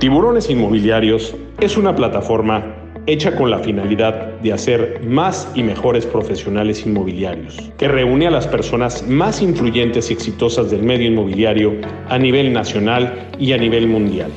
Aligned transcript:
Tiburones 0.00 0.48
Inmobiliarios 0.48 1.36
es 1.60 1.76
una 1.76 1.94
plataforma 1.94 2.74
hecha 3.04 3.36
con 3.36 3.50
la 3.50 3.58
finalidad 3.58 4.32
de 4.40 4.50
hacer 4.50 5.02
más 5.04 5.52
y 5.54 5.62
mejores 5.62 6.06
profesionales 6.06 6.86
inmobiliarios, 6.86 7.70
que 7.76 7.86
reúne 7.86 8.26
a 8.26 8.30
las 8.30 8.48
personas 8.48 9.06
más 9.06 9.42
influyentes 9.42 10.08
y 10.08 10.14
exitosas 10.14 10.70
del 10.70 10.84
medio 10.84 11.08
inmobiliario 11.08 11.74
a 12.08 12.16
nivel 12.16 12.50
nacional 12.50 13.28
y 13.38 13.52
a 13.52 13.58
nivel 13.58 13.88
mundial. 13.88 14.30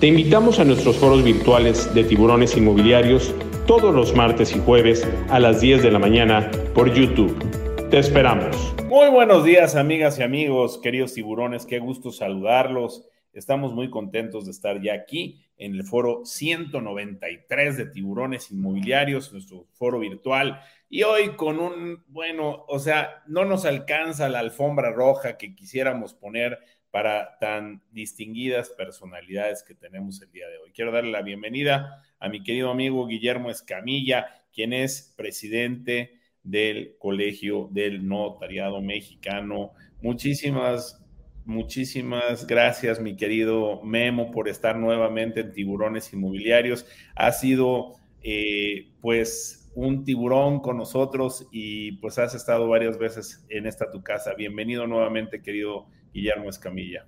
Te 0.00 0.06
invitamos 0.06 0.58
a 0.58 0.64
nuestros 0.64 0.96
foros 0.96 1.22
virtuales 1.22 1.94
de 1.94 2.02
tiburones 2.04 2.56
inmobiliarios 2.56 3.34
todos 3.66 3.94
los 3.94 4.16
martes 4.16 4.56
y 4.56 4.58
jueves 4.60 5.06
a 5.28 5.38
las 5.38 5.60
10 5.60 5.82
de 5.82 5.90
la 5.90 5.98
mañana 5.98 6.50
por 6.74 6.94
YouTube. 6.94 7.36
Te 7.90 7.98
esperamos. 7.98 8.74
Muy 8.86 9.10
buenos 9.10 9.44
días 9.44 9.76
amigas 9.76 10.18
y 10.18 10.22
amigos, 10.22 10.80
queridos 10.82 11.12
tiburones, 11.12 11.66
qué 11.66 11.78
gusto 11.78 12.10
saludarlos. 12.10 13.06
Estamos 13.32 13.72
muy 13.72 13.90
contentos 13.90 14.44
de 14.44 14.50
estar 14.50 14.80
ya 14.82 14.94
aquí 14.94 15.40
en 15.56 15.74
el 15.74 15.84
foro 15.84 16.24
193 16.24 17.76
de 17.76 17.86
tiburones 17.86 18.50
inmobiliarios, 18.50 19.32
nuestro 19.32 19.66
foro 19.72 20.00
virtual. 20.00 20.60
Y 20.88 21.04
hoy 21.04 21.36
con 21.36 21.60
un, 21.60 22.02
bueno, 22.08 22.64
o 22.66 22.78
sea, 22.78 23.22
no 23.26 23.44
nos 23.44 23.64
alcanza 23.64 24.28
la 24.28 24.40
alfombra 24.40 24.90
roja 24.90 25.36
que 25.38 25.54
quisiéramos 25.54 26.14
poner 26.14 26.58
para 26.90 27.38
tan 27.38 27.82
distinguidas 27.92 28.70
personalidades 28.70 29.62
que 29.62 29.74
tenemos 29.74 30.20
el 30.22 30.32
día 30.32 30.48
de 30.48 30.58
hoy. 30.58 30.72
Quiero 30.72 30.90
darle 30.90 31.12
la 31.12 31.22
bienvenida 31.22 32.02
a 32.18 32.28
mi 32.28 32.42
querido 32.42 32.70
amigo 32.70 33.06
Guillermo 33.06 33.50
Escamilla, 33.50 34.26
quien 34.52 34.72
es 34.72 35.14
presidente 35.16 36.18
del 36.42 36.96
Colegio 36.98 37.68
del 37.70 38.08
Notariado 38.08 38.80
Mexicano. 38.80 39.72
Muchísimas 40.02 40.99
Muchísimas 41.44 42.46
gracias, 42.46 43.00
mi 43.00 43.16
querido 43.16 43.82
Memo, 43.82 44.30
por 44.30 44.48
estar 44.48 44.76
nuevamente 44.76 45.40
en 45.40 45.52
Tiburones 45.52 46.12
Inmobiliarios. 46.12 46.86
Ha 47.16 47.32
sido, 47.32 47.94
eh, 48.22 48.92
pues, 49.00 49.60
un 49.74 50.04
tiburón 50.04 50.60
con 50.60 50.76
nosotros 50.76 51.46
y 51.52 51.92
pues 51.98 52.18
has 52.18 52.34
estado 52.34 52.68
varias 52.68 52.98
veces 52.98 53.44
en 53.48 53.66
esta 53.66 53.90
tu 53.90 54.02
casa. 54.02 54.34
Bienvenido 54.34 54.86
nuevamente, 54.86 55.42
querido 55.42 55.86
Guillermo 56.12 56.50
Escamilla. 56.50 57.06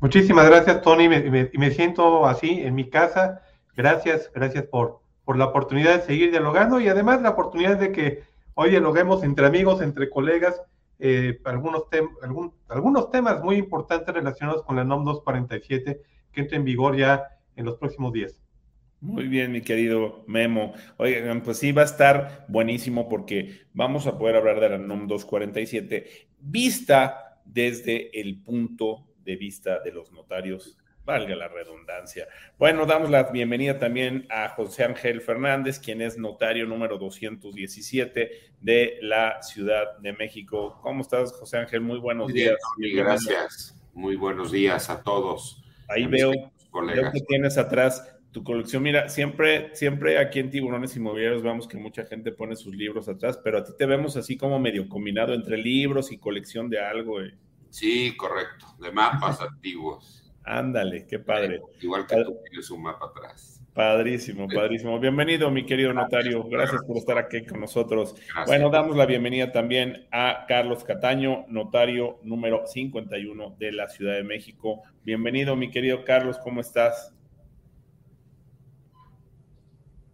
Muchísimas 0.00 0.48
gracias, 0.48 0.82
Tony. 0.82 1.08
Me, 1.08 1.50
me, 1.52 1.70
siento 1.70 2.26
así 2.26 2.60
en 2.60 2.74
mi 2.74 2.90
casa. 2.90 3.42
Gracias, 3.76 4.30
gracias 4.34 4.64
por, 4.64 5.00
por 5.24 5.38
la 5.38 5.46
oportunidad 5.46 6.00
de 6.00 6.02
seguir 6.02 6.30
dialogando 6.30 6.80
y 6.80 6.88
además 6.88 7.22
la 7.22 7.30
oportunidad 7.30 7.78
de 7.78 7.92
que 7.92 8.22
hoy 8.54 8.70
dialoguemos 8.70 9.22
entre 9.22 9.46
amigos, 9.46 9.80
entre 9.80 10.10
colegas 10.10 10.60
eh, 10.98 11.40
algunos, 11.44 11.84
algunos 12.68 13.10
temas 13.10 13.42
muy 13.42 13.56
importantes 13.56 14.14
relacionados 14.14 14.62
con 14.62 14.76
la 14.76 14.84
NOM 14.84 15.04
247 15.04 16.00
que 16.32 16.40
entra 16.40 16.56
en 16.56 16.64
vigor 16.64 16.96
ya 16.96 17.24
en 17.56 17.64
los 17.64 17.76
próximos 17.76 18.12
días. 18.12 18.40
Muy 19.00 19.26
bien, 19.26 19.50
mi 19.50 19.62
querido 19.62 20.22
Memo. 20.28 20.74
Oigan, 20.96 21.42
pues 21.42 21.58
sí, 21.58 21.72
va 21.72 21.82
a 21.82 21.86
estar 21.86 22.46
buenísimo 22.48 23.08
porque 23.08 23.62
vamos 23.74 24.06
a 24.06 24.16
poder 24.16 24.36
hablar 24.36 24.60
de 24.60 24.68
la 24.68 24.78
NOM 24.78 25.08
247 25.08 26.28
vista 26.38 27.40
desde 27.44 28.20
el 28.20 28.40
punto 28.42 29.08
de 29.24 29.36
vista 29.36 29.80
de 29.80 29.92
los 29.92 30.12
notarios 30.12 30.78
valga 31.04 31.34
la 31.34 31.48
redundancia. 31.48 32.28
Bueno, 32.58 32.86
damos 32.86 33.10
la 33.10 33.24
bienvenida 33.24 33.78
también 33.78 34.26
a 34.30 34.48
José 34.50 34.84
Ángel 34.84 35.20
Fernández, 35.20 35.78
quien 35.78 36.00
es 36.00 36.16
notario 36.16 36.66
número 36.66 36.98
217 36.98 38.30
de 38.60 38.98
la 39.02 39.42
Ciudad 39.42 39.98
de 39.98 40.12
México. 40.12 40.78
¿Cómo 40.82 41.02
estás, 41.02 41.32
José 41.32 41.58
Ángel? 41.58 41.80
Muy 41.80 41.98
buenos 41.98 42.32
días. 42.32 42.56
gracias. 42.78 43.78
Muy 43.94 44.16
buenos 44.16 44.52
días 44.52 44.88
a 44.90 45.02
todos. 45.02 45.62
Ahí 45.88 46.06
veo, 46.06 46.30
veo, 46.30 47.12
que 47.12 47.20
tienes 47.20 47.58
atrás 47.58 48.16
tu 48.30 48.42
colección. 48.42 48.82
Mira, 48.82 49.08
siempre, 49.10 49.74
siempre 49.74 50.18
aquí 50.18 50.38
en 50.38 50.50
Tiburones 50.50 50.96
Inmobiliarios 50.96 51.42
vemos 51.42 51.68
que 51.68 51.76
mucha 51.76 52.06
gente 52.06 52.32
pone 52.32 52.56
sus 52.56 52.74
libros 52.74 53.08
atrás, 53.08 53.38
pero 53.44 53.58
a 53.58 53.64
ti 53.64 53.72
te 53.76 53.84
vemos 53.84 54.16
así 54.16 54.38
como 54.38 54.58
medio 54.58 54.88
combinado 54.88 55.34
entre 55.34 55.58
libros 55.58 56.10
y 56.12 56.18
colección 56.18 56.70
de 56.70 56.80
algo. 56.80 57.20
Eh. 57.20 57.34
Sí, 57.68 58.16
correcto, 58.16 58.66
de 58.80 58.90
mapas 58.92 59.40
antiguos. 59.42 60.21
Ándale, 60.44 61.06
qué 61.06 61.18
padre. 61.18 61.62
Igual 61.80 62.06
que 62.06 62.24
tú 62.24 62.38
tienes 62.48 62.70
un 62.70 62.82
mapa 62.82 63.06
atrás. 63.06 63.60
Padrísimo, 63.72 64.48
padrísimo. 64.48 65.00
Bienvenido, 65.00 65.50
mi 65.50 65.64
querido 65.64 65.94
notario. 65.94 66.44
Gracias 66.44 66.82
por 66.84 66.98
estar 66.98 67.16
aquí 67.16 67.42
con 67.46 67.60
nosotros. 67.60 68.14
Bueno, 68.46 68.68
damos 68.68 68.96
la 68.96 69.06
bienvenida 69.06 69.50
también 69.50 70.06
a 70.10 70.44
Carlos 70.46 70.84
Cataño, 70.84 71.46
notario 71.48 72.18
número 72.22 72.66
51 72.66 73.56
de 73.58 73.72
la 73.72 73.88
Ciudad 73.88 74.14
de 74.14 74.24
México. 74.24 74.82
Bienvenido, 75.04 75.56
mi 75.56 75.70
querido 75.70 76.04
Carlos, 76.04 76.38
¿cómo 76.38 76.60
estás? 76.60 77.14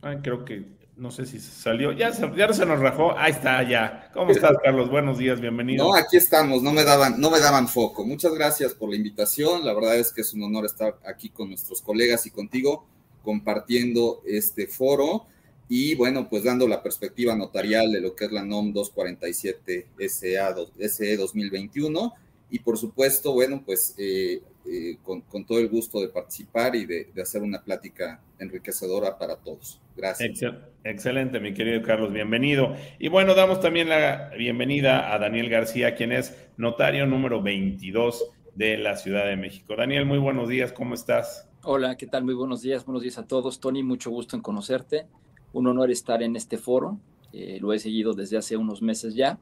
Ay, 0.03 0.19
creo 0.23 0.45
que 0.45 0.78
no 0.99 1.13
sé 1.13 1.27
si 1.27 1.39
salió, 1.39 1.93
ya 1.93 2.13
se, 2.13 2.29
ya 2.37 2.53
se 2.53 2.67
nos 2.67 2.81
rajó, 2.81 3.17
ahí 3.17 3.31
está, 3.31 3.63
ya. 3.69 4.11
¿Cómo 4.13 4.33
estás, 4.33 4.57
Carlos? 4.65 4.91
Buenos 4.91 5.17
días, 5.17 5.41
bienvenido. 5.41 5.85
No, 5.85 5.95
aquí 5.95 6.17
estamos, 6.17 6.63
no 6.63 6.73
me 6.73 6.83
daban, 6.83 7.21
no 7.21 7.31
me 7.31 7.39
daban 7.39 7.69
foco. 7.69 8.05
Muchas 8.05 8.35
gracias 8.35 8.75
por 8.75 8.91
la 8.91 8.97
invitación, 8.97 9.65
la 9.65 9.73
verdad 9.75 9.97
es 9.97 10.13
que 10.13 10.23
es 10.23 10.35
un 10.35 10.43
honor 10.43 10.67
estar 10.67 10.99
aquí 11.07 11.29
con 11.29 11.51
nuestros 11.51 11.81
colegas 11.83 12.27
y 12.27 12.31
contigo 12.31 12.87
compartiendo 13.23 14.23
este 14.27 14.67
foro 14.67 15.27
y 15.69 15.95
bueno, 15.95 16.29
pues 16.29 16.45
dando 16.45 16.67
la 16.67 16.83
perspectiva 16.83 17.37
notarial 17.37 17.93
de 17.93 18.01
lo 18.01 18.17
que 18.17 18.25
es 18.25 18.33
la 18.33 18.45
NOM 18.45 18.73
247 18.73 19.87
SA, 20.09 20.55
SE 20.89 21.17
2021 21.17 22.15
y 22.51 22.59
por 22.61 22.79
supuesto, 22.79 23.35
bueno, 23.35 23.63
pues 23.65 23.95
eh, 23.99 24.43
eh, 24.67 24.97
con, 25.03 25.23
todo 25.47 25.59
el 25.59 25.69
gusto 25.69 26.01
de 26.01 26.09
participar 26.09 26.75
y 26.75 26.87
de, 26.87 27.13
hacer 27.21 27.43
una 27.43 27.63
plática 27.63 28.21
enriquecedora 28.39 29.19
para 29.19 29.37
todos. 29.37 29.81
Gracias. 29.99 30.45
Excelente, 30.85 31.41
mi 31.41 31.53
querido 31.53 31.83
Carlos, 31.83 32.13
bienvenido. 32.13 32.77
Y 33.01 33.09
bueno, 33.09 33.35
damos 33.35 33.61
también 33.61 33.89
la 33.89 34.31
bienvenida 34.39 35.13
a 35.13 35.19
Daniel 35.19 35.51
García, 35.51 35.97
quien 35.97 36.13
es 36.13 36.49
notario 36.57 37.05
número 37.05 37.43
22 37.43 38.31
de 38.55 38.79
la 38.79 38.97
Ciudad 38.97 39.27
de 39.27 39.37
México. 39.37 39.75
Daniel, 39.75 40.07
muy 40.07 40.19
buenos 40.19 40.49
días, 40.49 40.73
¿cómo 40.73 40.95
estás? 40.95 41.51
Hola, 41.65 41.97
¿qué 41.97 42.07
tal? 42.07 42.23
Muy 42.23 42.35
buenos 42.35 42.63
días, 42.63 42.85
buenos 42.85 43.03
días 43.03 43.19
a 43.19 43.27
todos. 43.27 43.59
Tony, 43.59 43.83
mucho 43.83 44.11
gusto 44.11 44.37
en 44.37 44.43
conocerte. 44.43 45.07
Un 45.53 45.67
honor 45.67 45.91
estar 45.91 46.23
en 46.23 46.37
este 46.37 46.59
foro. 46.59 47.01
Eh, 47.33 47.59
lo 47.61 47.73
he 47.73 47.81
seguido 47.81 48.15
desde 48.15 48.39
hace 48.39 48.57
unos 48.57 48.81
meses 48.81 49.17
ya. 49.17 49.37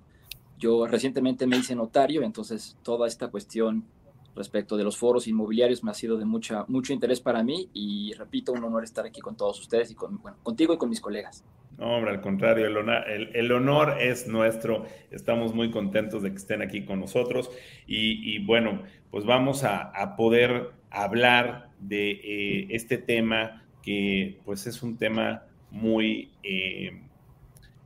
Yo 0.59 0.87
recientemente 0.87 1.47
me 1.47 1.59
hice 1.59 1.75
notario, 1.75 2.23
entonces 2.23 2.79
toda 2.83 3.07
esta 3.07 3.29
cuestión 3.29 3.85
respecto 4.37 4.77
de 4.77 4.85
los 4.85 4.97
foros 4.97 5.27
inmobiliarios 5.27 5.83
me 5.83 5.91
ha 5.91 5.95
sido 5.95 6.17
de 6.17 6.25
mucha, 6.25 6.65
mucho 6.69 6.93
interés 6.93 7.21
para 7.21 7.43
mí 7.43 7.71
y 7.73 8.13
repito, 8.13 8.53
un 8.53 8.63
honor 8.63 8.85
estar 8.85 9.07
aquí 9.07 9.21
con 9.21 9.37
todos 9.37 9.59
ustedes 9.61 9.91
y 9.91 9.95
con, 9.95 10.19
contigo 10.43 10.75
y 10.75 10.79
con 10.79 10.91
mis 10.91 11.01
colegas. 11.01 11.45
No, 11.79 11.97
hombre, 11.97 12.11
al 12.11 12.21
contrario, 12.23 12.67
el 12.67 12.77
honor, 12.77 13.05
el, 13.07 13.53
honor, 13.53 13.97
es 14.01 14.27
nuestro. 14.29 14.87
Estamos 15.11 15.55
muy 15.55 15.71
contentos 15.71 16.23
de 16.23 16.31
que 16.31 16.37
estén 16.37 16.63
aquí 16.63 16.87
con 16.87 17.01
nosotros 17.01 17.51
y, 17.87 18.39
bueno, 18.47 18.83
pues 19.11 19.27
vamos 19.27 19.63
a, 19.65 20.17
poder 20.17 20.71
hablar 20.91 21.71
de 21.81 22.13
eh, 22.13 22.69
este 22.71 22.97
tema 22.97 23.63
que 23.83 24.41
pues 24.45 24.67
es 24.67 24.83
un 24.83 24.97
tema 24.97 25.43
muy, 25.71 26.33
eh, 26.43 27.03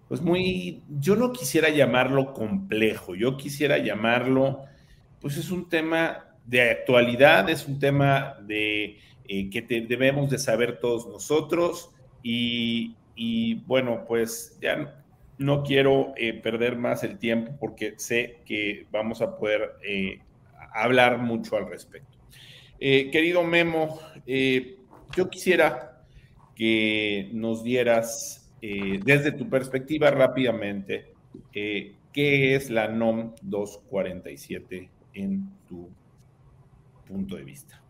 pues 0.08 0.22
muy, 0.22 0.82
yo 0.88 1.16
no 1.16 1.32
quisiera 1.32 1.68
llamarlo 1.70 2.32
complejo, 2.32 3.16
yo 3.16 3.36
quisiera 3.36 3.78
llamarlo, 3.78 4.60
pues 5.20 5.36
es 5.36 5.50
un 5.50 5.68
tema 5.68 6.29
de 6.46 6.70
actualidad, 6.70 7.48
es 7.48 7.66
un 7.66 7.78
tema 7.78 8.36
de, 8.42 8.98
eh, 9.28 9.48
que 9.50 9.62
debemos 9.62 10.28
de 10.30 10.38
saber 10.38 10.80
todos 10.80 11.06
nosotros 11.06 11.90
y, 12.22 12.94
bueno, 13.66 14.04
pues 14.08 14.58
ya 14.60 15.04
no 15.38 15.62
quiero 15.62 16.12
eh, 16.16 16.34
perder 16.34 16.76
más 16.76 17.04
el 17.04 17.18
tiempo 17.18 17.52
porque 17.60 17.94
sé 17.96 18.40
que 18.44 18.86
vamos 18.90 19.22
a 19.22 19.36
poder 19.36 19.76
eh, 19.86 20.18
hablar 20.74 21.18
mucho 21.18 21.56
al 21.56 21.68
respecto. 21.68 22.18
querido 22.78 23.44
Memo, 23.44 24.00
yo 24.26 25.30
quisiera 25.30 26.02
que 26.56 27.30
nos 27.32 27.62
dieras 27.62 28.50
desde 28.60 29.32
tu 29.32 29.48
perspectiva 29.48 30.10
rápidamente 30.10 31.12
qué 31.52 32.54
es 32.54 32.68
la 32.70 32.88
NOM 32.88 33.34
247 33.42 34.88
en 35.14 35.48
tu 35.68 35.88
punto 37.10 37.36
de 37.36 37.44
vista. 37.44 37.80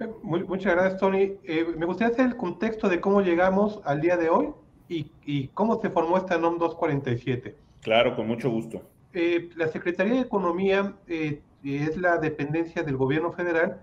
Eh, 0.00 0.08
muchas 0.22 0.74
gracias, 0.74 1.00
Tony. 1.00 1.34
Eh, 1.44 1.66
me 1.76 1.86
gustaría 1.86 2.12
hacer 2.12 2.26
el 2.26 2.36
contexto 2.36 2.88
de 2.88 3.00
cómo 3.00 3.22
llegamos 3.22 3.80
al 3.84 4.00
día 4.00 4.16
de 4.16 4.28
hoy 4.28 4.50
y, 4.88 5.48
cómo 5.48 5.80
se 5.80 5.90
formó 5.90 6.18
esta 6.18 6.38
NOM 6.38 6.58
247. 6.58 7.56
Claro, 7.80 8.14
con 8.14 8.26
mucho 8.26 8.50
gusto. 8.50 8.82
Eh, 9.12 9.50
la 9.56 9.68
Secretaría 9.68 10.14
de 10.14 10.20
Economía 10.20 10.94
es 11.06 11.96
la 11.96 12.18
dependencia 12.18 12.82
del 12.82 12.96
gobierno 12.96 13.32
federal 13.32 13.80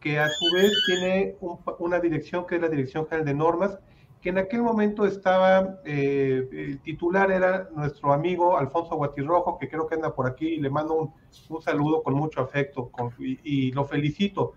que 0.00 0.18
a 0.18 0.28
su 0.28 0.44
vez 0.54 0.72
tiene 0.86 1.34
una 1.78 1.98
dirección 1.98 2.46
que 2.46 2.56
es 2.56 2.60
la 2.60 2.68
Dirección 2.68 3.06
General 3.06 3.26
de 3.26 3.34
Normas, 3.34 3.78
que 4.26 4.30
en 4.30 4.38
aquel 4.38 4.60
momento 4.60 5.06
estaba, 5.06 5.78
el 5.84 6.80
titular 6.82 7.30
era 7.30 7.68
nuestro 7.76 8.12
amigo 8.12 8.58
Alfonso 8.58 8.96
Guatirrojo, 8.96 9.56
que 9.56 9.68
creo 9.68 9.86
que 9.86 9.94
anda 9.94 10.12
por 10.12 10.26
aquí, 10.26 10.48
y 10.54 10.58
le 10.58 10.68
mando 10.68 11.12
un, 11.48 11.62
saludo 11.62 12.02
con 12.02 12.14
mucho 12.14 12.40
afecto 12.40 12.90
y, 13.20 13.70
lo 13.70 13.84
felicito. 13.84 14.54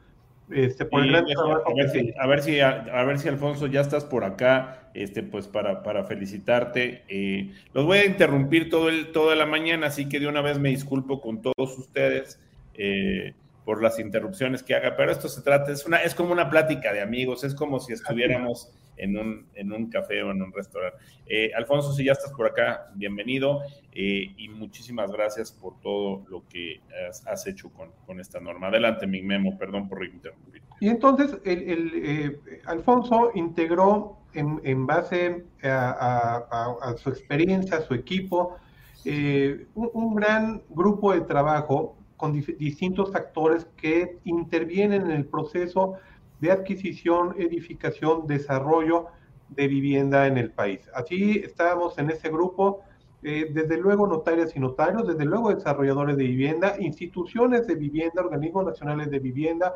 este, 0.50 0.86
por 0.86 1.04
el 1.04 1.12
gran 1.12 1.28
trabajo. 1.28 1.70
A 1.70 1.76
ver, 1.76 1.90
si, 1.92 2.14
a, 2.20 2.26
ver 2.26 2.42
si, 2.42 2.60
a, 2.60 3.04
ver 3.04 3.20
si, 3.20 3.28
Alfonso, 3.28 3.68
ya 3.68 3.82
estás 3.82 4.06
por 4.06 4.24
acá, 4.24 4.90
este, 4.96 5.22
pues 5.22 5.48
para, 5.48 5.84
para 5.84 6.04
felicitarte. 6.04 7.04
Eh, 7.08 7.54
los 7.72 7.86
voy 7.86 8.00
a 8.00 8.06
interrumpir 8.08 8.72
todo 8.72 8.90
el, 8.90 9.12
toda 9.12 9.36
la 9.36 9.46
mañana, 9.46 9.86
así 9.86 10.10
que 10.10 10.20
de 10.20 10.28
una 10.28 10.42
vez 10.42 10.58
me 10.58 10.70
disculpo 10.70 11.22
con 11.22 11.44
todos 11.44 11.78
ustedes. 11.78 12.40
Eh, 12.74 13.36
por 13.66 13.84
las 13.84 14.00
interrupciones 14.00 14.64
que 14.64 14.74
haga, 14.74 14.96
pero 14.96 15.12
esto 15.12 15.30
se 15.30 15.44
trata, 15.44 15.72
es, 15.72 15.86
una, 15.86 15.98
es 15.98 16.16
como 16.16 16.32
una 16.32 16.50
plática 16.50 16.92
de 16.92 17.02
amigos, 17.02 17.44
es 17.44 17.54
como 17.54 17.80
si 17.80 17.94
estuviéramos 17.94 18.72
en 19.00 19.18
un, 19.18 19.48
en 19.56 19.72
un 19.72 19.90
café 19.90 20.22
o 20.22 20.32
en 20.32 20.42
un 20.42 20.54
restaurante. 20.54 20.98
Eh, 21.26 21.52
Alfonso, 21.56 21.94
si 21.94 22.06
ya 22.06 22.12
estás 22.12 22.32
por 22.34 22.48
acá, 22.48 22.92
bienvenido 22.96 23.62
eh, 23.94 24.34
y 24.38 24.50
muchísimas 24.50 25.12
gracias 25.12 25.52
por 25.52 25.80
todo 25.80 26.26
lo 26.30 26.44
que 26.48 26.82
has, 27.26 27.48
hecho 27.48 27.70
con, 27.70 27.90
con, 28.06 28.20
esta 28.20 28.40
norma. 28.40 28.68
Adelante, 28.68 29.08
mi 29.08 29.22
memo, 29.22 29.58
perdón 29.58 29.88
por 29.88 30.04
interrumpir. 30.04 30.62
Y 30.80 30.90
entonces, 30.90 31.38
el, 31.46 31.92
eh, 31.96 32.40
Alfonso 32.66 33.32
integró 33.36 34.18
en, 34.34 34.62
en 34.64 34.86
base 34.86 35.46
a, 35.64 36.96
su 36.98 37.10
experiencia, 37.10 37.78
a 37.78 37.82
su 37.82 37.94
equipo, 37.94 38.58
un, 39.06 39.90
un 39.94 40.16
gran 40.16 40.62
grupo 40.70 41.14
de 41.14 41.22
trabajo 41.22 41.96
con 42.20 42.34
distintos 42.34 43.16
actores 43.16 43.66
que 43.78 44.20
intervienen 44.26 45.04
en 45.04 45.12
el 45.12 45.26
proceso 45.26 45.96
de 46.40 46.52
adquisición, 46.52 47.36
edificación, 47.38 48.28
desarrollo 48.28 49.08
de 49.50 49.68
vivienda 49.68 50.28
en 50.28 50.38
el 50.38 50.52
país. 50.52 50.90
Así 50.94 51.42
estábamos 51.44 51.98
en 51.98 52.10
ese 52.12 52.30
grupo, 52.30 52.82
eh, 53.24 53.50
desde 53.52 53.78
luego 53.78 54.08
notarias 54.08 54.56
y 54.56 54.60
notarios, 54.60 55.08
desde 55.08 55.26
luego 55.26 55.54
desarrolladores 55.54 56.18
de 56.18 56.24
vivienda, 56.24 56.76
instituciones 56.80 57.68
de 57.68 57.76
vivienda, 57.76 58.22
organismos 58.24 58.66
nacionales 58.66 59.10
de 59.10 59.20
vivienda, 59.20 59.74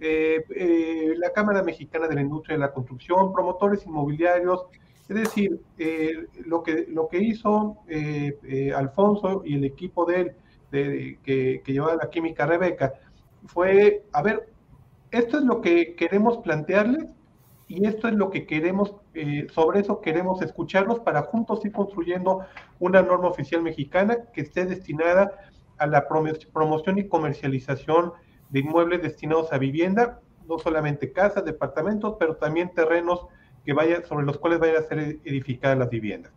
eh, 0.00 0.44
eh, 0.54 1.14
la 1.16 1.32
Cámara 1.32 1.62
Mexicana 1.62 2.06
de 2.06 2.14
la 2.14 2.20
Industria 2.22 2.56
de 2.56 2.60
la 2.60 2.72
Construcción, 2.72 3.32
promotores 3.32 3.84
inmobiliarios, 3.84 4.66
es 5.08 5.16
decir, 5.16 5.58
lo, 6.44 6.62
que, 6.62 6.84
lo 6.86 7.08
que 7.08 7.18
hizo 7.18 7.78
Alfonso 8.76 9.40
y 9.42 9.54
el 9.54 9.64
equipo 9.64 10.04
de 10.04 10.20
él, 10.20 10.32
que, 11.22 11.62
llevaba 11.64 11.96
la 11.96 12.10
química 12.10 12.44
Rebeca, 12.44 12.92
fue, 13.46 14.04
a 14.12 14.20
ver, 14.20 14.50
esto 15.10 15.38
es 15.38 15.44
lo 15.44 15.60
que 15.60 15.94
queremos 15.94 16.38
plantearles 16.38 17.06
y 17.66 17.86
esto 17.86 18.08
es 18.08 18.14
lo 18.14 18.30
que 18.30 18.46
queremos, 18.46 18.94
eh, 19.14 19.46
sobre 19.50 19.80
eso 19.80 20.00
queremos 20.00 20.40
escucharlos 20.42 21.00
para 21.00 21.22
juntos 21.22 21.64
ir 21.64 21.72
construyendo 21.72 22.40
una 22.78 23.02
norma 23.02 23.28
oficial 23.28 23.62
mexicana 23.62 24.16
que 24.32 24.40
esté 24.40 24.64
destinada 24.64 25.32
a 25.76 25.86
la 25.86 26.08
promoción 26.08 26.98
y 26.98 27.08
comercialización 27.08 28.12
de 28.48 28.60
inmuebles 28.60 29.02
destinados 29.02 29.52
a 29.52 29.58
vivienda, 29.58 30.20
no 30.48 30.58
solamente 30.58 31.12
casas, 31.12 31.44
departamentos, 31.44 32.16
pero 32.18 32.36
también 32.36 32.72
terrenos 32.74 33.26
que 33.64 33.74
vaya, 33.74 34.02
sobre 34.06 34.24
los 34.24 34.38
cuales 34.38 34.60
vayan 34.60 34.76
a 34.76 34.86
ser 34.86 34.98
edificadas 35.24 35.78
las 35.78 35.90
viviendas. 35.90 36.32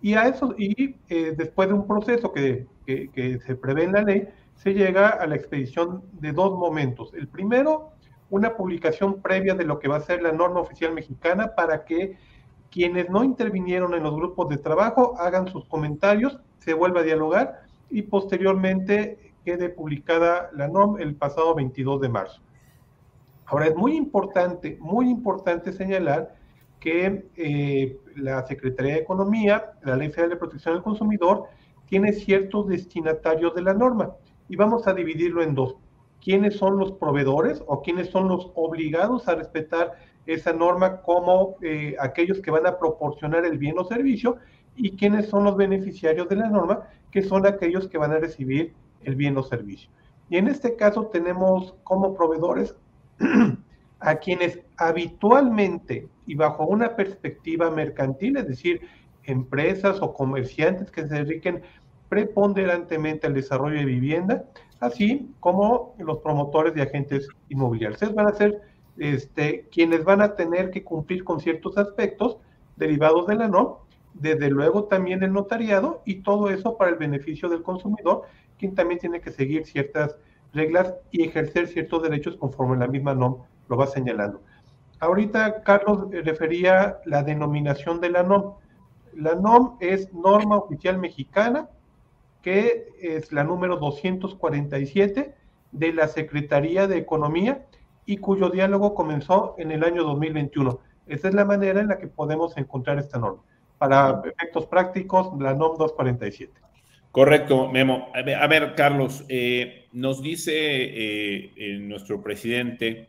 Y 0.00 0.14
a 0.14 0.28
eso, 0.28 0.54
y 0.56 0.96
eh, 1.08 1.34
después 1.36 1.68
de 1.68 1.74
un 1.74 1.86
proceso 1.86 2.32
que 2.32 2.66
que, 2.84 3.40
se 3.44 3.56
prevé 3.56 3.84
en 3.84 3.92
la 3.92 4.02
ley, 4.02 4.28
se 4.54 4.74
llega 4.74 5.08
a 5.08 5.26
la 5.26 5.36
expedición 5.36 6.04
de 6.12 6.32
dos 6.32 6.52
momentos. 6.58 7.12
El 7.14 7.28
primero, 7.28 7.92
una 8.34 8.56
publicación 8.56 9.22
previa 9.22 9.54
de 9.54 9.64
lo 9.64 9.78
que 9.78 9.86
va 9.86 9.96
a 9.96 10.00
ser 10.00 10.20
la 10.20 10.32
norma 10.32 10.58
oficial 10.58 10.92
mexicana 10.92 11.54
para 11.54 11.84
que 11.84 12.18
quienes 12.68 13.08
no 13.08 13.22
intervinieron 13.22 13.94
en 13.94 14.02
los 14.02 14.16
grupos 14.16 14.48
de 14.48 14.56
trabajo 14.56 15.14
hagan 15.20 15.46
sus 15.46 15.64
comentarios, 15.66 16.40
se 16.58 16.74
vuelva 16.74 17.00
a 17.00 17.04
dialogar 17.04 17.60
y 17.90 18.02
posteriormente 18.02 19.32
quede 19.44 19.68
publicada 19.68 20.50
la 20.52 20.66
norma 20.66 21.00
el 21.00 21.14
pasado 21.14 21.54
22 21.54 22.00
de 22.00 22.08
marzo. 22.08 22.42
Ahora 23.46 23.68
es 23.68 23.76
muy 23.76 23.94
importante, 23.94 24.78
muy 24.80 25.08
importante 25.08 25.72
señalar 25.72 26.34
que 26.80 27.28
eh, 27.36 28.00
la 28.16 28.44
Secretaría 28.48 28.94
de 28.94 29.00
Economía, 29.00 29.74
la 29.82 29.94
Ley 29.94 30.08
Federal 30.08 30.30
de 30.30 30.36
Protección 30.36 30.74
del 30.74 30.82
Consumidor, 30.82 31.44
tiene 31.86 32.12
ciertos 32.12 32.66
destinatarios 32.66 33.54
de 33.54 33.62
la 33.62 33.74
norma 33.74 34.16
y 34.48 34.56
vamos 34.56 34.88
a 34.88 34.92
dividirlo 34.92 35.40
en 35.40 35.54
dos. 35.54 35.76
¿Quiénes 36.24 36.56
son 36.56 36.78
los 36.78 36.92
proveedores 36.92 37.62
o 37.66 37.82
quiénes 37.82 38.08
son 38.08 38.28
los 38.28 38.50
obligados 38.54 39.28
a 39.28 39.34
respetar 39.34 39.92
esa 40.26 40.54
norma 40.54 41.02
como 41.02 41.56
eh, 41.60 41.96
aquellos 42.00 42.40
que 42.40 42.50
van 42.50 42.66
a 42.66 42.78
proporcionar 42.78 43.44
el 43.44 43.58
bien 43.58 43.78
o 43.78 43.84
servicio 43.84 44.38
y 44.74 44.96
quiénes 44.96 45.28
son 45.28 45.44
los 45.44 45.56
beneficiarios 45.56 46.28
de 46.28 46.36
la 46.36 46.48
norma, 46.48 46.88
que 47.10 47.22
son 47.22 47.46
aquellos 47.46 47.88
que 47.88 47.98
van 47.98 48.12
a 48.12 48.18
recibir 48.18 48.72
el 49.02 49.16
bien 49.16 49.36
o 49.36 49.42
servicio. 49.42 49.90
Y 50.30 50.38
en 50.38 50.48
este 50.48 50.76
caso 50.76 51.06
tenemos 51.08 51.74
como 51.84 52.14
proveedores 52.14 52.74
a 54.00 54.16
quienes 54.16 54.60
habitualmente 54.78 56.08
y 56.26 56.34
bajo 56.34 56.64
una 56.64 56.96
perspectiva 56.96 57.70
mercantil, 57.70 58.38
es 58.38 58.48
decir, 58.48 58.80
empresas 59.24 60.00
o 60.00 60.14
comerciantes 60.14 60.90
que 60.90 61.06
se 61.06 61.24
dediquen 61.24 61.62
preponderantemente 62.08 63.26
al 63.26 63.34
desarrollo 63.34 63.78
de 63.78 63.84
vivienda, 63.84 64.44
así 64.80 65.30
como 65.40 65.94
los 65.98 66.18
promotores 66.18 66.74
de 66.74 66.82
agentes 66.82 67.28
inmobiliarios. 67.48 68.14
Van 68.14 68.26
a 68.26 68.34
ser 68.34 68.62
este, 68.98 69.66
quienes 69.72 70.04
van 70.04 70.20
a 70.20 70.36
tener 70.36 70.70
que 70.70 70.84
cumplir 70.84 71.24
con 71.24 71.40
ciertos 71.40 71.78
aspectos 71.78 72.38
derivados 72.76 73.26
de 73.26 73.36
la 73.36 73.48
NOM, 73.48 73.74
desde 74.14 74.48
luego 74.50 74.84
también 74.84 75.22
el 75.22 75.32
notariado 75.32 76.02
y 76.04 76.16
todo 76.22 76.50
eso 76.50 76.76
para 76.76 76.90
el 76.90 76.96
beneficio 76.96 77.48
del 77.48 77.62
consumidor, 77.62 78.22
quien 78.58 78.74
también 78.74 79.00
tiene 79.00 79.20
que 79.20 79.32
seguir 79.32 79.66
ciertas 79.66 80.16
reglas 80.52 80.94
y 81.10 81.24
ejercer 81.24 81.66
ciertos 81.66 82.02
derechos 82.02 82.36
conforme 82.36 82.76
la 82.76 82.86
misma 82.86 83.14
NOM 83.14 83.38
lo 83.68 83.76
va 83.76 83.86
señalando. 83.86 84.40
Ahorita 85.00 85.62
Carlos 85.62 86.06
refería 86.10 86.98
la 87.04 87.22
denominación 87.22 88.00
de 88.00 88.10
la 88.10 88.22
NOM. 88.22 88.54
La 89.14 89.34
NOM 89.34 89.76
es 89.80 90.12
norma 90.14 90.56
oficial 90.56 90.98
mexicana, 90.98 91.68
que 92.44 92.88
es 93.00 93.32
la 93.32 93.42
número 93.42 93.78
247 93.78 95.34
de 95.72 95.92
la 95.94 96.08
Secretaría 96.08 96.86
de 96.86 96.98
Economía 96.98 97.64
y 98.04 98.18
cuyo 98.18 98.50
diálogo 98.50 98.94
comenzó 98.94 99.54
en 99.56 99.72
el 99.72 99.82
año 99.82 100.04
2021. 100.04 100.78
Esa 101.06 101.28
es 101.28 101.34
la 101.34 101.46
manera 101.46 101.80
en 101.80 101.88
la 101.88 101.98
que 101.98 102.06
podemos 102.06 102.54
encontrar 102.58 102.98
esta 102.98 103.18
norma. 103.18 103.42
Para 103.78 104.22
efectos 104.26 104.66
prácticos, 104.66 105.32
la 105.40 105.54
NOM 105.54 105.78
247. 105.78 106.52
Correcto, 107.10 107.70
Memo. 107.70 108.08
A 108.12 108.46
ver, 108.46 108.74
Carlos, 108.74 109.24
eh, 109.30 109.86
nos 109.92 110.20
dice 110.20 110.52
eh, 110.54 111.78
nuestro 111.80 112.22
presidente 112.22 113.08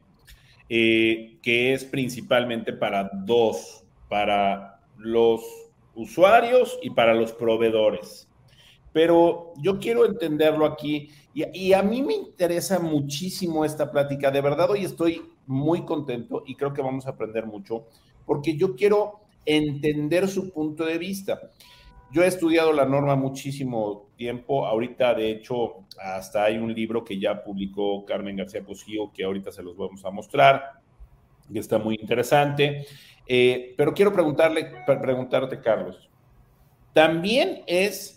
eh, 0.70 1.38
que 1.42 1.74
es 1.74 1.84
principalmente 1.84 2.72
para 2.72 3.12
dos, 3.12 3.84
para 4.08 4.80
los 4.98 5.44
usuarios 5.94 6.80
y 6.82 6.92
para 6.92 7.13
los 7.13 7.34
proveedores. 7.34 8.25
Pero 8.96 9.52
yo 9.58 9.78
quiero 9.78 10.06
entenderlo 10.06 10.66
aquí 10.66 11.10
y, 11.34 11.74
a 11.74 11.84
mí 11.84 12.02
me 12.02 12.14
interesa 12.14 12.80
muchísimo 12.80 13.66
esta 13.66 13.92
plática. 13.92 14.32
De 14.32 14.40
verdad, 14.40 14.72
hoy 14.72 14.86
estoy 14.86 15.22
muy 15.48 15.84
contento 15.84 16.44
y 16.48 16.56
creo 16.56 16.72
que 16.72 16.82
vamos 16.82 17.06
a 17.06 17.10
aprender 17.10 17.46
mucho 17.46 17.88
porque 18.25 18.56
yo 18.56 18.74
quiero 18.78 19.20
entender 19.46 20.30
su 20.30 20.50
punto 20.54 20.86
de 20.86 20.98
vista. 20.98 21.42
Yo 22.14 22.24
he 22.24 22.28
estudiado 22.28 22.72
la 22.72 22.86
norma 22.86 23.18
muchísimo 23.18 24.08
tiempo. 24.16 24.66
Ahorita, 24.66 25.14
de 25.14 25.30
hecho, 25.30 25.84
hasta 26.00 26.46
hay 26.46 26.58
un 26.58 26.74
libro 26.74 27.04
que 27.04 27.20
ya 27.20 27.44
publicó 27.44 28.06
Carmen 28.06 28.38
García 28.38 28.64
Cosío 28.64 29.12
que 29.14 29.25
ahorita 29.25 29.52
se 29.52 29.62
los 29.62 29.75
vamos 29.75 30.06
a 30.06 30.10
mostrar, 30.10 30.80
que 31.52 31.60
está 31.60 31.80
muy 31.80 31.98
interesante. 32.00 32.86
Eh, 33.28 33.74
pero 33.75 33.94
quiero 33.94 34.14
preguntarle, 34.14 34.72
preguntarte, 34.86 35.60
Carlos, 35.60 36.10
también 36.94 37.62
es, 37.68 38.14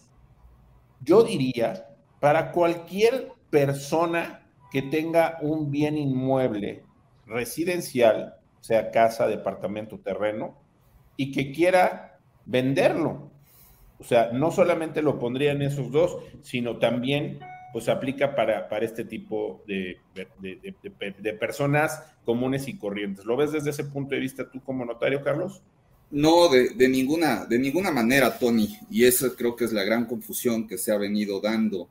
yo 1.08 1.24
diría, 1.24 1.88
para 2.20 2.52
cualquier 2.52 3.32
persona 3.50 4.46
que 4.70 4.82
tenga 4.82 5.38
un 5.40 5.70
bien 5.70 5.96
inmueble 5.96 6.84
residencial, 7.26 8.34
sea 8.60 8.90
casa, 8.90 9.26
departamento, 9.26 9.98
terreno, 9.98 10.58
y 11.16 11.32
que 11.32 11.50
quiera 11.50 12.20
venderlo. 12.44 13.30
O 13.98 14.04
sea, 14.04 14.30
no 14.32 14.50
solamente 14.50 15.02
lo 15.02 15.18
pondría 15.18 15.52
en 15.52 15.62
esos 15.62 15.90
dos, 15.90 16.18
sino 16.42 16.76
también 16.78 17.40
pues 17.72 17.88
aplica 17.88 18.34
para, 18.34 18.68
para 18.68 18.84
este 18.84 19.04
tipo 19.04 19.62
de, 19.66 19.98
de, 20.14 21.32
personas 21.34 22.02
comunes 22.24 22.68
y 22.68 22.78
corrientes. 22.78 23.24
¿Lo 23.24 23.36
ves 23.36 23.52
desde 23.52 23.70
ese 23.70 23.84
punto 23.84 24.14
de 24.14 24.20
vista 24.20 24.50
tú 24.50 24.62
como 24.62 24.84
notario, 24.84 25.22
Carlos? 25.22 25.62
No, 26.10 26.48
de, 26.48 26.88
ninguna, 26.88 27.44
de 27.44 27.58
ninguna 27.58 27.90
manera, 27.90 28.38
Tony. 28.38 28.78
Y 28.90 29.04
eso 29.04 29.34
creo 29.36 29.54
que 29.54 29.64
es 29.64 29.72
la 29.72 29.84
gran 29.84 30.06
confusión 30.06 30.66
que 30.66 30.78
se 30.78 30.90
ha 30.90 30.96
venido 30.96 31.40
dando 31.40 31.88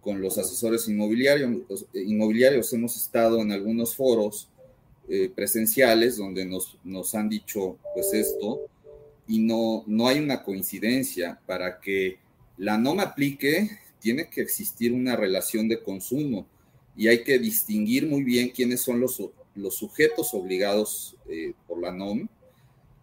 con 0.00 0.20
los 0.20 0.38
asesores 0.38 0.88
inmobiliarios. 0.88 1.86
Eh, 1.94 2.02
inmobiliarios 2.02 2.72
hemos 2.72 2.96
estado 2.96 3.40
en 3.40 3.52
algunos 3.52 3.94
foros 3.94 4.48
eh, 5.08 5.30
presenciales 5.34 6.16
donde 6.16 6.44
nos, 6.44 6.76
nos 6.84 7.14
han 7.14 7.28
dicho 7.28 7.78
pues 7.94 8.12
esto 8.12 8.60
y 9.26 9.38
no, 9.38 9.84
no 9.86 10.08
hay 10.08 10.18
una 10.18 10.42
coincidencia 10.42 11.40
para 11.46 11.80
que 11.80 12.18
la 12.56 12.76
no 12.76 12.94
me 12.94 13.02
aplique 13.02 13.70
tiene 14.00 14.28
que 14.28 14.40
existir 14.40 14.92
una 14.92 15.16
relación 15.16 15.66
de 15.66 15.82
consumo 15.82 16.46
y 16.96 17.08
hay 17.08 17.22
que 17.22 17.38
distinguir 17.38 18.06
muy 18.06 18.22
bien 18.22 18.50
quiénes 18.50 18.82
son 18.82 19.00
los, 19.00 19.22
los 19.54 19.76
sujetos 19.76 20.34
obligados 20.34 21.16
eh, 21.28 21.54
por 21.66 21.80
la 21.80 21.92
NOM 21.92 22.28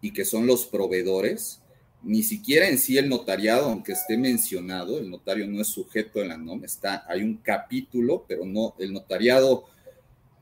y 0.00 0.12
que 0.12 0.24
son 0.24 0.46
los 0.46 0.66
proveedores. 0.66 1.60
Ni 2.02 2.22
siquiera 2.22 2.68
en 2.68 2.78
sí 2.78 2.98
el 2.98 3.08
notariado, 3.08 3.66
aunque 3.66 3.92
esté 3.92 4.16
mencionado, 4.16 4.98
el 4.98 5.10
notario 5.10 5.46
no 5.46 5.60
es 5.60 5.68
sujeto 5.68 6.20
de 6.20 6.28
la 6.28 6.36
NOM, 6.36 6.64
está, 6.64 7.04
hay 7.08 7.22
un 7.22 7.38
capítulo, 7.38 8.24
pero 8.28 8.44
no, 8.44 8.74
el 8.78 8.92
notariado 8.92 9.64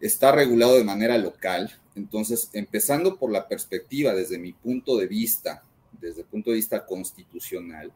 está 0.00 0.32
regulado 0.32 0.76
de 0.76 0.84
manera 0.84 1.16
local. 1.16 1.72
Entonces, 1.94 2.50
empezando 2.52 3.18
por 3.18 3.30
la 3.30 3.48
perspectiva 3.48 4.12
desde 4.14 4.38
mi 4.38 4.52
punto 4.52 4.96
de 4.98 5.06
vista, 5.06 5.62
desde 6.00 6.22
el 6.22 6.26
punto 6.26 6.50
de 6.50 6.56
vista 6.56 6.84
constitucional, 6.84 7.92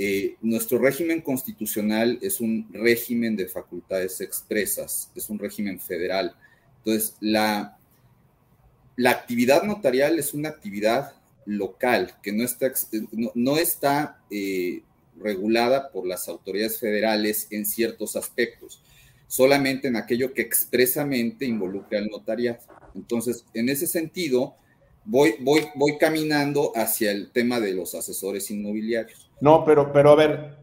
eh, 0.00 0.36
nuestro 0.42 0.78
régimen 0.78 1.20
constitucional 1.20 2.20
es 2.22 2.40
un 2.40 2.68
régimen 2.72 3.34
de 3.34 3.48
facultades 3.48 4.20
expresas, 4.20 5.10
es 5.16 5.28
un 5.28 5.40
régimen 5.40 5.80
federal. 5.80 6.36
Entonces, 6.78 7.16
la, 7.20 7.77
la 8.98 9.12
actividad 9.12 9.62
notarial 9.62 10.18
es 10.18 10.34
una 10.34 10.48
actividad 10.48 11.12
local 11.46 12.14
que 12.20 12.32
no 12.32 12.42
está, 12.42 12.72
está 13.60 14.18
eh, 14.28 14.82
regulada 15.20 15.92
por 15.92 16.04
las 16.04 16.28
autoridades 16.28 16.80
federales 16.80 17.46
en 17.52 17.64
ciertos 17.64 18.16
aspectos, 18.16 18.82
solamente 19.28 19.86
en 19.86 19.94
aquello 19.94 20.34
que 20.34 20.42
expresamente 20.42 21.46
involucra 21.46 22.00
al 22.00 22.08
notariado. 22.08 22.58
Entonces, 22.96 23.44
en 23.54 23.68
ese 23.68 23.86
sentido, 23.86 24.56
voy, 25.04 25.36
voy, 25.42 25.68
voy 25.76 25.96
caminando 25.96 26.72
hacia 26.74 27.12
el 27.12 27.30
tema 27.30 27.60
de 27.60 27.74
los 27.74 27.94
asesores 27.94 28.50
inmobiliarios. 28.50 29.30
No, 29.40 29.64
pero, 29.64 29.92
pero 29.92 30.10
a 30.10 30.16
ver, 30.16 30.56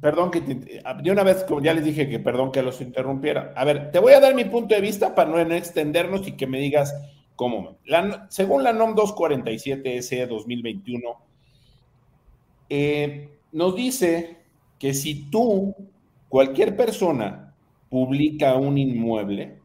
perdón 0.00 0.32
que 0.32 0.40
de 0.40 1.10
una 1.12 1.22
vez, 1.22 1.44
como 1.44 1.62
ya 1.62 1.72
les 1.72 1.84
dije 1.84 2.08
que 2.08 2.18
perdón 2.18 2.50
que 2.50 2.62
los 2.62 2.80
interrumpiera. 2.80 3.52
A 3.54 3.64
ver, 3.64 3.92
te 3.92 4.00
voy 4.00 4.14
a 4.14 4.18
dar 4.20 4.34
mi 4.34 4.44
punto 4.44 4.74
de 4.74 4.80
vista 4.80 5.14
para 5.14 5.30
no 5.44 5.54
extendernos 5.54 6.26
y 6.26 6.32
que 6.32 6.48
me 6.48 6.58
digas 6.58 6.92
cómo. 7.38 7.78
según 8.28 8.64
la 8.64 8.72
NOM 8.72 8.96
247 8.96 9.96
S 9.98 10.26
2021, 10.26 11.16
eh, 12.68 13.28
nos 13.52 13.76
dice 13.76 14.38
que 14.78 14.92
si 14.92 15.30
tú, 15.30 15.74
cualquier 16.28 16.76
persona, 16.76 17.54
publica 17.88 18.56
un 18.56 18.76
inmueble, 18.76 19.60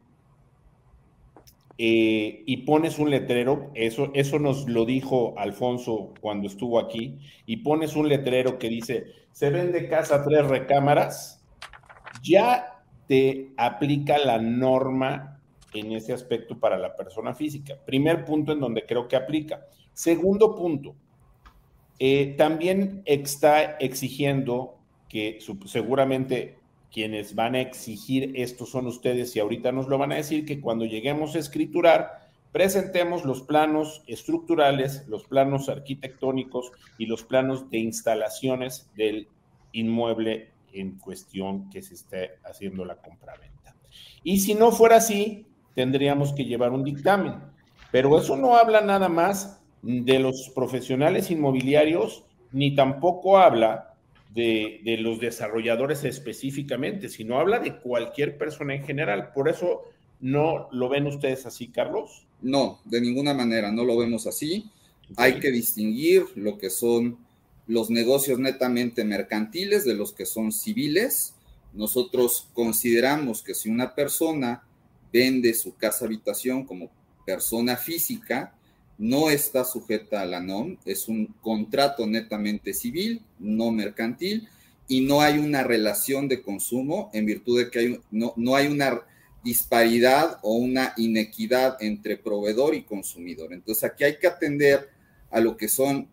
eh, 1.79 2.43
y 2.45 2.57
pones 2.57 2.99
un 2.99 3.09
letrero, 3.09 3.71
eso, 3.73 4.11
eso 4.13 4.37
nos 4.37 4.69
lo 4.69 4.85
dijo 4.85 5.33
Alfonso 5.37 6.13
cuando 6.21 6.47
estuvo 6.47 6.79
aquí, 6.79 7.17
y 7.47 7.57
pones 7.57 7.95
un 7.95 8.07
letrero 8.07 8.59
que 8.59 8.69
dice, 8.69 9.07
se 9.31 9.49
vende 9.49 9.89
casa 9.89 10.23
tres 10.23 10.45
recámaras, 10.45 11.43
ya 12.21 12.83
te 13.07 13.49
aplica 13.57 14.19
la 14.19 14.37
norma 14.37 15.32
en 15.73 15.91
ese 15.91 16.13
aspecto 16.13 16.59
para 16.59 16.77
la 16.77 16.95
persona 16.95 17.33
física. 17.33 17.77
Primer 17.85 18.25
punto 18.25 18.51
en 18.51 18.59
donde 18.59 18.85
creo 18.85 19.07
que 19.07 19.15
aplica. 19.15 19.65
Segundo 19.93 20.55
punto, 20.55 20.95
eh, 21.99 22.35
también 22.37 23.01
está 23.05 23.77
exigiendo 23.77 24.77
que 25.09 25.39
seguramente 25.65 26.57
quienes 26.91 27.35
van 27.35 27.55
a 27.55 27.61
exigir 27.61 28.33
esto 28.35 28.65
son 28.65 28.87
ustedes 28.87 29.35
y 29.35 29.39
ahorita 29.39 29.71
nos 29.71 29.87
lo 29.87 29.97
van 29.97 30.11
a 30.11 30.15
decir 30.15 30.45
que 30.45 30.61
cuando 30.61 30.85
lleguemos 30.85 31.35
a 31.35 31.39
escriturar 31.39 32.23
presentemos 32.51 33.25
los 33.25 33.41
planos 33.41 34.03
estructurales, 34.05 35.07
los 35.07 35.25
planos 35.25 35.69
arquitectónicos 35.69 36.71
y 36.99 37.07
los 37.07 37.23
planos 37.23 37.69
de 37.71 37.79
instalaciones 37.79 38.89
del 38.95 39.27
inmueble 39.71 40.51
en 40.71 40.99
cuestión 40.99 41.69
que 41.71 41.81
se 41.81 41.95
esté 41.95 42.33
haciendo 42.43 42.85
la 42.85 42.95
compraventa. 42.97 43.75
Y 44.23 44.39
si 44.39 44.53
no 44.53 44.71
fuera 44.71 44.97
así, 44.97 45.47
tendríamos 45.75 46.33
que 46.33 46.45
llevar 46.45 46.71
un 46.71 46.83
dictamen. 46.83 47.35
Pero 47.91 48.17
eso 48.19 48.35
no 48.35 48.55
habla 48.55 48.81
nada 48.81 49.09
más 49.09 49.59
de 49.83 50.19
los 50.19 50.49
profesionales 50.55 51.29
inmobiliarios, 51.29 52.23
ni 52.51 52.73
tampoco 52.73 53.37
habla 53.37 53.93
de, 54.33 54.81
los 54.99 55.19
desarrolladores 55.19 56.03
específicamente, 56.03 57.09
sino 57.09 57.37
habla 57.37 57.59
de 57.59 57.77
cualquier 57.77 58.37
persona 58.37 58.75
en 58.75 58.83
general. 58.83 59.31
Por 59.33 59.49
eso, 59.49 59.83
¿no 60.21 60.69
lo 60.71 60.89
ven 60.89 61.05
ustedes 61.05 61.45
así, 61.45 61.67
Carlos? 61.67 62.25
No, 62.41 62.79
de 62.85 63.01
ninguna 63.01 63.33
manera, 63.33 63.71
no 63.71 63.83
lo 63.83 63.97
vemos 63.97 64.25
así. 64.25 64.69
Hay 65.17 65.39
que 65.39 65.51
distinguir 65.51 66.23
lo 66.35 66.57
que 66.57 66.69
son 66.69 67.17
los 67.67 67.89
negocios 67.89 68.39
netamente 68.39 69.03
mercantiles 69.03 69.85
de 69.85 69.93
los 69.93 70.13
que 70.13 70.25
son 70.25 70.51
civiles. 70.51 71.35
Nosotros 71.73 72.47
consideramos 72.53 73.43
que 73.43 73.53
si 73.53 73.69
una 73.69 73.95
persona 73.95 74.63
vende 75.13 75.53
su 75.53 75.75
casa 75.75 76.05
habitación 76.05 76.65
como 76.65 76.89
persona 77.25 77.77
física, 77.77 78.53
no 78.97 79.29
está 79.29 79.63
sujeta 79.63 80.21
a 80.21 80.25
la 80.25 80.39
NOM, 80.39 80.77
es 80.85 81.07
un 81.07 81.27
contrato 81.41 82.05
netamente 82.07 82.73
civil, 82.73 83.21
no 83.39 83.71
mercantil, 83.71 84.47
y 84.87 85.01
no 85.01 85.21
hay 85.21 85.37
una 85.37 85.63
relación 85.63 86.27
de 86.27 86.41
consumo 86.41 87.09
en 87.13 87.25
virtud 87.25 87.59
de 87.59 87.69
que 87.69 87.79
hay, 87.79 88.01
no, 88.11 88.33
no 88.35 88.55
hay 88.55 88.67
una 88.67 89.01
disparidad 89.43 90.39
o 90.41 90.55
una 90.55 90.93
inequidad 90.97 91.81
entre 91.81 92.17
proveedor 92.17 92.75
y 92.75 92.83
consumidor. 92.83 93.53
Entonces 93.53 93.83
aquí 93.83 94.03
hay 94.03 94.17
que 94.17 94.27
atender 94.27 94.89
a 95.31 95.39
lo 95.39 95.57
que 95.57 95.67
son 95.67 96.07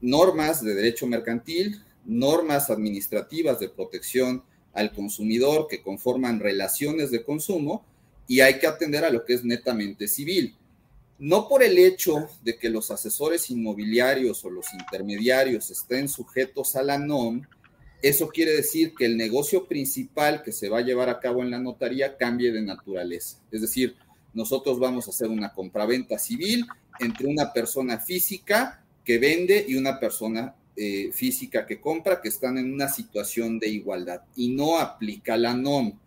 normas 0.00 0.62
de 0.62 0.74
derecho 0.74 1.06
mercantil, 1.06 1.82
normas 2.04 2.70
administrativas 2.70 3.58
de 3.60 3.68
protección 3.68 4.42
al 4.72 4.92
consumidor 4.92 5.66
que 5.68 5.82
conforman 5.82 6.38
relaciones 6.38 7.10
de 7.10 7.24
consumo 7.24 7.84
y 8.28 8.40
hay 8.40 8.58
que 8.58 8.66
atender 8.66 9.04
a 9.04 9.10
lo 9.10 9.24
que 9.24 9.34
es 9.34 9.44
netamente 9.44 10.08
civil 10.08 10.56
no 11.18 11.48
por 11.48 11.62
el 11.62 11.78
hecho 11.78 12.28
de 12.42 12.58
que 12.58 12.68
los 12.68 12.90
asesores 12.90 13.50
inmobiliarios 13.50 14.44
o 14.44 14.50
los 14.50 14.66
intermediarios 14.74 15.70
estén 15.70 16.08
sujetos 16.08 16.76
a 16.76 16.82
la 16.82 16.98
NOM, 16.98 17.42
eso 18.02 18.28
quiere 18.28 18.52
decir 18.52 18.94
que 18.94 19.06
el 19.06 19.16
negocio 19.16 19.66
principal 19.66 20.42
que 20.42 20.52
se 20.52 20.68
va 20.68 20.78
a 20.78 20.82
llevar 20.82 21.08
a 21.08 21.18
cabo 21.18 21.42
en 21.42 21.50
la 21.50 21.58
notaría 21.58 22.16
cambie 22.18 22.52
de 22.52 22.60
naturaleza. 22.60 23.38
Es 23.50 23.62
decir, 23.62 23.96
nosotros 24.34 24.78
vamos 24.78 25.06
a 25.06 25.10
hacer 25.10 25.28
una 25.28 25.54
compraventa 25.54 26.18
civil 26.18 26.66
entre 27.00 27.26
una 27.26 27.52
persona 27.52 27.98
física 27.98 28.84
que 29.02 29.18
vende 29.18 29.64
y 29.66 29.76
una 29.76 29.98
persona 29.98 30.54
eh, 30.76 31.10
física 31.14 31.64
que 31.64 31.80
compra, 31.80 32.20
que 32.20 32.28
están 32.28 32.58
en 32.58 32.72
una 32.72 32.88
situación 32.88 33.58
de 33.58 33.68
igualdad 33.68 34.20
y 34.36 34.48
no 34.50 34.78
aplica 34.78 35.38
la 35.38 35.54
NOM. 35.54 35.98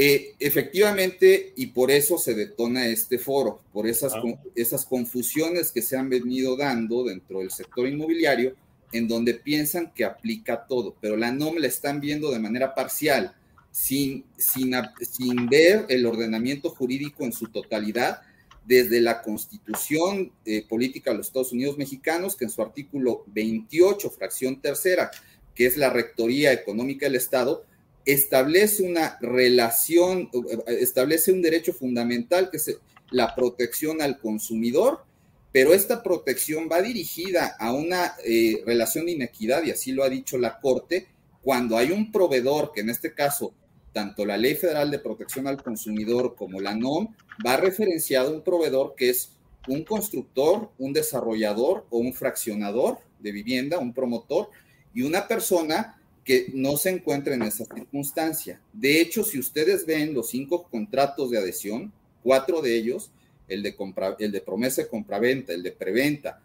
Eh, 0.00 0.36
efectivamente, 0.38 1.52
y 1.56 1.66
por 1.66 1.90
eso 1.90 2.18
se 2.18 2.36
detona 2.36 2.86
este 2.86 3.18
foro, 3.18 3.60
por 3.72 3.88
esas, 3.88 4.12
ah. 4.14 4.22
esas 4.54 4.84
confusiones 4.84 5.72
que 5.72 5.82
se 5.82 5.96
han 5.96 6.08
venido 6.08 6.56
dando 6.56 7.02
dentro 7.02 7.40
del 7.40 7.50
sector 7.50 7.88
inmobiliario, 7.88 8.54
en 8.92 9.08
donde 9.08 9.34
piensan 9.34 9.92
que 9.92 10.04
aplica 10.04 10.66
todo, 10.68 10.94
pero 11.00 11.16
la 11.16 11.32
NOM 11.32 11.56
la 11.56 11.66
están 11.66 12.00
viendo 12.00 12.30
de 12.30 12.38
manera 12.38 12.76
parcial, 12.76 13.34
sin, 13.72 14.24
sin, 14.36 14.72
sin 15.00 15.48
ver 15.48 15.84
el 15.88 16.06
ordenamiento 16.06 16.70
jurídico 16.70 17.24
en 17.24 17.32
su 17.32 17.48
totalidad, 17.48 18.22
desde 18.64 19.00
la 19.00 19.20
Constitución 19.20 20.30
eh, 20.44 20.64
Política 20.68 21.10
de 21.10 21.16
los 21.16 21.26
Estados 21.26 21.50
Unidos 21.50 21.76
Mexicanos, 21.76 22.36
que 22.36 22.44
en 22.44 22.50
su 22.50 22.62
artículo 22.62 23.24
28, 23.26 24.10
fracción 24.10 24.60
tercera, 24.60 25.10
que 25.56 25.66
es 25.66 25.76
la 25.76 25.90
Rectoría 25.90 26.52
Económica 26.52 27.06
del 27.06 27.16
Estado, 27.16 27.64
establece 28.04 28.82
una 28.82 29.18
relación, 29.20 30.30
establece 30.66 31.32
un 31.32 31.42
derecho 31.42 31.72
fundamental 31.72 32.50
que 32.50 32.56
es 32.56 32.78
la 33.10 33.34
protección 33.34 34.02
al 34.02 34.18
consumidor, 34.18 35.04
pero 35.52 35.72
esta 35.72 36.02
protección 36.02 36.68
va 36.70 36.82
dirigida 36.82 37.56
a 37.58 37.72
una 37.72 38.14
eh, 38.24 38.62
relación 38.66 39.06
de 39.06 39.12
inequidad, 39.12 39.62
y 39.64 39.70
así 39.70 39.92
lo 39.92 40.04
ha 40.04 40.08
dicho 40.08 40.38
la 40.38 40.60
Corte, 40.60 41.08
cuando 41.42 41.76
hay 41.76 41.90
un 41.90 42.12
proveedor, 42.12 42.72
que 42.72 42.82
en 42.82 42.90
este 42.90 43.14
caso, 43.14 43.54
tanto 43.92 44.26
la 44.26 44.36
Ley 44.36 44.54
Federal 44.54 44.90
de 44.90 44.98
Protección 44.98 45.46
al 45.46 45.62
Consumidor 45.62 46.34
como 46.36 46.60
la 46.60 46.74
NOM, 46.74 47.14
va 47.46 47.56
referenciado 47.56 48.30
a 48.30 48.34
un 48.34 48.42
proveedor 48.42 48.94
que 48.96 49.10
es 49.10 49.32
un 49.66 49.84
constructor, 49.84 50.70
un 50.78 50.92
desarrollador 50.92 51.86
o 51.90 51.98
un 51.98 52.12
fraccionador 52.12 52.98
de 53.18 53.32
vivienda, 53.32 53.78
un 53.78 53.94
promotor, 53.94 54.50
y 54.94 55.02
una 55.02 55.26
persona 55.26 55.97
que 56.28 56.50
no 56.52 56.76
se 56.76 56.90
encuentre 56.90 57.32
en 57.36 57.40
esa 57.40 57.64
circunstancia. 57.64 58.60
De 58.74 59.00
hecho, 59.00 59.24
si 59.24 59.38
ustedes 59.38 59.86
ven 59.86 60.12
los 60.12 60.28
cinco 60.28 60.68
contratos 60.70 61.30
de 61.30 61.38
adhesión, 61.38 61.90
cuatro 62.22 62.60
de 62.60 62.76
ellos, 62.76 63.10
el 63.48 63.62
de, 63.62 63.74
compra, 63.74 64.14
el 64.18 64.30
de 64.30 64.42
promesa 64.42 64.82
de 64.82 64.88
compraventa, 64.88 65.54
el 65.54 65.62
de 65.62 65.72
preventa, 65.72 66.42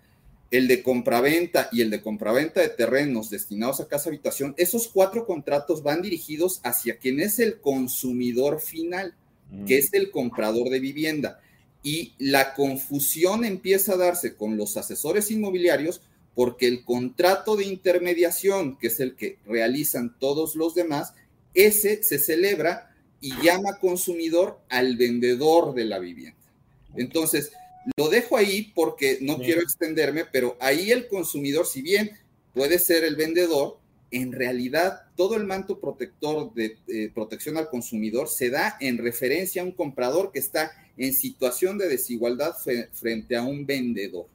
el 0.52 0.70
de 0.70 0.82
compraventa 0.82 1.68
y 1.70 1.82
el 1.82 1.90
de 1.90 2.02
compraventa 2.02 2.62
de 2.62 2.70
terrenos 2.70 3.30
destinados 3.30 3.82
a 3.82 3.90
casa 3.90 4.08
habitación, 4.08 4.56
esos 4.58 4.88
cuatro 4.88 5.26
contratos 5.26 5.84
van 5.84 6.02
dirigidos 6.02 6.62
hacia 6.64 6.96
quien 6.96 7.20
es 7.20 7.40
el 7.40 7.60
consumidor 7.60 8.62
final, 8.62 9.14
que 9.68 9.80
es 9.80 9.94
el 9.94 10.12
comprador 10.12 10.70
de 10.70 10.80
vivienda. 10.80 11.42
Y 11.84 12.14
la 12.20 12.54
confusión 12.54 13.44
empieza 13.44 13.96
a 13.96 13.98
darse 13.98 14.38
con 14.38 14.56
los 14.56 14.78
asesores 14.78 15.30
inmobiliarios 15.30 16.00
porque 16.36 16.68
el 16.68 16.84
contrato 16.84 17.56
de 17.56 17.66
intermediación, 17.66 18.78
que 18.78 18.88
es 18.88 19.00
el 19.00 19.16
que 19.16 19.38
realizan 19.46 20.18
todos 20.20 20.56
los 20.56 20.74
demás, 20.74 21.14
ese 21.54 22.04
se 22.04 22.20
celebra 22.20 22.96
y 23.22 23.32
llama 23.42 23.80
consumidor 23.80 24.60
al 24.70 24.98
vendedor 24.98 25.74
de 25.74 25.86
la 25.86 26.00
vivienda. 26.00 26.38
Entonces, 26.96 27.52
lo 27.98 28.10
dejo 28.10 28.38
ahí 28.38 28.72
porque 28.76 29.20
no 29.22 29.38
quiero 29.38 29.62
extenderme, 29.62 30.26
pero 30.26 30.58
ahí 30.60 30.92
el 30.92 31.08
consumidor, 31.08 31.66
si 31.66 31.82
bien 31.82 32.12
puede 32.54 32.80
ser 32.80 33.04
el 33.04 33.16
vendedor, 33.16 33.78
en 34.12 34.32
realidad 34.32 35.04
todo 35.16 35.36
el 35.36 35.44
manto 35.44 35.80
protector 35.80 36.54
de 36.54 36.78
eh, 36.88 37.12
protección 37.14 37.58
al 37.58 37.70
consumidor 37.70 38.30
se 38.30 38.50
da 38.52 38.78
en 38.80 39.00
referencia 39.00 39.62
a 39.62 39.66
un 39.66 39.72
comprador 39.72 40.32
que 40.32 40.40
está 40.40 40.72
en 40.98 41.14
situación 41.14 41.80
de 41.80 41.90
desigualdad 41.90 42.54
frente 42.92 43.36
a 43.36 43.42
un 43.42 43.66
vendedor. 43.66 44.28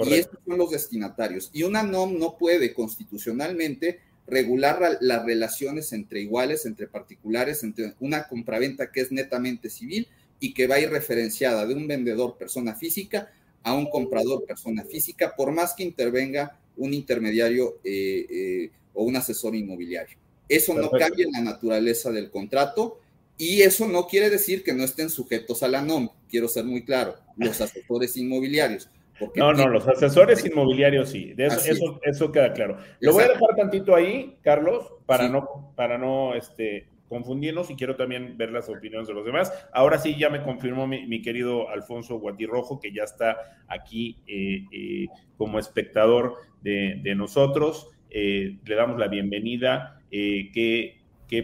Y 0.00 0.14
estos 0.14 0.38
son 0.46 0.58
los 0.58 0.70
destinatarios. 0.70 1.50
Y 1.52 1.64
una 1.64 1.82
NOM 1.82 2.18
no 2.18 2.38
puede 2.38 2.72
constitucionalmente 2.72 4.00
regular 4.26 4.98
las 5.00 5.24
relaciones 5.24 5.92
entre 5.92 6.20
iguales, 6.20 6.64
entre 6.64 6.86
particulares, 6.86 7.62
entre 7.62 7.94
una 8.00 8.28
compraventa 8.28 8.90
que 8.90 9.00
es 9.00 9.12
netamente 9.12 9.68
civil 9.68 10.08
y 10.40 10.54
que 10.54 10.66
va 10.66 10.76
a 10.76 10.80
ir 10.80 10.90
referenciada 10.90 11.66
de 11.66 11.74
un 11.74 11.86
vendedor 11.86 12.36
persona 12.38 12.74
física 12.74 13.30
a 13.62 13.74
un 13.74 13.90
comprador 13.90 14.44
persona 14.44 14.84
física, 14.84 15.34
por 15.36 15.52
más 15.52 15.74
que 15.74 15.84
intervenga 15.84 16.58
un 16.76 16.94
intermediario 16.94 17.78
eh, 17.84 18.26
eh, 18.28 18.70
o 18.94 19.04
un 19.04 19.16
asesor 19.16 19.54
inmobiliario. 19.54 20.16
Eso 20.48 20.74
no 20.74 20.90
cambia 20.90 21.26
la 21.30 21.40
naturaleza 21.40 22.10
del 22.10 22.30
contrato 22.30 23.00
y 23.38 23.62
eso 23.62 23.88
no 23.88 24.06
quiere 24.06 24.30
decir 24.30 24.62
que 24.62 24.74
no 24.74 24.84
estén 24.84 25.10
sujetos 25.10 25.62
a 25.62 25.68
la 25.68 25.82
NOM, 25.82 26.08
quiero 26.28 26.48
ser 26.48 26.64
muy 26.64 26.84
claro, 26.84 27.16
los 27.36 27.60
asesores 27.60 28.16
inmobiliarios. 28.16 28.88
No, 29.36 29.52
no, 29.52 29.68
los 29.68 29.86
asesores 29.88 30.44
inmobiliarios 30.44 31.10
sí, 31.10 31.34
eso, 31.36 32.00
eso, 32.02 32.32
queda 32.32 32.52
claro. 32.52 32.78
Lo 33.00 33.12
voy 33.12 33.24
a 33.24 33.28
dejar 33.28 33.56
tantito 33.56 33.94
ahí, 33.94 34.38
Carlos, 34.42 34.92
para 35.06 35.28
no, 35.28 35.72
para 35.76 35.98
no 35.98 36.34
este, 36.34 36.88
confundirnos 37.08 37.70
y 37.70 37.76
quiero 37.76 37.96
también 37.96 38.38
ver 38.38 38.52
las 38.52 38.68
opiniones 38.68 39.06
de 39.06 39.14
los 39.14 39.24
demás. 39.24 39.52
Ahora 39.72 39.98
sí, 39.98 40.16
ya 40.18 40.30
me 40.30 40.42
confirmó 40.42 40.86
mi, 40.86 41.22
querido 41.22 41.68
Alfonso 41.68 42.18
Guatirrojo, 42.18 42.80
que 42.80 42.92
ya 42.92 43.04
está 43.04 43.36
aquí 43.68 44.16
eh, 44.26 44.64
eh, 44.72 45.06
como 45.36 45.58
espectador 45.58 46.36
de, 46.62 47.00
de 47.02 47.14
nosotros. 47.14 47.90
Eh, 48.14 48.58
le 48.64 48.74
damos 48.74 48.98
la 48.98 49.08
bienvenida. 49.08 50.00
Qué, 50.10 50.98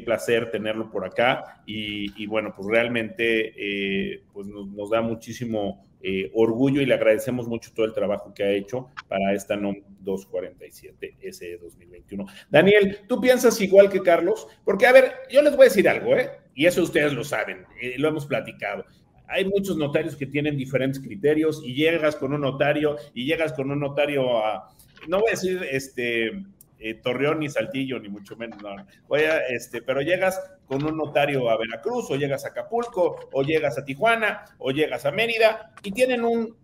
placer 0.04 0.50
tenerlo 0.50 0.90
por 0.90 1.06
acá 1.06 1.62
y, 1.64 2.26
bueno, 2.26 2.52
pues 2.54 2.68
realmente 2.68 3.54
eh, 3.56 4.22
pues 4.34 4.46
nos, 4.46 4.90
da 4.90 5.00
muchísimo 5.00 5.87
orgullo 6.34 6.80
y 6.80 6.86
le 6.86 6.94
agradecemos 6.94 7.48
mucho 7.48 7.72
todo 7.74 7.86
el 7.86 7.92
trabajo 7.92 8.32
que 8.32 8.44
ha 8.44 8.50
hecho 8.50 8.88
para 9.08 9.34
esta 9.34 9.56
NOM 9.56 9.76
247 10.00 11.16
SE 11.32 11.58
2021. 11.58 12.26
Daniel, 12.50 12.98
¿tú 13.08 13.20
piensas 13.20 13.60
igual 13.60 13.90
que 13.90 14.02
Carlos? 14.02 14.46
Porque, 14.64 14.86
a 14.86 14.92
ver, 14.92 15.12
yo 15.30 15.42
les 15.42 15.56
voy 15.56 15.66
a 15.66 15.68
decir 15.68 15.88
algo, 15.88 16.16
¿eh? 16.16 16.30
Y 16.54 16.66
eso 16.66 16.82
ustedes 16.82 17.12
lo 17.12 17.24
saben, 17.24 17.64
lo 17.96 18.08
hemos 18.08 18.26
platicado 18.26 18.84
hay 19.28 19.44
muchos 19.44 19.76
notarios 19.76 20.16
que 20.16 20.26
tienen 20.26 20.56
diferentes 20.56 21.00
criterios 21.00 21.60
y 21.62 21.74
llegas 21.74 22.16
con 22.16 22.32
un 22.32 22.40
notario 22.40 22.96
y 23.14 23.26
llegas 23.26 23.52
con 23.52 23.70
un 23.70 23.78
notario 23.78 24.44
a, 24.44 24.74
no 25.06 25.20
voy 25.20 25.28
a 25.28 25.32
decir 25.32 25.62
este, 25.70 26.44
eh, 26.78 26.94
Torreón 26.94 27.40
ni 27.40 27.48
Saltillo, 27.48 27.98
ni 27.98 28.08
mucho 28.08 28.36
menos, 28.36 28.62
no. 28.62 28.76
Voy 29.08 29.20
a, 29.20 29.38
este, 29.48 29.82
pero 29.82 30.00
llegas 30.00 30.40
con 30.66 30.84
un 30.84 30.96
notario 30.96 31.50
a 31.50 31.56
Veracruz, 31.56 32.10
o 32.10 32.16
llegas 32.16 32.44
a 32.44 32.48
Acapulco, 32.48 33.28
o 33.32 33.42
llegas 33.42 33.78
a 33.78 33.84
Tijuana, 33.84 34.44
o 34.58 34.70
llegas 34.70 35.04
a 35.06 35.10
Mérida, 35.10 35.72
y 35.82 35.92
tienen 35.92 36.24
un, 36.24 36.54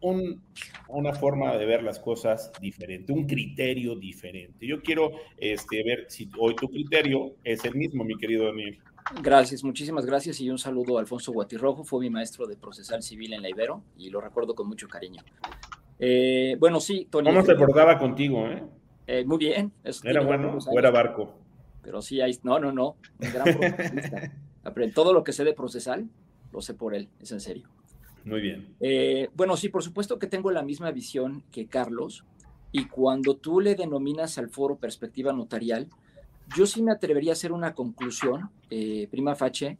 un, 0.00 0.42
una 0.88 1.12
forma 1.14 1.56
de 1.56 1.64
ver 1.64 1.82
las 1.82 1.98
cosas 1.98 2.52
diferente, 2.60 3.12
un 3.12 3.26
criterio 3.26 3.96
diferente. 3.96 4.66
Yo 4.66 4.82
quiero 4.82 5.12
este, 5.38 5.82
ver 5.82 6.06
si 6.08 6.28
hoy 6.38 6.54
tu 6.56 6.68
criterio 6.68 7.36
es 7.44 7.64
el 7.64 7.74
mismo, 7.74 8.04
mi 8.04 8.16
querido 8.16 8.46
Daniel. 8.46 8.78
Gracias, 9.20 9.64
muchísimas 9.64 10.06
gracias 10.06 10.40
y 10.40 10.48
un 10.48 10.58
saludo 10.58 10.96
a 10.96 11.00
Alfonso 11.00 11.32
Guatirrojo, 11.32 11.84
fue 11.84 12.00
mi 12.00 12.10
maestro 12.10 12.46
de 12.46 12.56
procesal 12.56 13.02
civil 13.02 13.32
en 13.32 13.42
la 13.42 13.48
Ibero 13.48 13.82
y 13.96 14.10
lo 14.10 14.20
recuerdo 14.20 14.54
con 14.54 14.68
mucho 14.68 14.88
cariño. 14.88 15.22
Eh, 15.98 16.56
bueno, 16.58 16.80
sí, 16.80 17.06
Tony. 17.10 17.28
¿Cómo 17.28 17.44
se 17.44 17.52
acordaba 17.52 17.98
contigo, 17.98 18.46
eh? 18.46 18.62
Eh, 19.06 19.24
muy 19.24 19.38
bien. 19.38 19.72
¿Era 20.04 20.22
bueno 20.22 20.58
o 20.58 20.78
era 20.78 20.90
barco? 20.90 21.34
Pero 21.82 22.00
sí, 22.02 22.20
hay, 22.20 22.38
no, 22.42 22.58
no, 22.58 22.72
no. 22.72 22.96
Un 23.18 23.32
gran 23.32 24.92
Todo 24.94 25.12
lo 25.12 25.24
que 25.24 25.32
sé 25.32 25.44
de 25.44 25.54
procesal, 25.54 26.08
lo 26.52 26.60
sé 26.60 26.74
por 26.74 26.94
él, 26.94 27.08
es 27.20 27.32
en 27.32 27.40
serio. 27.40 27.68
Muy 28.24 28.40
bien. 28.40 28.76
Eh, 28.80 29.28
bueno, 29.34 29.56
sí, 29.56 29.68
por 29.68 29.82
supuesto 29.82 30.18
que 30.18 30.28
tengo 30.28 30.52
la 30.52 30.62
misma 30.62 30.92
visión 30.92 31.42
que 31.50 31.66
Carlos. 31.66 32.24
Y 32.70 32.86
cuando 32.86 33.36
tú 33.36 33.60
le 33.60 33.74
denominas 33.74 34.38
al 34.38 34.48
foro 34.48 34.76
perspectiva 34.76 35.32
notarial, 35.32 35.88
yo 36.56 36.66
sí 36.66 36.82
me 36.82 36.92
atrevería 36.92 37.32
a 37.32 37.34
hacer 37.34 37.52
una 37.52 37.74
conclusión, 37.74 38.50
eh, 38.70 39.08
prima 39.10 39.34
facie, 39.34 39.78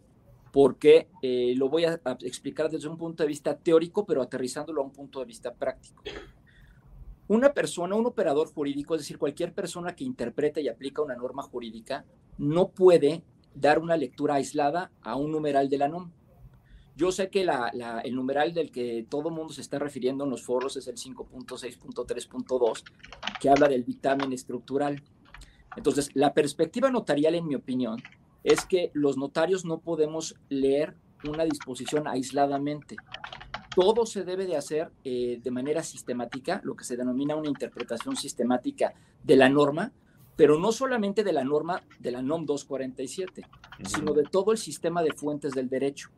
porque 0.52 1.08
lo 1.56 1.70
voy 1.70 1.86
a, 1.86 1.98
explicar 2.20 2.68
desde 2.68 2.88
un 2.88 2.98
punto 2.98 3.22
de 3.22 3.28
vista 3.28 3.56
teórico, 3.56 4.04
pero 4.04 4.20
aterrizándolo 4.20 4.82
a 4.82 4.84
un 4.84 4.92
punto 4.92 5.20
de 5.20 5.24
vista 5.24 5.54
práctico. 5.54 6.02
Una 7.32 7.54
persona, 7.54 7.94
un 7.94 8.04
operador 8.04 8.52
jurídico, 8.52 8.94
es 8.94 9.00
decir, 9.00 9.16
cualquier 9.16 9.54
persona 9.54 9.96
que 9.96 10.04
interpreta 10.04 10.60
y 10.60 10.68
aplica 10.68 11.00
una 11.00 11.16
norma 11.16 11.42
jurídica, 11.42 12.04
no 12.36 12.68
puede 12.68 13.24
dar 13.54 13.78
una 13.78 13.96
lectura 13.96 14.34
aislada 14.34 14.92
a 15.00 15.16
un 15.16 15.32
numeral 15.32 15.70
de 15.70 15.78
la 15.78 15.88
NOM. 15.88 16.10
Yo 16.94 17.10
sé 17.10 17.30
que 17.30 17.40
el 17.40 18.14
numeral 18.14 18.52
del 18.52 18.70
que 18.70 19.06
todo 19.08 19.30
mundo 19.30 19.54
se 19.54 19.62
está 19.62 19.78
refiriendo 19.78 20.24
en 20.24 20.30
los 20.30 20.44
foros 20.44 20.76
es 20.76 20.88
el 20.88 20.96
5.6.3.2, 20.96 22.82
que 23.40 23.48
habla 23.48 23.66
del 23.66 23.86
dictamen 23.86 24.30
estructural. 24.34 25.02
Entonces, 25.74 26.10
la 26.12 26.34
perspectiva 26.34 26.90
notarial, 26.90 27.34
en 27.34 27.48
mi 27.48 27.54
opinión, 27.54 28.02
es 28.44 28.66
que 28.66 28.90
los 28.92 29.16
notarios 29.16 29.64
no 29.64 29.80
podemos 29.80 30.36
leer 30.50 30.98
una 31.26 31.44
disposición 31.44 32.06
aisladamente 32.06 32.96
todo 33.74 34.06
se 34.06 34.24
debe 34.24 34.46
de 34.46 34.56
hacer 34.56 34.90
eh, 35.04 35.40
de 35.42 35.50
manera 35.50 35.82
sistemática, 35.82 36.60
lo 36.64 36.74
que 36.74 36.84
se 36.84 36.96
denomina 36.96 37.36
una 37.36 37.48
interpretación 37.48 38.16
sistemática 38.16 38.92
de 39.22 39.36
la 39.36 39.48
norma, 39.48 39.92
pero 40.36 40.58
no 40.58 40.72
solamente 40.72 41.24
de 41.24 41.32
la 41.32 41.44
norma 41.44 41.82
de 41.98 42.10
la 42.10 42.22
NOM 42.22 42.46
247, 42.46 43.42
sino 43.84 44.12
de 44.12 44.24
todo 44.24 44.52
el 44.52 44.58
sistema 44.58 45.02
de 45.02 45.12
fuentes 45.12 45.52
del 45.52 45.68
derecho. 45.68 46.10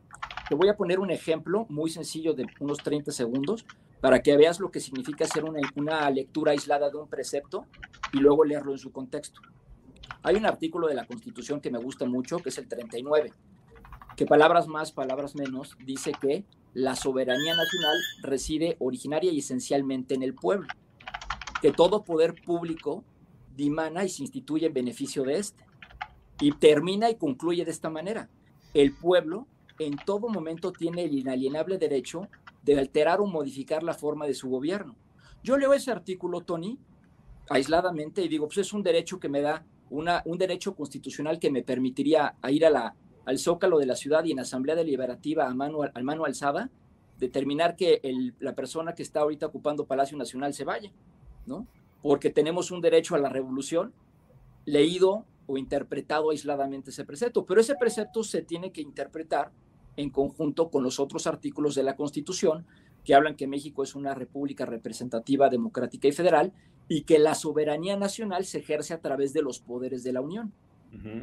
Te 0.49 0.55
voy 0.55 0.69
a 0.69 0.77
poner 0.77 0.99
un 0.99 1.11
ejemplo 1.11 1.65
muy 1.69 1.89
sencillo 1.89 2.33
de 2.33 2.45
unos 2.59 2.77
30 2.79 3.11
segundos 3.11 3.65
para 4.01 4.21
que 4.21 4.37
veas 4.37 4.59
lo 4.59 4.69
que 4.69 4.79
significa 4.79 5.25
hacer 5.25 5.43
una, 5.43 5.59
una 5.75 6.09
lectura 6.09 6.51
aislada 6.51 6.89
de 6.89 6.97
un 6.97 7.07
precepto 7.07 7.65
y 8.13 8.17
luego 8.17 8.43
leerlo 8.45 8.71
en 8.71 8.77
su 8.77 8.91
contexto. 8.91 9.41
Hay 10.23 10.35
un 10.35 10.45
artículo 10.45 10.87
de 10.87 10.95
la 10.95 11.05
Constitución 11.05 11.61
que 11.61 11.71
me 11.71 11.79
gusta 11.79 12.05
mucho, 12.05 12.39
que 12.39 12.49
es 12.49 12.57
el 12.57 12.67
39, 12.67 13.31
que 14.15 14.25
palabras 14.25 14.67
más, 14.67 14.91
palabras 14.91 15.35
menos, 15.35 15.75
dice 15.85 16.11
que 16.19 16.45
la 16.75 16.97
soberanía 16.97 17.55
nacional 17.55 17.97
reside 18.21 18.75
originaria 18.79 19.31
y 19.31 19.39
esencialmente 19.39 20.13
en 20.13 20.23
el 20.23 20.35
pueblo, 20.35 20.67
que 21.61 21.71
todo 21.71 22.03
poder 22.03 22.35
público 22.35 23.05
dimana 23.55 24.03
y 24.03 24.09
se 24.09 24.23
instituye 24.23 24.67
en 24.67 24.73
beneficio 24.73 25.23
de 25.23 25.39
este. 25.39 25.63
Y 26.41 26.51
termina 26.51 27.09
y 27.09 27.15
concluye 27.15 27.63
de 27.63 27.71
esta 27.71 27.89
manera. 27.89 28.29
El 28.73 28.91
pueblo 28.91 29.47
en 29.79 29.95
todo 30.05 30.27
momento 30.27 30.73
tiene 30.73 31.05
el 31.05 31.13
inalienable 31.13 31.77
derecho 31.77 32.27
de 32.63 32.77
alterar 32.77 33.21
o 33.21 33.25
modificar 33.25 33.81
la 33.81 33.93
forma 33.93 34.27
de 34.27 34.33
su 34.33 34.49
gobierno. 34.49 34.97
Yo 35.43 35.57
leo 35.57 35.73
ese 35.73 35.91
artículo, 35.91 36.41
Tony, 36.41 36.77
aisladamente 37.49 38.21
y 38.21 38.27
digo, 38.27 38.47
pues 38.47 38.57
es 38.57 38.73
un 38.73 38.83
derecho 38.83 39.17
que 39.17 39.29
me 39.29 39.39
da, 39.39 39.65
una, 39.89 40.23
un 40.25 40.37
derecho 40.37 40.75
constitucional 40.75 41.39
que 41.39 41.51
me 41.51 41.63
permitiría 41.63 42.35
ir 42.49 42.65
a 42.65 42.69
la, 42.69 42.95
al 43.25 43.39
zócalo 43.39 43.79
de 43.79 43.85
la 43.85 43.95
ciudad 43.95 44.23
y 44.23 44.31
en 44.31 44.39
asamblea 44.39 44.75
deliberativa 44.75 45.47
a 45.47 45.53
mano, 45.53 45.79
al 45.81 46.03
mano 46.03 46.25
alzada, 46.25 46.69
determinar 47.19 47.75
que 47.75 48.01
la 48.39 48.55
persona 48.55 48.93
que 48.93 49.03
está 49.03 49.21
ahorita 49.21 49.47
ocupando 49.47 49.85
Palacio 49.85 50.17
Nacional 50.17 50.53
se 50.53 50.63
vaya, 50.63 50.91
¿no? 51.45 51.67
Porque 52.01 52.29
tenemos 52.29 52.71
un 52.71 52.81
derecho 52.81 53.15
a 53.15 53.19
la 53.19 53.29
revolución, 53.29 53.93
leído 54.65 55.25
o 55.47 55.57
interpretado 55.57 56.31
aisladamente 56.31 56.89
ese 56.89 57.05
precepto, 57.05 57.45
pero 57.45 57.61
ese 57.61 57.75
precepto 57.75 58.23
se 58.23 58.41
tiene 58.41 58.71
que 58.71 58.81
interpretar 58.81 59.51
en 59.97 60.09
conjunto 60.09 60.69
con 60.69 60.83
los 60.83 60.99
otros 60.99 61.27
artículos 61.27 61.75
de 61.75 61.83
la 61.83 61.95
Constitución 61.95 62.65
que 63.03 63.13
hablan 63.13 63.35
que 63.35 63.47
México 63.47 63.83
es 63.83 63.95
una 63.95 64.13
república 64.13 64.65
representativa, 64.65 65.49
democrática 65.49 66.07
y 66.07 66.11
federal 66.11 66.53
y 66.87 67.03
que 67.03 67.19
la 67.19 67.35
soberanía 67.35 67.95
nacional 67.95 68.45
se 68.45 68.59
ejerce 68.59 68.93
a 68.93 68.99
través 68.99 69.31
de 69.31 69.43
los 69.43 69.59
poderes 69.59 70.03
de 70.03 70.13
la 70.13 70.21
Unión. 70.21 70.51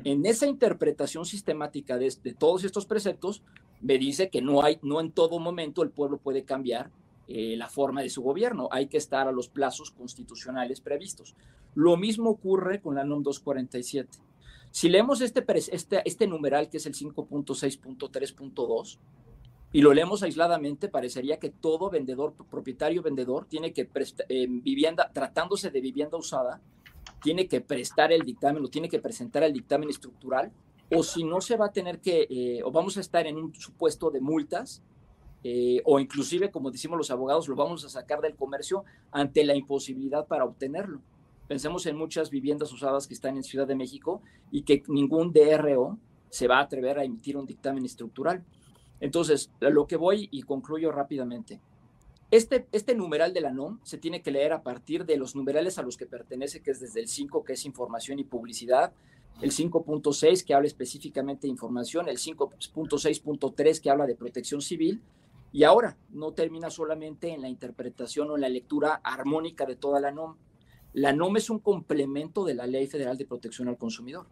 En 0.04 0.26
esa 0.26 0.46
interpretación 0.46 1.24
sistemática 1.24 1.98
de, 1.98 2.10
todos 2.38 2.64
estos 2.64 2.86
preceptos, 2.86 3.42
me 3.80 3.98
dice 3.98 4.30
que 4.30 4.42
no 4.42 4.62
hay, 4.62 4.78
no 4.82 5.00
en 5.00 5.12
todo 5.12 5.38
momento 5.38 5.82
el 5.82 5.90
pueblo 5.90 6.18
puede 6.18 6.44
cambiar 6.44 6.90
eh, 7.28 7.56
la 7.56 7.68
forma 7.68 8.02
de 8.02 8.10
su 8.10 8.22
gobierno, 8.22 8.68
hay 8.70 8.88
que 8.88 8.98
estar 8.98 9.28
a 9.28 9.32
los 9.32 9.48
plazos 9.48 9.90
constitucionales 9.90 10.80
previstos. 10.80 11.34
Lo 11.74 11.96
mismo 11.96 12.30
ocurre 12.30 12.80
con 12.80 12.94
la 12.94 13.04
NOM 13.04 13.22
247. 13.22 14.18
Si 14.70 14.88
leemos 14.88 15.20
este, 15.20 15.44
este, 15.72 16.02
este 16.04 16.26
numeral, 16.26 16.68
que 16.68 16.78
es 16.78 16.86
el 16.86 16.94
5.6.3.2, 16.94 18.98
y 19.72 19.80
lo 19.80 19.94
leemos 19.94 20.22
aisladamente, 20.22 20.88
parecería 20.88 21.38
que 21.38 21.50
todo 21.50 21.88
vendedor, 21.88 22.34
propietario 22.50 23.02
vendedor, 23.02 23.46
tiene 23.46 23.72
que, 23.72 23.88
eh, 24.28 24.46
vivienda, 24.48 25.10
tratándose 25.12 25.70
de 25.70 25.80
vivienda 25.80 26.18
usada, 26.18 26.60
tiene 27.22 27.46
que 27.46 27.60
prestar 27.60 28.12
el 28.12 28.22
dictamen, 28.22 28.62
lo 28.62 28.68
tiene 28.68 28.88
que 28.88 28.98
presentar 28.98 29.42
el 29.42 29.52
dictamen 29.52 29.88
estructural 29.88 30.52
o 30.94 31.02
si 31.02 31.24
no 31.24 31.40
se 31.40 31.56
va 31.56 31.66
a 31.66 31.72
tener 31.72 32.00
que, 32.00 32.26
eh, 32.28 32.62
o 32.64 32.70
vamos 32.70 32.96
a 32.96 33.00
estar 33.00 33.26
en 33.26 33.36
un 33.36 33.54
supuesto 33.54 34.10
de 34.10 34.20
multas, 34.20 34.82
eh, 35.44 35.80
o 35.84 35.98
inclusive, 35.98 36.50
como 36.50 36.70
decimos 36.70 36.98
los 36.98 37.10
abogados, 37.10 37.48
lo 37.48 37.56
vamos 37.56 37.84
a 37.84 37.88
sacar 37.88 38.20
del 38.20 38.36
comercio 38.36 38.84
ante 39.10 39.44
la 39.44 39.56
imposibilidad 39.56 40.26
para 40.26 40.44
obtenerlo. 40.44 41.00
Pensemos 41.48 41.86
en 41.86 41.96
muchas 41.96 42.30
viviendas 42.30 42.72
usadas 42.72 43.06
que 43.06 43.14
están 43.14 43.36
en 43.36 43.42
Ciudad 43.42 43.66
de 43.66 43.74
México 43.74 44.22
y 44.50 44.62
que 44.62 44.82
ningún 44.88 45.32
DRO 45.32 45.98
se 46.30 46.46
va 46.46 46.58
a 46.58 46.62
atrever 46.62 46.98
a 46.98 47.04
emitir 47.04 47.36
un 47.36 47.46
dictamen 47.46 47.84
estructural. 47.84 48.44
Entonces, 49.00 49.50
lo 49.60 49.86
que 49.86 49.96
voy 49.96 50.28
y 50.30 50.42
concluyo 50.42 50.92
rápidamente. 50.92 51.60
Este, 52.32 52.66
este 52.72 52.94
numeral 52.94 53.34
de 53.34 53.42
la 53.42 53.52
NOM 53.52 53.78
se 53.82 53.98
tiene 53.98 54.22
que 54.22 54.30
leer 54.30 54.54
a 54.54 54.62
partir 54.62 55.04
de 55.04 55.18
los 55.18 55.36
numerales 55.36 55.76
a 55.76 55.82
los 55.82 55.98
que 55.98 56.06
pertenece, 56.06 56.62
que 56.62 56.70
es 56.70 56.80
desde 56.80 57.00
el 57.00 57.06
5, 57.06 57.44
que 57.44 57.52
es 57.52 57.66
información 57.66 58.18
y 58.18 58.24
publicidad, 58.24 58.94
el 59.42 59.50
5.6, 59.50 60.42
que 60.42 60.54
habla 60.54 60.66
específicamente 60.66 61.46
de 61.46 61.50
información, 61.50 62.08
el 62.08 62.16
5.6.3, 62.16 63.82
que 63.82 63.90
habla 63.90 64.06
de 64.06 64.14
protección 64.14 64.62
civil, 64.62 65.02
y 65.52 65.64
ahora 65.64 65.98
no 66.08 66.32
termina 66.32 66.70
solamente 66.70 67.34
en 67.34 67.42
la 67.42 67.50
interpretación 67.50 68.30
o 68.30 68.36
en 68.36 68.40
la 68.40 68.48
lectura 68.48 69.02
armónica 69.04 69.66
de 69.66 69.76
toda 69.76 70.00
la 70.00 70.10
NOM. 70.10 70.36
La 70.94 71.12
NOM 71.12 71.36
es 71.36 71.50
un 71.50 71.58
complemento 71.58 72.46
de 72.46 72.54
la 72.54 72.66
Ley 72.66 72.86
Federal 72.86 73.18
de 73.18 73.26
Protección 73.26 73.68
al 73.68 73.76
Consumidor. 73.76 74.26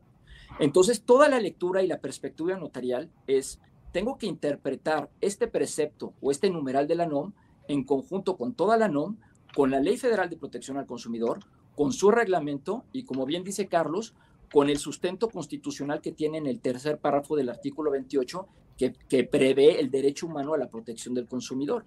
Entonces, 0.58 1.02
toda 1.02 1.28
la 1.28 1.38
lectura 1.38 1.82
y 1.82 1.86
la 1.86 2.00
perspectiva 2.00 2.56
notarial 2.56 3.10
es, 3.26 3.60
tengo 3.92 4.16
que 4.16 4.26
interpretar 4.26 5.10
este 5.20 5.48
precepto 5.48 6.14
o 6.22 6.30
este 6.30 6.48
numeral 6.48 6.88
de 6.88 6.94
la 6.94 7.04
NOM 7.04 7.34
en 7.70 7.84
conjunto 7.84 8.36
con 8.36 8.54
toda 8.54 8.76
la 8.76 8.88
NOM, 8.88 9.16
con 9.54 9.70
la 9.70 9.80
Ley 9.80 9.96
Federal 9.96 10.28
de 10.28 10.36
Protección 10.36 10.76
al 10.76 10.86
Consumidor, 10.86 11.40
con 11.76 11.92
su 11.92 12.10
reglamento 12.10 12.84
y, 12.92 13.04
como 13.04 13.24
bien 13.26 13.44
dice 13.44 13.68
Carlos, 13.68 14.14
con 14.52 14.68
el 14.68 14.78
sustento 14.78 15.28
constitucional 15.28 16.00
que 16.00 16.12
tiene 16.12 16.38
en 16.38 16.46
el 16.46 16.60
tercer 16.60 16.98
párrafo 16.98 17.36
del 17.36 17.48
artículo 17.48 17.90
28 17.92 18.48
que, 18.76 19.24
prevé 19.24 19.78
el 19.78 19.90
derecho 19.90 20.26
humano 20.26 20.54
a 20.54 20.58
la 20.58 20.68
protección 20.68 21.14
del 21.14 21.28
consumidor. 21.28 21.84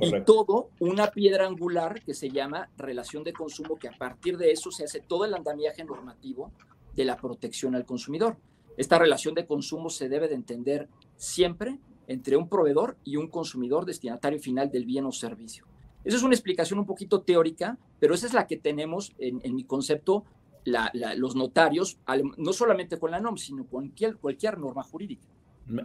Y 0.00 0.12
todo 0.24 0.70
una 0.78 1.08
piedra 1.08 1.46
angular 1.46 2.02
que 2.04 2.14
se 2.14 2.30
llama 2.30 2.70
relación 2.76 3.24
de 3.24 3.32
consumo, 3.32 3.76
que 3.76 3.88
a 3.88 3.92
partir 3.98 4.36
de 4.36 4.52
eso 4.52 4.70
se 4.70 4.84
hace 4.84 5.00
todo 5.00 5.24
el 5.24 5.34
andamiaje 5.34 5.82
normativo 5.84 6.52
de 6.94 7.04
la 7.04 7.16
protección 7.16 7.74
al 7.74 7.86
consumidor. 7.86 8.36
Esta 8.76 8.98
relación 8.98 9.34
de 9.34 9.46
consumo 9.46 9.90
se 9.90 10.08
debe 10.08 10.28
de 10.28 10.36
entender 10.36 10.88
siempre 11.16 11.80
entre 12.08 12.36
un 12.36 12.48
proveedor 12.48 12.96
y 13.04 13.16
un 13.16 13.28
consumidor 13.28 13.84
destinatario 13.84 14.40
final 14.40 14.70
del 14.72 14.84
bien 14.84 15.04
o 15.04 15.12
servicio. 15.12 15.66
Esa 16.04 16.16
es 16.16 16.22
una 16.22 16.34
explicación 16.34 16.78
un 16.80 16.86
poquito 16.86 17.20
teórica, 17.20 17.78
pero 18.00 18.14
esa 18.14 18.26
es 18.26 18.32
la 18.32 18.46
que 18.46 18.56
tenemos 18.56 19.14
en, 19.18 19.54
mi 19.54 19.64
concepto 19.64 20.24
los 20.64 21.36
notarios, 21.36 21.98
no 22.36 22.52
solamente 22.52 22.98
con 22.98 23.10
la 23.10 23.20
NOM, 23.20 23.36
sino 23.36 23.66
con 23.66 23.92
cualquier 24.20 24.58
norma 24.58 24.82
jurídica. 24.82 25.26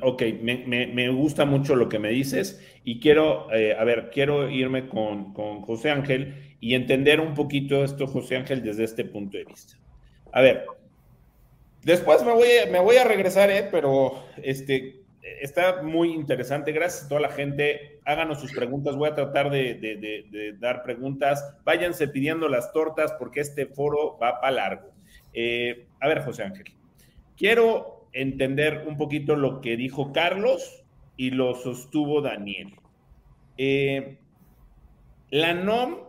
Ok, 0.02 0.24
me, 0.42 1.10
gusta 1.10 1.44
mucho 1.44 1.76
lo 1.76 1.90
que 1.90 2.00
me 2.00 2.10
dices 2.10 2.62
y 2.86 3.02
quiero, 3.02 3.54
eh, 3.54 3.76
a 3.78 3.84
ver, 3.84 4.12
quiero 4.14 4.50
irme 4.50 4.88
con, 4.88 5.34
José 5.64 5.90
Ángel 5.90 6.56
y 6.62 6.76
entender 6.76 7.20
un 7.20 7.34
poquito 7.34 7.84
esto, 7.84 8.08
José 8.08 8.38
Ángel, 8.38 8.64
desde 8.64 8.86
este 8.86 9.04
punto 9.04 9.38
de 9.38 9.44
vista. 9.44 9.78
A 10.32 10.40
ver, 10.40 10.66
después 11.84 12.24
me 12.24 12.32
voy, 12.32 12.48
me 12.72 12.80
voy 12.80 12.96
a 12.96 13.04
regresar, 13.04 13.52
eh, 13.52 13.68
pero 13.70 14.24
este, 14.42 15.03
está 15.24 15.82
muy 15.82 16.14
interesante. 16.14 16.72
Gracias 16.72 17.06
a 17.06 17.10
toda 17.10 17.22
la 17.22 17.30
gente. 17.30 18.00
Háganos 18.06 18.42
sus 18.42 18.52
preguntas. 18.52 18.96
Voy 18.96 19.10
a 19.10 19.16
tratar 19.16 19.50
de, 19.50 20.56
dar 20.60 20.84
preguntas. 20.84 21.56
Váyanse 21.64 22.08
pidiendo 22.08 22.50
las 22.50 22.74
tortas 22.74 23.14
porque 23.18 23.40
este 23.40 23.66
foro 23.66 24.18
va 24.22 24.42
para 24.42 24.54
largo. 24.54 24.92
Eh, 25.34 25.88
a 26.00 26.08
ver, 26.08 26.24
José 26.24 26.44
Ángel, 26.44 26.66
quiero 27.38 28.08
entender 28.12 28.84
un 28.88 28.98
poquito 28.98 29.36
lo 29.36 29.62
que 29.62 29.78
dijo 29.78 30.12
Carlos 30.12 30.84
y 31.18 31.32
lo 31.32 31.56
sostuvo 31.56 32.22
Daniel. 32.22 32.76
Eh, 33.58 34.20
la 35.30 35.54
NOM, 35.54 36.00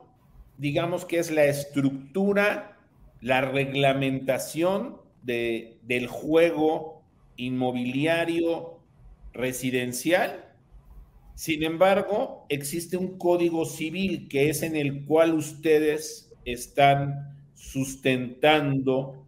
digamos 0.59 1.05
que 1.05 1.19
es 1.19 1.31
la 1.31 1.45
estructura, 1.45 2.79
la 3.21 3.41
reglamentación 3.41 5.01
de, 5.23 5.79
del 5.83 6.09
juego 6.09 7.03
inmobiliario 7.37 8.74
residencial. 9.35 10.45
Sin 11.35 11.65
embargo, 11.65 12.47
existe 12.49 12.97
un 12.97 13.19
código 13.19 13.67
civil 13.67 14.29
que 14.29 14.49
es 14.49 14.63
en 14.63 14.77
el 14.77 15.05
cual 15.05 15.35
ustedes 15.35 16.33
están 16.45 17.37
sustentando 17.55 19.27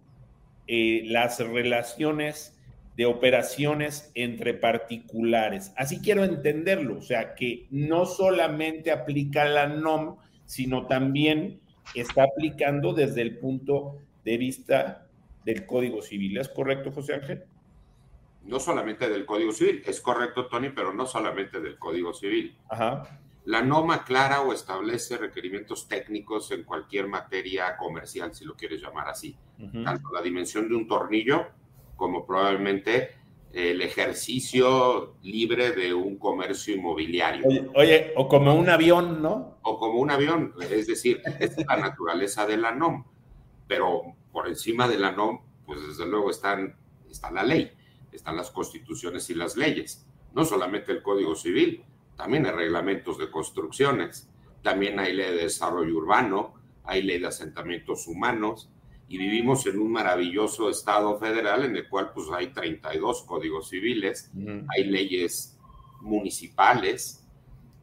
eh, 0.69 1.03
las 1.07 1.41
relaciones 1.41 2.57
de 2.97 3.07
operaciones 3.07 4.11
entre 4.15 4.55
particulares. 4.55 5.73
Así 5.77 6.01
quiero 6.01 6.25
entenderlo, 6.25 6.99
o 6.99 7.03
sea, 7.03 7.35
que 7.35 7.67
no 7.71 8.07
solamente 8.07 8.91
aplica 8.91 9.45
la 9.45 9.67
NOM, 9.67 10.17
sino 10.47 10.87
también 10.87 11.61
está 11.95 12.25
aplicando 12.25 12.95
desde 12.95 13.23
el 13.23 13.39
punto 13.39 13.99
de 14.25 14.39
vista 14.39 15.07
del 15.45 15.67
Código 15.67 16.03
Civil. 16.03 16.39
¿Es 16.39 16.49
correcto, 16.49 16.91
José 16.91 17.15
Ángel? 17.15 17.45
No 18.47 18.61
solamente 18.61 19.09
del 19.09 19.27
Código 19.27 19.53
Civil, 19.53 19.83
es 19.85 20.01
correcto, 20.01 20.47
Tony, 20.47 20.71
pero 20.71 20.93
no 20.93 21.07
solamente 21.07 21.61
del 21.61 21.79
Código 21.79 22.15
Civil. 22.15 22.57
Ajá. 22.69 23.21
La 23.47 23.63
NOM 23.63 23.93
aclara 23.93 24.43
o 24.43 24.53
establece 24.53 25.17
requerimientos 25.17 25.87
técnicos 25.87 26.51
en 26.51 26.65
cualquier 26.65 27.07
materia 27.07 27.77
comercial, 27.77 28.35
si 28.35 28.45
lo 28.45 28.57
quieres 28.57 28.81
llamar 28.81 29.09
así. 29.09 29.37
Tanto 29.85 30.13
la 30.13 30.21
dimensión 30.21 30.69
de 30.69 30.75
un 30.75 30.89
tornillo 30.89 31.47
como 31.95 32.27
probablemente 32.27 33.15
el 33.53 33.81
ejercicio 33.83 35.15
libre 35.23 35.71
de 35.71 35.95
un 35.95 36.19
comercio 36.19 36.75
inmobiliario. 36.75 37.47
Oye, 37.75 38.13
o 38.17 38.29
como 38.29 38.53
un 38.55 38.69
avión, 38.69 39.23
¿no? 39.23 39.59
O 39.63 39.79
como 39.79 40.01
un 40.01 40.11
avión, 40.11 40.53
es 40.61 40.89
decir, 40.89 41.23
es 41.41 41.57
la 41.67 41.77
naturaleza 41.77 42.47
de 42.47 42.57
la 42.57 42.73
NOM, 42.73 43.05
pero 43.69 44.03
por 44.33 44.49
encima 44.49 44.89
de 44.89 44.99
la 44.99 45.13
NOM, 45.13 45.41
pues 45.65 45.87
desde 45.87 46.05
luego 46.05 46.31
están, 46.31 46.77
está 47.09 47.31
la 47.31 47.45
ley, 47.45 47.71
están 48.17 48.37
las 48.37 48.51
constituciones 48.51 49.31
y 49.31 49.35
las 49.35 49.57
leyes, 49.57 50.07
no 50.35 50.45
solamente 50.45 50.93
el 50.93 51.03
Código 51.03 51.35
Civil, 51.35 51.85
también 52.17 52.47
hay 52.47 52.53
reglamentos 52.53 53.19
de 53.19 53.31
construcciones, 53.31 54.29
también 54.63 54.99
hay 54.99 55.15
ley 55.15 55.31
de 55.33 55.45
desarrollo 55.45 55.97
urbano, 55.97 56.55
hay 56.85 57.03
ley 57.03 57.19
de 57.19 57.29
asentamientos 57.29 58.07
humanos, 58.07 58.71
y 59.09 59.19
vivimos 59.19 59.67
en 59.67 59.79
un 59.79 59.93
maravilloso 59.93 60.69
estado 60.69 61.17
federal 61.19 61.65
en 61.65 61.77
el 61.77 61.89
cual 61.89 62.11
pues 62.13 62.29
hay 62.33 62.49
32 62.49 63.23
códigos 63.23 63.69
civiles, 63.69 64.31
hay 64.69 64.85
leyes 64.85 65.57
municipales, 66.01 67.25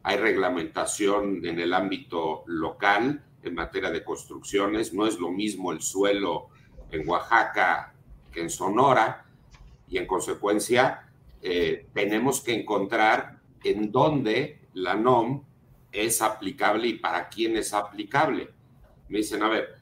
hay 0.02 0.18
reglamentación 0.18 1.44
en 1.46 1.58
el 1.58 1.72
ámbito 1.72 2.44
local 2.46 3.24
en 3.42 3.54
materia 3.54 3.90
de 3.90 4.04
construcciones, 4.04 4.92
no 4.92 5.06
es 5.06 5.18
lo 5.18 5.30
mismo 5.30 5.72
el 5.72 5.80
suelo 5.80 6.48
en 6.90 7.08
Oaxaca 7.08 7.94
que 8.30 8.42
en 8.42 8.50
Sonora 8.50 9.23
y 9.94 9.98
en 9.98 10.06
consecuencia 10.08 11.06
eh, 11.40 11.86
tenemos 11.94 12.40
que 12.40 12.52
encontrar 12.52 13.38
en 13.62 13.92
dónde 13.92 14.58
la 14.72 14.96
NOM 14.96 15.44
es 15.92 16.20
aplicable 16.20 16.88
y 16.88 16.94
para 16.94 17.28
quién 17.28 17.56
es 17.56 17.72
aplicable. 17.72 18.50
Me 19.08 19.18
dicen, 19.18 19.44
a 19.44 19.48
ver, 19.48 19.78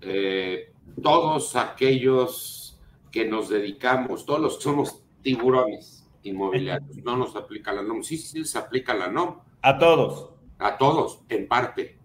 eh, 0.00 0.72
todos 1.02 1.56
aquellos 1.56 2.80
que 3.12 3.26
nos 3.26 3.50
dedicamos, 3.50 4.24
todos 4.24 4.40
los 4.40 4.56
que 4.56 4.62
somos 4.62 5.02
tiburones 5.20 6.08
inmobiliarios, 6.22 6.96
no 7.04 7.18
nos 7.18 7.36
aplica 7.36 7.70
la 7.70 7.82
NOM. 7.82 8.02
Sí, 8.02 8.16
sí, 8.16 8.42
se 8.46 8.56
aplica 8.56 8.94
la 8.94 9.08
NOM. 9.08 9.40
A 9.60 9.78
todos. 9.78 10.30
A 10.58 10.78
todos, 10.78 11.20
en 11.28 11.46
parte, 11.46 11.98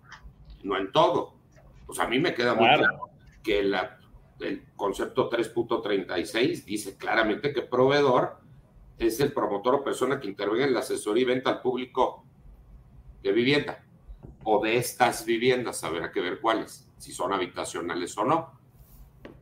no 0.61 0.77
en 0.77 0.91
todo. 0.91 1.35
Pues 1.85 1.99
a 1.99 2.07
mí 2.07 2.19
me 2.19 2.33
queda 2.33 2.53
muy 2.53 2.67
claro 2.67 3.11
que 3.41 3.63
el 4.39 4.65
concepto 4.75 5.29
3.36 5.29 6.65
dice 6.65 6.97
claramente 6.97 7.53
que 7.53 7.61
proveedor 7.61 8.37
es 8.97 9.19
el 9.19 9.31
promotor 9.31 9.75
o 9.75 9.83
persona 9.83 10.19
que 10.19 10.27
intervenga 10.27 10.65
en 10.65 10.73
la 10.73 10.79
asesoría 10.79 11.23
y 11.23 11.25
venta 11.25 11.49
al 11.49 11.61
público 11.61 12.25
de 13.23 13.31
vivienda 13.31 13.85
o 14.43 14.63
de 14.63 14.77
estas 14.77 15.25
viviendas, 15.25 15.83
habrá 15.83 16.11
que 16.11 16.21
ver 16.21 16.39
cuáles, 16.39 16.87
si 16.97 17.11
son 17.11 17.33
habitacionales 17.33 18.15
o 18.17 18.23
no. 18.23 18.51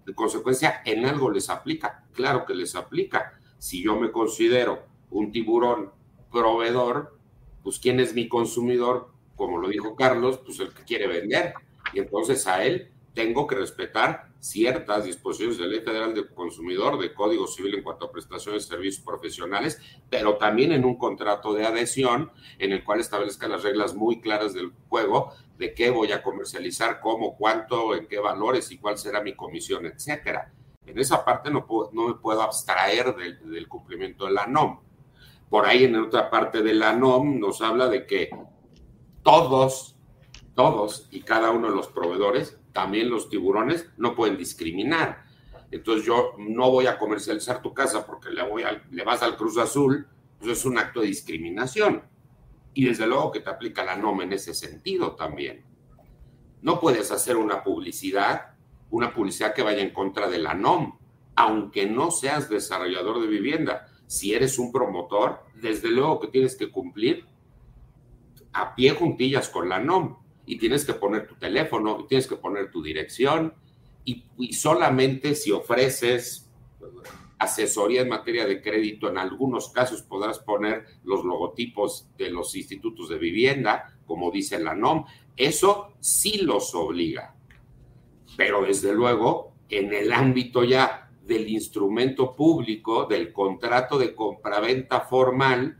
De 0.06 0.16
consecuencia, 0.16 0.82
en 0.86 1.06
algo 1.06 1.30
les 1.30 1.50
aplica. 1.50 2.06
Claro 2.14 2.46
que 2.46 2.56
les 2.56 2.76
aplica. 2.76 3.38
Si 3.58 3.84
yo 3.84 3.98
me 3.98 4.12
considero 4.12 4.86
un 5.12 5.32
tiburón 5.32 5.92
proveedor, 6.32 7.18
pues 7.64 7.80
¿quién 7.80 8.00
es 8.00 8.14
mi 8.14 8.28
consumidor? 8.30 9.12
Como 9.36 9.58
lo 9.58 9.68
dijo 9.68 9.96
Carlos, 9.96 10.40
pues 10.40 10.60
el 10.60 10.74
que 10.74 10.84
quiere 10.84 11.08
vender. 11.08 11.54
Y 11.94 12.00
entonces 12.00 12.48
a 12.48 12.64
él 12.64 12.92
tengo 13.14 13.46
que 13.46 13.56
respetar 13.56 14.33
ciertas 14.44 15.06
disposiciones 15.06 15.58
de 15.58 15.68
Ley 15.68 15.80
Federal 15.80 16.14
del 16.14 16.28
Consumidor, 16.34 17.00
de 17.00 17.14
Código 17.14 17.48
Civil 17.48 17.76
en 17.76 17.84
cuanto 17.84 18.06
a 18.06 18.12
prestaciones 18.12 18.64
de 18.64 18.76
servicios 18.76 19.06
profesionales, 19.06 19.80
pero 20.10 20.36
también 20.36 20.74
en 20.74 20.84
un 20.84 20.98
contrato 20.98 21.54
de 21.54 21.66
adhesión 21.66 22.30
en 22.60 22.74
el 22.74 22.84
cual 22.84 23.00
establezca 23.00 23.48
las 23.48 23.64
reglas 23.64 23.96
muy 23.96 24.20
claras 24.20 24.54
del 24.54 24.74
juego 24.90 25.32
de 25.58 25.74
qué 25.74 25.92
voy 25.92 26.12
a 26.12 26.22
comercializar, 26.22 27.00
cómo, 27.00 27.38
cuánto, 27.38 27.96
en 27.96 28.06
qué 28.06 28.20
valores 28.20 28.70
y 28.72 28.80
cuál 28.80 28.98
será 28.98 29.22
mi 29.22 29.34
comisión, 29.34 29.86
etcétera. 29.86 30.52
En 30.86 31.00
esa 31.00 31.24
parte 31.24 31.50
no, 31.50 31.66
no 31.94 32.10
me 32.10 32.16
puedo 32.16 32.42
abstraer 32.42 33.16
del, 33.16 33.50
del 33.50 33.70
cumplimiento 33.70 34.26
de 34.26 34.34
la 34.34 34.46
NOM. 34.46 34.82
Por 35.50 35.66
ahí 35.66 35.86
en 35.86 35.96
otra 35.96 36.30
parte 36.30 36.62
de 36.62 36.74
la 36.74 36.92
NOM 36.92 37.40
nos 37.40 37.62
habla 37.62 37.88
de 37.88 38.06
que 38.06 38.30
todos, 39.24 39.96
todos 40.54 41.08
y 41.12 41.22
cada 41.22 41.52
uno 41.52 41.70
de 41.70 41.76
los 41.78 41.88
proveedores, 41.88 42.60
también 42.74 43.10
los 43.10 43.30
tiburones, 43.30 43.88
no 43.98 44.16
pueden 44.16 44.36
discriminar. 44.36 45.24
Entonces 45.72 46.06
yo 46.06 46.34
no 46.38 46.70
voy 46.70 46.88
a 46.88 46.98
comercializar 46.98 47.62
tu 47.62 47.74
casa 47.74 48.06
porque 48.06 48.30
le, 48.30 48.48
voy 48.48 48.64
le 48.92 49.04
vas 49.04 49.24
al 49.24 49.38
Cruz 49.38 49.58
Azul, 49.58 50.08
pues 50.40 50.60
es 50.60 50.66
un 50.66 50.78
acto 50.78 51.00
de 51.00 51.08
discriminación. 51.08 52.04
Y 52.74 52.86
desde 52.86 53.08
luego 53.08 53.32
que 53.32 53.40
te 53.40 53.50
aplica 53.50 53.84
la 53.84 53.96
NOM 53.96 54.22
en 54.22 54.34
ese 54.34 54.54
sentido 54.54 55.16
también. 55.16 55.64
No 56.62 56.80
puedes 56.80 57.12
hacer 57.12 57.38
una 57.38 57.64
publicidad, 57.64 58.56
una 58.90 59.14
publicidad 59.14 59.54
que 59.54 59.64
vaya 59.64 59.82
en 59.82 59.92
contra 59.92 60.28
de 60.28 60.40
la 60.40 60.54
NOM, 60.54 60.98
aunque 61.36 61.86
no 61.86 62.10
seas 62.12 62.50
desarrollador 62.50 63.22
de 63.22 63.28
vivienda. 63.28 63.88
Si 64.08 64.34
eres 64.34 64.58
un 64.60 64.72
promotor, 64.72 65.44
desde 65.56 65.90
luego 65.90 66.20
que 66.20 66.28
tienes 66.28 66.56
que 66.56 66.72
cumplir 66.72 67.26
a 68.54 68.76
pie 68.76 68.92
juntillas 68.92 69.50
con 69.50 69.70
la 69.70 69.80
NOM 69.80 70.23
y 70.46 70.58
tienes 70.58 70.86
que 70.86 70.94
poner 70.94 71.28
tu 71.28 71.36
teléfono, 71.36 72.00
y 72.02 72.08
tienes 72.08 72.28
que 72.28 72.36
poner 72.36 72.72
tu 72.72 72.82
dirección 72.82 73.54
y, 74.06 74.26
y 74.38 74.54
solamente 74.54 75.36
si 75.36 75.52
ofreces 75.52 76.50
asesoría 77.44 78.02
en 78.02 78.10
materia 78.10 78.46
de 78.46 78.62
crédito, 78.62 79.10
en 79.10 79.18
algunos 79.18 79.70
casos 79.70 80.02
podrás 80.02 80.40
poner 80.40 80.86
los 81.04 81.24
logotipos 81.24 82.08
de 82.18 82.30
los 82.30 82.56
institutos 82.56 83.10
de 83.10 83.18
vivienda, 83.18 83.98
como 84.06 84.32
dice 84.32 84.60
la 84.60 84.76
NOM. 84.76 85.06
Eso 85.36 85.94
sí 86.00 86.40
los 86.40 86.74
obliga. 86.74 87.36
Pero 88.38 88.64
desde 88.64 88.94
luego, 88.94 89.54
en 89.70 89.94
el 89.94 90.12
ámbito 90.12 90.64
ya 90.64 91.12
del 91.24 91.50
instrumento 91.50 92.36
público, 92.36 93.06
del 93.06 93.32
contrato 93.32 93.98
de 93.98 94.16
compraventa 94.16 95.02
formal, 95.02 95.78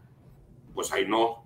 pues 0.74 0.92
ahí 0.92 1.06
no. 1.08 1.43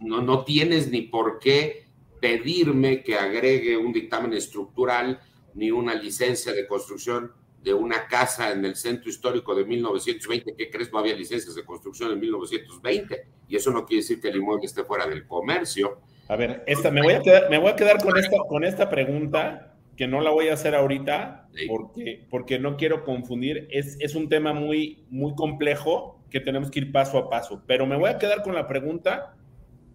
No, 0.00 0.22
no 0.22 0.44
tienes 0.44 0.90
ni 0.90 1.02
por 1.02 1.38
qué 1.38 1.88
pedirme 2.20 3.02
que 3.02 3.14
agregue 3.14 3.76
un 3.76 3.92
dictamen 3.92 4.32
estructural 4.32 5.20
ni 5.54 5.70
una 5.70 5.94
licencia 5.94 6.52
de 6.52 6.66
construcción 6.66 7.32
de 7.62 7.74
una 7.74 8.06
casa 8.06 8.52
en 8.52 8.64
el 8.64 8.76
centro 8.76 9.10
histórico 9.10 9.54
de 9.54 9.64
1920, 9.64 10.54
¿qué 10.56 10.70
crees? 10.70 10.92
No 10.92 11.00
había 11.00 11.14
licencias 11.14 11.54
de 11.54 11.64
construcción 11.64 12.12
en 12.12 12.20
1920. 12.20 13.26
Y 13.48 13.56
eso 13.56 13.70
no 13.70 13.84
quiere 13.84 14.02
decir 14.02 14.20
que 14.20 14.28
el 14.28 14.36
inmueble 14.36 14.66
esté 14.66 14.84
fuera 14.84 15.06
del 15.06 15.26
comercio. 15.26 16.00
A 16.28 16.36
ver, 16.36 16.62
esta, 16.66 16.90
me, 16.90 17.02
voy 17.02 17.14
a 17.14 17.20
quedar, 17.20 17.50
me 17.50 17.58
voy 17.58 17.70
a 17.70 17.76
quedar 17.76 18.02
con, 18.02 18.16
esta, 18.16 18.36
con 18.48 18.64
esta 18.64 18.88
pregunta, 18.88 19.74
que 19.96 20.06
no 20.06 20.20
la 20.20 20.30
voy 20.30 20.48
a 20.48 20.54
hacer 20.54 20.74
ahorita, 20.74 21.48
porque, 21.66 22.26
porque 22.30 22.58
no 22.58 22.76
quiero 22.76 23.04
confundir. 23.04 23.66
Es, 23.70 23.96
es 23.98 24.14
un 24.14 24.28
tema 24.28 24.52
muy, 24.52 25.04
muy 25.10 25.34
complejo 25.34 26.17
que 26.30 26.40
tenemos 26.40 26.70
que 26.70 26.80
ir 26.80 26.92
paso 26.92 27.18
a 27.18 27.30
paso. 27.30 27.62
Pero 27.66 27.86
me 27.86 27.96
voy 27.96 28.10
a 28.10 28.18
quedar 28.18 28.42
con 28.42 28.54
la 28.54 28.66
pregunta 28.66 29.36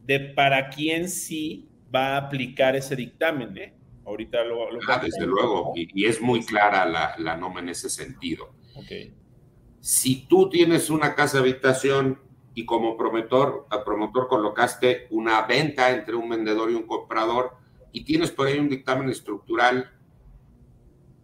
de 0.06 0.20
para 0.20 0.70
quién 0.70 1.10
sí 1.10 1.70
va 1.94 2.16
a 2.16 2.18
aplicar 2.18 2.76
ese 2.76 2.96
dictamen, 2.96 3.58
¿eh? 3.58 3.74
Ahorita 4.06 4.44
lo... 4.44 4.68
ah, 4.88 5.00
desde 5.02 5.26
luego, 5.26 5.72
y, 5.76 6.06
es 6.06 6.20
muy 6.20 6.44
clara 6.44 6.86
la, 6.86 7.16
la 7.18 7.38
norma 7.38 7.62
en 7.62 7.70
ese 7.70 7.90
sentido. 7.90 8.54
Okay. 8.76 9.14
Si 9.80 10.28
tú 10.28 10.50
tienes 10.50 10.90
una 10.90 11.16
casa 11.16 11.40
habitación 11.40 12.20
y 12.54 12.66
como 12.66 12.98
promotor, 12.98 13.68
promotor 13.86 14.28
colocaste 14.28 15.08
una 15.10 15.42
venta 15.44 15.92
entre 15.92 16.16
un 16.16 16.30
vendedor 16.30 16.70
y 16.70 16.76
un 16.76 16.86
comprador 16.86 17.58
y 17.92 18.04
tienes 18.04 18.32
por 18.32 18.48
ahí 18.48 18.60
un 18.60 18.70
dictamen 18.70 19.10
estructural 19.10 19.92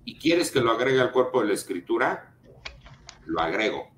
y 0.05 0.17
quieres 0.17 0.51
que 0.51 0.61
lo 0.61 0.71
agregue 0.71 0.99
al 1.01 1.11
cuerpo 1.11 1.41
de 1.41 1.47
la 1.47 1.53
escritura, 1.53 2.33
lo 3.25 3.41
agrego. 3.41 3.91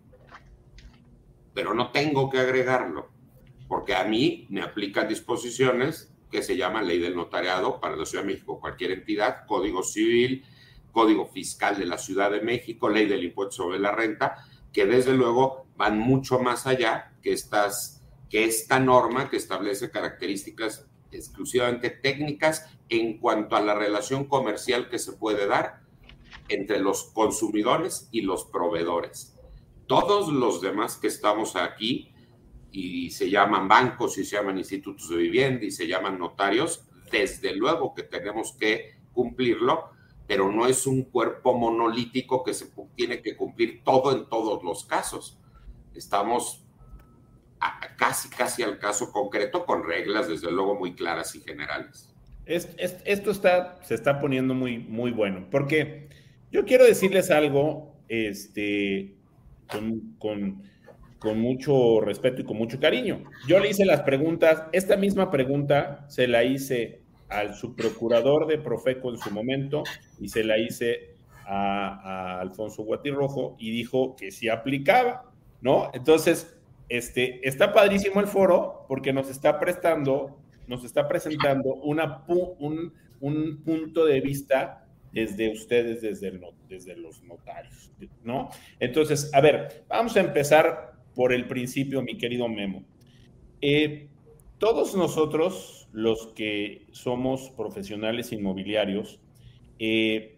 Pero 1.54 1.74
no 1.74 1.92
tengo 1.92 2.30
que 2.30 2.40
agregarlo, 2.40 3.10
porque 3.68 3.96
a 3.96 4.04
mí 4.04 4.48
me 4.50 4.62
aplican 4.62 5.08
disposiciones 5.08 6.14
que 6.32 6.42
se 6.42 6.56
llama 6.56 6.82
Ley 6.82 7.00
del 7.00 7.16
Notariado 7.16 7.80
para 7.80 7.96
la 7.96 8.06
Ciudad 8.06 8.24
de 8.24 8.34
México, 8.34 8.60
cualquier 8.60 8.92
entidad, 8.92 9.46
Código 9.46 9.84
Civil, 9.84 10.46
Código 10.92 11.26
Fiscal 11.28 11.78
de 11.78 11.86
la 11.86 11.98
Ciudad 11.98 12.32
de 12.32 12.42
México, 12.42 12.90
Ley 12.90 13.06
del 13.06 13.24
Impuesto 13.24 13.64
sobre 13.64 13.80
la 13.80 13.92
Renta, 13.92 14.46
que 14.72 14.86
desde 14.86 15.14
luego 15.14 15.68
van 15.76 16.00
mucho 16.00 16.40
más 16.40 16.68
allá 16.68 17.14
que, 17.22 17.34
estas, 17.34 18.02
que 18.30 18.46
esta 18.46 18.80
norma 18.80 19.30
que 19.30 19.38
establece 19.38 19.92
características 19.92 20.86
exclusivamente 21.12 21.90
técnicas 21.90 22.70
en 22.88 23.18
cuanto 23.20 23.56
a 23.56 23.62
la 23.62 23.76
relación 23.76 24.26
comercial 24.26 24.90
que 24.90 25.00
se 25.00 25.14
puede 25.14 25.48
dar 25.48 25.82
entre 26.48 26.80
los 26.80 27.06
consumidores 27.14 28.08
y 28.12 28.22
los 28.22 28.46
proveedores. 28.46 29.38
Todos 29.92 30.32
los 30.32 30.62
demás 30.62 30.96
que 30.96 31.08
estamos 31.08 31.58
aquí 31.58 32.14
y 32.72 33.12
se 33.12 33.30
llaman 33.30 33.68
bancos 33.68 34.18
y 34.18 34.24
se 34.24 34.38
llaman 34.38 34.58
institutos 34.58 35.10
de 35.10 35.18
vivienda 35.18 35.66
y 35.66 35.72
se 35.72 35.86
llaman 35.86 36.18
notarios, 36.18 36.88
desde 37.12 37.54
luego 37.54 37.94
que 37.94 38.04
tenemos 38.04 38.54
que 38.54 38.96
cumplirlo, 39.12 39.90
pero 40.28 40.50
no 40.50 40.66
es 40.66 40.88
un 40.88 41.04
cuerpo 41.04 41.58
monolítico 41.58 42.42
que 42.42 42.54
se 42.54 42.72
tiene 42.96 43.22
que 43.22 43.36
cumplir 43.36 43.84
todo 43.84 44.16
en 44.16 44.30
todos 44.30 44.64
los 44.64 44.86
casos. 44.86 45.38
Estamos 45.94 46.64
casi, 47.98 48.30
casi 48.30 48.64
al 48.64 48.80
caso 48.80 49.12
concreto 49.12 49.66
con 49.66 49.84
reglas, 49.84 50.30
desde 50.30 50.50
luego, 50.54 50.76
muy 50.76 50.94
claras 50.94 51.36
y 51.36 51.42
generales. 51.42 52.16
esto 52.46 53.32
está, 53.32 53.84
se 53.84 53.96
está 53.96 54.22
poniendo 54.22 54.54
muy, 54.54 54.78
muy 54.80 55.12
bueno, 55.12 55.50
porque 55.52 56.08
yo 56.50 56.64
quiero 56.64 56.86
decirles 56.86 57.30
algo 57.30 57.98
este, 58.08 59.18
con 60.20 60.62
con 61.22 61.40
mucho 61.40 62.02
respeto 62.02 62.42
y 62.42 62.46
con 62.46 62.58
mucho 62.58 62.80
cariño. 62.80 63.24
Yo 63.48 63.60
le 63.60 63.70
hice 63.70 63.86
las 63.86 64.02
preguntas, 64.02 64.64
esta 64.72 64.98
misma 64.98 65.30
pregunta 65.30 66.04
se 66.10 66.28
la 66.28 66.44
hice 66.44 67.04
al 67.30 67.54
subprocurador 67.54 68.48
de 68.48 68.58
Profeco 68.58 69.12
en 69.12 69.20
su 69.20 69.30
momento 69.30 69.84
y 70.20 70.30
se 70.30 70.44
la 70.44 70.58
hice 70.58 71.14
a, 71.46 72.40
Alfonso 72.42 72.82
Guatirrojo 72.82 73.56
y 73.60 73.70
dijo 73.70 74.16
que 74.16 74.32
sí 74.32 74.50
aplicaba, 74.50 75.32
¿no? 75.62 75.92
Entonces, 75.94 76.58
este, 76.90 77.48
está 77.48 77.72
padrísimo 77.72 78.20
el 78.20 78.26
foro 78.26 78.86
porque 78.88 79.14
nos 79.14 79.30
está 79.30 79.60
prestando, 79.60 80.40
nos 80.66 80.84
está 80.84 81.08
presentando 81.08 81.76
una, 81.76 82.24
un, 82.28 82.94
un 83.20 83.62
punto 83.64 84.06
de 84.06 84.22
vista 84.22 84.81
desde 85.12 85.52
ustedes, 85.52 86.02
desde, 86.02 86.40
desde 86.70 86.96
los 86.96 87.22
notarios, 87.24 87.92
¿no? 88.24 88.50
Entonces, 88.80 89.30
a 89.34 89.42
ver, 89.42 89.84
vamos 89.88 90.16
a 90.16 90.22
empezar 90.22 90.94
por 91.16 91.34
el 91.34 91.48
principio, 91.48 92.02
mi 92.02 92.18
querido 92.18 92.48
Memo. 92.48 92.84
Eh, 93.62 94.08
todos 94.58 94.96
nosotros, 94.96 95.90
los 95.92 96.28
que 96.28 96.88
somos 96.92 97.50
profesionales 97.52 98.32
inmobiliarios, 98.32 99.20
eh, 99.80 100.36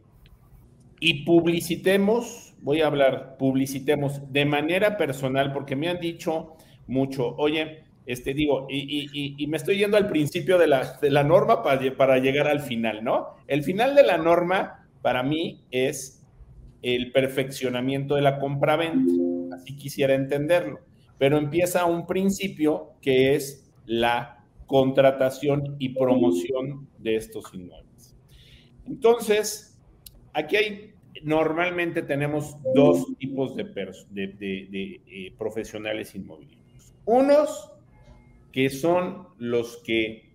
y 0.99 1.25
publicitemos, 1.25 2.55
voy 2.61 2.81
a 2.81 2.87
hablar, 2.87 3.35
publicitemos 3.37 4.31
de 4.31 4.45
manera 4.45 4.97
personal, 4.97 5.51
porque 5.51 5.75
me 5.75 5.89
han 5.89 5.99
dicho 5.99 6.55
mucho, 6.87 7.35
oye, 7.35 7.83
este 8.05 8.33
digo, 8.33 8.67
y, 8.69 9.45
me 9.47 9.57
estoy 9.57 9.77
yendo 9.77 9.97
al 9.97 10.07
principio 10.07 10.57
de 10.57 10.67
la, 10.67 10.97
de 11.01 11.09
la 11.09 11.23
norma 11.23 11.63
para, 11.63 11.95
para 11.95 12.17
llegar 12.19 12.47
al 12.47 12.59
final, 12.59 13.03
¿no? 13.03 13.35
El 13.47 13.63
final 13.63 13.95
de 13.95 14.03
la 14.03 14.17
norma 14.17 14.87
para 15.01 15.23
mí 15.23 15.63
es 15.71 16.21
el 16.81 17.11
perfeccionamiento 17.11 18.15
de 18.15 18.21
la 18.21 18.39
compraventa 18.39 19.11
así 19.53 19.75
quisiera 19.75 20.15
entenderlo. 20.15 20.79
Pero 21.17 21.37
empieza 21.37 21.85
un 21.85 22.05
principio 22.05 22.93
que 23.01 23.35
es 23.35 23.71
la 23.85 24.45
contratación 24.65 25.75
y 25.79 25.89
promoción 25.89 26.89
de 26.97 27.15
estos 27.15 27.53
inmuebles. 27.53 28.15
Entonces, 28.85 29.79
aquí 30.33 30.55
hay, 30.55 30.93
normalmente 31.23 32.01
tenemos 32.01 32.55
dos 32.73 33.05
tipos 33.17 33.55
de, 33.55 33.63
de, 33.63 35.01
eh, 35.05 35.33
profesionales 35.37 36.15
inmobiliarios. 36.15 36.93
Unos 37.05 37.72
que 38.53 38.69
son 38.69 39.27
los 39.37 39.77
que 39.83 40.31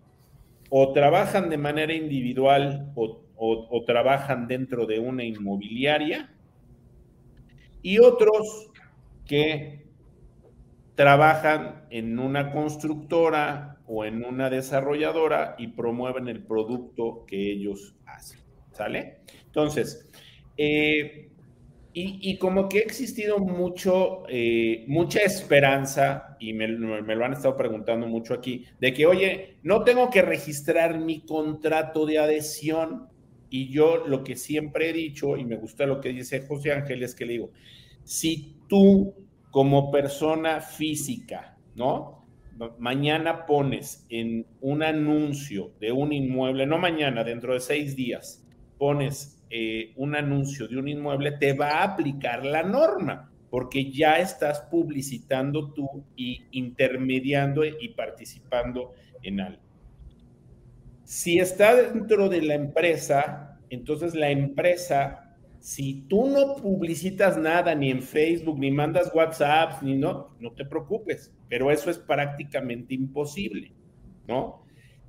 o 0.69 0.93
trabajan 0.93 1.49
de 1.49 1.57
manera 1.57 1.95
individual 1.95 2.93
o 2.95 3.85
trabajan 3.87 4.47
dentro 4.47 4.85
de 4.85 4.99
una 4.99 5.25
inmobiliaria 5.25 6.35
y 7.81 8.01
otros 8.01 8.71
que 9.25 9.87
trabajan 10.95 11.87
en 11.91 12.19
una 12.19 12.51
constructora 12.51 13.79
o 13.87 14.05
en 14.05 14.25
una 14.25 14.51
desarrolladora 14.51 15.55
y 15.59 15.69
promueven 15.69 16.29
el 16.29 16.43
producto 16.43 17.25
que 17.27 17.53
ellos 17.53 17.95
hacen. 18.05 18.41
¿Sale? 18.73 19.21
Entonces, 19.47 20.11
eh, 20.57 21.28
y, 21.93 22.37
como 22.39 22.69
que 22.69 22.79
ha 22.79 22.83
existido 22.83 23.39
mucho, 23.39 24.23
eh, 24.29 24.85
mucha 24.87 25.21
esperanza, 25.21 26.37
y 26.39 26.53
me, 26.53 26.69
me, 26.69 27.17
lo 27.17 27.25
han 27.25 27.33
estado 27.33 27.57
preguntando 27.57 28.07
mucho 28.07 28.35
aquí, 28.35 28.67
de 28.79 28.93
que, 28.93 29.07
oye, 29.07 29.57
no 29.63 29.83
tengo 29.83 30.09
que 30.09 30.23
registrar 30.23 31.01
mi 31.01 31.21
contrato 31.21 32.07
de 32.07 32.19
adhesión, 32.19 33.09
Y 33.51 33.71
yo 33.71 34.07
lo 34.07 34.23
que 34.25 34.37
siempre 34.37 34.91
he 34.91 34.93
dicho, 34.93 35.37
y 35.39 35.45
me 35.45 35.57
gusta 35.57 35.87
lo 35.87 36.01
que 36.01 36.11
dice 36.11 36.47
José 36.47 36.71
Ángel, 36.73 37.03
es 37.03 37.15
que 37.15 37.25
le 37.25 37.33
digo, 37.33 37.51
si 38.05 38.57
tú 38.69 39.15
como 39.51 39.91
persona 39.91 40.61
física, 40.61 41.57
¿no? 41.75 42.27
Mañana 42.79 43.47
pones 43.47 44.05
en 44.11 44.47
un 44.61 44.83
anuncio 44.83 45.73
de 45.81 45.93
un 45.93 46.13
inmueble, 46.13 46.67
no 46.67 46.77
mañana, 46.77 47.25
dentro 47.25 47.55
de 47.55 47.61
seis 47.61 47.97
días, 47.97 48.45
pones 48.79 49.38
eh, 49.51 49.93
un 49.97 50.15
anuncio 50.15 50.69
de 50.69 50.77
un 50.77 50.89
inmueble, 50.89 51.33
te 51.33 51.55
va 51.55 51.81
a 51.81 51.85
aplicar 51.85 52.45
la 52.45 52.63
norma, 52.63 53.31
porque 53.51 53.91
ya 53.91 54.19
estás 54.19 54.61
publicitando 54.61 55.73
tú 55.73 56.05
y 56.17 56.43
intermediando 56.53 57.65
y 57.65 57.89
participando 57.97 58.93
en 59.23 59.41
algo. 59.41 59.63
Si 61.05 61.39
está 61.39 61.75
dentro 61.75 62.29
de 62.29 62.43
la 62.43 62.55
empresa, 62.55 63.59
entonces 63.71 64.15
la 64.15 64.31
empresa, 64.31 65.35
si 65.61 66.03
tú 66.09 66.29
no 66.29 66.57
publicitas 66.57 67.39
nada 67.39 67.75
ni 67.75 67.91
en 67.91 68.03
Facebook, 68.03 68.59
ni 68.59 68.71
mandas 68.71 69.11
WhatsApp, 69.15 69.83
ni 69.83 69.97
no, 69.97 70.37
no 70.41 70.53
te 70.53 70.67
preocupes, 70.67 71.33
pero 71.49 71.71
eso 71.71 71.91
es 71.91 71.99
prácticamente 71.99 72.93
imposible, 72.93 73.73
¿no? 74.27 74.63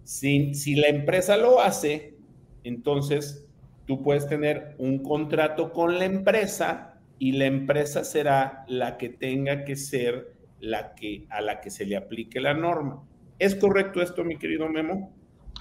Si, 0.04 0.54
si 0.54 0.76
la 0.76 0.88
empresa 0.88 1.36
lo 1.36 1.60
hace, 1.60 2.16
entonces 2.64 3.49
tú 3.90 4.04
puedes 4.04 4.28
tener 4.28 4.76
un 4.78 5.02
contrato 5.02 5.74
con 5.74 5.98
la 5.98 6.06
empresa 6.06 6.94
y 7.18 7.32
la 7.32 7.46
empresa 7.46 8.04
será 8.04 8.64
la 8.68 8.98
que 8.98 9.10
tenga 9.10 9.66
que 9.66 9.76
ser 9.76 10.36
la 10.60 10.94
que 10.94 11.26
a 11.32 11.42
la 11.42 11.60
que 11.60 11.72
se 11.72 11.88
le 11.88 11.98
aplique 11.98 12.40
la 12.40 12.54
norma. 12.54 13.02
¿Es 13.40 13.56
correcto 13.56 14.00
esto, 14.00 14.24
mi 14.24 14.38
querido 14.38 14.70
Memo? 14.70 15.12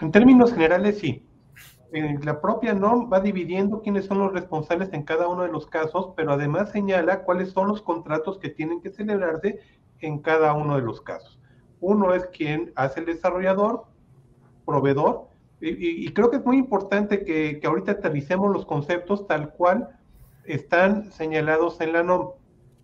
En 0.02 0.12
términos 0.12 0.52
generales, 0.52 0.98
sí. 0.98 1.24
la 2.22 2.38
propia 2.42 2.74
NOM 2.74 3.10
va 3.10 3.20
dividiendo 3.20 3.80
quiénes 3.80 4.04
son 4.04 4.18
los 4.18 4.34
responsables 4.34 4.92
en 4.92 5.04
cada 5.04 5.26
uno 5.26 5.44
de 5.44 5.48
los 5.50 5.66
casos, 5.66 6.12
pero 6.14 6.32
además 6.32 6.70
señala 6.70 7.22
cuáles 7.22 7.52
son 7.52 7.68
los 7.68 7.80
contratos 7.80 8.38
que 8.38 8.50
tienen 8.50 8.82
que 8.82 8.90
celebrarse 8.90 9.58
en 10.00 10.18
cada 10.18 10.52
uno 10.52 10.76
de 10.76 10.82
los 10.82 11.00
casos. 11.00 11.40
Uno 11.80 12.12
es 12.12 12.26
quien 12.26 12.74
hace 12.76 13.00
el 13.00 13.06
desarrollador, 13.06 13.86
proveedor, 14.66 15.27
y, 15.60 16.08
creo 16.12 16.30
que 16.30 16.36
es 16.36 16.44
muy 16.44 16.56
importante 16.56 17.24
que, 17.24 17.60
ahorita 17.64 17.92
aterricemos 17.92 18.52
los 18.52 18.64
conceptos 18.64 19.26
tal 19.26 19.50
cual 19.50 19.88
están 20.44 21.10
señalados 21.12 21.80
en 21.80 21.92
la 21.92 22.02
NOM, 22.02 22.30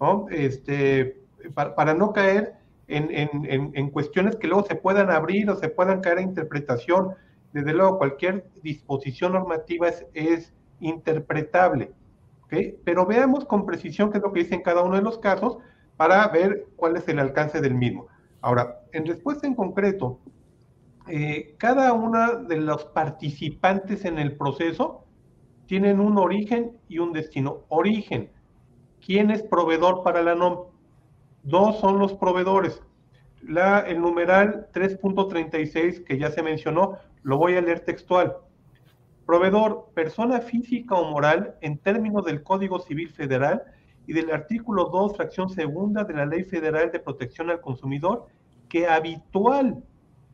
¿no? 0.00 0.26
Este, 0.30 1.20
para 1.54 1.94
no 1.94 2.12
caer 2.12 2.54
en, 2.88 3.90
cuestiones 3.90 4.36
que 4.36 4.48
luego 4.48 4.66
se 4.66 4.74
puedan 4.74 5.10
abrir 5.10 5.48
o 5.50 5.56
se 5.56 5.68
puedan 5.68 6.00
caer 6.00 6.18
a 6.18 6.22
interpretación. 6.22 7.14
Desde 7.52 7.72
luego, 7.72 7.98
cualquier 7.98 8.46
disposición 8.62 9.32
normativa 9.32 9.88
es, 10.12 10.52
interpretable. 10.80 11.92
Pero 12.84 13.06
veamos 13.06 13.44
con 13.46 13.64
precisión 13.64 14.10
qué 14.10 14.18
es 14.18 14.22
lo 14.22 14.32
que 14.32 14.40
dice 14.40 14.54
en 14.54 14.62
cada 14.62 14.82
uno 14.82 14.96
de 14.96 15.02
los 15.02 15.18
casos 15.18 15.58
para 15.96 16.26
ver 16.28 16.66
cuál 16.76 16.96
es 16.96 17.08
el 17.08 17.20
alcance 17.20 17.60
del 17.60 17.74
mismo. 17.74 18.08
Ahora, 18.42 18.80
en 18.92 19.06
respuesta 19.06 19.46
en 19.46 19.54
concreto, 19.54 20.18
eh, 21.06 21.54
cada 21.58 21.92
uno 21.92 22.44
de 22.44 22.56
los 22.56 22.84
participantes 22.86 24.04
en 24.04 24.18
el 24.18 24.36
proceso 24.36 25.04
tienen 25.66 26.00
un 26.00 26.18
origen 26.18 26.72
y 26.88 26.98
un 26.98 27.12
destino. 27.12 27.64
Origen, 27.68 28.30
¿quién 29.04 29.30
es 29.30 29.42
proveedor 29.42 30.02
para 30.02 30.22
la 30.22 30.34
NOM? 30.34 30.66
Dos 31.42 31.78
son 31.78 31.98
los 31.98 32.14
proveedores. 32.14 32.82
La, 33.42 33.80
el 33.80 34.00
numeral 34.00 34.68
3.36 34.72 36.04
que 36.04 36.18
ya 36.18 36.30
se 36.30 36.42
mencionó, 36.42 36.98
lo 37.22 37.36
voy 37.36 37.56
a 37.56 37.60
leer 37.60 37.80
textual. 37.80 38.36
Proveedor, 39.26 39.90
persona 39.94 40.40
física 40.40 40.94
o 40.94 41.10
moral 41.10 41.56
en 41.60 41.78
términos 41.78 42.24
del 42.24 42.42
Código 42.42 42.78
Civil 42.80 43.10
Federal 43.10 43.62
y 44.06 44.12
del 44.12 44.30
artículo 44.30 44.86
2, 44.86 45.16
fracción 45.16 45.48
segunda 45.48 46.04
de 46.04 46.14
la 46.14 46.26
Ley 46.26 46.44
Federal 46.44 46.90
de 46.90 47.00
Protección 47.00 47.50
al 47.50 47.60
Consumidor, 47.60 48.26
que 48.68 48.86
habitual, 48.86 49.82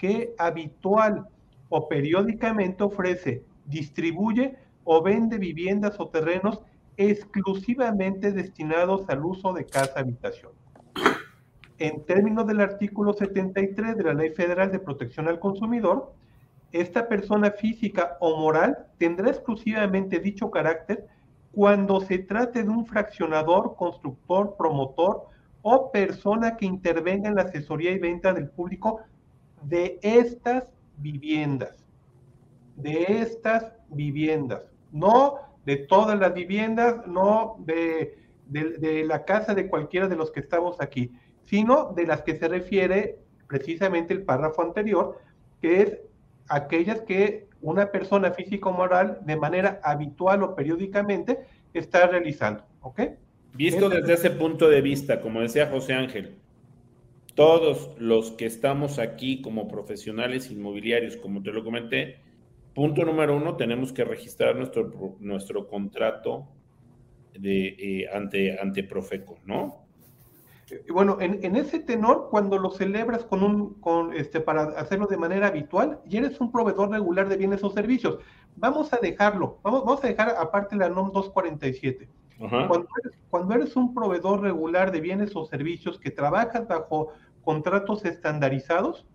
que 0.01 0.35
habitual 0.39 1.29
o 1.69 1.89
periódicamente 1.89 2.83
ofrece, 2.83 3.45
distribuye 3.67 4.57
o 4.85 5.03
vende 5.03 5.39
viviendas 5.39 6.01
o 6.01 6.09
terrenos 6.09 6.63
exclusivamente 6.97 8.33
destinados 8.33 9.09
al 9.09 9.25
uso 9.25 9.53
de 9.53 9.67
casa-habitación 9.67 10.53
en 11.81 12.05
términos 12.05 12.47
del 12.47 12.61
artículo 12.61 13.15
73 13.15 13.97
de 13.97 14.05
la 14.05 14.15
Ley 14.15 14.31
Federal 14.31 14.71
de 14.71 14.79
Protección 14.79 15.29
al 15.29 15.41
Consumidor, 15.41 16.13
esta 16.73 17.09
persona 17.09 17.51
física 17.51 18.19
o 18.21 18.37
moral 18.37 18.87
tendrá 18.99 19.31
exclusivamente 19.31 20.21
dicho 20.21 20.51
carácter 20.51 21.07
cuando 21.53 22.01
se 22.01 22.19
trate 22.19 22.63
de 22.63 22.69
un 22.69 22.87
fraccionador, 22.87 23.75
constructor, 23.77 24.57
promotor 24.57 25.27
o 25.63 25.91
persona 25.91 26.57
que 26.57 26.67
intervenga 26.67 27.29
en 27.29 27.35
la 27.35 27.43
asesoría 27.43 27.91
y 27.93 27.99
venta 27.99 28.33
del 28.35 28.51
público 28.51 29.01
de 29.63 29.99
estas 30.03 30.73
viviendas. 30.99 31.85
De 32.77 33.21
estas 33.21 33.73
viviendas. 33.89 34.63
No 34.93 35.37
de 35.65 35.77
todas 35.77 36.19
las 36.19 36.33
viviendas, 36.35 37.07
no 37.07 37.57
de, 37.61 38.19
de 38.47 39.05
la 39.05 39.25
casa 39.25 39.55
de 39.55 39.69
cualquiera 39.69 40.09
de 40.09 40.17
los 40.17 40.31
que 40.31 40.41
estamos 40.41 40.81
aquí 40.81 41.13
sino 41.51 41.93
de 41.97 42.07
las 42.07 42.23
que 42.23 42.39
se 42.39 42.47
refiere 42.47 43.19
precisamente 43.49 44.15
el 44.15 44.23
párrafo 44.23 44.63
anterior, 44.63 45.19
que 45.61 45.83
es 45.83 45.99
aquellas 46.49 47.01
que 47.01 47.49
una 47.61 47.91
persona 47.91 48.31
físico 48.31 48.71
moral 48.71 49.19
de 49.23 49.37
manera 49.37 49.81
habitual 49.83 50.45
o 50.45 50.55
periódicamente 50.55 51.41
está 51.75 52.07
realizando. 52.07 52.65
¿Ok? 52.83 53.01
Visto 53.55 53.89
desde 53.89 54.13
ese 54.13 54.31
punto 54.31 54.69
de 54.69 54.81
vista, 54.81 55.21
como 55.21 55.41
decía 55.41 55.67
José 55.67 55.95
Ángel, 55.95 56.37
todos 57.35 57.91
los 57.99 58.33
que 58.33 58.47
estamos 58.47 58.99
aquí 58.99 59.43
como 59.43 59.69
profesionales 59.69 60.51
inmobiliarios, 60.51 61.17
como 61.17 61.43
te 61.43 61.53
lo 61.53 61.65
comenté, 61.65 62.17
punto 62.75 63.05
número 63.05 63.37
uno, 63.37 63.57
tenemos 63.57 63.93
que 63.93 64.05
registrar 64.05 64.57
nuestro, 64.57 65.17
nuestro 65.21 65.67
contrato 65.67 66.49
de, 67.39 67.69
eh, 67.69 68.09
ante, 68.13 68.59
ante 68.59 68.85
Profeco, 68.85 69.39
¿no? 69.45 69.81
bueno, 70.93 71.19
en, 71.21 71.57
ese 71.57 71.81
tenor, 71.81 72.29
cuando 72.31 72.59
lo 72.59 72.71
celebras 72.71 73.25
con 73.25 73.43
un, 73.43 73.75
con 73.81 74.13
este, 74.13 74.41
para 74.41 74.63
hacerlo 74.79 75.07
de 75.07 75.17
manera 75.17 75.49
habitual, 75.49 76.01
y 76.09 76.17
eres 76.17 76.41
un 76.41 76.53
proveedor 76.53 76.91
regular 76.91 77.29
de 77.29 77.37
bienes 77.37 77.63
o 77.65 77.71
servicios, 77.71 78.19
vamos 78.57 78.93
a 78.93 78.99
dejarlo, 78.99 79.59
vamos, 79.63 79.85
vamos 79.85 80.05
a 80.05 80.09
dejar 80.09 80.31
aparte 80.39 80.77
la 80.77 80.89
NOM 80.89 81.13
247. 81.13 82.09
Cuando 83.29 83.55
eres, 83.55 83.77
un 83.77 83.95
proveedor 83.95 84.41
regular 84.41 84.93
de 84.93 85.01
bienes 85.01 85.37
o 85.37 85.45
servicios 85.45 85.99
que 85.99 86.11
trabajas 86.11 86.67
bajo 86.67 87.13
contratos 87.45 88.05
estandarizados, 88.05 89.07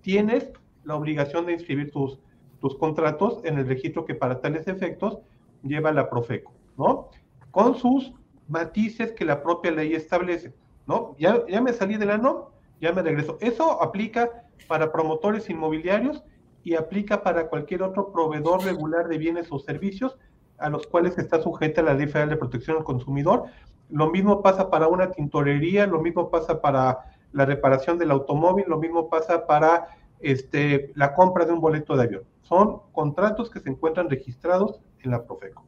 tienes 0.00 0.50
la 0.82 0.96
obligación 0.96 1.46
de 1.46 1.52
inscribir 1.52 1.92
tus, 1.92 2.18
tus 2.60 2.76
contratos 2.76 3.40
en 3.44 3.58
el 3.58 3.66
registro 3.66 4.04
que 4.04 4.14
para 4.14 4.40
tales 4.40 4.66
efectos 4.66 5.18
lleva 5.62 5.92
la 5.92 6.10
Profeco, 6.10 6.52
¿no? 6.76 7.08
Con 7.52 7.76
sus 7.76 8.12
matices 8.48 9.12
que 9.12 9.24
la 9.24 9.42
propia 9.42 9.70
ley 9.70 9.94
establece, 9.94 10.52
¿no? 10.86 11.14
Ya, 11.18 11.46
ya 11.48 11.60
me 11.60 11.72
salí 11.72 11.96
de 11.96 12.06
la 12.06 12.18
NOM, 12.18 12.46
ya 12.80 12.92
me 12.92 13.02
regreso. 13.02 13.38
Eso 13.40 13.80
aplica 13.80 14.44
para 14.66 14.92
promotores 14.92 15.48
inmobiliarios 15.48 16.24
y 16.64 16.74
aplica 16.74 17.22
para 17.22 17.48
cualquier 17.48 17.82
otro 17.82 18.12
proveedor 18.12 18.64
regular 18.64 19.08
de 19.08 19.18
bienes 19.18 19.52
o 19.52 19.58
servicios 19.58 20.18
a 20.64 20.70
los 20.70 20.86
cuales 20.86 21.18
está 21.18 21.42
sujeta 21.42 21.82
la 21.82 21.92
Ley 21.92 22.06
Federal 22.06 22.30
de 22.30 22.36
Protección 22.38 22.78
al 22.78 22.84
Consumidor. 22.84 23.44
Lo 23.90 24.10
mismo 24.10 24.42
pasa 24.42 24.70
para 24.70 24.88
una 24.88 25.10
tintorería, 25.10 25.86
lo 25.86 26.00
mismo 26.00 26.30
pasa 26.30 26.62
para 26.62 27.00
la 27.32 27.44
reparación 27.44 27.98
del 27.98 28.10
automóvil, 28.10 28.64
lo 28.66 28.78
mismo 28.78 29.10
pasa 29.10 29.46
para 29.46 29.88
este, 30.20 30.90
la 30.94 31.14
compra 31.14 31.44
de 31.44 31.52
un 31.52 31.60
boleto 31.60 31.94
de 31.96 32.04
avión. 32.04 32.22
Son 32.40 32.80
contratos 32.92 33.50
que 33.50 33.60
se 33.60 33.68
encuentran 33.68 34.08
registrados 34.08 34.80
en 35.02 35.10
la 35.10 35.22
Profeco. 35.24 35.66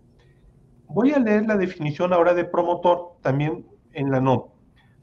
Voy 0.89 1.13
a 1.13 1.19
leer 1.19 1.45
la 1.45 1.59
definición 1.59 2.15
ahora 2.15 2.33
de 2.33 2.47
promotor, 2.47 3.17
también 3.21 3.67
en 3.93 4.11
la 4.11 4.21
NOM. 4.21 4.45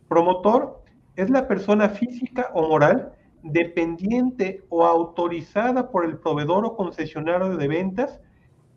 Promotor 0.07 0.81
es 1.15 1.29
la 1.29 1.47
persona 1.47 1.89
física 1.89 2.49
o 2.55 2.67
moral 2.67 3.13
dependiente 3.43 4.65
o 4.69 4.85
autorizada 4.85 5.91
por 5.91 6.03
el 6.03 6.17
proveedor 6.17 6.65
o 6.65 6.75
concesionario 6.75 7.57
de 7.57 7.67
ventas 7.67 8.19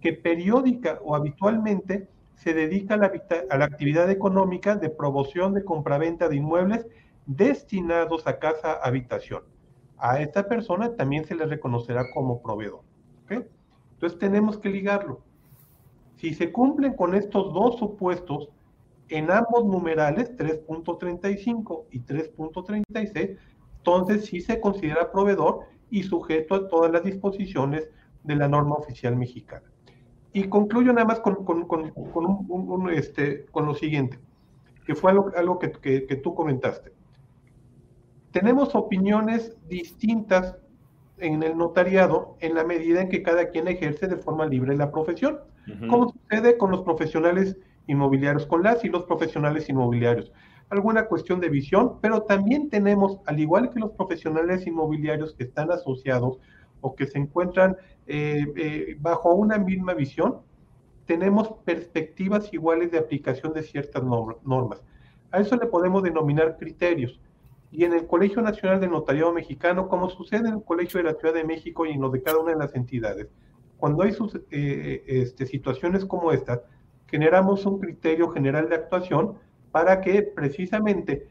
que 0.06 0.12
periódica 0.12 1.00
o 1.02 1.16
habitualmente 1.16 2.08
se 2.36 2.54
dedica 2.54 2.94
a 2.94 2.96
la, 3.58 3.64
actividad 3.64 4.08
económica 4.08 4.76
de 4.76 4.88
promoción 4.88 5.52
de 5.52 5.64
compraventa 5.64 6.28
de 6.28 6.36
inmuebles 6.36 6.86
destinados 7.26 8.24
a 8.28 8.38
casa 8.38 8.74
habitación. 8.74 9.42
A 9.98 10.20
esta 10.20 10.46
persona 10.46 10.94
también 10.94 11.24
se 11.24 11.34
le 11.34 11.44
reconocerá 11.44 12.04
como 12.14 12.40
proveedor. 12.40 12.82
Entonces 13.28 14.16
tenemos 14.20 14.58
que 14.58 14.68
ligarlo. 14.68 15.22
Si 16.18 16.34
se 16.34 16.52
cumplen 16.52 16.94
con 16.94 17.16
estos 17.16 17.52
dos 17.52 17.76
supuestos 17.76 18.50
en 19.08 19.32
ambos 19.32 19.64
numerales, 19.64 20.36
3.35 20.36 21.86
y 21.90 21.98
3.36, 21.98 23.38
entonces 23.78 24.26
sí 24.26 24.40
se 24.40 24.60
considera 24.60 25.10
proveedor 25.10 25.62
y 25.90 26.04
sujeto 26.04 26.54
a 26.54 26.68
todas 26.68 26.92
las 26.92 27.02
disposiciones 27.02 27.90
de 28.22 28.36
la 28.36 28.46
norma 28.46 28.76
oficial 28.76 29.16
mexicana. 29.16 29.66
Y 30.36 30.48
concluyo 30.50 30.92
nada 30.92 31.06
más 31.06 31.20
con, 31.20 31.46
con, 31.46 31.66
con, 31.66 31.92
un, 31.96 32.90
este, 32.90 33.46
con 33.46 33.64
lo 33.64 33.74
siguiente, 33.74 34.18
que 34.84 34.94
fue 34.94 35.10
algo, 35.10 35.32
algo 35.34 35.58
que, 35.58 35.72
que, 35.72 36.04
que, 36.04 36.16
tú 36.16 36.34
comentaste. 36.34 36.92
Tenemos 38.32 38.74
opiniones 38.74 39.56
distintas 39.66 40.58
en 41.16 41.42
el 41.42 41.56
notariado 41.56 42.36
en 42.40 42.54
la 42.54 42.64
medida 42.64 43.00
en 43.00 43.08
que 43.08 43.22
cada 43.22 43.48
quien 43.48 43.66
ejerce 43.66 44.08
de 44.08 44.18
forma 44.18 44.44
libre 44.44 44.76
la 44.76 44.92
profesión, 44.92 45.38
como 45.88 46.10
sucede 46.10 46.58
con 46.58 46.70
los 46.70 46.82
profesionales 46.82 47.56
inmobiliarios, 47.86 48.44
con 48.44 48.62
las 48.62 48.84
y 48.84 48.90
los 48.90 49.04
profesionales 49.04 49.70
inmobiliarios. 49.70 50.30
Alguna 50.68 51.06
cuestión 51.06 51.40
de 51.40 51.48
visión, 51.48 51.98
pero 52.02 52.24
también 52.24 52.68
tenemos, 52.68 53.20
al 53.24 53.40
igual 53.40 53.70
que 53.70 53.80
los 53.80 53.92
profesionales 53.92 54.66
inmobiliarios 54.66 55.34
que 55.34 55.44
están 55.44 55.70
asociados 55.70 56.38
o 56.82 56.94
que 56.94 57.06
se 57.06 57.16
encuentran 57.16 57.78
eh, 58.06 58.44
eh, 58.56 58.96
bajo 59.00 59.34
una 59.34 59.58
misma 59.58 59.94
visión, 59.94 60.38
tenemos 61.06 61.54
perspectivas 61.64 62.52
iguales 62.52 62.90
de 62.90 62.98
aplicación 62.98 63.52
de 63.52 63.62
ciertas 63.62 64.02
normas. 64.02 64.82
A 65.30 65.40
eso 65.40 65.56
le 65.56 65.66
podemos 65.66 66.02
denominar 66.02 66.56
criterios. 66.58 67.20
Y 67.70 67.84
en 67.84 67.92
el 67.92 68.06
Colegio 68.06 68.42
Nacional 68.42 68.80
de 68.80 68.88
Notariado 68.88 69.32
Mexicano, 69.32 69.88
como 69.88 70.08
sucede 70.08 70.48
en 70.48 70.54
el 70.54 70.64
Colegio 70.64 70.98
de 70.98 71.04
la 71.04 71.18
Ciudad 71.18 71.34
de 71.34 71.44
México 71.44 71.84
y 71.84 71.92
en 71.92 72.00
lo 72.00 72.10
de 72.10 72.22
cada 72.22 72.38
una 72.38 72.52
de 72.52 72.58
las 72.58 72.74
entidades, 72.74 73.28
cuando 73.76 74.02
hay 74.02 74.16
eh, 74.50 75.04
este, 75.06 75.46
situaciones 75.46 76.04
como 76.04 76.32
estas, 76.32 76.60
generamos 77.06 77.66
un 77.66 77.78
criterio 77.78 78.30
general 78.30 78.68
de 78.68 78.76
actuación 78.76 79.34
para 79.70 80.00
que 80.00 80.22
precisamente 80.22 81.28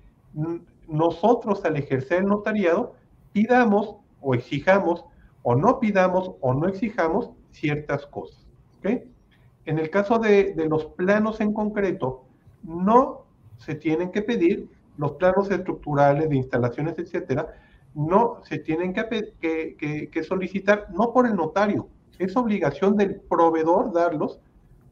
nosotros 0.88 1.66
al 1.66 1.78
ejercer 1.78 2.20
el 2.20 2.28
notariado 2.28 2.94
pidamos 3.34 3.96
o 4.22 4.36
exijamos 4.36 5.06
o 5.48 5.56
no 5.56 5.80
pidamos 5.80 6.32
o 6.42 6.56
no 6.56 6.68
exijamos 6.68 7.30
ciertas 7.52 8.08
cosas. 8.08 8.44
En 8.82 9.80
el 9.80 9.92
caso 9.92 10.18
de, 10.18 10.56
los 10.68 10.86
planos 10.86 11.40
en 11.40 11.54
concreto, 11.54 12.24
no 12.64 13.26
se 13.58 13.76
tienen 13.76 14.12
que 14.12 14.24
pedir 14.24 14.68
los 14.98 15.14
planos 15.14 15.52
estructurales 15.52 16.30
de 16.30 16.36
instalaciones, 16.36 16.98
etcétera, 16.98 17.54
no 17.94 18.40
se 18.44 18.58
tienen 18.58 18.92
que, 18.92 20.10
que, 20.12 20.24
solicitar, 20.24 20.88
no 20.92 21.14
por 21.14 21.28
el 21.28 21.36
notario, 21.36 21.90
es 22.18 22.36
obligación 22.36 22.98
del 22.98 23.16
proveedor 23.16 23.94
darlos 23.94 24.40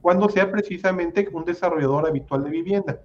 cuando 0.01 0.29
sea 0.29 0.51
precisamente 0.51 1.27
un 1.33 1.45
desarrollador 1.45 2.07
habitual 2.07 2.43
de 2.43 2.51
vivienda. 2.51 3.01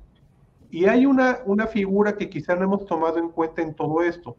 Y 0.70 0.84
hay 0.84 1.06
una, 1.06 1.38
una 1.46 1.66
figura 1.66 2.14
que 2.14 2.28
quizá 2.28 2.54
no 2.56 2.64
hemos 2.64 2.84
tomado 2.84 3.18
en 3.18 3.30
cuenta 3.30 3.62
en 3.62 3.72
todo 3.72 4.02
esto. 4.02 4.36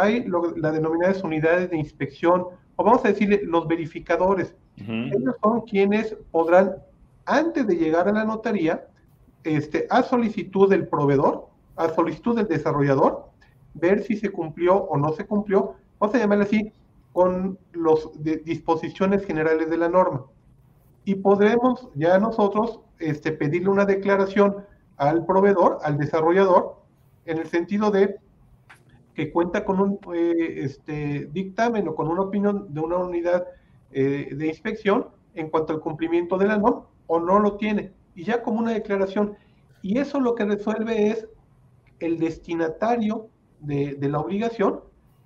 Hay 0.00 0.24
las 0.26 0.72
denominadas 0.72 1.24
unidades 1.24 1.70
de 1.70 1.76
inspección, 1.76 2.46
o 2.76 2.84
vamos 2.84 3.04
a 3.04 3.08
decirle 3.08 3.40
los 3.44 3.66
verificadores. 3.66 4.54
Ellos 4.76 5.34
son 5.42 5.62
quienes 5.62 6.16
podrán, 6.30 6.76
antes 7.24 7.66
de 7.66 7.74
llegar 7.74 8.08
a 8.08 8.12
la 8.12 8.24
notaría, 8.24 8.86
este, 9.42 9.88
a 9.90 10.04
solicitud 10.04 10.70
del 10.70 10.86
proveedor, 10.86 11.48
a 11.74 11.88
solicitud 11.88 12.36
del 12.36 12.46
desarrollador, 12.46 13.28
ver 13.74 14.04
si 14.04 14.16
se 14.16 14.30
cumplió 14.30 14.76
o 14.76 14.96
no 14.96 15.12
se 15.14 15.26
cumplió, 15.26 15.74
vamos 15.98 16.14
a 16.14 16.18
llamarle 16.18 16.44
así, 16.44 16.72
con 17.12 17.58
las 17.72 18.44
disposiciones 18.44 19.24
generales 19.24 19.68
de 19.68 19.78
la 19.78 19.88
norma. 19.88 20.26
Y 21.04 21.16
podremos 21.16 21.88
ya 21.96 22.18
nosotros 22.20 22.80
este, 23.00 23.32
pedirle 23.32 23.70
una 23.70 23.84
declaración 23.84 24.64
al 24.96 25.26
proveedor, 25.26 25.78
al 25.82 25.98
desarrollador, 25.98 26.76
en 27.24 27.38
el 27.38 27.48
sentido 27.48 27.90
de 27.90 28.20
que 29.18 29.32
cuenta 29.32 29.64
con 29.64 29.80
un 29.80 29.98
eh, 30.14 30.60
este, 30.62 31.28
dictamen 31.32 31.88
o 31.88 31.96
con 31.96 32.06
una 32.06 32.22
opinión 32.22 32.72
de 32.72 32.80
una 32.80 32.98
unidad 32.98 33.48
eh, 33.90 34.28
de 34.32 34.46
inspección 34.46 35.08
en 35.34 35.50
cuanto 35.50 35.72
al 35.72 35.80
cumplimiento 35.80 36.38
de 36.38 36.46
la 36.46 36.56
norma 36.56 36.86
o 37.08 37.18
no 37.18 37.40
lo 37.40 37.56
tiene. 37.56 37.90
Y 38.14 38.22
ya 38.22 38.44
como 38.44 38.60
una 38.60 38.70
declaración. 38.70 39.36
Y 39.82 39.98
eso 39.98 40.20
lo 40.20 40.36
que 40.36 40.44
resuelve 40.44 41.08
es 41.08 41.26
el 41.98 42.20
destinatario 42.20 43.28
de, 43.58 43.98
la 44.02 44.20
obligación 44.20 44.82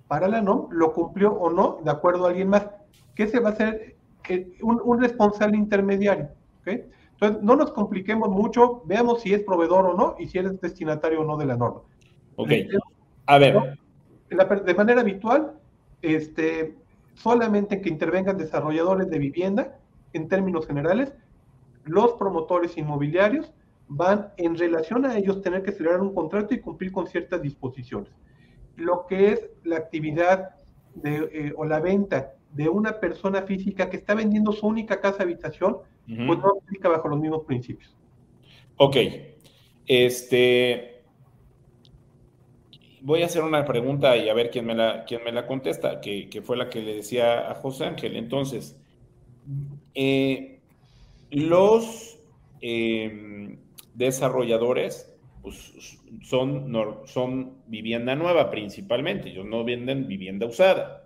para 0.07 0.27
la 0.27 0.41
NOM 0.41 0.69
lo 0.71 0.91
cumplió 0.91 1.31
o 1.31 1.51
no 1.51 1.77
de 1.83 1.91
acuerdo 1.91 2.25
a 2.25 2.29
alguien 2.29 2.49
más. 2.49 2.67
que 3.13 3.27
se 3.27 3.39
va 3.39 3.49
a 3.49 3.53
hacer? 3.53 3.95
Eh, 4.27 4.57
un, 4.63 4.99
responsable 4.99 5.55
intermediario. 5.55 6.29
Entonces, 6.65 7.43
no 7.43 7.55
nos 7.55 7.71
compliquemos 7.71 8.27
mucho, 8.29 8.81
veamos 8.85 9.21
si 9.21 9.35
es 9.35 9.43
proveedor 9.43 9.85
o 9.85 9.93
no 9.93 10.15
y 10.17 10.29
si 10.29 10.39
eres 10.39 10.59
destinatario 10.59 11.21
o 11.21 11.25
no 11.25 11.37
de 11.37 11.45
la 11.45 11.57
norma. 11.57 11.81
Ok. 12.37 12.49
A 13.27 13.37
ver. 13.37 13.82
De 14.33 14.73
manera 14.73 15.01
habitual, 15.01 15.53
este, 16.01 16.75
solamente 17.13 17.81
que 17.81 17.89
intervengan 17.89 18.37
desarrolladores 18.37 19.09
de 19.09 19.19
vivienda, 19.19 19.79
en 20.13 20.27
términos 20.27 20.67
generales, 20.67 21.13
los 21.85 22.13
promotores 22.13 22.77
inmobiliarios 22.77 23.51
van 23.87 24.29
en 24.37 24.57
relación 24.57 25.05
a 25.05 25.17
ellos 25.17 25.41
tener 25.41 25.63
que 25.63 25.71
celebrar 25.71 26.01
un 26.01 26.13
contrato 26.13 26.53
y 26.53 26.59
cumplir 26.59 26.91
con 26.91 27.07
ciertas 27.07 27.41
disposiciones. 27.41 28.11
Lo 28.75 29.05
que 29.07 29.33
es 29.33 29.49
la 29.63 29.77
actividad 29.77 30.55
de, 30.95 31.29
eh, 31.31 31.53
o 31.55 31.65
la 31.65 31.79
venta 31.79 32.33
de 32.53 32.69
una 32.69 32.99
persona 32.99 33.43
física 33.43 33.89
que 33.89 33.97
está 33.97 34.13
vendiendo 34.13 34.51
su 34.51 34.67
única 34.67 35.01
casa 35.01 35.23
habitación, 35.23 35.77
pues 36.05 36.39
no 36.39 36.53
aplica 36.61 36.89
bajo 36.89 37.07
los 37.07 37.19
mismos 37.19 37.45
principios. 37.45 37.95
Ok. 38.77 38.97
Este. 39.87 40.92
Voy 43.05 43.21
a 43.21 43.25
hacer 43.25 43.43
una 43.43 43.65
pregunta 43.65 44.15
y 44.15 44.29
a 44.29 44.33
ver 44.33 44.49
quién 44.49 44.65
me 44.65 44.73
la, 44.73 45.03
quién 45.03 45.25
me 45.25 45.33
la 45.33 45.45
contesta, 45.45 45.99
que, 45.99 46.41
fue 46.41 46.55
la 46.55 46.69
que 46.69 46.81
le 46.81 46.95
decía 46.95 47.51
a 47.51 47.55
José 47.55 47.83
Ángel. 47.83 48.15
Entonces, 48.15 48.79
eh, 49.93 50.61
los 51.29 52.17
em, 52.61 53.57
desarrolladores 53.93 55.13
pues, 55.41 55.99
son, 56.21 56.71
son 57.05 57.57
vivienda 57.67 58.15
nueva 58.15 58.49
principalmente, 58.49 59.31
ellos 59.31 59.45
no 59.45 59.65
venden 59.65 60.07
vivienda 60.07 60.45
usada, 60.45 61.05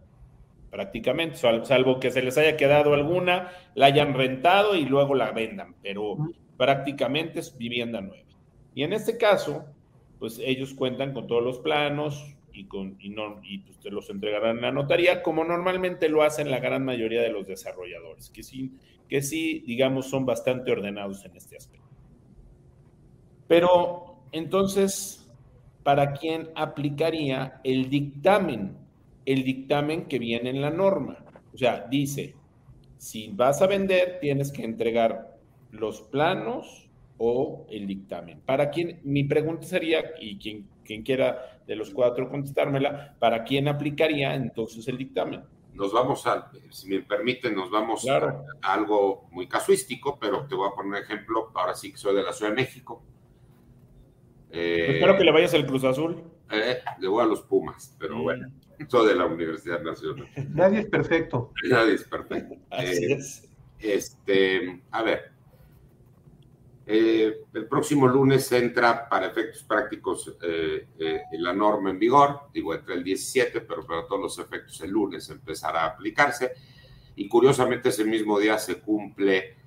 prácticamente, 0.70 1.38
salvo 1.38 2.00
que 2.00 2.12
se 2.12 2.22
les 2.22 2.38
haya 2.38 2.58
quedado 2.58 2.94
alguna, 2.94 3.50
la 3.74 3.88
hayan 3.88 4.14
rentado 4.14 4.76
y 4.76 4.86
luego 4.86 5.16
la 5.16 5.32
vendan, 5.32 5.74
pero 5.82 6.18
prácticamente 6.58 7.40
es 7.40 7.58
vivienda 7.58 8.02
nueva. 8.02 8.28
Y 8.76 8.84
en 8.84 8.94
este 8.94 9.18
caso, 9.18 9.66
pues 10.20 10.40
ellos 10.44 10.74
cuentan 10.74 11.14
con 11.14 11.28
todos 11.28 11.44
los 11.44 11.60
planos 11.60 12.36
y, 12.54 12.66
con, 12.66 12.98
y, 13.00 13.10
no, 13.10 13.42
pues 13.66 13.80
te 13.80 13.92
los 13.92 14.10
entregarán 14.10 14.58
a 14.60 14.62
la 14.62 14.72
notaría, 14.72 15.22
como 15.22 15.44
normalmente 15.44 16.10
lo 16.10 16.24
hacen 16.24 16.50
la 16.50 16.60
gran 16.60 16.84
mayoría 16.84 17.22
de 17.22 17.30
los 17.30 17.48
desarrolladores, 17.48 18.30
que 18.30 18.42
sí, 18.44 18.72
que 19.08 19.22
sí, 19.22 19.64
digamos, 19.66 20.10
son 20.10 20.26
bastante 20.26 20.72
ordenados 20.72 21.24
en 21.26 21.36
este 21.36 21.58
aspecto. 21.58 21.88
Pero 23.48 24.18
entonces, 24.32 25.30
¿para 25.84 26.14
quién 26.14 26.50
aplicaría 26.56 27.62
el 27.64 27.90
dictamen? 27.90 28.76
El 29.26 29.44
dictamen 29.44 30.06
que 30.06 30.20
viene 30.20 30.50
en 30.50 30.62
la 30.62 30.72
norma. 30.72 31.24
O 31.54 31.58
sea, 31.58 31.86
dice, 31.90 32.36
si 32.98 33.30
vas 33.30 33.62
a 33.62 33.68
vender, 33.68 34.18
tienes 34.20 34.52
que 34.52 34.64
entregar 34.64 35.38
los 35.72 36.02
planos 36.02 36.87
o 37.18 37.66
el 37.70 37.88
dictamen. 37.88 38.42
Para 38.42 38.70
quién, 38.70 39.00
mi 39.04 39.24
pregunta 39.24 39.66
sería, 39.66 40.04
y 40.20 40.38
quien, 40.38 40.68
quien 40.84 41.04
quiera 41.04 41.62
de 41.66 41.76
los 41.76 41.92
cuatro 41.92 42.30
contestármela, 42.30 43.16
¿para 43.20 43.44
quién 43.44 43.68
aplicaría 43.68 44.36
entonces 44.36 44.88
el 44.88 44.98
dictamen? 44.98 45.44
Nos 45.74 45.94
vamos 45.94 46.26
a, 46.26 46.52
si 46.72 46.90
me 46.90 47.02
permiten, 47.02 47.56
nos 47.56 47.70
vamos 47.70 48.08
a, 48.08 48.44
algo 48.62 49.28
muy 49.32 49.48
casuístico, 49.48 50.18
pero 50.20 50.48
te 50.48 50.56
voy 50.56 50.68
a 50.68 50.76
poner 50.76 50.92
un 50.92 50.98
ejemplo, 50.98 51.52
ahora 51.54 51.76
sí 51.76 51.92
que 51.92 51.98
soy 51.98 52.16
de 52.16 52.24
la 52.24 52.34
Ciudad 52.34 52.52
de 52.52 52.56
México. 52.56 53.04
Eh, 54.50 54.94
Espero 54.96 55.18
que 55.18 55.24
le 55.24 55.32
vayas 55.32 55.54
al 55.54 55.68
Cruz 55.68 55.84
Azul. 55.84 56.24
Eh, 56.50 56.80
le 57.00 57.08
voy 57.08 57.24
a 57.24 57.28
los 57.28 57.42
Pumas, 57.42 57.96
pero 58.00 58.18
mm. 58.18 58.24
bueno, 58.24 58.52
soy 58.88 59.08
de 59.10 59.16
la 59.16 59.26
Universidad 59.26 59.82
Nacional. 59.82 60.28
Nadie 60.50 60.80
es 60.80 60.88
perfecto. 60.88 61.54
Nadie 61.70 61.96
es 61.96 62.04
perfecto. 62.06 62.56
Así 62.72 63.06
eh, 63.06 63.14
es. 63.14 63.50
Este, 63.80 64.82
a 64.90 65.04
ver, 65.04 65.32
eh, 66.90 67.42
el 67.54 67.68
próximo 67.68 68.08
lunes 68.08 68.50
entra 68.54 69.10
para 69.10 69.28
efectos 69.28 69.64
prácticos 69.64 70.38
la 71.32 71.54
norma 71.54 71.90
en 71.90 72.00
vigor, 72.00 72.44
digo, 72.54 72.74
entra 72.74 72.96
el 72.96 73.04
17, 73.04 73.62
pero 73.62 73.86
para 73.86 74.08
todos 74.08 74.22
los 74.22 74.40
efectos 74.40 74.80
el 74.82 74.92
lunes 74.92 75.30
empezará 75.30 75.84
a 75.84 75.88
aplicarse. 75.88 76.52
Y 77.18 77.28
curiosamente 77.28 77.90
ese 77.90 78.06
mismo 78.06 78.40
día 78.40 78.58
se 78.58 78.80
cumple 78.80 79.58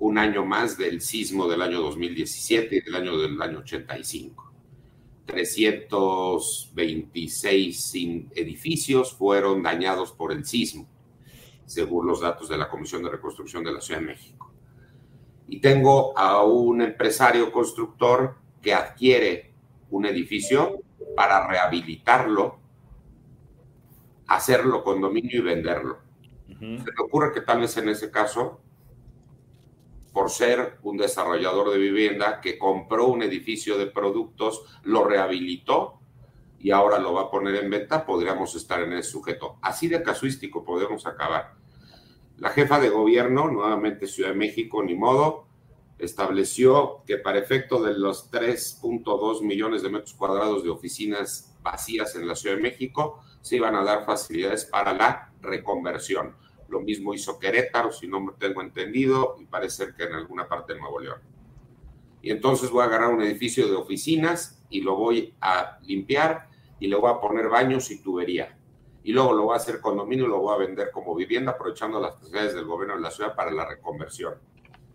un 0.00 0.18
año 0.18 0.44
más 0.44 0.76
del 0.76 1.00
sismo 1.00 1.48
del 1.48 1.62
año 1.62 1.80
2017 1.80 2.76
y 2.76 2.80
del 2.80 2.96
año 2.96 3.16
del 3.18 3.40
año 3.40 3.60
85. 3.60 4.52
326 5.26 7.94
edificios 8.34 9.12
fueron 9.12 9.62
dañados 9.62 10.10
por 10.12 10.32
el 10.32 10.44
sismo, 10.44 10.88
según 11.66 12.06
los 12.06 12.20
datos 12.20 12.48
de 12.48 12.58
la 12.58 12.68
Comisión 12.68 13.04
de 13.04 13.10
Reconstrucción 13.10 13.62
de 13.62 13.72
la 13.72 13.80
Ciudad 13.80 14.00
de 14.00 14.06
México. 14.06 14.49
Y 15.50 15.60
tengo 15.60 16.16
a 16.16 16.42
un 16.44 16.80
empresario 16.80 17.52
constructor 17.52 18.36
que 18.62 18.72
adquiere 18.72 19.52
un 19.90 20.06
edificio 20.06 20.80
para 21.14 21.46
rehabilitarlo, 21.46 22.60
hacerlo 24.28 24.82
condominio 24.82 25.40
y 25.40 25.42
venderlo. 25.42 25.98
Se 26.46 26.56
me 26.66 27.04
ocurre 27.04 27.32
que 27.34 27.40
tal 27.40 27.60
vez 27.60 27.76
en 27.76 27.88
ese 27.88 28.10
caso 28.10 28.60
por 30.12 30.30
ser 30.30 30.78
un 30.82 30.96
desarrollador 30.96 31.70
de 31.70 31.78
vivienda 31.78 32.40
que 32.40 32.58
compró 32.58 33.06
un 33.06 33.22
edificio 33.22 33.78
de 33.78 33.86
productos, 33.86 34.62
lo 34.82 35.04
rehabilitó 35.04 36.00
y 36.58 36.72
ahora 36.72 36.98
lo 36.98 37.14
va 37.14 37.22
a 37.22 37.30
poner 37.30 37.54
en 37.56 37.70
venta, 37.70 38.04
podríamos 38.04 38.54
estar 38.54 38.82
en 38.82 38.92
ese 38.92 39.10
sujeto. 39.10 39.58
Así 39.62 39.88
de 39.88 40.02
casuístico 40.02 40.64
podemos 40.64 41.06
acabar. 41.06 41.54
La 42.40 42.48
jefa 42.48 42.80
de 42.80 42.88
gobierno, 42.88 43.50
nuevamente 43.50 44.06
Ciudad 44.06 44.30
de 44.30 44.34
México, 44.34 44.82
ni 44.82 44.94
modo, 44.94 45.46
estableció 45.98 47.02
que 47.06 47.18
para 47.18 47.38
efecto 47.38 47.82
de 47.82 47.92
los 47.98 48.30
3.2 48.32 49.42
millones 49.42 49.82
de 49.82 49.90
metros 49.90 50.14
cuadrados 50.14 50.64
de 50.64 50.70
oficinas 50.70 51.54
vacías 51.62 52.16
en 52.16 52.26
la 52.26 52.34
Ciudad 52.34 52.56
de 52.56 52.62
México, 52.62 53.20
se 53.42 53.56
iban 53.56 53.76
a 53.76 53.84
dar 53.84 54.06
facilidades 54.06 54.64
para 54.64 54.94
la 54.94 55.34
reconversión. 55.42 56.34
Lo 56.70 56.80
mismo 56.80 57.12
hizo 57.12 57.38
Querétaro, 57.38 57.92
si 57.92 58.08
no 58.08 58.20
me 58.20 58.32
tengo 58.32 58.62
entendido, 58.62 59.36
y 59.38 59.44
parece 59.44 59.92
que 59.94 60.04
en 60.04 60.14
alguna 60.14 60.48
parte 60.48 60.72
de 60.72 60.80
Nuevo 60.80 60.98
León. 60.98 61.20
Y 62.22 62.30
entonces 62.30 62.70
voy 62.70 62.84
a 62.84 62.86
agarrar 62.86 63.12
un 63.12 63.20
edificio 63.20 63.68
de 63.68 63.76
oficinas 63.76 64.62
y 64.70 64.80
lo 64.80 64.96
voy 64.96 65.34
a 65.42 65.78
limpiar 65.82 66.48
y 66.78 66.86
le 66.86 66.96
voy 66.96 67.10
a 67.10 67.20
poner 67.20 67.50
baños 67.50 67.90
y 67.90 68.00
tubería. 68.02 68.56
Y 69.02 69.12
luego 69.12 69.32
lo 69.32 69.44
voy 69.44 69.54
a 69.54 69.56
hacer 69.56 69.80
condominio 69.80 70.26
y 70.26 70.28
lo 70.28 70.40
voy 70.40 70.54
a 70.54 70.58
vender 70.58 70.90
como 70.90 71.14
vivienda, 71.14 71.52
aprovechando 71.52 72.00
las 72.00 72.16
facilidades 72.16 72.54
del 72.54 72.66
gobierno 72.66 72.96
de 72.96 73.02
la 73.02 73.10
ciudad 73.10 73.34
para 73.34 73.50
la 73.50 73.66
reconversión. 73.66 74.34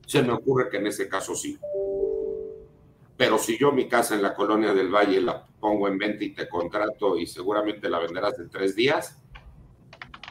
Se 0.06 0.22
me 0.22 0.34
ocurre 0.34 0.70
que 0.70 0.78
en 0.78 0.88
ese 0.88 1.10
caso 1.10 1.36
sí. 1.36 1.58
Pero 3.18 3.38
si 3.38 3.58
yo 3.58 3.72
mi 3.72 3.88
casa 3.88 4.14
en 4.16 4.22
la 4.22 4.34
colonia 4.34 4.74
del 4.74 4.94
Valle 4.94 5.22
la 5.22 5.46
pongo 5.60 5.88
en 5.88 5.98
venta 5.98 6.24
y 6.24 6.34
te 6.34 6.48
contrato 6.48 7.18
y 7.18 7.26
seguramente 7.26 7.90
la 7.90 8.00
venderás 8.00 8.38
en 8.40 8.50
tres 8.50 8.76
días, 8.76 9.18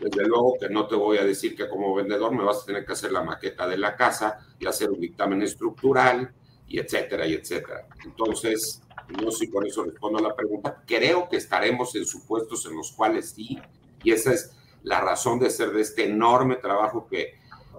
desde 0.00 0.26
luego 0.26 0.54
que 0.60 0.68
no 0.68 0.86
te 0.86 0.94
voy 0.94 1.18
a 1.18 1.24
decir 1.24 1.56
que 1.56 1.68
como 1.68 1.94
vendedor 1.94 2.32
me 2.32 2.44
vas 2.44 2.62
a 2.62 2.66
tener 2.66 2.84
que 2.84 2.92
hacer 2.92 3.12
la 3.12 3.22
maqueta 3.22 3.66
de 3.66 3.78
la 3.78 3.96
casa 3.96 4.38
y 4.58 4.66
hacer 4.66 4.90
un 4.90 5.00
dictamen 5.00 5.42
estructural 5.42 6.32
y 6.66 6.78
etcétera 6.78 7.26
y 7.26 7.34
etcétera. 7.34 7.86
Entonces, 8.04 8.82
no 9.22 9.30
sé 9.30 9.46
si 9.46 9.50
con 9.50 9.66
eso 9.66 9.84
respondo 9.84 10.18
a 10.18 10.22
la 10.22 10.36
pregunta. 10.36 10.82
Creo 10.86 11.28
que 11.28 11.36
estaremos 11.36 11.94
en 11.94 12.04
supuestos 12.04 12.66
en 12.66 12.76
los 12.76 12.92
cuales 12.92 13.30
sí, 13.30 13.58
y 14.02 14.12
esa 14.12 14.32
es 14.32 14.56
la 14.82 15.00
razón 15.00 15.38
de 15.38 15.50
ser 15.50 15.72
de 15.72 15.80
este 15.80 16.06
enorme 16.06 16.56
trabajo 16.56 17.06
que, 17.06 17.38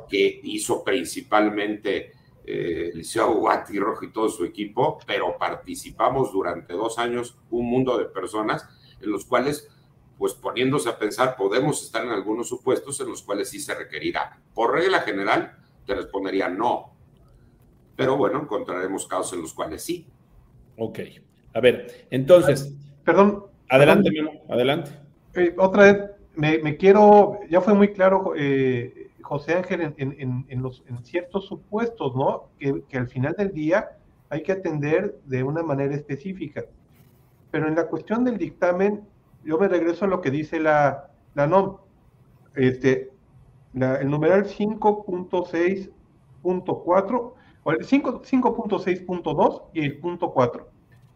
que 0.10 0.40
hizo 0.44 0.84
principalmente 0.84 2.14
eh, 2.46 2.92
Liceo 2.94 3.34
Guati 3.36 3.80
Rojo 3.80 4.06
y 4.06 4.12
todo 4.12 4.30
su 4.30 4.46
equipo, 4.46 5.00
pero 5.06 5.38
participamos 5.38 6.32
durante 6.32 6.74
dos 6.74 7.00
años 7.00 7.38
un 7.50 7.68
mundo 7.68 7.98
de 7.98 8.06
personas 8.06 8.68
en 9.02 9.12
los 9.12 9.26
cuales 9.26 9.70
pues 10.18 10.34
poniéndose 10.34 10.90
a 10.90 10.98
pensar, 10.98 11.36
podemos 11.36 11.84
estar 11.84 12.06
en 12.06 12.12
algunos 12.12 12.48
supuestos 12.48 13.00
en 13.02 13.10
los 13.10 13.22
cuales 13.22 13.50
sí 13.50 13.60
se 13.60 13.76
requerirá. 13.76 14.40
Por 14.54 14.72
regla 14.72 15.02
general, 15.02 15.58
te 15.86 15.94
respondería 15.94 16.48
no. 16.48 16.94
Pero 17.96 18.18
bueno, 18.18 18.42
encontraremos 18.42 19.08
casos 19.08 19.34
en 19.34 19.42
los 19.42 19.54
cuales 19.54 19.84
sí. 19.84 20.08
Ok. 20.78 21.00
A 21.54 21.60
ver, 21.60 22.06
entonces. 22.10 22.76
Perdón. 23.04 23.46
Adelante, 23.70 24.12
Memo, 24.12 24.32
adelante. 24.50 24.92
Eh, 25.34 25.56
otra 25.58 25.84
vez, 25.84 25.98
me, 26.36 26.78
quiero, 26.78 27.40
ya 27.50 27.62
fue 27.62 27.74
muy 27.74 27.94
claro, 27.94 28.34
eh, 28.38 29.10
José 29.22 29.56
Ángel, 29.56 29.94
en, 29.98 30.62
los, 30.62 30.84
en 30.88 31.04
ciertos 31.04 31.48
supuestos, 31.48 32.16
¿no? 32.16 32.50
Que, 32.60 32.84
que 32.88 32.98
al 32.98 33.08
final 33.08 33.34
del 33.38 33.52
día 33.52 33.98
hay 34.30 34.44
que 34.44 34.52
atender 34.52 35.20
de 35.26 35.44
una 35.44 35.64
manera 35.64 35.96
específica. 35.96 36.66
Pero 37.52 37.68
en 37.68 37.76
la 37.76 37.88
cuestión 37.88 38.24
del 38.24 38.38
dictamen, 38.38 39.02
yo 39.44 39.58
me 39.58 39.68
regreso 39.68 40.06
a 40.06 40.08
lo 40.08 40.22
que 40.22 40.30
dice 40.32 40.60
la, 40.60 41.10
la 41.34 41.48
NOM. 41.48 41.78
Este, 42.56 43.12
el 43.74 44.10
numeral 44.10 44.46
5.6.4, 44.46 45.92
o 47.14 47.34
el 47.34 47.45
5.6.2 47.66 49.64
y 49.74 49.82
el 49.82 49.98
punto 50.00 50.32
4. 50.32 50.70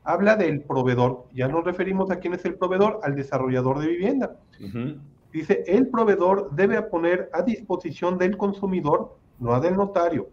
Habla 0.04 0.36
del 0.36 0.62
proveedor. 0.62 1.26
Ya 1.34 1.48
nos 1.48 1.64
referimos 1.64 2.10
a 2.10 2.20
quién 2.20 2.34
es 2.34 2.44
el 2.46 2.56
proveedor, 2.56 3.00
al 3.04 3.16
desarrollador 3.16 3.80
de 3.80 3.88
vivienda. 3.88 4.40
Dice, 5.32 5.64
el 5.68 5.88
proveedor 5.90 6.50
debe 6.56 6.82
poner 6.82 7.30
a 7.34 7.44
disposición 7.44 8.18
del 8.18 8.36
consumidor, 8.36 9.18
no 9.38 9.54
a 9.54 9.60
del 9.60 9.76
notario. 9.76 10.30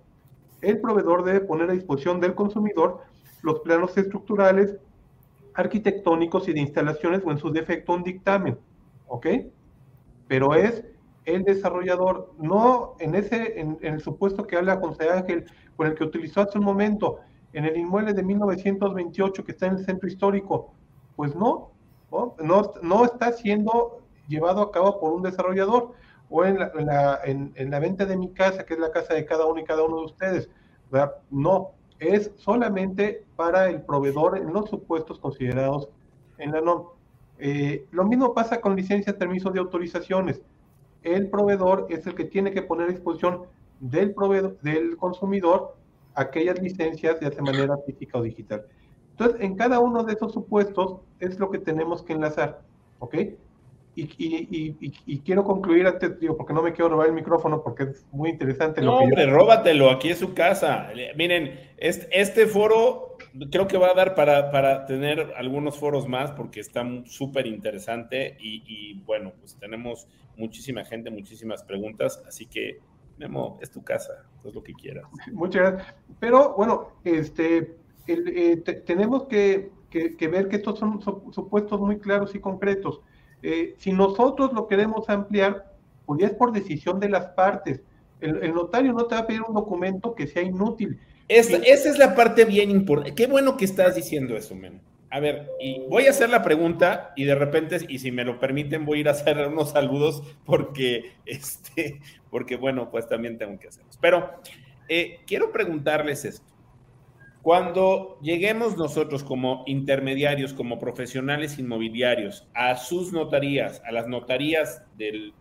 El 0.62 0.80
proveedor 0.80 1.22
debe 1.24 1.40
poner 1.40 1.68
a 1.68 1.74
disposición 1.74 2.18
del 2.20 2.34
consumidor 2.34 3.02
los 3.42 3.60
planos 3.60 3.96
estructurales, 3.98 4.78
arquitectónicos 5.54 6.48
y 6.48 6.54
de 6.54 6.60
instalaciones 6.60 7.22
o 7.24 7.30
en 7.30 7.38
su 7.38 7.50
defecto 7.50 7.92
un 7.92 8.02
dictamen, 8.02 8.58
¿ok? 9.06 9.26
Pero 10.28 10.54
es 10.54 10.82
el 11.26 11.42
desarrollador, 11.44 12.32
no 12.38 12.94
en 13.00 13.14
ese, 13.14 13.60
en, 13.60 13.78
el 13.82 14.00
supuesto 14.00 14.46
que 14.46 14.56
habla 14.56 14.80
José 14.80 15.10
Ángel, 15.10 15.44
con 15.76 15.86
el 15.86 15.94
que 15.94 16.04
utilizó 16.04 16.42
hace 16.42 16.58
un 16.58 16.64
momento, 16.64 17.20
en 17.52 17.64
el 17.64 17.76
inmueble 17.76 18.12
de 18.12 18.22
1928 18.22 19.44
que 19.44 19.52
está 19.52 19.66
en 19.66 19.76
el 19.76 19.84
centro 19.84 20.08
histórico, 20.08 20.72
pues 21.16 21.34
no, 21.34 21.70
no, 22.10 22.72
no, 22.82 23.04
está 23.04 23.32
siendo 23.32 24.02
llevado 24.28 24.62
a 24.62 24.70
cabo 24.70 25.00
por 25.00 25.12
un 25.12 25.22
desarrollador, 25.22 25.92
o 26.28 26.44
en 26.44 26.58
la, 26.58 27.20
en, 27.24 27.52
en 27.54 27.70
la 27.70 27.78
venta 27.78 28.04
de 28.04 28.16
mi 28.16 28.32
casa, 28.32 28.64
que 28.64 28.74
es 28.74 28.80
la 28.80 28.90
casa 28.90 29.14
de 29.14 29.24
cada 29.24 29.46
uno 29.46 29.60
y 29.60 29.64
cada 29.64 29.84
uno 29.84 29.98
de 29.98 30.04
ustedes. 30.06 30.50
No, 31.30 31.72
es 31.98 32.30
solamente 32.36 33.24
para 33.36 33.68
el 33.68 33.82
proveedor 33.82 34.36
en 34.36 34.52
los 34.52 34.68
supuestos 34.68 35.18
considerados 35.18 35.88
en 36.38 36.52
la 36.52 36.60
NOM. 36.60 36.88
Eh, 37.38 37.86
lo 37.90 38.04
mismo 38.04 38.34
pasa 38.34 38.60
con 38.60 38.76
licencias, 38.76 39.16
permisos 39.16 39.52
de 39.52 39.60
autorizaciones. 39.60 40.42
El 41.02 41.28
proveedor 41.28 41.86
es 41.90 42.06
el 42.06 42.14
que 42.14 42.24
tiene 42.24 42.52
que 42.52 42.62
poner 42.62 42.88
a 42.88 42.92
disposición 42.92 43.42
del, 43.80 44.14
proveedor, 44.14 44.58
del 44.60 44.96
consumidor 44.96 45.76
aquellas 46.14 46.60
licencias, 46.60 47.20
ya 47.20 47.30
de 47.30 47.42
manera 47.42 47.76
física 47.86 48.18
o 48.18 48.22
digital. 48.22 48.64
Entonces, 49.12 49.40
en 49.40 49.56
cada 49.56 49.80
uno 49.80 50.02
de 50.02 50.14
esos 50.14 50.32
supuestos 50.32 51.00
es 51.20 51.38
lo 51.38 51.50
que 51.50 51.58
tenemos 51.58 52.02
que 52.02 52.14
enlazar, 52.14 52.62
¿ok? 52.98 53.16
Y, 53.98 55.20
quiero 55.24 55.42
concluir 55.42 55.86
antes, 55.86 56.20
digo, 56.20 56.36
porque 56.36 56.52
no 56.52 56.62
me 56.62 56.74
quiero 56.74 56.90
robar 56.90 57.06
el 57.06 57.14
micrófono, 57.14 57.62
porque 57.62 57.84
es 57.84 58.06
muy 58.12 58.28
interesante. 58.28 58.82
No, 58.82 58.98
hombre, 58.98 59.24
róbatelo, 59.24 59.90
aquí 59.90 60.10
es 60.10 60.18
su 60.18 60.34
casa. 60.34 60.90
Miren, 61.16 61.58
este, 61.78 62.08
este, 62.20 62.46
foro 62.46 63.16
creo 63.50 63.66
que 63.66 63.78
va 63.78 63.92
a 63.92 63.94
dar 63.94 64.14
para, 64.14 64.50
para 64.50 64.84
tener 64.84 65.32
algunos 65.38 65.78
foros 65.78 66.06
más, 66.06 66.30
porque 66.32 66.60
está 66.60 66.84
súper 67.06 67.46
interesante 67.46 68.36
y, 68.38 69.00
bueno, 69.06 69.32
pues 69.40 69.56
tenemos 69.58 70.06
muchísima 70.36 70.84
gente, 70.84 71.10
muchísimas 71.10 71.64
preguntas, 71.64 72.22
así 72.28 72.44
que, 72.44 72.80
Memo, 73.18 73.58
es 73.62 73.70
tu 73.70 73.82
casa, 73.82 74.24
es 74.44 74.54
lo 74.54 74.62
que 74.62 74.74
quieras. 74.74 75.04
Muchas 75.32 75.62
gracias. 75.62 75.94
Pero 76.20 76.54
bueno, 76.56 76.92
este, 77.04 77.76
eh, 78.06 78.56
tenemos 78.86 79.24
que, 79.24 79.70
que 79.90 80.28
ver 80.28 80.48
que 80.48 80.56
estos 80.56 80.78
son 80.78 81.00
supuestos 81.02 81.80
muy 81.80 81.98
claros 81.98 82.34
y 82.34 82.40
concretos. 82.40 83.00
Eh, 83.42 83.74
si 83.78 83.92
nosotros 83.92 84.52
lo 84.52 84.66
queremos 84.66 85.08
ampliar, 85.08 85.72
pues 86.04 86.20
ya 86.20 86.26
es 86.26 86.34
por 86.34 86.52
decisión 86.52 87.00
de 87.00 87.08
las 87.08 87.26
partes. 87.28 87.80
El, 88.20 88.54
notario 88.54 88.92
no 88.92 89.04
te 89.06 89.14
va 89.14 89.20
a 89.22 89.26
pedir 89.26 89.42
un 89.42 89.54
documento 89.54 90.14
que 90.14 90.26
sea 90.26 90.42
inútil. 90.42 90.98
esa 91.28 91.58
es 91.62 91.98
la 91.98 92.14
parte 92.14 92.44
bien 92.44 92.70
importante. 92.70 93.14
Qué 93.14 93.26
bueno 93.26 93.56
que 93.56 93.66
estás 93.66 93.94
diciendo 93.94 94.36
eso, 94.36 94.54
men. 94.54 94.80
A 95.10 95.20
ver, 95.20 95.50
y 95.60 95.80
voy 95.88 96.06
a 96.06 96.10
hacer 96.10 96.30
la 96.30 96.42
pregunta 96.42 97.12
y 97.14 97.24
de 97.24 97.34
repente, 97.36 97.78
y 97.88 98.00
si 98.00 98.10
me 98.10 98.24
lo 98.24 98.40
permiten, 98.40 98.84
voy 98.84 98.98
a 98.98 99.00
ir 99.02 99.08
a 99.08 99.12
hacer 99.12 99.38
unos 99.46 99.70
saludos 99.70 100.22
porque, 100.44 101.12
este, 101.26 102.00
porque 102.30 102.56
bueno, 102.56 102.90
pues 102.90 103.08
también 103.08 103.38
tengo 103.38 103.58
que 103.58 103.68
hacerlos. 103.68 103.98
Pero 104.00 104.30
eh, 104.88 105.20
quiero 105.26 105.52
preguntarles 105.52 106.24
esto. 106.24 106.56
Cuando 107.46 108.18
lleguemos 108.22 108.76
nosotros 108.76 109.22
como 109.22 109.62
intermediarios, 109.66 110.52
como 110.52 110.80
profesionales 110.80 111.60
inmobiliarios, 111.60 112.48
a 112.54 112.76
sus 112.76 113.12
notarías, 113.12 113.80
a 113.86 113.92
las 113.92 114.08
notarías 114.08 114.82
del, 114.96 115.32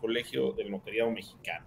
Colegio 0.00 0.52
del 0.52 0.70
Notariado 0.70 1.10
Mexicano, 1.10 1.66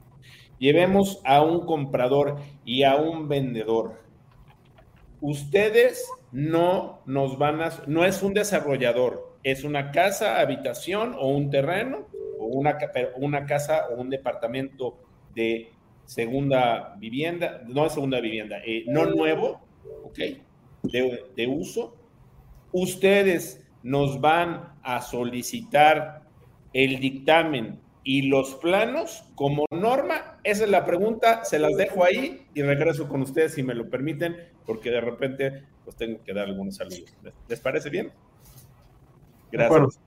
llevemos 0.58 1.22
a 1.24 1.44
un 1.44 1.68
comprador 1.68 2.38
y 2.66 2.82
a 2.82 2.96
un 2.96 3.28
vendedor. 3.28 4.02
Ustedes 5.20 6.04
no 6.32 7.02
nos 7.06 7.38
van 7.38 7.62
a, 7.62 7.72
no 7.88 8.06
es 8.06 8.24
un 8.24 8.34
desarrollador, 8.34 9.38
es 9.44 9.64
una 9.64 9.92
casa, 9.92 10.40
habitación 10.40 11.16
o 11.18 11.30
un 11.30 11.50
terreno, 11.50 12.08
o 12.40 12.46
una, 12.46 12.78
una 13.18 13.46
casa 13.46 13.88
o 13.90 14.02
un 14.02 14.10
departamento 14.10 14.98
de 15.36 15.72
segunda 16.06 16.96
vivienda, 16.98 17.62
no 17.68 17.86
es 17.86 17.94
segunda 17.94 18.20
vivienda, 18.20 18.58
eh, 18.66 18.84
no 18.88 19.06
nuevo, 19.06 19.62
¿ok? 20.04 20.20
De, 20.84 21.48
uso. 21.48 21.96
Ustedes 22.72 23.66
nos 23.84 24.20
van 24.20 24.74
a 24.84 25.02
solicitar 25.02 26.24
el 26.74 27.00
dictamen 27.00 27.80
y 28.04 28.24
los 28.24 28.56
planos 28.56 29.24
como 29.36 29.66
norma? 29.72 30.40
Esa 30.44 30.64
es 30.64 30.70
la 30.70 30.86
pregunta, 30.86 31.46
se 31.46 31.60
las 31.60 31.76
dejo 31.78 32.04
ahí 32.04 32.48
y 32.54 32.62
regreso 32.62 33.08
con 33.08 33.22
ustedes 33.22 33.54
si 33.54 33.64
me 33.64 33.76
lo 33.76 33.90
permiten, 33.90 34.36
porque 34.66 34.90
de 34.90 35.02
repente 35.02 35.64
pues 35.84 35.96
tengo 35.96 36.24
que 36.24 36.34
dar 36.34 36.46
algunos 36.46 36.76
saludos. 36.76 37.14
¿Les, 37.48 37.60
parece 37.60 37.90
bien? 37.90 38.12
Gracias. 39.52 40.00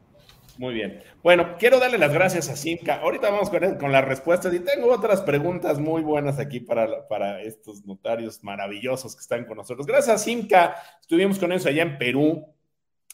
Muy 0.56 0.72
bien. 0.72 1.02
Bueno, 1.22 1.56
quiero 1.58 1.80
darle 1.80 1.98
las 1.98 2.12
gracias 2.12 2.48
a 2.48 2.54
Simca. 2.54 3.00
Ahorita 3.00 3.28
vamos 3.28 3.50
con, 3.50 3.76
con 3.76 3.90
las 3.90 4.04
respuestas 4.04 4.54
y 4.54 4.60
tengo 4.60 4.92
otras 4.92 5.22
preguntas 5.22 5.80
muy 5.80 6.02
buenas 6.02 6.38
aquí 6.38 6.60
para, 6.60 7.08
para 7.08 7.42
estos 7.42 7.84
notarios 7.84 8.44
maravillosos 8.44 9.16
que 9.16 9.20
están 9.20 9.46
con 9.46 9.56
nosotros. 9.56 9.86
Gracias 9.86 10.14
a 10.14 10.18
Simca. 10.18 10.76
Estuvimos 11.00 11.38
con 11.40 11.50
ellos 11.50 11.66
allá 11.66 11.82
en 11.82 11.98
Perú. 11.98 12.46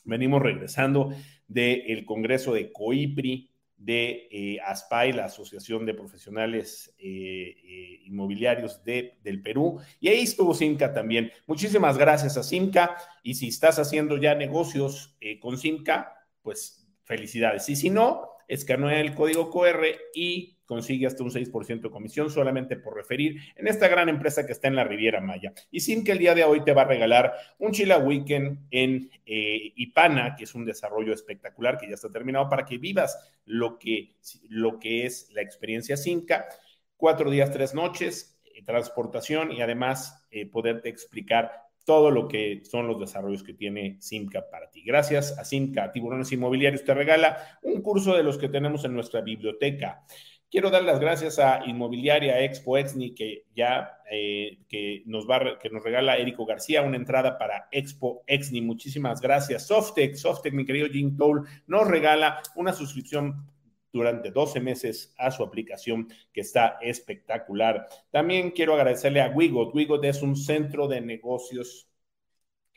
Venimos 0.04 0.42
regresando 0.42 1.14
del 1.48 2.04
Congreso 2.04 2.52
de 2.52 2.70
COIPRI 2.72 3.49
de 3.80 4.28
eh, 4.30 4.58
ASPAI, 4.60 5.14
la 5.14 5.24
Asociación 5.24 5.86
de 5.86 5.94
Profesionales 5.94 6.94
eh, 6.98 7.56
eh, 7.64 8.02
Inmobiliarios 8.04 8.84
de, 8.84 9.18
del 9.24 9.40
Perú. 9.40 9.80
Y 10.00 10.08
ahí 10.08 10.20
estuvo 10.20 10.52
Simca 10.52 10.92
también. 10.92 11.32
Muchísimas 11.46 11.96
gracias 11.96 12.36
a 12.36 12.42
Simca. 12.42 12.96
Y 13.22 13.34
si 13.34 13.48
estás 13.48 13.78
haciendo 13.78 14.18
ya 14.18 14.34
negocios 14.34 15.16
con 15.40 15.56
Simca, 15.56 16.12
pues 16.42 16.86
felicidades. 17.04 17.68
Y 17.70 17.76
si 17.76 17.88
no, 17.88 18.28
escanea 18.50 19.00
el 19.00 19.14
código 19.14 19.48
QR 19.48 19.86
y 20.12 20.56
consigue 20.66 21.06
hasta 21.06 21.22
un 21.22 21.30
6% 21.30 21.80
de 21.80 21.90
comisión 21.90 22.30
solamente 22.30 22.76
por 22.76 22.96
referir 22.96 23.40
en 23.54 23.68
esta 23.68 23.86
gran 23.86 24.08
empresa 24.08 24.44
que 24.44 24.52
está 24.52 24.66
en 24.66 24.74
la 24.74 24.82
Riviera 24.82 25.20
Maya. 25.20 25.52
Y 25.70 25.80
sin 25.80 26.02
que 26.02 26.12
el 26.12 26.18
día 26.18 26.34
de 26.34 26.42
hoy 26.42 26.64
te 26.64 26.72
va 26.72 26.82
a 26.82 26.86
regalar 26.86 27.32
un 27.58 27.70
Chila 27.70 27.98
Weekend 27.98 28.66
en 28.72 29.08
eh, 29.24 29.72
Ipana, 29.76 30.34
que 30.36 30.44
es 30.44 30.54
un 30.54 30.64
desarrollo 30.64 31.12
espectacular 31.12 31.78
que 31.78 31.88
ya 31.88 31.94
está 31.94 32.10
terminado 32.10 32.48
para 32.48 32.64
que 32.64 32.78
vivas 32.78 33.18
lo 33.46 33.78
que, 33.78 34.16
lo 34.48 34.80
que 34.80 35.06
es 35.06 35.30
la 35.32 35.42
experiencia 35.42 35.96
Simca. 35.96 36.48
Cuatro 36.96 37.30
días, 37.30 37.52
tres 37.52 37.72
noches, 37.72 38.40
eh, 38.44 38.64
transportación 38.64 39.52
y 39.52 39.62
además 39.62 40.26
eh, 40.32 40.46
poderte 40.46 40.88
explicar 40.88 41.69
todo 41.84 42.10
lo 42.10 42.28
que 42.28 42.62
son 42.64 42.86
los 42.86 43.00
desarrollos 43.00 43.42
que 43.42 43.54
tiene 43.54 43.96
Simca 44.00 44.48
para 44.50 44.70
ti. 44.70 44.82
Gracias 44.82 45.38
a 45.38 45.44
Simca, 45.44 45.92
Tiburones 45.92 46.32
Inmobiliarios 46.32 46.84
te 46.84 46.94
regala 46.94 47.58
un 47.62 47.82
curso 47.82 48.16
de 48.16 48.22
los 48.22 48.38
que 48.38 48.48
tenemos 48.48 48.84
en 48.84 48.94
nuestra 48.94 49.20
biblioteca. 49.20 50.04
Quiero 50.50 50.70
dar 50.70 50.82
las 50.82 50.98
gracias 50.98 51.38
a 51.38 51.64
Inmobiliaria 51.64 52.42
Expo 52.42 52.76
Exni, 52.76 53.14
que 53.14 53.44
ya 53.54 54.00
eh, 54.10 54.58
que 54.68 55.04
nos 55.06 55.30
va, 55.30 55.58
que 55.60 55.70
nos 55.70 55.84
regala 55.84 56.16
Érico 56.16 56.44
García 56.44 56.82
una 56.82 56.96
entrada 56.96 57.38
para 57.38 57.68
Expo 57.70 58.24
Exni. 58.26 58.60
Muchísimas 58.60 59.20
gracias. 59.20 59.68
Softec, 59.68 60.16
Softec, 60.16 60.52
mi 60.52 60.64
querido 60.64 60.88
Jim 60.88 61.16
Toll, 61.16 61.46
nos 61.68 61.86
regala 61.86 62.42
una 62.56 62.72
suscripción 62.72 63.46
durante 63.92 64.30
12 64.30 64.60
meses 64.60 65.14
a 65.18 65.30
su 65.30 65.42
aplicación 65.42 66.08
que 66.32 66.42
está 66.42 66.78
espectacular. 66.80 67.88
También 68.10 68.50
quiero 68.52 68.74
agradecerle 68.74 69.20
a 69.20 69.30
Wigot. 69.30 69.74
Wigot 69.74 70.04
es 70.04 70.22
un 70.22 70.36
centro 70.36 70.88
de 70.88 71.00
negocios 71.00 71.89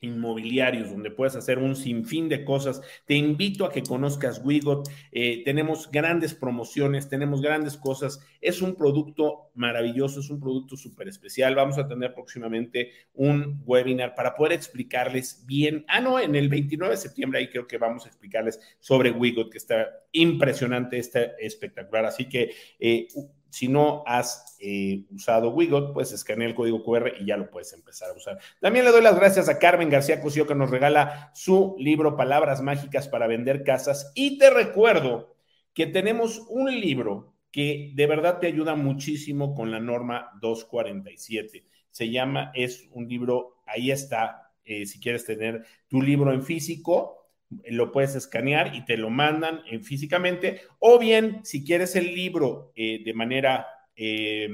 inmobiliarios, 0.03 0.89
donde 0.89 1.11
puedes 1.11 1.35
hacer 1.35 1.59
un 1.59 1.75
sinfín 1.75 2.29
de 2.29 2.43
cosas. 2.43 2.81
Te 3.05 3.15
invito 3.15 3.65
a 3.65 3.71
que 3.71 3.83
conozcas 3.83 4.41
Wigot. 4.43 4.89
Eh, 5.11 5.43
tenemos 5.43 5.89
grandes 5.91 6.33
promociones, 6.33 7.09
tenemos 7.09 7.41
grandes 7.41 7.77
cosas. 7.77 8.19
Es 8.41 8.61
un 8.61 8.75
producto 8.75 9.51
maravilloso, 9.55 10.19
es 10.19 10.29
un 10.29 10.39
producto 10.39 10.77
súper 10.77 11.07
especial. 11.07 11.55
Vamos 11.55 11.77
a 11.77 11.87
tener 11.87 12.13
próximamente 12.13 12.91
un 13.13 13.61
webinar 13.65 14.15
para 14.15 14.35
poder 14.35 14.53
explicarles 14.53 15.43
bien. 15.45 15.85
Ah, 15.87 16.01
no, 16.01 16.19
en 16.19 16.35
el 16.35 16.49
29 16.49 16.95
de 16.95 17.01
septiembre 17.01 17.39
ahí 17.39 17.49
creo 17.49 17.67
que 17.67 17.77
vamos 17.77 18.05
a 18.05 18.09
explicarles 18.09 18.59
sobre 18.79 19.11
Wigot, 19.11 19.51
que 19.51 19.57
está 19.57 19.87
impresionante, 20.11 20.97
está 20.97 21.21
espectacular. 21.39 22.05
Así 22.05 22.29
que 22.29 22.51
eh, 22.79 23.07
si 23.53 23.67
no 23.67 24.01
has 24.07 24.57
eh, 24.59 25.03
usado 25.13 25.51
Wigot, 25.51 25.93
pues 25.93 26.11
escanea 26.11 26.47
el 26.47 26.55
código 26.55 26.83
QR 26.83 27.13
y 27.19 27.27
ya 27.27 27.37
lo 27.37 27.51
puedes 27.51 27.71
empezar 27.73 28.09
a 28.09 28.13
usar. 28.13 28.39
También 28.59 28.83
le 28.83 28.91
doy 28.91 29.03
las 29.03 29.15
gracias 29.15 29.47
a 29.47 29.59
Carmen 29.59 29.91
García 29.91 30.21
Cosío 30.21 30.47
que 30.47 30.55
nos 30.55 30.71
regala 30.71 31.29
su 31.35 31.75
libro 31.77 32.17
Palabras 32.17 32.63
Mágicas 32.63 33.07
para 33.07 33.27
Vender 33.27 33.63
Casas. 33.63 34.11
Y 34.15 34.39
te 34.39 34.49
recuerdo 34.49 35.35
que 35.75 35.85
tenemos 35.85 36.39
un 36.49 36.71
libro 36.81 37.35
que 37.51 37.91
de 37.93 38.07
verdad 38.07 38.39
te 38.39 38.47
ayuda 38.47 38.73
muchísimo 38.73 39.53
con 39.53 39.69
la 39.69 39.79
norma 39.79 40.31
247. 40.41 41.67
Se 41.91 42.09
llama, 42.09 42.51
es 42.55 42.89
un 42.91 43.07
libro, 43.07 43.57
ahí 43.67 43.91
está, 43.91 44.51
eh, 44.65 44.87
si 44.87 44.99
quieres 44.99 45.25
tener 45.25 45.63
tu 45.87 46.01
libro 46.01 46.33
en 46.33 46.41
físico, 46.41 47.22
lo 47.69 47.91
puedes 47.91 48.15
escanear 48.15 48.75
y 48.75 48.85
te 48.85 48.97
lo 48.97 49.09
mandan 49.09 49.61
en, 49.69 49.83
físicamente, 49.83 50.61
o 50.79 50.99
bien 50.99 51.41
si 51.43 51.63
quieres 51.63 51.95
el 51.95 52.13
libro 52.13 52.71
eh, 52.75 53.01
de 53.03 53.13
manera 53.13 53.67
eh, 53.95 54.49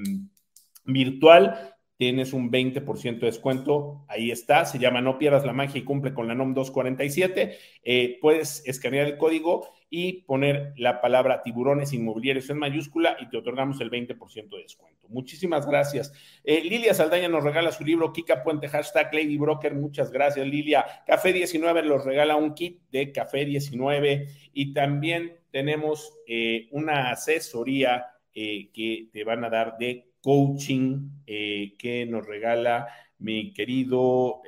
virtual, 0.86 1.76
tienes 1.97 2.32
un 2.32 2.50
20% 2.50 3.20
de 3.20 3.26
descuento, 3.26 4.06
ahí 4.08 4.32
está, 4.32 4.66
se 4.66 4.80
llama 4.80 5.02
No 5.02 5.18
pierdas 5.18 5.45
la 5.45 5.54
magia 5.54 5.80
y 5.80 5.84
cumple 5.84 6.14
con 6.14 6.28
la 6.28 6.36
NOM 6.36 6.54
247, 6.54 7.58
eh, 7.84 8.18
puedes 8.22 8.64
escanear 8.66 9.06
el 9.06 9.18
código 9.18 9.70
y 9.90 10.22
poner 10.24 10.74
la 10.78 11.02
palabra 11.02 11.42
tiburones 11.42 11.94
inmobiliarios 11.94 12.50
en 12.50 12.60
mayúscula 12.60 13.18
y 13.20 13.28
te 13.28 13.38
otorgamos 13.38 13.82
el 13.82 13.90
20% 13.90 14.50
de 14.50 14.62
descuento. 14.62 15.08
Muchísimas 15.10 15.66
gracias. 15.66 16.14
Eh, 16.44 16.62
Lilia 16.64 16.94
Saldaña 16.94 17.28
nos 17.28 17.44
regala 17.44 17.72
su 17.72 17.84
libro 17.84 18.14
Kika 18.14 18.44
Puente, 18.44 18.68
hashtag 18.68 19.12
Lady 19.14 19.38
Broker. 19.38 19.74
Muchas 19.74 20.12
gracias, 20.12 20.46
Lilia. 20.46 20.86
Café 21.08 21.34
19 21.34 21.84
nos 21.84 22.06
regala 22.06 22.36
un 22.36 22.54
kit 22.54 22.82
de 22.92 23.12
Café 23.12 23.46
19 23.46 24.28
y 24.54 24.74
también 24.74 25.38
tenemos 25.52 26.14
eh, 26.28 26.68
una 26.72 27.10
asesoría 27.10 28.06
eh, 28.34 28.70
que 28.72 29.10
te 29.12 29.24
van 29.24 29.44
a 29.44 29.50
dar 29.50 29.78
de 29.80 30.06
coaching 30.22 31.10
que 31.26 32.06
nos 32.10 32.26
regala 32.26 32.88
mi 33.20 33.54
querido 33.54 34.42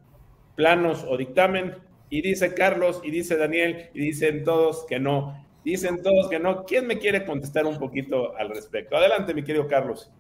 planos 0.57 1.05
o 1.09 1.17
dictamen 1.17 1.77
y 2.11 2.21
dice 2.21 2.53
Carlos, 2.53 3.01
y 3.03 3.11
dice 3.11 3.37
Daniel, 3.37 3.91
y 3.95 4.01
dicen 4.01 4.45
todos 4.45 4.85
que 4.87 4.99
no. 4.99 5.47
Dicen 5.65 6.03
todos 6.03 6.29
que 6.29 6.39
no. 6.39 6.65
¿Quién 6.65 6.87
me 6.87 6.99
quiere 6.99 7.25
contestar 7.25 7.67
un 7.67 7.79
poquito 7.79 8.37
al 8.37 8.51
respecto? 8.51 8.97
Adelante, 8.97 9.33
mi 9.33 9.45
querido 9.45 9.67
Carlos. 9.67 10.11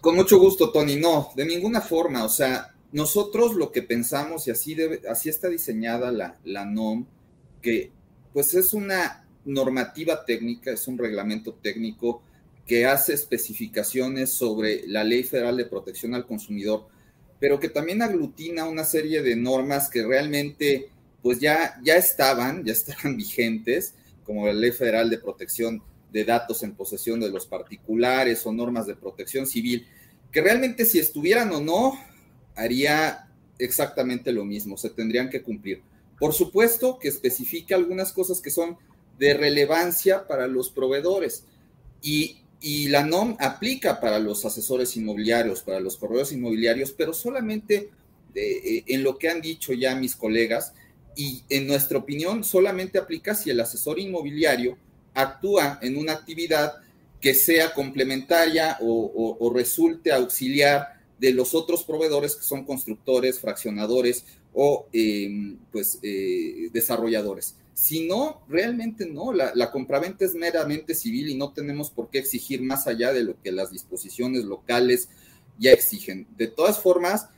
Con 0.00 0.16
mucho 0.16 0.38
gusto, 0.38 0.72
Tony. 0.72 0.96
No, 0.96 1.30
de 1.36 1.44
ninguna 1.44 1.80
forma. 1.80 2.24
O 2.24 2.28
sea, 2.28 2.74
nosotros 2.92 3.54
lo 3.54 3.70
que 3.70 3.82
pensamos, 3.82 4.46
y 4.48 4.50
así, 4.50 4.74
debe, 4.74 5.02
así 5.10 5.28
está 5.28 5.48
diseñada 5.48 6.10
la, 6.10 6.38
la 6.44 6.64
NOM, 6.64 7.06
que 7.60 7.92
pues 8.32 8.54
es 8.54 8.72
una 8.72 9.26
normativa 9.44 10.24
técnica, 10.24 10.72
es 10.72 10.88
un 10.88 10.98
reglamento 10.98 11.54
técnico 11.54 12.22
que 12.66 12.86
hace 12.86 13.12
especificaciones 13.14 14.30
sobre 14.30 14.86
la 14.86 15.04
Ley 15.04 15.24
Federal 15.24 15.56
de 15.56 15.66
Protección 15.66 16.14
al 16.14 16.26
Consumidor, 16.26 16.86
pero 17.40 17.58
que 17.58 17.68
también 17.68 18.02
aglutina 18.02 18.68
una 18.68 18.84
serie 18.84 19.22
de 19.22 19.36
normas 19.36 19.88
que 19.88 20.04
realmente 20.04 20.88
pues 21.22 21.38
ya, 21.38 21.80
ya 21.82 21.96
estaban, 21.96 22.64
ya 22.64 22.72
estaban 22.72 23.16
vigentes, 23.16 23.94
como 24.24 24.46
la 24.46 24.52
Ley 24.52 24.72
Federal 24.72 25.10
de 25.10 25.18
Protección 25.18 25.82
de 26.12 26.24
Datos 26.24 26.62
en 26.62 26.74
posesión 26.74 27.20
de 27.20 27.30
los 27.30 27.46
particulares 27.46 28.44
o 28.46 28.52
normas 28.52 28.86
de 28.86 28.96
protección 28.96 29.46
civil, 29.46 29.86
que 30.30 30.42
realmente 30.42 30.84
si 30.84 30.98
estuvieran 30.98 31.52
o 31.52 31.60
no, 31.60 31.98
haría 32.54 33.28
exactamente 33.58 34.32
lo 34.32 34.44
mismo, 34.44 34.76
se 34.76 34.90
tendrían 34.90 35.30
que 35.30 35.42
cumplir. 35.42 35.82
Por 36.18 36.34
supuesto 36.34 36.98
que 36.98 37.08
especifica 37.08 37.74
algunas 37.74 38.12
cosas 38.12 38.40
que 38.40 38.50
son 38.50 38.76
de 39.18 39.34
relevancia 39.34 40.26
para 40.26 40.46
los 40.46 40.70
proveedores 40.70 41.44
y, 42.00 42.41
la 42.88 43.04
NOM 43.04 43.36
aplica 43.40 44.00
para 44.00 44.18
los 44.18 44.44
asesores 44.44 44.96
inmobiliarios, 44.96 45.62
para 45.62 45.80
los 45.80 45.96
corredores 45.96 46.32
inmobiliarios, 46.32 46.92
pero 46.92 47.12
solamente 47.12 47.90
eh, 48.34 48.84
en 48.86 49.02
lo 49.02 49.18
que 49.18 49.28
han 49.28 49.40
dicho 49.40 49.72
ya 49.72 49.94
mis 49.96 50.14
colegas 50.16 50.72
y 51.16 51.42
en 51.48 51.66
nuestra 51.66 51.98
opinión 51.98 52.44
solamente 52.44 52.98
aplica 52.98 53.34
si 53.34 53.50
el 53.50 53.60
asesor 53.60 53.98
inmobiliario 53.98 54.78
actúa 55.14 55.78
en 55.82 55.98
una 55.98 56.12
actividad 56.12 56.74
que 57.20 57.34
sea 57.34 57.74
complementaria 57.74 58.78
o 58.80 59.52
resulte 59.54 60.12
auxiliar 60.12 61.02
de 61.22 61.32
los 61.32 61.54
otros 61.54 61.84
proveedores 61.84 62.34
que 62.34 62.42
son 62.42 62.64
constructores, 62.64 63.38
fraccionadores 63.38 64.24
o 64.52 64.88
em, 64.92 65.56
pues 65.70 66.00
eh, 66.02 66.68
desarrolladores. 66.72 67.54
Si 67.74 68.06
no, 68.06 68.42
realmente 68.48 69.06
no, 69.06 69.32
la, 69.32 69.52
la 69.54 69.70
compraventa 69.70 70.24
es 70.24 70.34
meramente 70.34 70.94
civil 70.94 71.28
y 71.28 71.34
no 71.34 71.52
tenemos 71.52 71.90
por 71.90 72.10
qué 72.10 72.18
exigir 72.18 72.62
más 72.62 72.86
allá 72.86 73.12
de 73.12 73.24
lo 73.24 73.40
que 73.40 73.52
las 73.52 73.70
disposiciones 73.70 74.44
locales 74.44 75.08
ya 75.58 75.72
exigen. 75.72 76.26
De 76.36 76.48
todas 76.48 76.78
formas, 76.80 77.28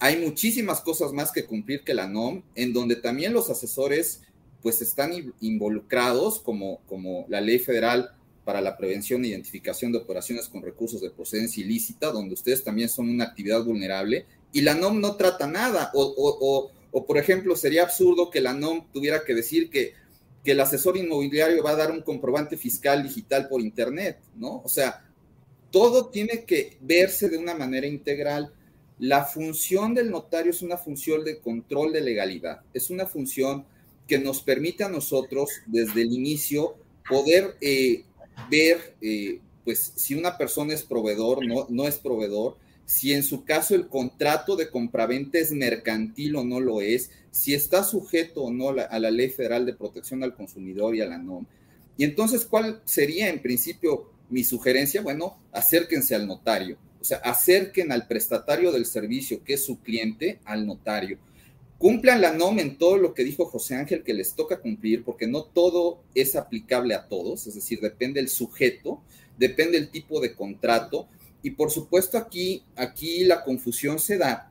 hay 0.00 0.16
muchísimas 0.16 0.80
cosas 0.80 1.12
más 1.12 1.30
que 1.30 1.44
cumplir 1.44 1.84
que 1.84 1.94
la 1.94 2.08
NOM, 2.08 2.42
en 2.54 2.72
donde 2.72 2.96
también 2.96 3.32
los 3.32 3.50
asesores 3.50 4.22
pues 4.62 4.82
están 4.82 5.12
involucrados 5.40 6.40
como, 6.40 6.80
como 6.86 7.24
la 7.28 7.40
ley 7.40 7.58
federal 7.58 8.10
para 8.44 8.60
la 8.60 8.76
prevención 8.76 9.24
e 9.24 9.28
identificación 9.28 9.92
de 9.92 9.98
operaciones 9.98 10.48
con 10.48 10.62
recursos 10.62 11.00
de 11.00 11.10
procedencia 11.10 11.62
ilícita, 11.62 12.10
donde 12.10 12.34
ustedes 12.34 12.64
también 12.64 12.88
son 12.88 13.08
una 13.08 13.24
actividad 13.24 13.62
vulnerable, 13.62 14.26
y 14.52 14.62
la 14.62 14.74
NOM 14.74 15.00
no 15.00 15.16
trata 15.16 15.46
nada. 15.46 15.90
O, 15.94 16.70
por 16.90 17.18
ejemplo, 17.18 17.56
sería 17.56 17.82
absurdo 17.82 18.30
que 18.30 18.40
la 18.40 18.52
NOM 18.52 18.86
tuviera 18.92 19.24
que 19.24 19.34
decir 19.34 19.70
que, 19.70 19.94
que 20.44 20.52
el 20.52 20.60
asesor 20.60 20.96
inmobiliario 20.96 21.62
va 21.62 21.70
a 21.70 21.76
dar 21.76 21.90
un 21.90 22.02
comprobante 22.02 22.56
fiscal 22.56 23.02
digital 23.02 23.48
por 23.48 23.60
Internet, 23.60 24.18
¿no? 24.36 24.62
O 24.64 24.68
sea, 24.68 25.04
todo 25.70 26.06
tiene 26.06 26.44
que 26.44 26.78
verse 26.80 27.28
de 27.28 27.38
una 27.38 27.54
manera 27.54 27.86
integral. 27.86 28.52
La 28.98 29.24
función 29.24 29.94
del 29.94 30.10
notario 30.10 30.50
es 30.50 30.62
una 30.62 30.76
función 30.76 31.24
de 31.24 31.38
control 31.38 31.92
de 31.92 32.00
legalidad, 32.00 32.62
es 32.74 32.90
una 32.90 33.06
función 33.06 33.64
que 34.06 34.18
nos 34.18 34.42
permite 34.42 34.84
a 34.84 34.88
nosotros 34.88 35.50
desde 35.66 36.02
el 36.02 36.12
inicio 36.12 36.74
poder 37.08 37.56
eh, 37.60 38.04
ver, 38.50 38.96
eh, 39.00 39.38
pues, 39.64 39.92
si 39.94 40.14
una 40.14 40.36
persona 40.36 40.74
es 40.74 40.82
proveedor, 40.82 41.46
no, 41.46 41.66
no 41.70 41.86
es 41.86 41.98
proveedor, 41.98 42.56
si 42.90 43.12
en 43.12 43.22
su 43.22 43.44
caso 43.44 43.76
el 43.76 43.86
contrato 43.86 44.56
de 44.56 44.68
compraventa 44.68 45.38
es 45.38 45.52
mercantil 45.52 46.34
o 46.34 46.42
no 46.42 46.58
lo 46.58 46.80
es, 46.80 47.12
si 47.30 47.54
está 47.54 47.84
sujeto 47.84 48.42
o 48.42 48.50
no 48.50 48.70
a 48.70 48.98
la 48.98 49.10
Ley 49.12 49.28
Federal 49.28 49.64
de 49.64 49.74
Protección 49.74 50.24
al 50.24 50.34
Consumidor 50.34 50.96
y 50.96 51.00
a 51.00 51.06
la 51.06 51.16
NOM. 51.16 51.46
Y 51.96 52.02
entonces, 52.02 52.44
¿cuál 52.44 52.82
sería 52.84 53.28
en 53.28 53.40
principio 53.42 54.10
mi 54.28 54.42
sugerencia? 54.42 55.02
Bueno, 55.02 55.38
acérquense 55.52 56.16
al 56.16 56.26
notario, 56.26 56.78
o 57.00 57.04
sea, 57.04 57.18
acerquen 57.18 57.92
al 57.92 58.08
prestatario 58.08 58.72
del 58.72 58.86
servicio, 58.86 59.44
que 59.44 59.54
es 59.54 59.64
su 59.64 59.78
cliente, 59.80 60.40
al 60.44 60.66
notario 60.66 61.18
Cumplan 61.80 62.20
la 62.20 62.34
NOM 62.34 62.58
en 62.58 62.76
todo 62.76 62.98
lo 62.98 63.14
que 63.14 63.24
dijo 63.24 63.46
José 63.46 63.74
Ángel 63.74 64.02
que 64.02 64.12
les 64.12 64.34
toca 64.34 64.60
cumplir, 64.60 65.02
porque 65.02 65.26
no 65.26 65.44
todo 65.44 66.02
es 66.14 66.36
aplicable 66.36 66.94
a 66.94 67.08
todos, 67.08 67.46
es 67.46 67.54
decir, 67.54 67.80
depende 67.80 68.20
el 68.20 68.28
sujeto, 68.28 69.00
depende 69.38 69.78
el 69.78 69.88
tipo 69.88 70.20
de 70.20 70.34
contrato, 70.34 71.08
y 71.42 71.50
por 71.50 71.70
supuesto 71.70 72.18
aquí, 72.18 72.62
aquí 72.76 73.24
la 73.24 73.42
confusión 73.44 73.98
se 73.98 74.18
da 74.18 74.50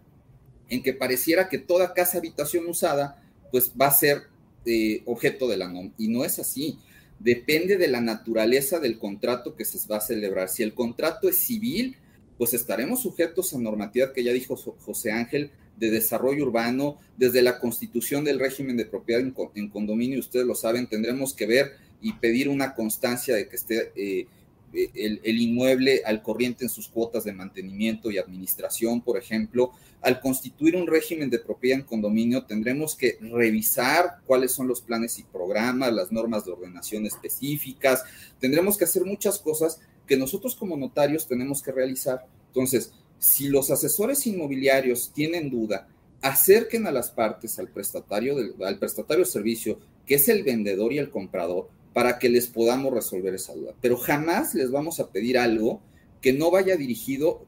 en 0.70 0.84
que 0.84 0.94
pareciera 0.94 1.50
que 1.50 1.58
toda 1.58 1.94
casa 1.94 2.18
habitación 2.18 2.68
usada 2.68 3.22
pues 3.52 3.72
va 3.80 3.88
a 3.88 3.92
ser 3.92 4.24
eh, 4.66 5.02
objeto 5.06 5.48
de 5.48 5.58
la 5.58 5.68
NOM, 5.68 5.92
y 5.98 6.08
no 6.08 6.24
es 6.24 6.38
así. 6.40 6.78
Depende 7.20 7.78
de 7.78 7.88
la 7.88 8.02
naturaleza 8.02 8.80
del 8.80 9.00
contrato 9.00 9.56
que 9.56 9.66
se 9.66 9.80
va 9.88 9.98
a 9.98 10.02
celebrar. 10.02 10.50
Si 10.50 10.64
el 10.64 10.74
contrato 10.74 11.28
es 11.28 11.38
civil, 11.38 11.98
pues 12.38 12.54
estaremos 12.54 13.02
sujetos 13.02 13.54
a 13.54 13.58
normatividad 13.58 14.14
que 14.14 14.24
ya 14.24 14.32
dijo 14.32 14.56
José 14.56 15.12
Ángel, 15.12 15.52
de 15.78 15.92
desarrollo 15.92 16.46
urbano, 16.46 16.98
desde 17.18 17.42
la 17.42 17.60
constitución 17.60 18.24
del 18.24 18.40
régimen 18.40 18.78
de 18.78 18.86
propiedad 18.86 19.22
en, 19.22 19.70
condominio, 19.70 20.20
ustedes 20.20 20.46
lo 20.46 20.56
saben, 20.56 20.88
tendremos 20.88 21.34
que 21.34 21.46
ver 21.46 21.72
y 22.02 22.14
pedir 22.14 22.50
una 22.50 22.76
constancia 22.76 23.34
de 23.36 23.48
que 23.48 23.56
esté 23.56 23.92
eh, 23.96 24.28
el, 24.74 25.42
inmueble 25.42 26.02
al 26.06 26.22
corriente 26.22 26.64
en 26.64 26.70
sus 26.70 26.88
cuotas 26.88 27.24
de 27.24 27.34
mantenimiento 27.34 28.12
y 28.12 28.18
administración, 28.18 29.02
por 29.02 29.18
ejemplo. 29.18 29.72
Al 30.02 30.22
constituir 30.22 30.76
un 30.76 30.88
régimen 30.88 31.30
de 31.30 31.40
propiedad 31.40 31.80
en 31.80 31.86
condominio, 31.86 32.46
tendremos 32.46 32.96
que 32.96 33.18
revisar 33.20 34.20
cuáles 34.26 34.52
son 34.52 34.68
los 34.68 34.82
planes 34.82 35.20
y 35.20 35.24
programas, 35.24 35.94
las 35.94 36.12
normas 36.12 36.46
de 36.46 36.52
ordenación 36.52 37.06
específicas, 37.06 38.04
tendremos 38.40 38.78
que 38.78 38.86
hacer 38.86 39.04
muchas 39.04 39.40
cosas 39.40 39.82
que 40.08 40.18
nosotros 40.18 40.56
como 40.56 40.78
notarios 40.78 41.28
tenemos 41.28 41.62
que 41.62 41.72
realizar. 41.72 42.26
Entonces, 42.48 42.94
si 43.20 43.50
los 43.50 43.70
asesores 43.70 44.26
inmobiliarios 44.26 45.12
tienen 45.14 45.50
duda, 45.50 45.88
acerquen 46.22 46.88
a 46.88 46.92
las 46.92 47.12
partes 47.12 47.60
al 47.60 47.70
prestatario, 47.70 48.36
del, 48.36 48.56
al 48.64 48.80
prestatario 48.80 49.26
de 49.26 49.32
servicio, 49.32 49.80
que 50.06 50.16
es 50.16 50.28
el 50.30 50.44
vendedor 50.44 50.92
y 50.94 50.98
el 50.98 51.12
comprador, 51.12 51.70
para 52.00 52.18
que 52.18 52.30
les 52.30 52.48
podamos 52.48 52.94
resolver 52.94 53.36
esa 53.36 53.54
duda. 53.54 53.74
Pero 53.82 53.98
jamás 53.98 54.56
les 54.56 54.72
vamos 54.72 55.02
a 55.02 55.10
pedir 55.10 55.38
algo 55.38 55.82
que 56.22 56.32
no 56.32 56.50
vaya 56.50 56.78
dirigido 56.78 57.46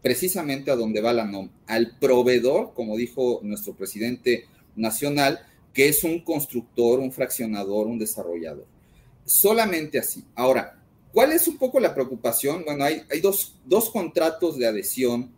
precisamente 0.00 0.70
a 0.70 0.76
donde 0.76 1.02
va 1.02 1.12
la 1.12 1.26
NOM, 1.26 1.50
al 1.66 1.98
proveedor, 1.98 2.72
como 2.72 2.96
dijo 2.96 3.40
nuestro 3.42 3.74
presidente 3.74 4.46
nacional, 4.76 5.40
que 5.74 5.88
es 5.88 6.04
un 6.04 6.24
constructor, 6.24 7.00
un 7.00 7.12
fraccionador, 7.12 7.86
un 7.86 7.98
desarrollador. 7.98 8.64
Solamente 9.26 9.98
así. 9.98 10.24
Ahora, 10.34 10.78
¿Cuál 11.12 11.32
es 11.32 11.46
un 11.46 11.58
poco 11.58 11.78
la 11.78 11.92
preocupación? 11.92 12.64
Bueno, 12.64 12.84
hay, 12.84 13.02
hay 13.10 13.20
dos, 13.20 13.56
dos, 13.66 13.90
contratos 13.90 14.56
de 14.56 14.66
adhesión 14.66 15.30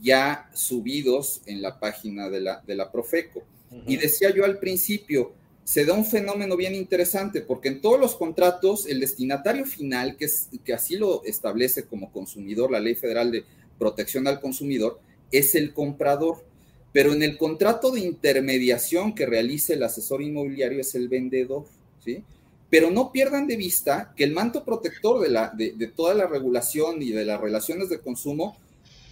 ya 0.00 0.48
subidos 0.54 1.42
en 1.46 1.60
la 1.60 1.80
página 1.80 2.30
de 2.30 2.40
la, 2.42 2.62
de 2.64 2.76
la 2.76 2.92
Profeco. 2.92 3.42
Y 3.88 3.96
decía 3.96 4.32
yo 4.32 4.44
al 4.44 4.60
principio, 4.60 5.32
se 5.66 5.84
da 5.84 5.94
un 5.94 6.04
fenómeno 6.04 6.56
bien 6.56 6.76
interesante 6.76 7.40
porque 7.40 7.66
en 7.66 7.80
todos 7.80 7.98
los 7.98 8.14
contratos 8.14 8.86
el 8.86 9.00
destinatario 9.00 9.66
final, 9.66 10.16
que, 10.16 10.26
es, 10.26 10.48
que 10.64 10.72
así 10.72 10.94
lo 10.94 11.24
establece 11.24 11.86
como 11.86 12.12
consumidor 12.12 12.70
la 12.70 12.78
Ley 12.78 12.94
Federal 12.94 13.32
de 13.32 13.44
Protección 13.76 14.28
al 14.28 14.40
Consumidor, 14.40 15.00
es 15.32 15.56
el 15.56 15.74
comprador. 15.74 16.44
Pero 16.92 17.12
en 17.12 17.24
el 17.24 17.36
contrato 17.36 17.90
de 17.90 17.98
intermediación 17.98 19.12
que 19.12 19.26
realice 19.26 19.72
el 19.72 19.82
asesor 19.82 20.22
inmobiliario 20.22 20.80
es 20.80 20.94
el 20.94 21.08
vendedor, 21.08 21.64
¿sí? 22.04 22.22
pero 22.70 22.92
no 22.92 23.10
pierdan 23.10 23.48
de 23.48 23.56
vista 23.56 24.14
que 24.16 24.22
el 24.22 24.30
manto 24.30 24.64
protector 24.64 25.20
de, 25.20 25.30
la, 25.30 25.52
de, 25.52 25.72
toda 25.88 26.14
la 26.14 26.28
regulación 26.28 27.02
y 27.02 27.10
de 27.10 27.24
las 27.24 27.40
relaciones 27.40 27.88
de 27.88 27.98
consumo 27.98 28.56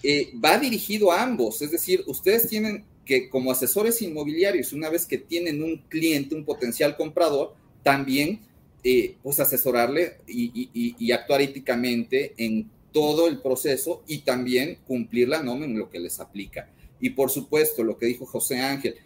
eh, 0.05 0.33
va 0.43 0.57
dirigido 0.59 1.11
a 1.11 1.21
ambos. 1.21 1.63
Es 1.63 1.73
decir, 1.73 2.05
ustedes 2.07 2.49
tienen 2.49 2.85
que 3.05 3.29
como 3.29 3.51
asesores 3.51 4.01
inmobiliarios, 4.03 4.73
una 4.73 4.91
vez 4.91 5.07
que 5.07 5.19
tienen 5.19 5.63
un 5.63 5.79
cliente, 5.89 6.35
un 6.35 6.45
potencial 6.45 6.97
comprador, 6.97 7.55
también 7.83 8.41
eh, 8.83 9.17
pues 9.23 9.41
asesorarle 9.41 10.19
y, 10.27 11.13
actuar 11.13 11.43
éticamente 11.43 12.35
en 12.37 12.71
todo 12.93 13.29
el 13.29 13.41
proceso 13.41 14.03
y 14.07 14.19
también 14.19 14.79
cumplir 14.87 15.29
la 15.29 15.43
norma 15.43 15.65
en 15.65 15.79
lo 15.79 15.91
que 15.91 16.01
les 16.01 16.21
aplica. 16.21 16.71
Y 17.01 17.11
por 17.11 17.31
supuesto, 17.31 17.83
lo 17.83 17.99
que 17.99 18.07
dijo 18.07 18.27
José 18.27 18.61
Ángel, 18.61 18.97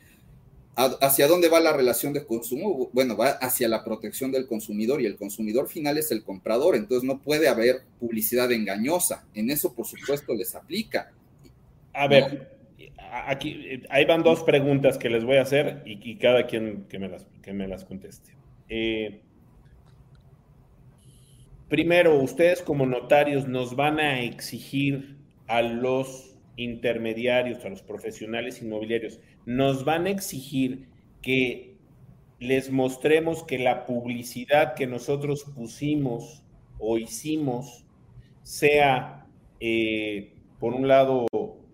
¿Hacia 1.01 1.27
dónde 1.27 1.49
va 1.49 1.59
la 1.59 1.73
relación 1.73 2.13
de 2.13 2.25
consumo? 2.25 2.89
Bueno, 2.93 3.17
va 3.17 3.31
hacia 3.31 3.67
la 3.67 3.83
protección 3.83 4.31
del 4.31 4.47
consumidor 4.47 5.03
y 5.03 5.07
el 5.07 5.17
consumidor 5.17 5.67
final 5.67 5.99
es 5.99 6.13
el 6.13 6.23
comprador, 6.23 6.77
entonces 6.77 7.03
no 7.03 7.21
puede 7.21 7.49
haber 7.49 7.83
publicidad 7.99 8.53
engañosa. 8.53 9.27
En 9.35 9.51
eso, 9.51 9.75
por 9.75 9.89
supuesto, 9.89 10.35
les 10.37 10.55
aplica. 10.55 11.11
A 11.93 12.07
ver, 12.07 12.58
aquí 13.27 13.83
ahí 13.91 14.05
van 14.05 14.23
dos 14.23 14.43
preguntas 14.43 14.99
que 14.99 15.11
les 15.11 15.25
voy 15.25 15.37
a 15.37 15.43
hacer 15.43 15.83
y, 15.85 16.17
cada 16.17 16.47
quien 16.47 16.85
que 16.89 16.99
me 16.99 17.09
las, 17.09 17.27
que 17.43 17.53
me 17.53 17.67
las 17.67 17.85
conteste. 17.85 18.33
Eh, 18.69 19.21
primero, 21.69 22.21
ustedes 22.21 22.63
como 22.63 22.87
notarios 22.87 23.49
nos 23.49 23.77
van 23.77 23.99
a 24.01 24.21
exigir 24.21 25.17
a 25.47 25.63
los 25.63 26.37
intermediarios, 26.57 27.65
a 27.65 27.69
los 27.69 27.83
profesionales 27.83 28.61
inmobiliarios, 28.63 29.21
nos 29.47 29.85
van 29.85 30.07
a 30.07 30.11
exigir 30.11 30.89
que 31.23 31.77
les 32.41 32.71
mostremos 32.71 33.43
que 33.45 33.59
la 33.59 33.87
publicidad 33.87 34.75
que 34.75 34.87
nosotros 34.87 35.45
pusimos 35.57 36.45
o 36.79 36.99
hicimos 36.99 37.85
sea, 38.43 39.27
eh, 39.61 40.33
por 40.61 40.75
un 40.75 40.87
lado, 40.87 41.27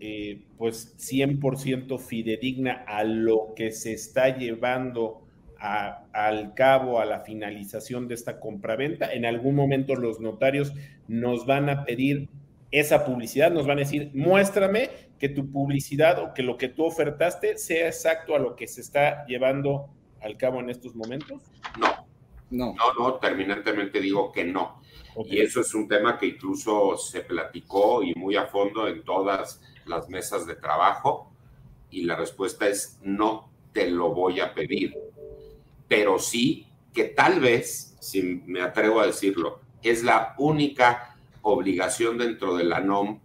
eh, 0.07 0.41
pues 0.59 0.95
100% 0.99 1.97
fidedigna 1.97 2.83
a 2.87 3.03
lo 3.03 3.53
que 3.55 3.71
se 3.71 3.91
está 3.91 4.37
llevando 4.37 5.23
al 5.57 6.53
cabo, 6.53 6.99
a 6.99 7.05
la 7.05 7.21
finalización 7.21 8.07
de 8.07 8.13
esta 8.13 8.39
compraventa. 8.39 9.11
En 9.11 9.25
algún 9.25 9.55
momento 9.55 9.95
los 9.95 10.19
notarios 10.19 10.73
nos 11.07 11.47
van 11.47 11.71
a 11.71 11.85
pedir 11.85 12.29
esa 12.69 13.03
publicidad, 13.03 13.51
nos 13.51 13.65
van 13.65 13.79
a 13.79 13.81
decir, 13.81 14.11
muéstrame 14.13 14.91
que 15.17 15.27
tu 15.27 15.51
publicidad 15.51 16.19
o 16.19 16.35
que 16.35 16.43
lo 16.43 16.57
que 16.57 16.67
tú 16.67 16.85
ofertaste 16.85 17.57
sea 17.57 17.87
exacto 17.87 18.35
a 18.35 18.39
lo 18.39 18.55
que 18.55 18.67
se 18.67 18.81
está 18.81 19.25
llevando 19.25 19.89
al 20.21 20.37
cabo 20.37 20.59
en 20.59 20.69
estos 20.69 20.93
momentos? 20.93 21.41
No, 21.79 22.05
no, 22.51 22.75
no, 22.75 22.93
no 22.99 23.15
terminantemente 23.15 23.99
digo 23.99 24.31
que 24.31 24.43
no. 24.45 24.81
Y 25.25 25.39
eso 25.39 25.61
es 25.61 25.73
un 25.73 25.87
tema 25.87 26.19
que 26.19 26.27
incluso 26.27 26.95
se 26.95 27.21
platicó 27.21 28.03
y 28.03 28.13
muy 28.13 28.35
a 28.35 28.45
fondo 28.45 28.87
en 28.87 29.03
todas 29.03 29.61
las 29.85 30.09
mesas 30.09 30.45
de 30.45 30.55
trabajo 30.55 31.31
y 31.89 32.03
la 32.03 32.15
respuesta 32.15 32.67
es 32.67 32.99
no 33.01 33.49
te 33.73 33.89
lo 33.89 34.13
voy 34.13 34.39
a 34.39 34.53
pedir, 34.53 34.93
pero 35.87 36.19
sí 36.19 36.67
que 36.93 37.05
tal 37.05 37.39
vez, 37.39 37.95
si 37.99 38.41
me 38.45 38.61
atrevo 38.61 39.01
a 39.01 39.07
decirlo, 39.07 39.59
es 39.83 40.03
la 40.03 40.33
única 40.37 41.15
obligación 41.41 42.17
dentro 42.17 42.55
de 42.55 42.63
la 42.63 42.79
NOM 42.79 43.19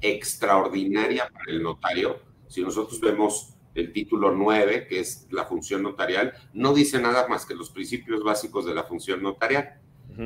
extraordinaria 0.00 1.28
para 1.28 1.50
el 1.50 1.62
notario. 1.62 2.20
Si 2.48 2.60
nosotros 2.60 3.00
vemos 3.00 3.54
el 3.74 3.92
título 3.92 4.32
9, 4.32 4.86
que 4.86 5.00
es 5.00 5.26
la 5.30 5.44
función 5.44 5.82
notarial, 5.82 6.34
no 6.52 6.74
dice 6.74 7.00
nada 7.00 7.26
más 7.26 7.46
que 7.46 7.54
los 7.54 7.70
principios 7.70 8.22
básicos 8.22 8.66
de 8.66 8.74
la 8.74 8.84
función 8.84 9.22
notarial. 9.22 9.80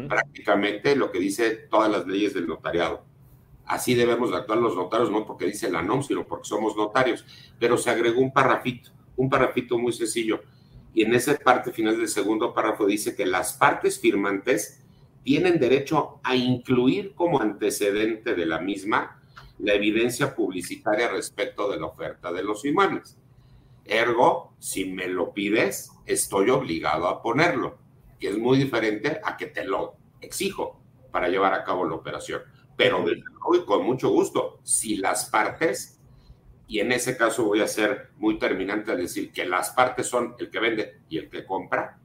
Prácticamente 0.08 0.96
lo 0.96 1.10
que 1.10 1.18
dice 1.18 1.50
todas 1.70 1.90
las 1.90 2.06
leyes 2.06 2.34
del 2.34 2.46
notariado. 2.46 3.04
Así 3.68 3.94
debemos 3.94 4.30
de 4.30 4.38
actuar 4.38 4.58
los 4.58 4.74
notarios, 4.74 5.10
no 5.10 5.26
porque 5.26 5.44
dice 5.44 5.70
la 5.70 5.82
NOM, 5.82 6.02
sino 6.02 6.26
porque 6.26 6.48
somos 6.48 6.74
notarios. 6.74 7.24
Pero 7.58 7.76
se 7.76 7.90
agregó 7.90 8.20
un 8.20 8.32
parrafito, 8.32 8.90
un 9.16 9.28
parrafito 9.28 9.78
muy 9.78 9.92
sencillo. 9.92 10.40
Y 10.94 11.02
en 11.02 11.14
esa 11.14 11.36
parte 11.36 11.70
final 11.70 11.98
del 11.98 12.08
segundo 12.08 12.54
párrafo 12.54 12.86
dice 12.86 13.14
que 13.14 13.26
las 13.26 13.52
partes 13.52 14.00
firmantes 14.00 14.82
tienen 15.22 15.60
derecho 15.60 16.18
a 16.24 16.34
incluir 16.34 17.14
como 17.14 17.42
antecedente 17.42 18.34
de 18.34 18.46
la 18.46 18.58
misma 18.58 19.20
la 19.58 19.74
evidencia 19.74 20.34
publicitaria 20.34 21.08
respecto 21.08 21.70
de 21.70 21.78
la 21.78 21.86
oferta 21.86 22.32
de 22.32 22.42
los 22.42 22.64
inmuebles. 22.64 23.18
Ergo, 23.84 24.54
si 24.58 24.86
me 24.86 25.08
lo 25.08 25.34
pides, 25.34 25.90
estoy 26.06 26.48
obligado 26.48 27.06
a 27.06 27.20
ponerlo, 27.20 27.76
que 28.18 28.28
es 28.28 28.38
muy 28.38 28.56
diferente 28.56 29.20
a 29.22 29.36
que 29.36 29.46
te 29.46 29.64
lo 29.64 29.96
exijo 30.22 30.80
para 31.10 31.28
llevar 31.28 31.52
a 31.52 31.64
cabo 31.64 31.84
la 31.84 31.96
operación. 31.96 32.42
Pero 32.78 33.04
desde 33.04 33.24
luego 33.24 33.66
con 33.66 33.84
mucho 33.84 34.08
gusto, 34.10 34.60
si 34.62 34.96
las 34.96 35.28
partes, 35.28 35.98
y 36.68 36.78
en 36.78 36.92
ese 36.92 37.16
caso 37.16 37.44
voy 37.44 37.60
a 37.60 37.66
ser 37.66 38.10
muy 38.18 38.38
terminante 38.38 38.92
al 38.92 38.98
decir 38.98 39.32
que 39.32 39.44
las 39.44 39.70
partes 39.70 40.06
son 40.06 40.36
el 40.38 40.48
que 40.48 40.60
vende 40.60 41.00
y 41.08 41.18
el 41.18 41.28
que 41.28 41.44
compra, 41.44 41.98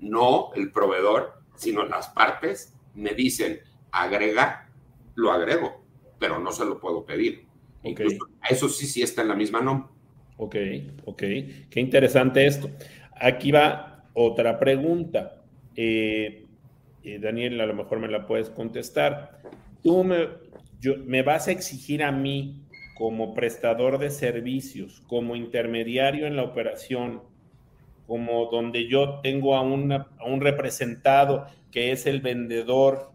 no 0.00 0.54
el 0.54 0.72
proveedor, 0.72 1.42
sino 1.54 1.84
las 1.84 2.08
partes 2.08 2.74
me 2.94 3.12
dicen, 3.12 3.60
agrega, 3.92 4.70
lo 5.16 5.32
agrego, 5.32 5.84
pero 6.18 6.38
no 6.38 6.50
se 6.50 6.64
lo 6.64 6.80
puedo 6.80 7.04
pedir. 7.04 7.44
eso 8.48 8.70
sí, 8.70 8.86
sí 8.86 9.02
está 9.02 9.20
en 9.20 9.28
la 9.28 9.34
misma 9.36 9.60
no. 9.60 9.90
Ok, 10.38 10.56
ok. 11.04 11.18
Qué 11.68 11.80
interesante 11.80 12.46
esto. 12.46 12.70
Aquí 13.20 13.52
va 13.52 14.06
otra 14.14 14.58
pregunta. 14.58 15.42
Eh, 15.76 16.46
eh, 17.04 17.18
Daniel, 17.18 17.60
a 17.60 17.66
lo 17.66 17.74
mejor 17.74 17.98
me 17.98 18.08
la 18.08 18.26
puedes 18.26 18.48
contestar. 18.48 19.42
Tú 19.82 20.04
me, 20.04 20.28
yo, 20.80 20.96
me 20.98 21.22
vas 21.22 21.48
a 21.48 21.52
exigir 21.52 22.02
a 22.02 22.12
mí 22.12 22.62
como 22.96 23.34
prestador 23.34 23.98
de 23.98 24.10
servicios, 24.10 25.02
como 25.06 25.36
intermediario 25.36 26.26
en 26.26 26.36
la 26.36 26.42
operación, 26.42 27.22
como 28.06 28.46
donde 28.46 28.88
yo 28.88 29.20
tengo 29.22 29.56
a, 29.56 29.60
a 29.60 29.62
un 29.62 30.40
representado 30.40 31.46
que 31.70 31.92
es 31.92 32.06
el 32.06 32.20
vendedor 32.20 33.10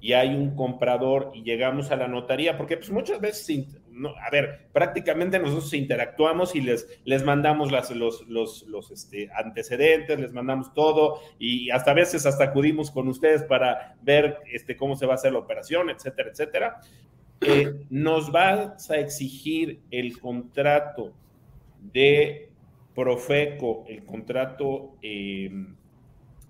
y 0.00 0.12
hay 0.12 0.34
un 0.34 0.54
comprador 0.54 1.32
y 1.34 1.42
llegamos 1.42 1.90
a 1.90 1.96
la 1.96 2.08
notaría, 2.08 2.56
porque 2.56 2.76
pues 2.76 2.90
muchas 2.90 3.20
veces, 3.20 3.66
no, 3.98 4.14
a 4.16 4.30
ver, 4.30 4.68
prácticamente 4.72 5.38
nosotros 5.38 5.74
interactuamos 5.74 6.54
y 6.54 6.60
les, 6.60 6.88
les 7.04 7.24
mandamos 7.24 7.72
las, 7.72 7.90
los, 7.90 8.26
los, 8.28 8.62
los 8.68 8.90
este, 8.90 9.28
antecedentes, 9.34 10.18
les 10.18 10.32
mandamos 10.32 10.72
todo 10.72 11.20
y 11.38 11.70
hasta 11.70 11.90
a 11.90 11.94
veces 11.94 12.24
hasta 12.26 12.44
acudimos 12.44 12.90
con 12.90 13.08
ustedes 13.08 13.42
para 13.42 13.96
ver 14.02 14.38
este, 14.52 14.76
cómo 14.76 14.96
se 14.96 15.06
va 15.06 15.12
a 15.12 15.16
hacer 15.16 15.32
la 15.32 15.40
operación, 15.40 15.90
etcétera, 15.90 16.30
etcétera. 16.30 16.80
Eh, 17.40 17.86
nos 17.90 18.32
vas 18.32 18.90
a 18.90 18.96
exigir 18.96 19.80
el 19.90 20.18
contrato 20.18 21.12
de 21.92 22.50
Profeco, 22.94 23.84
el 23.88 24.04
contrato 24.04 24.96
eh, 25.02 25.50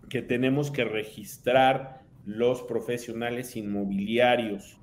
que 0.09 0.23
tenemos 0.23 0.71
que 0.71 0.85
registrar 0.85 2.03
los 2.25 2.63
profesionales 2.63 3.57
inmobiliarios, 3.57 4.78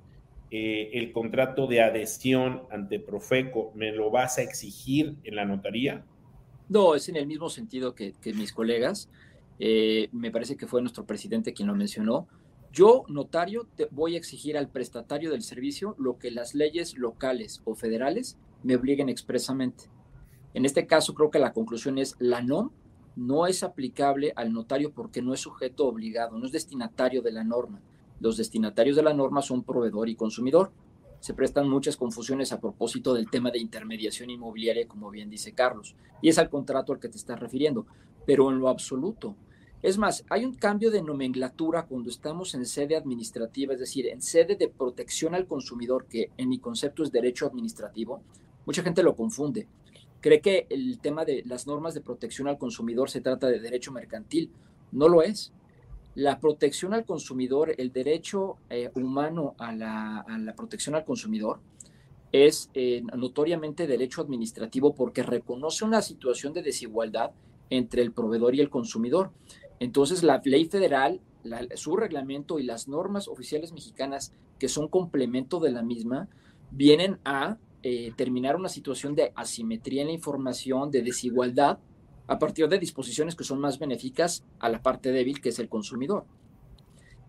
eh, 0.50 0.90
el 0.94 1.12
contrato 1.12 1.66
de 1.66 1.82
adhesión 1.82 2.62
ante 2.70 3.00
Profeco, 3.00 3.72
¿me 3.74 3.92
lo 3.92 4.10
vas 4.10 4.38
a 4.38 4.42
exigir 4.42 5.16
en 5.24 5.36
la 5.36 5.44
notaría? 5.44 6.04
No, 6.68 6.94
es 6.94 7.08
en 7.08 7.16
el 7.16 7.26
mismo 7.26 7.48
sentido 7.48 7.94
que, 7.94 8.14
mis 8.34 8.52
colegas. 8.52 9.08
Eh, 9.58 10.08
me 10.12 10.30
parece 10.30 10.56
que 10.56 10.66
fue 10.66 10.80
nuestro 10.82 11.06
presidente 11.06 11.52
quien 11.52 11.68
lo 11.68 11.74
mencionó. 11.74 12.28
Yo, 12.72 13.04
notario, 13.08 13.66
te 13.74 13.88
voy 13.90 14.14
a 14.14 14.18
exigir 14.18 14.56
al 14.58 14.68
prestatario 14.68 15.30
del 15.30 15.42
servicio 15.42 15.94
lo 15.98 16.18
que 16.18 16.30
las 16.30 16.54
leyes 16.54 16.98
locales 16.98 17.62
o 17.64 17.74
federales 17.74 18.36
me 18.62 18.76
obliguen 18.76 19.08
expresamente. 19.08 19.84
En 20.52 20.64
este 20.64 20.86
caso, 20.86 21.14
creo 21.14 21.30
que 21.30 21.38
la 21.38 21.52
conclusión 21.52 21.98
es 21.98 22.16
la 22.18 22.42
NOM 22.42 22.70
no 23.16 23.46
es 23.46 23.62
aplicable 23.62 24.32
al 24.36 24.52
notario 24.52 24.92
porque 24.92 25.22
no 25.22 25.32
es 25.32 25.40
sujeto 25.40 25.86
obligado, 25.88 26.38
no 26.38 26.46
es 26.46 26.52
destinatario 26.52 27.22
de 27.22 27.32
la 27.32 27.42
norma. 27.42 27.80
Los 28.20 28.36
destinatarios 28.36 28.96
de 28.96 29.02
la 29.02 29.14
norma 29.14 29.42
son 29.42 29.62
proveedor 29.62 30.08
y 30.08 30.16
consumidor. 30.16 30.70
Se 31.20 31.34
prestan 31.34 31.68
muchas 31.68 31.96
confusiones 31.96 32.52
a 32.52 32.60
propósito 32.60 33.14
del 33.14 33.30
tema 33.30 33.50
de 33.50 33.58
intermediación 33.58 34.30
inmobiliaria, 34.30 34.86
como 34.86 35.10
bien 35.10 35.30
dice 35.30 35.52
Carlos, 35.52 35.96
y 36.22 36.28
es 36.28 36.38
al 36.38 36.50
contrato 36.50 36.92
al 36.92 37.00
que 37.00 37.08
te 37.08 37.16
estás 37.16 37.40
refiriendo, 37.40 37.86
pero 38.26 38.50
en 38.50 38.58
lo 38.58 38.68
absoluto. 38.68 39.34
Es 39.82 39.98
más, 39.98 40.24
hay 40.30 40.44
un 40.44 40.54
cambio 40.54 40.90
de 40.90 41.02
nomenclatura 41.02 41.86
cuando 41.86 42.10
estamos 42.10 42.54
en 42.54 42.66
sede 42.66 42.96
administrativa, 42.96 43.74
es 43.74 43.80
decir, 43.80 44.06
en 44.06 44.22
sede 44.22 44.56
de 44.56 44.68
protección 44.68 45.34
al 45.34 45.46
consumidor, 45.46 46.06
que 46.06 46.30
en 46.36 46.48
mi 46.48 46.58
concepto 46.58 47.02
es 47.02 47.12
derecho 47.12 47.46
administrativo. 47.46 48.22
Mucha 48.64 48.82
gente 48.82 49.02
lo 49.02 49.14
confunde 49.14 49.68
cree 50.26 50.40
que 50.40 50.66
el 50.70 50.98
tema 50.98 51.24
de 51.24 51.44
las 51.46 51.68
normas 51.68 51.94
de 51.94 52.00
protección 52.00 52.48
al 52.48 52.58
consumidor 52.58 53.10
se 53.10 53.20
trata 53.20 53.46
de 53.46 53.60
derecho 53.60 53.92
mercantil. 53.92 54.50
No 54.90 55.08
lo 55.08 55.22
es. 55.22 55.52
La 56.16 56.40
protección 56.40 56.94
al 56.94 57.04
consumidor, 57.04 57.74
el 57.76 57.92
derecho 57.92 58.56
eh, 58.70 58.90
humano 58.94 59.54
a 59.58 59.70
la, 59.74 60.54
protección 60.56 60.94
al 60.94 61.04
consumidor, 61.04 61.60
es 62.32 62.70
eh, 62.72 63.02
notoriamente 63.14 63.86
derecho 63.86 64.22
administrativo 64.22 64.94
porque 64.94 65.22
reconoce 65.22 65.84
una 65.84 66.00
situación 66.00 66.54
de 66.54 66.62
desigualdad 66.62 67.32
entre 67.68 68.00
el 68.00 68.12
proveedor 68.12 68.54
y 68.54 68.60
el 68.60 68.70
consumidor. 68.70 69.30
Entonces, 69.78 70.22
la 70.22 70.40
ley 70.42 70.64
federal, 70.64 71.20
su 71.74 71.98
reglamento 71.98 72.58
y 72.58 72.62
las 72.62 72.88
normas 72.88 73.28
oficiales 73.28 73.72
mexicanas, 73.72 74.32
que 74.58 74.68
son 74.68 74.88
complemento 74.88 75.60
de 75.60 75.70
la 75.70 75.82
misma, 75.82 76.28
vienen 76.70 77.18
a 77.26 77.58
eh, 77.82 78.14
terminar 78.16 78.56
una 78.56 78.70
situación 78.70 79.14
de 79.14 79.32
asimetría 79.36 80.00
en 80.00 80.08
la 80.08 80.14
información, 80.14 80.90
de 80.90 81.02
desigualdad, 81.02 81.78
a 82.26 82.38
partir 82.38 82.68
de 82.68 82.78
disposiciones 82.78 83.34
que 83.34 83.44
son 83.44 83.60
más 83.60 83.78
benéficas 83.78 84.44
a 84.58 84.68
la 84.68 84.82
parte 84.82 85.12
débil, 85.12 85.40
que 85.40 85.50
es 85.50 85.58
el 85.58 85.68
consumidor. 85.68 86.24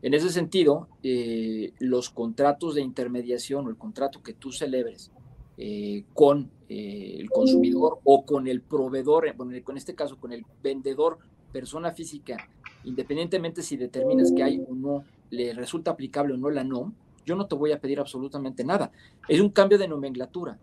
En 0.02 0.14
ese 0.14 0.30
sentido, 0.30 0.88
eh, 1.04 1.74
los 1.80 2.10
contratos 2.10 2.76
de 2.76 2.82
intermediación 2.82 3.66
o 3.66 3.70
el 3.70 3.78
contrato 3.78 4.22
que 4.22 4.34
tú 4.34 4.52
celebres 4.52 5.12
eh, 5.58 6.04
con 6.14 6.52
el 6.70 7.30
consumidor 7.30 8.00
o 8.04 8.26
con 8.26 8.48
el 8.48 8.62
proveedor, 8.62 9.34
con 9.64 9.78
este 9.78 9.96
caso 9.96 10.18
con 10.20 10.32
el 10.32 10.46
vendedor, 10.62 11.18
persona 11.52 11.92
física, 11.92 12.38
independientemente 12.84 13.64
si 13.64 13.78
determinas 13.78 14.32
que 14.36 14.44
hay 14.44 14.60
o 14.60 14.76
no, 14.76 15.04
le 15.30 15.54
resulta 15.54 15.92
aplicable 15.92 16.34
o 16.34 16.38
no 16.38 16.50
la 16.50 16.64
NOM, 16.64 16.94
yo 17.26 17.36
no 17.36 17.48
te 17.48 17.56
voy 17.56 17.72
a 17.72 17.82
pedir 17.82 18.00
absolutamente 18.00 18.64
nada. 18.64 18.92
Es 19.28 19.42
un 19.42 19.50
cambio 19.50 19.78
de 19.78 19.88
nomenclatura. 19.88 20.60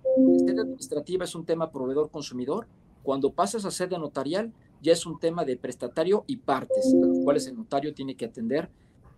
Sede 0.46 0.60
administrativa 0.60 1.24
es 1.24 1.34
un 1.34 1.44
tema 1.44 1.70
proveedor-consumidor. 1.70 2.66
Cuando 3.04 3.32
pasas 3.32 3.64
a 3.66 3.70
sede 3.70 3.98
notarial, 3.98 4.50
ya 4.82 4.92
es 4.92 5.06
un 5.06 5.20
tema 5.20 5.44
de 5.44 5.56
prestatario 5.56 6.24
y 6.26 6.38
partes, 6.38 6.92
a 6.92 7.06
los 7.06 7.18
cuales 7.22 7.46
el 7.46 7.54
notario 7.54 7.94
tiene 7.94 8.16
que 8.16 8.24
atender 8.24 8.70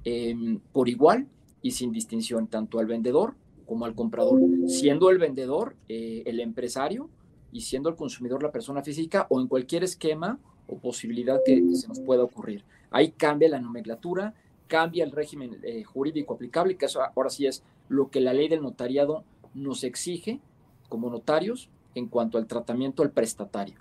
em, 0.05 0.59
por 0.73 0.89
igual 0.89 1.29
y 1.63 1.71
sin 1.71 1.93
distinción, 1.93 2.49
tanto 2.49 2.81
al 2.81 2.87
vendedor 2.87 3.35
como 3.65 3.85
al 3.85 3.95
comprador, 3.95 4.41
siendo 4.67 5.09
el 5.11 5.19
vendedor 5.19 5.77
eh, 5.89 6.25
el 6.27 6.41
empresario 6.41 7.09
y 7.53 7.63
siendo 7.63 7.89
el 7.89 7.97
consumidor 7.97 8.43
la 8.43 8.53
persona 8.53 8.83
física 8.83 9.27
o 9.31 9.41
en 9.41 9.47
cualquier 9.47 9.85
esquema 9.85 10.39
o 10.67 10.79
posibilidad 10.79 11.41
que 11.45 11.63
se 11.75 11.89
nos 11.89 12.01
pueda 12.01 12.25
ocurrir. 12.25 12.65
Ahí 12.91 13.13
cambia 13.13 13.49
la 13.49 13.61
nomenclatura, 13.61 14.35
cambia 14.67 15.05
el 15.05 15.13
régimen 15.13 15.59
eh, 15.63 15.85
jurídico 15.85 16.35
aplicable, 16.35 16.77
que 16.77 16.87
eso 16.87 17.01
ahora 17.03 17.31
sí 17.31 17.47
es 17.47 17.63
lo 17.89 18.11
que 18.11 18.21
la 18.21 18.33
ley 18.33 18.49
del 18.49 18.63
notariado 18.63 19.23
nos 19.55 19.85
exige 19.85 20.41
como 20.89 21.09
notarios 21.09 21.71
en 21.97 22.09
cuanto 22.09 22.39
al 22.39 22.47
tratamiento 22.47 23.03
al 23.03 23.11
prestatario. 23.11 23.81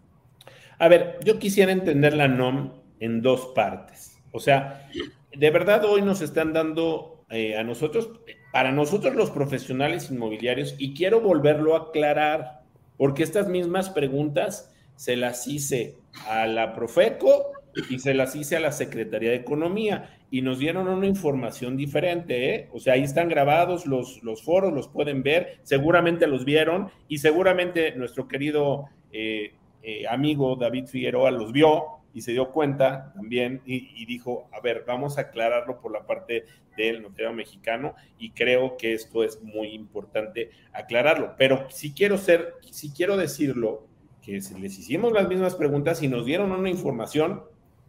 A 0.79 0.87
ver, 0.87 1.19
yo 1.23 1.39
quisiera 1.39 1.71
entender 1.71 2.15
la 2.15 2.27
NOM 2.27 2.71
en 2.99 3.21
dos 3.21 3.51
partes. 3.55 4.21
O 4.31 4.39
sea, 4.39 4.89
de 5.33 5.49
verdad 5.49 5.85
hoy 5.85 6.01
nos 6.01 6.21
están 6.21 6.53
dando 6.53 7.23
eh, 7.29 7.57
a 7.57 7.63
nosotros, 7.63 8.09
para 8.51 8.71
nosotros 8.71 9.15
los 9.15 9.31
profesionales 9.31 10.11
inmobiliarios, 10.11 10.75
y 10.77 10.93
quiero 10.93 11.21
volverlo 11.21 11.75
a 11.75 11.89
aclarar, 11.89 12.63
porque 12.97 13.23
estas 13.23 13.47
mismas 13.47 13.89
preguntas 13.89 14.73
se 14.95 15.15
las 15.15 15.47
hice 15.47 15.97
a 16.27 16.47
la 16.47 16.73
Profeco 16.73 17.51
y 17.89 17.99
se 17.99 18.13
las 18.13 18.35
hice 18.35 18.55
a 18.55 18.59
la 18.59 18.71
Secretaría 18.71 19.31
de 19.31 19.37
Economía 19.37 20.17
y 20.31 20.41
nos 20.41 20.59
dieron 20.59 20.87
una 20.87 21.07
información 21.07 21.77
diferente, 21.77 22.55
¿eh? 22.55 22.69
O 22.71 22.79
sea, 22.79 22.93
ahí 22.93 23.03
están 23.03 23.29
grabados 23.29 23.85
los, 23.85 24.23
los 24.23 24.43
foros, 24.43 24.73
los 24.73 24.87
pueden 24.87 25.23
ver, 25.23 25.59
seguramente 25.63 26.27
los 26.27 26.45
vieron 26.45 26.89
y 27.07 27.19
seguramente 27.19 27.95
nuestro 27.95 28.27
querido 28.27 28.85
eh, 29.11 29.53
eh, 29.83 30.07
amigo 30.09 30.55
David 30.55 30.87
Figueroa 30.87 31.29
los 31.31 31.51
vio 31.51 31.85
y 32.11 32.21
se 32.21 32.31
dio 32.31 32.51
cuenta 32.51 33.11
también 33.13 33.61
y, 33.65 34.05
dijo, 34.05 34.49
a 34.53 34.61
ver, 34.61 34.83
vamos 34.87 35.17
a 35.17 35.21
aclararlo 35.21 35.81
por 35.81 35.91
la 35.91 36.07
parte 36.07 36.45
del 36.77 37.01
notario 37.01 37.33
mexicano 37.33 37.93
y 38.17 38.31
creo 38.31 38.77
que 38.77 38.93
esto 38.93 39.23
es 39.23 39.43
muy 39.43 39.73
importante 39.73 40.49
aclararlo. 40.71 41.35
Pero 41.37 41.69
si 41.69 41.93
quiero 41.93 42.17
ser, 42.17 42.53
si 42.71 42.91
quiero 42.93 43.17
decirlo, 43.17 43.85
que 44.21 44.31
les 44.31 44.79
hicimos 44.79 45.11
las 45.11 45.27
mismas 45.27 45.55
preguntas 45.55 46.01
y 46.01 46.07
nos 46.07 46.25
dieron 46.25 46.51
una 46.51 46.69
información 46.69 47.43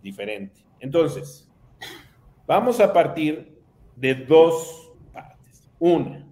diferente. 0.06 0.64
Entonces, 0.78 1.50
vamos 2.46 2.78
a 2.80 2.92
partir 2.92 3.58
de 3.96 4.14
dos 4.14 4.92
partes. 5.12 5.68
Una, 5.80 6.24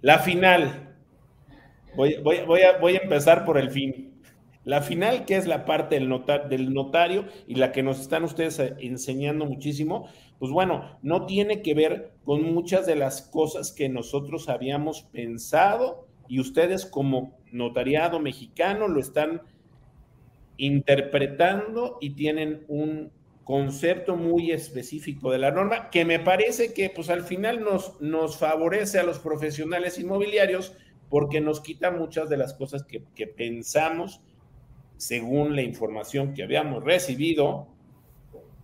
la 0.00 0.20
final. 0.20 0.94
Voy, 1.96 2.18
voy, 2.22 2.42
voy, 2.46 2.60
a, 2.62 2.78
voy 2.78 2.94
a 2.94 3.00
empezar 3.00 3.44
por 3.44 3.58
el 3.58 3.70
fin. 3.70 4.12
La 4.64 4.80
final, 4.80 5.24
que 5.24 5.36
es 5.36 5.46
la 5.46 5.64
parte 5.64 5.98
del, 5.98 6.22
del 6.48 6.72
notario 6.72 7.24
y 7.48 7.56
la 7.56 7.72
que 7.72 7.82
nos 7.82 8.00
están 8.00 8.22
ustedes 8.22 8.58
eh, 8.58 8.74
enseñando 8.78 9.44
muchísimo, 9.44 10.08
pues 10.38 10.52
bueno, 10.52 10.98
no 11.02 11.26
tiene 11.26 11.62
que 11.62 11.74
ver 11.74 12.12
con 12.24 12.42
muchas 12.54 12.86
de 12.86 12.94
las 12.94 13.22
cosas 13.22 13.72
que 13.72 13.88
nosotros 13.88 14.48
habíamos 14.48 15.02
pensado 15.02 16.06
y 16.28 16.40
ustedes 16.40 16.86
como 16.86 17.38
notariado 17.50 18.20
mexicano 18.20 18.88
lo 18.88 19.00
están 19.00 19.42
interpretando 20.56 21.98
y 22.00 22.10
tienen 22.10 22.64
un 22.68 23.10
concepto 23.44 24.16
muy 24.16 24.50
específico 24.50 25.30
de 25.30 25.38
la 25.38 25.52
norma 25.52 25.88
que 25.90 26.04
me 26.04 26.18
parece 26.18 26.74
que 26.74 26.90
pues 26.90 27.10
al 27.10 27.22
final 27.22 27.62
nos, 27.62 28.00
nos 28.00 28.38
favorece 28.38 28.98
a 28.98 29.04
los 29.04 29.20
profesionales 29.20 29.98
inmobiliarios 29.98 30.74
porque 31.08 31.40
nos 31.40 31.60
quita 31.60 31.90
muchas 31.90 32.28
de 32.28 32.36
las 32.36 32.54
cosas 32.54 32.84
que, 32.84 33.26
pensamos 33.26 34.20
según 34.96 35.54
la 35.54 35.62
información 35.62 36.34
que 36.34 36.42
habíamos 36.42 36.82
recibido 36.82 37.68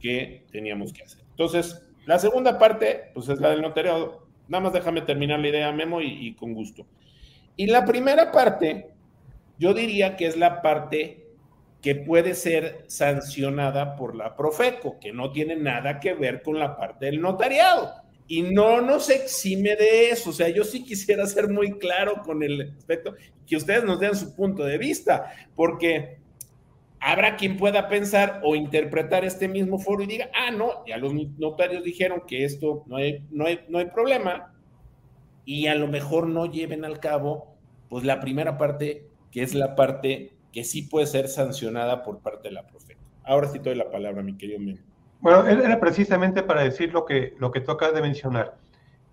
que 0.00 0.44
teníamos 0.50 0.92
que 0.92 1.04
hacer. 1.04 1.22
Entonces, 1.30 1.82
la 2.06 2.18
segunda 2.18 2.58
parte, 2.58 3.10
pues 3.14 3.28
es 3.28 3.38
la 3.38 3.50
del 3.50 3.62
notariado. 3.62 4.26
Nada 4.48 4.64
más 4.64 4.72
déjame 4.72 5.02
terminar 5.02 5.38
la 5.38 5.48
idea, 5.48 5.72
Memo, 5.72 6.00
y, 6.00 6.34
con 6.34 6.54
gusto. 6.54 6.86
Y 7.56 7.66
la 7.66 7.84
primera 7.84 8.32
parte, 8.32 8.90
yo 9.58 9.74
diría 9.74 10.16
que 10.16 10.26
es 10.26 10.36
la 10.36 10.62
parte 10.62 11.28
que 11.82 11.96
puede 11.96 12.34
ser 12.34 12.84
sancionada 12.86 13.96
por 13.96 14.14
la 14.14 14.36
Profeco, 14.36 14.98
que 15.00 15.12
no 15.12 15.32
tiene 15.32 15.56
nada 15.56 15.98
que 15.98 16.14
ver 16.14 16.42
con 16.42 16.58
la 16.58 16.76
parte 16.76 17.06
del 17.06 17.20
notariado. 17.20 17.92
Y 18.28 18.42
no 18.42 18.80
nos 18.80 19.10
exime 19.10 19.74
de 19.74 20.10
eso. 20.10 20.30
O 20.30 20.32
sea, 20.32 20.48
yo 20.48 20.62
sí 20.62 20.84
quisiera 20.84 21.26
ser 21.26 21.48
muy 21.48 21.78
claro 21.78 22.22
con 22.24 22.42
el 22.44 22.72
aspecto, 22.78 23.14
que 23.46 23.56
ustedes 23.56 23.82
nos 23.82 23.98
den 23.98 24.14
su 24.14 24.34
punto 24.34 24.64
de 24.64 24.78
vista, 24.78 25.32
porque 25.56 26.18
habrá 27.00 27.36
quien 27.36 27.56
pueda 27.56 27.88
pensar 27.88 28.40
o 28.44 28.54
interpretar 28.54 29.24
este 29.24 29.48
mismo 29.48 29.80
foro 29.80 30.04
y 30.04 30.06
diga, 30.06 30.30
ah, 30.34 30.52
no, 30.52 30.86
ya 30.86 30.96
los 30.98 31.12
notarios 31.12 31.82
dijeron 31.82 32.22
que 32.28 32.44
esto 32.44 32.84
no 32.86 32.96
hay, 32.96 33.26
no 33.30 33.46
no 33.68 33.78
hay 33.78 33.86
problema, 33.86 34.54
y 35.44 35.66
a 35.66 35.74
lo 35.74 35.88
mejor 35.88 36.28
no 36.28 36.46
lleven 36.46 36.84
al 36.84 37.00
cabo, 37.00 37.56
pues 37.88 38.04
la 38.04 38.20
primera 38.20 38.56
parte, 38.56 39.08
que 39.32 39.42
es 39.42 39.52
la 39.52 39.74
parte 39.74 40.32
que 40.52 40.64
sí 40.64 40.82
puede 40.82 41.06
ser 41.06 41.28
sancionada 41.28 42.02
por 42.02 42.20
parte 42.20 42.48
de 42.48 42.54
la 42.54 42.66
profeta. 42.66 43.00
Ahora 43.24 43.48
sí 43.48 43.58
te 43.58 43.70
doy 43.70 43.78
la 43.78 43.90
palabra, 43.90 44.22
mi 44.22 44.36
querido 44.36 44.60
Memo. 44.60 44.80
Bueno, 45.20 45.46
era 45.46 45.78
precisamente 45.78 46.42
para 46.42 46.62
decir 46.62 46.92
lo 46.92 47.04
que, 47.04 47.34
lo 47.38 47.50
que 47.50 47.60
toca 47.60 47.92
de 47.92 48.02
mencionar. 48.02 48.58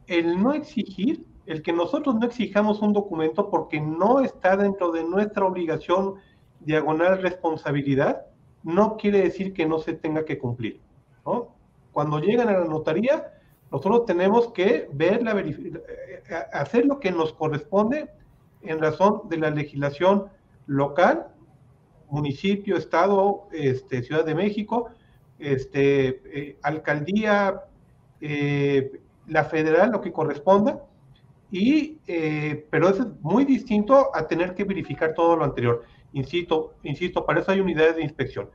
El 0.08 0.42
no 0.42 0.54
exigir, 0.54 1.24
el 1.46 1.62
que 1.62 1.72
nosotros 1.72 2.16
no 2.16 2.26
exijamos 2.26 2.82
un 2.82 2.94
documento 2.94 3.50
porque 3.50 3.80
no 3.80 4.22
está 4.22 4.58
dentro 4.58 4.92
de 4.92 5.04
nuestra 5.04 5.46
obligación 5.46 6.16
diagonal 6.62 7.22
responsabilidad, 7.22 8.26
no 8.64 8.98
quiere 8.98 9.22
decir 9.22 9.54
que 9.54 9.66
no 9.66 9.80
se 9.80 9.94
tenga 9.94 10.26
que 10.26 10.40
cumplir. 10.40 10.82
¿no? 11.26 11.56
Cuando 11.92 12.20
llegan 12.20 12.50
a 12.50 12.60
la 12.60 12.66
notaría, 12.66 13.32
nosotros 13.72 14.06
tenemos 14.06 14.52
que 14.52 14.90
ver 14.92 15.22
la 15.22 15.40
eh, 15.40 16.24
hacer 16.54 16.86
lo 16.86 17.00
que 17.00 17.12
nos 17.12 17.34
corresponde 17.34 18.10
en 18.64 18.80
razón 18.80 19.22
de 19.30 19.38
la 19.38 19.52
legislación 19.52 20.26
local, 20.70 21.28
municipio, 22.10 22.78
estado, 22.78 23.48
este, 23.52 24.04
Ciudad 24.04 24.24
de 24.24 24.36
México, 24.36 24.90
este, 25.40 26.22
eh, 26.26 26.58
alcaldía, 26.62 27.64
eh, 28.22 29.02
la 29.28 29.46
federal, 29.46 29.92
lo 29.92 30.02
que 30.02 30.12
corresponda, 30.12 30.86
y, 31.52 31.98
pero 32.70 32.90
es 32.90 33.00
muy 33.22 33.44
distinto 33.44 34.16
a 34.16 34.28
tener 34.28 34.54
que 34.54 34.64
verificar 34.64 35.16
todo 35.16 35.36
lo 35.36 35.44
anterior. 35.44 35.84
Insisto, 36.14 36.76
insisto, 36.84 37.26
para 37.26 37.40
eso 37.40 37.52
hay 37.52 37.60
unidades 37.60 37.96
de 37.96 38.04
inspección. 38.04 38.50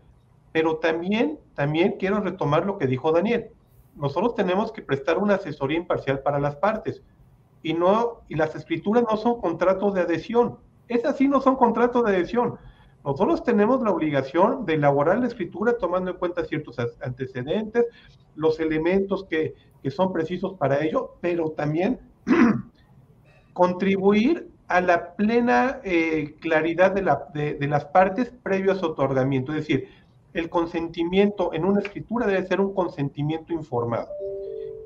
Pero 0.52 0.76
también, 0.76 1.40
también 1.54 1.96
quiero 1.98 2.20
retomar 2.20 2.64
lo 2.64 2.78
que 2.78 2.86
dijo 2.86 3.10
Daniel. 3.10 3.50
Nosotros 3.96 4.36
tenemos 4.36 4.70
que 4.70 4.82
prestar 4.82 5.18
una 5.18 5.34
asesoría 5.34 5.78
imparcial 5.78 6.20
para 6.20 6.38
las 6.38 6.54
partes. 6.54 7.02
Y, 7.64 7.74
no, 7.74 8.20
y 8.28 8.36
las 8.36 8.54
escrituras 8.54 9.04
no 9.10 9.16
son 9.16 9.40
contratos 9.40 9.94
de 9.94 10.02
adhesión. 10.02 10.58
Esas 10.88 11.16
sí 11.16 11.28
no 11.28 11.40
son 11.40 11.56
contratos 11.56 12.04
de 12.04 12.10
adhesión. 12.10 12.58
Nosotros 13.04 13.42
tenemos 13.42 13.82
la 13.82 13.90
obligación 13.90 14.64
de 14.64 14.74
elaborar 14.74 15.18
la 15.18 15.26
escritura 15.26 15.76
tomando 15.76 16.10
en 16.10 16.16
cuenta 16.16 16.44
ciertos 16.44 16.76
antecedentes, 17.02 17.84
los 18.34 18.58
elementos 18.60 19.24
que, 19.24 19.54
que 19.82 19.90
son 19.90 20.12
precisos 20.12 20.54
para 20.54 20.82
ello, 20.82 21.16
pero 21.20 21.50
también 21.50 22.00
contribuir 23.52 24.48
a 24.68 24.80
la 24.80 25.14
plena 25.14 25.80
eh, 25.84 26.36
claridad 26.40 26.92
de, 26.92 27.02
la, 27.02 27.28
de, 27.34 27.66
las 27.68 27.84
partes 27.84 28.32
previo 28.42 28.72
a 28.72 28.76
su 28.76 28.86
otorgamiento. 28.86 29.52
Es 29.52 29.58
decir, 29.58 29.88
el 30.32 30.48
consentimiento 30.48 31.52
en 31.52 31.64
una 31.64 31.80
escritura 31.80 32.26
debe 32.26 32.46
ser 32.46 32.60
un 32.60 32.74
consentimiento 32.74 33.52
informado. 33.52 34.08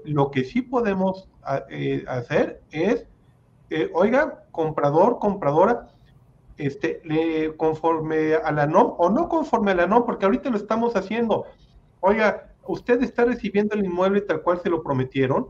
Lo 0.04 0.30
que 0.30 0.44
sí 0.44 0.62
podemos 0.62 1.28
eh, 1.70 2.04
hacer 2.08 2.60
es, 2.70 3.06
eh, 3.70 3.90
oiga, 3.94 4.44
comprador, 4.58 5.18
compradora, 5.20 5.88
este, 6.56 7.00
le, 7.04 7.56
conforme 7.56 8.34
a 8.34 8.50
la 8.50 8.66
NOM 8.66 8.94
o 8.98 9.08
no 9.10 9.28
conforme 9.28 9.70
a 9.70 9.76
la 9.76 9.86
NOM, 9.86 10.04
porque 10.04 10.24
ahorita 10.24 10.50
lo 10.50 10.56
estamos 10.56 10.96
haciendo. 10.96 11.44
Oiga, 12.00 12.50
usted 12.66 13.02
está 13.02 13.24
recibiendo 13.24 13.74
el 13.74 13.84
inmueble 13.84 14.20
tal 14.22 14.42
cual 14.42 14.60
se 14.60 14.68
lo 14.68 14.82
prometieron 14.82 15.48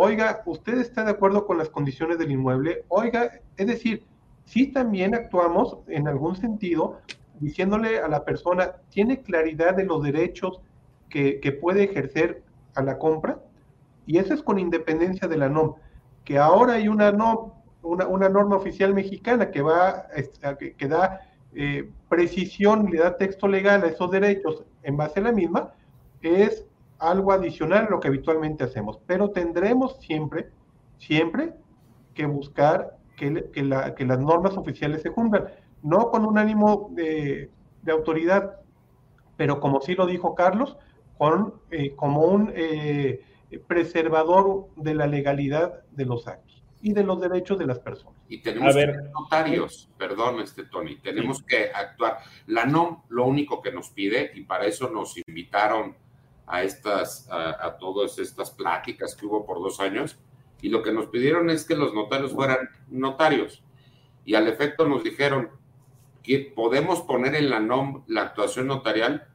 oiga, 0.00 0.42
¿usted 0.46 0.78
está 0.78 1.04
de 1.04 1.10
acuerdo 1.10 1.44
con 1.44 1.58
las 1.58 1.70
condiciones 1.70 2.18
del 2.18 2.30
inmueble? 2.30 2.84
Oiga, 2.86 3.40
es 3.56 3.66
decir, 3.66 4.06
sí 4.44 4.68
también 4.68 5.12
actuamos 5.12 5.78
en 5.88 6.06
algún 6.06 6.36
sentido 6.36 7.00
diciéndole 7.40 7.98
a 7.98 8.06
la 8.06 8.24
persona, 8.24 8.76
¿tiene 8.90 9.22
claridad 9.22 9.74
de 9.74 9.84
los 9.84 10.00
derechos 10.00 10.60
que, 11.10 11.58
puede 11.60 11.82
ejercer 11.82 12.44
a 12.76 12.82
la 12.82 12.96
compra? 12.96 13.40
Y 14.06 14.18
eso 14.18 14.34
es 14.34 14.42
con 14.42 14.60
independencia 14.60 15.26
de 15.26 15.36
la 15.36 15.48
NOM. 15.48 15.74
Que 16.24 16.38
ahora 16.38 16.74
hay 16.74 16.86
una, 16.86 17.10
NOM, 17.10 17.50
una, 17.82 18.28
norma 18.28 18.56
oficial 18.56 18.94
mexicana 18.94 19.50
que, 19.50 19.62
va, 19.62 20.06
que, 20.76 20.88
da 20.88 21.20
eh, 21.54 21.90
precisión, 22.08 22.90
le 22.90 22.98
da 22.98 23.16
texto 23.16 23.48
legal 23.48 23.82
a 23.82 23.86
esos 23.86 24.10
derechos 24.10 24.64
en 24.82 24.96
base 24.96 25.20
a 25.20 25.24
la 25.24 25.32
misma, 25.32 25.72
es 26.22 26.66
algo 26.98 27.32
adicional 27.32 27.86
a 27.86 27.90
lo 27.90 28.00
que 28.00 28.08
habitualmente 28.08 28.64
hacemos, 28.64 28.98
pero 29.06 29.30
tendremos 29.30 29.98
siempre, 30.00 30.50
siempre 30.98 31.54
que 32.14 32.26
buscar 32.26 32.96
que, 33.16 33.30
las 33.62 34.20
normas 34.20 34.56
oficiales 34.56 35.02
se 35.02 35.10
cumplan, 35.10 35.48
no 35.82 36.10
con 36.10 36.24
un 36.24 36.38
ánimo 36.38 36.90
de, 36.92 37.50
autoridad, 37.90 38.60
pero 39.38 39.60
como 39.60 39.80
sí 39.80 39.94
lo 39.94 40.04
dijo 40.04 40.34
Carlos, 40.34 40.76
con, 41.16 41.54
eh, 41.70 41.94
como 41.96 42.26
un 42.26 42.52
eh, 42.54 43.24
preservador 43.66 44.66
de 44.76 44.94
la 44.94 45.06
legalidad 45.06 45.84
de 45.92 46.04
los 46.04 46.28
actos 46.28 46.57
y 46.80 46.92
de 46.92 47.02
los 47.02 47.20
derechos 47.20 47.58
de 47.58 47.66
las 47.66 47.78
personas. 47.78 48.20
Y 48.28 48.38
tenemos 48.38 48.74
que 48.74 48.80
ser 48.80 49.10
notarios, 49.12 49.88
perdón, 49.98 50.40
este 50.40 50.64
Tony, 50.64 50.96
tenemos 50.96 51.42
que 51.42 51.70
actuar. 51.72 52.18
La 52.46 52.64
NOM 52.64 53.02
lo 53.08 53.26
único 53.26 53.60
que 53.60 53.72
nos 53.72 53.90
pide, 53.90 54.30
y 54.34 54.42
para 54.42 54.66
eso 54.66 54.88
nos 54.90 55.16
invitaron 55.26 55.96
a, 56.46 56.62
estas, 56.62 57.28
a, 57.30 57.76
todas 57.78 58.18
estas 58.18 58.50
pláticas 58.50 59.14
que 59.14 59.26
hubo 59.26 59.44
por 59.44 59.58
dos 59.58 59.80
años 59.80 60.18
y 60.60 60.70
lo 60.70 60.82
que 60.82 60.92
nos 60.92 61.06
pidieron 61.06 61.50
es 61.50 61.64
que 61.64 61.76
los 61.76 61.94
notarios 61.94 62.32
fueran 62.32 62.68
notarios. 62.88 63.62
Y 64.24 64.34
al 64.34 64.48
efecto 64.48 64.88
nos 64.88 65.04
dijeron 65.04 65.50
que 66.22 66.52
podemos 66.54 67.02
poner 67.02 67.34
en 67.34 67.50
la 67.50 67.60
NOM 67.60 68.04
la 68.06 68.22
actuación 68.22 68.66
notarial, 68.66 69.28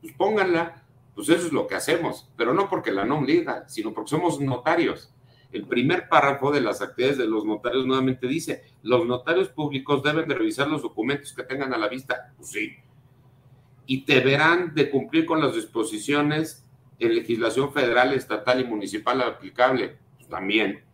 pues 0.00 0.12
pónganla, 0.14 0.84
pues 1.14 1.28
eso 1.30 1.46
es 1.46 1.52
lo 1.52 1.66
que 1.66 1.74
hacemos, 1.74 2.30
pero 2.36 2.54
no 2.54 2.68
porque 2.68 2.92
la 2.92 3.04
NOM 3.04 3.26
diga, 3.26 3.68
sino 3.68 3.92
porque 3.92 4.10
somos 4.10 4.40
notarios. 4.40 5.12
El 5.52 5.66
primer 5.66 6.08
párrafo 6.08 6.50
de 6.50 6.60
las 6.60 6.82
actividades 6.82 7.18
de 7.18 7.26
los 7.26 7.44
notarios 7.44 7.86
nuevamente 7.86 8.26
dice, 8.26 8.64
los 8.82 9.06
notarios 9.06 9.48
públicos 9.48 10.02
deben 10.02 10.28
de 10.28 10.34
revisar 10.34 10.68
los 10.68 10.82
documentos 10.82 11.32
que 11.32 11.42
tengan 11.42 11.72
a 11.72 11.78
la 11.78 11.88
vista. 11.88 12.32
Pues 12.36 12.50
sí. 12.50 12.76
Y 13.86 14.04
deberán 14.04 14.74
de 14.74 14.90
cumplir 14.90 15.24
con 15.24 15.40
las 15.40 15.54
disposiciones 15.54 16.66
en 16.98 17.14
legislación 17.14 17.72
federal, 17.72 18.12
estatal 18.12 18.60
y 18.60 18.64
municipal 18.64 19.22
aplicable. 19.22 19.96
Pues 20.16 20.28
también. 20.28 20.84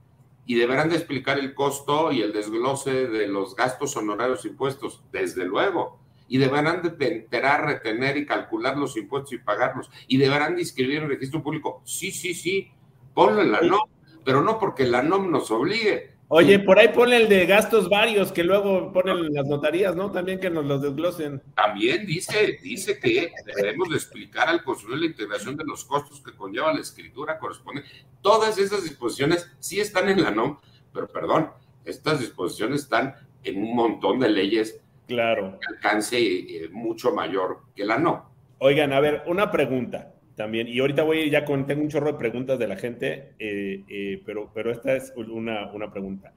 Y 0.47 0.55
deberán 0.55 0.91
de 0.91 0.97
explicar 0.97 1.39
el 1.39 1.55
costo 1.55 2.13
y 2.13 2.23
el 2.23 2.33
desglose 2.33 3.09
de 3.09 3.27
los 3.27 3.57
gastos 3.57 3.97
honorarios 3.97 4.45
impuestos. 4.45 5.03
Desde 5.11 5.45
luego 5.45 6.05
y 6.29 6.39
deberán 6.39 6.83
de 6.83 7.07
enterar, 7.07 7.67
retener 7.67 8.17
y 8.17 8.27
calcular 8.27 8.77
los 8.77 8.97
impuestos 8.97 9.33
y 9.33 9.39
pagarlos. 9.39 9.91
Y 10.09 10.17
deberán 10.17 10.55
de 10.55 10.63
inscribir 10.63 10.99
en 10.99 11.05
el 11.05 11.11
registro 11.11 11.43
público. 11.43 11.83
Sí, 11.85 12.11
sí, 12.11 12.35
sí, 12.35 12.71
ponlo 13.13 13.43
en 13.43 13.53
la 13.53 13.61
NOM, 13.61 13.89
pero 14.25 14.43
no 14.43 14.59
porque 14.59 14.85
la 14.85 15.03
NOM 15.03 15.31
nos 15.31 15.51
obligue. 15.51 16.15
Oye, 16.29 16.59
por 16.59 16.79
ahí 16.79 16.89
pone 16.89 17.17
el 17.17 17.29
de 17.29 17.47
gastos 17.47 17.89
varios 17.89 18.33
que 18.33 18.43
luego 18.43 18.93
ponen 18.93 19.33
las 19.33 19.47
notarías, 19.47 19.95
¿no? 19.95 20.11
También 20.11 20.41
que 20.41 20.51
nos 20.51 20.65
los 20.65 20.81
desglosen. 20.81 21.43
También 21.55 22.07
dice, 22.07 22.59
dice 22.63 22.99
que 22.99 23.31
debemos 23.55 23.91
de 23.91 23.97
explicar 23.97 24.49
al 24.49 24.65
consumidor 24.65 25.01
la 25.01 25.07
integración 25.07 25.57
de 25.57 25.65
los 25.65 25.85
costos 25.85 26.23
que 26.23 26.33
conlleva 26.33 26.73
la 26.73 26.81
escritura 26.81 27.39
corresponde. 27.39 27.85
Todas 28.23 28.59
esas 28.59 28.83
disposiciones 28.83 29.51
sí 29.61 29.81
están 29.81 30.09
en 30.09 30.23
la 30.23 30.31
NOM, 30.31 30.59
pero 30.93 31.07
perdón, 31.09 31.51
estas 31.85 32.21
disposiciones 32.21 32.83
están 32.83 33.15
en 33.43 33.63
un 33.63 33.77
montón 33.77 34.19
de 34.19 34.31
leyes 34.31 34.81
Claro. 35.07 35.59
Alcance 35.69 36.17
eh, 36.19 36.69
mucho 36.71 37.15
mayor 37.15 37.59
que 37.77 37.85
la 37.85 37.99
no. 37.99 38.31
Oigan, 38.59 38.93
a 38.93 39.01
ver, 39.01 39.23
una 39.27 39.51
pregunta 39.51 40.14
también, 40.37 40.69
y 40.69 40.79
ahorita 40.81 41.03
voy 41.03 41.31
ya 41.31 41.45
con, 41.45 41.67
tengo 41.67 41.83
un 41.83 41.89
chorro 41.89 42.13
de 42.13 42.19
preguntas 42.19 42.59
de 42.59 42.67
la 42.67 42.77
gente, 42.77 43.35
eh, 43.39 43.85
eh, 43.89 44.23
pero, 44.25 44.51
pero 44.53 44.71
esta 44.73 44.95
es 44.95 45.13
una, 45.17 45.71
una 45.73 45.91
pregunta. 45.91 46.33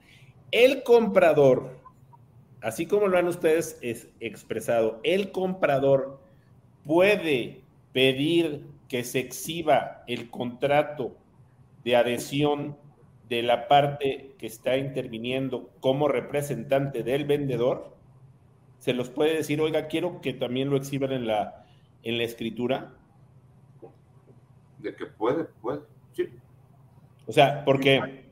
El 0.52 0.84
comprador, 0.84 1.78
así 2.62 2.86
como 2.86 3.08
lo 3.08 3.18
han 3.18 3.28
ustedes 3.28 3.80
expresado, 4.20 5.00
el 5.04 5.32
comprador 5.32 6.20
puede 6.84 7.62
pedir 7.92 8.62
que 8.88 9.04
se 9.04 9.20
exhiba 9.20 10.04
el 10.08 10.30
contrato 10.30 11.18
de 11.84 11.96
adhesión 11.96 12.78
de 13.28 13.42
la 13.44 13.68
parte 13.68 14.36
que 14.38 14.48
está 14.48 14.78
interviniendo 14.78 15.70
como 15.82 16.08
representante 16.08 17.04
del 17.04 17.26
vendedor 17.26 17.98
se 18.80 18.94
los 18.94 19.10
puede 19.10 19.36
decir, 19.36 19.60
oiga, 19.60 19.88
quiero 19.88 20.22
que 20.22 20.34
también 20.34 20.70
lo 20.70 20.78
exhiban 20.78 21.12
en 21.12 21.28
la, 21.28 21.66
en 22.04 22.18
la 22.18 22.24
escritura. 22.24 22.94
De 24.80 24.96
que 24.96 25.06
puede, 25.06 25.46
puede, 25.46 25.82
sí. 26.14 26.30
O 27.26 27.32
sea, 27.32 27.66
porque, 27.66 28.24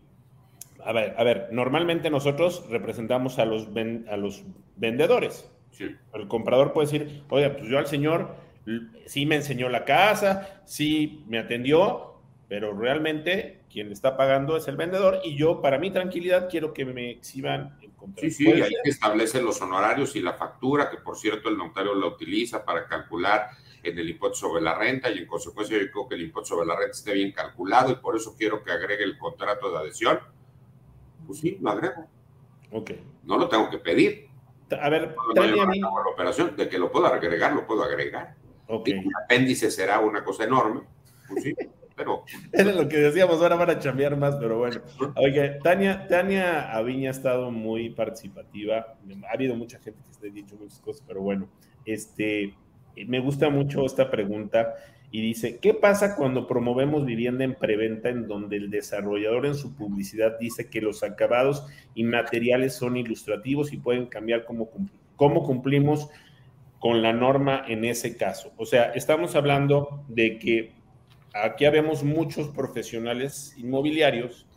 a 0.84 0.91
ver, 0.93 1.16
a 1.18 1.24
ver, 1.24 1.50
normalmente 1.52 2.10
nosotros 2.10 2.66
representamos 2.70 3.39
a 3.39 3.46
los, 3.46 3.68
a 4.10 4.18
los 4.18 4.43
vendedores. 4.76 5.52
Sí. 5.72 5.96
El 6.14 6.28
comprador 6.28 6.72
puede 6.72 6.88
decir, 6.88 7.24
oiga, 7.30 7.54
pues 7.58 7.68
yo 7.68 7.78
al 7.78 7.88
señor 7.88 8.36
sí 9.06 9.26
me 9.26 9.36
enseñó 9.36 9.70
la 9.70 9.84
casa, 9.84 10.62
sí 10.66 11.24
me 11.28 11.39
atendió, 11.39 12.22
pero 12.48 12.74
realmente 12.74 13.62
quien 13.70 13.91
está 13.91 14.16
pagando 14.16 14.56
es 14.56 14.68
el 14.68 14.78
vendedor 14.78 15.20
y 15.24 15.36
yo, 15.36 15.62
para 15.62 15.78
mi 15.78 15.91
tranquilidad, 15.91 16.48
quiero 16.50 16.74
que 16.74 16.86
me 16.86 17.12
exhiban 17.12 17.78
Sí, 18.18 18.32
sí, 18.32 18.48
hay 18.50 18.74
que 18.84 18.89
establecer 18.89 19.43
los 19.43 19.62
honorarios 19.62 20.16
y 20.16 20.22
la 20.22 20.34
factura, 20.34 20.89
que 20.89 20.98
por 20.98 21.18
cierto 21.18 21.50
el 21.50 21.58
notario 21.58 21.96
la 21.96 22.08
utiliza 22.08 22.64
para 22.64 22.88
calcular 22.88 23.50
en 23.89 23.99
el 23.99 24.09
impuesto 24.09 24.39
sobre 24.39 24.61
la 24.61 24.77
renta 24.77 25.09
y 25.09 25.19
en 25.19 25.27
consecuencia 25.27 25.77
yo 25.77 25.91
creo 25.91 26.07
que 26.07 26.15
el 26.15 26.21
impuesto 26.21 26.55
sobre 26.55 26.67
la 26.67 26.75
renta 26.75 26.91
esté 26.91 27.13
bien 27.13 27.31
calculado 27.31 27.91
y 27.91 27.95
por 27.95 28.15
eso 28.15 28.36
quiero 28.38 28.63
que 28.63 28.71
agregue 28.71 29.03
el 29.03 29.17
contrato 29.17 29.71
de 29.71 29.77
adhesión. 29.77 30.19
Pues 31.25 31.39
sí, 31.39 31.57
lo 31.61 31.71
agrego. 31.71 32.07
Ok. 32.71 32.91
No 33.23 33.38
lo 33.38 33.47
tengo 33.49 33.69
que 33.69 33.79
pedir. 33.79 34.27
A 34.81 34.89
ver, 34.89 35.15
no 35.36 35.43
la 35.43 36.09
operación, 36.11 36.55
de 36.55 36.67
que 36.67 36.79
lo 36.79 36.91
puedo 36.91 37.05
agregar, 37.05 37.53
lo 37.53 37.67
puedo 37.67 37.83
agregar. 37.83 38.36
Okay. 38.67 38.93
El 38.93 39.11
apéndice 39.23 39.69
será 39.69 39.99
una 39.99 40.23
cosa 40.23 40.43
enorme. 40.43 40.81
Pues 41.27 41.43
sí. 41.43 41.55
pero... 41.95 42.23
Era 42.51 42.71
lo 42.71 42.88
que 42.88 42.97
decíamos, 42.97 43.41
ahora 43.41 43.55
van 43.55 43.69
a 43.69 43.79
chambear 43.79 44.17
más, 44.17 44.36
pero 44.36 44.57
bueno. 44.57 44.81
Oye, 45.15 45.59
Tania, 45.63 46.07
Tania 46.07 46.71
Aviña 46.75 47.09
ha 47.09 47.11
estado 47.11 47.51
muy 47.51 47.89
participativa, 47.91 48.97
ha 49.29 49.33
habido 49.33 49.55
mucha 49.55 49.79
gente 49.79 50.01
que 50.07 50.13
se 50.13 50.27
ha 50.27 50.31
dicho 50.31 50.55
muchas 50.55 50.79
cosas, 50.79 51.03
pero 51.07 51.21
bueno, 51.21 51.47
este, 51.86 52.55
me 53.08 53.20
gusta 53.20 53.50
mucho 53.50 53.86
esta 53.86 54.10
pregunta 54.10 54.76
y 55.12 55.22
dice, 55.22 55.60
¿qué 55.60 55.74
pasa 55.74 56.16
cuando 56.16 56.48
promovemos 56.48 57.06
vivienda 57.06 57.43
en 57.43 57.56
preventa 57.56 58.10
en 58.10 58.28
donde 58.28 58.58
el 58.58 58.70
desarrollador 58.70 59.46
en 59.46 59.56
su 59.56 59.76
publicidad 59.76 60.38
dice 60.39 60.70
que 60.70 60.82
los 60.82 61.04
acabados 61.04 61.66
y 61.93 62.04
materiales 62.04 62.76
son 62.76 62.98
ilustrativos 62.98 63.72
y 63.72 63.78
pueden 63.78 64.08
cambiar 64.08 64.46
cómo, 64.46 64.70
cómo 65.16 65.43
cumplimos 65.43 66.10
con 66.80 67.02
la 67.02 67.14
norma 67.14 67.64
en 67.68 67.86
ese 67.86 68.18
caso? 68.18 68.52
O 68.58 68.66
sea, 68.66 68.91
estamos 68.93 69.36
hablando 69.36 70.04
de 70.08 70.38
que 70.38 70.74
aquí 71.34 71.66
habemos 71.66 72.04
muchos 72.04 72.50
profesionales 72.50 73.56
inmobiliarios 73.58 74.48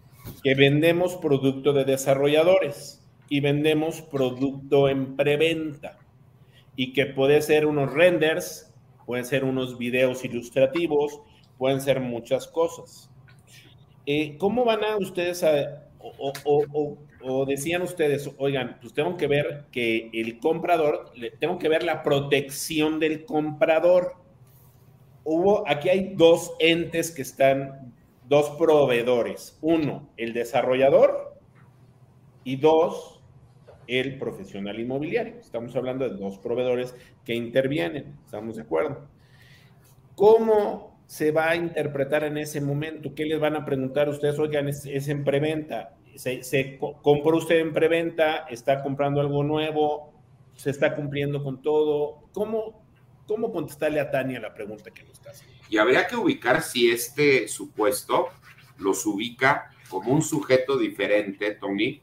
que 0.42 0.54
vendemos 0.54 1.16
producto 1.16 1.72
de 1.72 1.84
desarrolladores 1.84 3.06
y 3.28 3.40
vendemos 3.40 4.02
producto 4.02 4.88
en 4.88 5.16
preventa 5.16 5.98
y 6.78 6.92
que 6.92 7.06
puede 7.06 7.42
ser 7.42 7.66
unos 7.66 7.92
renders, 7.92 8.72
pueden 9.04 9.24
ser 9.24 9.42
unos 9.42 9.76
videos 9.78 10.24
ilustrativos, 10.24 11.20
pueden 11.58 11.80
ser 11.80 11.98
muchas 11.98 12.46
cosas. 12.46 13.10
Eh, 14.06 14.36
¿Cómo 14.38 14.64
van 14.64 14.84
a 14.84 14.96
ustedes 14.96 15.42
a, 15.42 15.88
o, 16.44 17.44
decían 17.46 17.82
ustedes, 17.82 18.30
oigan, 18.38 18.78
pues 18.80 18.94
tengo 18.94 19.16
que 19.16 19.26
ver 19.26 19.64
que 19.72 20.08
el 20.12 20.38
comprador, 20.38 21.12
tengo 21.40 21.58
que 21.58 21.68
ver 21.68 21.82
la 21.82 22.04
protección 22.04 23.00
del 23.00 23.24
comprador 23.24 24.14
hubo, 25.24 25.68
aquí 25.68 25.88
hay 25.88 26.14
dos 26.14 26.52
entes 26.60 27.10
que 27.10 27.22
están, 27.22 27.92
dos 28.28 28.50
proveedores. 28.50 29.58
Uno, 29.62 30.08
el 30.16 30.32
desarrollador 30.32 31.40
y 32.44 32.54
dos, 32.54 33.17
el 33.88 34.18
profesional 34.18 34.78
inmobiliario. 34.78 35.40
Estamos 35.40 35.74
hablando 35.74 36.08
de 36.08 36.14
dos 36.16 36.38
proveedores 36.38 36.94
que 37.24 37.34
intervienen, 37.34 38.16
¿estamos 38.24 38.56
de 38.56 38.62
acuerdo? 38.62 39.08
¿Cómo 40.14 41.00
se 41.06 41.32
va 41.32 41.50
a 41.50 41.56
interpretar 41.56 42.22
en 42.22 42.36
ese 42.36 42.60
momento? 42.60 43.14
¿Qué 43.14 43.24
les 43.24 43.40
van 43.40 43.56
a 43.56 43.64
preguntar 43.64 44.08
ustedes? 44.08 44.38
Oigan, 44.38 44.68
es, 44.68 45.08
en 45.08 45.24
preventa. 45.24 45.96
Se, 46.14 46.42
se, 46.42 46.78
compró 47.02 47.38
usted 47.38 47.60
en 47.60 47.72
preventa, 47.72 48.46
está 48.50 48.82
comprando 48.82 49.20
algo 49.20 49.42
nuevo, 49.42 50.12
se 50.54 50.70
está 50.70 50.94
cumpliendo 50.94 51.42
con 51.42 51.62
todo. 51.62 52.28
¿Cómo, 52.32 52.84
¿Cómo 53.26 53.52
contestarle 53.52 54.00
a 54.00 54.10
Tania 54.10 54.38
la 54.38 54.52
pregunta 54.52 54.90
que 54.90 55.02
nos 55.04 55.12
está 55.12 55.30
haciendo? 55.30 55.56
Y 55.70 55.78
habría 55.78 56.06
que 56.06 56.16
ubicar 56.16 56.60
si 56.62 56.90
este 56.90 57.48
supuesto 57.48 58.28
los 58.78 59.06
ubica 59.06 59.70
como 59.88 60.12
un 60.12 60.22
sujeto 60.22 60.76
diferente, 60.76 61.52
Tony, 61.52 62.02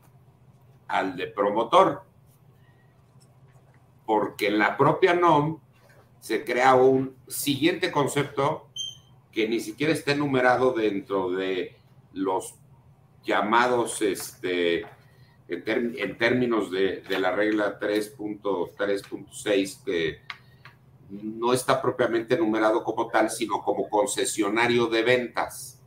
al 0.87 1.15
de 1.15 1.27
promotor. 1.27 2.01
Porque 4.05 4.47
en 4.47 4.57
la 4.59 4.75
propia 4.77 5.13
NOM 5.13 5.59
se 6.19 6.43
crea 6.43 6.75
un 6.75 7.15
siguiente 7.27 7.91
concepto 7.91 8.67
que 9.31 9.47
ni 9.47 9.59
siquiera 9.59 9.93
está 9.93 10.13
enumerado 10.13 10.73
dentro 10.73 11.29
de 11.31 11.77
los 12.13 12.55
llamados, 13.23 14.01
este, 14.01 14.87
en, 15.47 16.17
términos 16.17 16.71
de, 16.71 17.01
de, 17.01 17.19
la 17.19 17.31
regla 17.31 17.79
3.3.6 17.79 19.83
que 19.83 20.25
no 21.09 21.53
está 21.53 21.81
propiamente 21.81 22.37
numerado 22.37 22.83
como 22.83 23.07
tal, 23.07 23.29
sino 23.29 23.61
como 23.61 23.89
concesionario 23.89 24.87
de 24.87 25.03
ventas, 25.03 25.81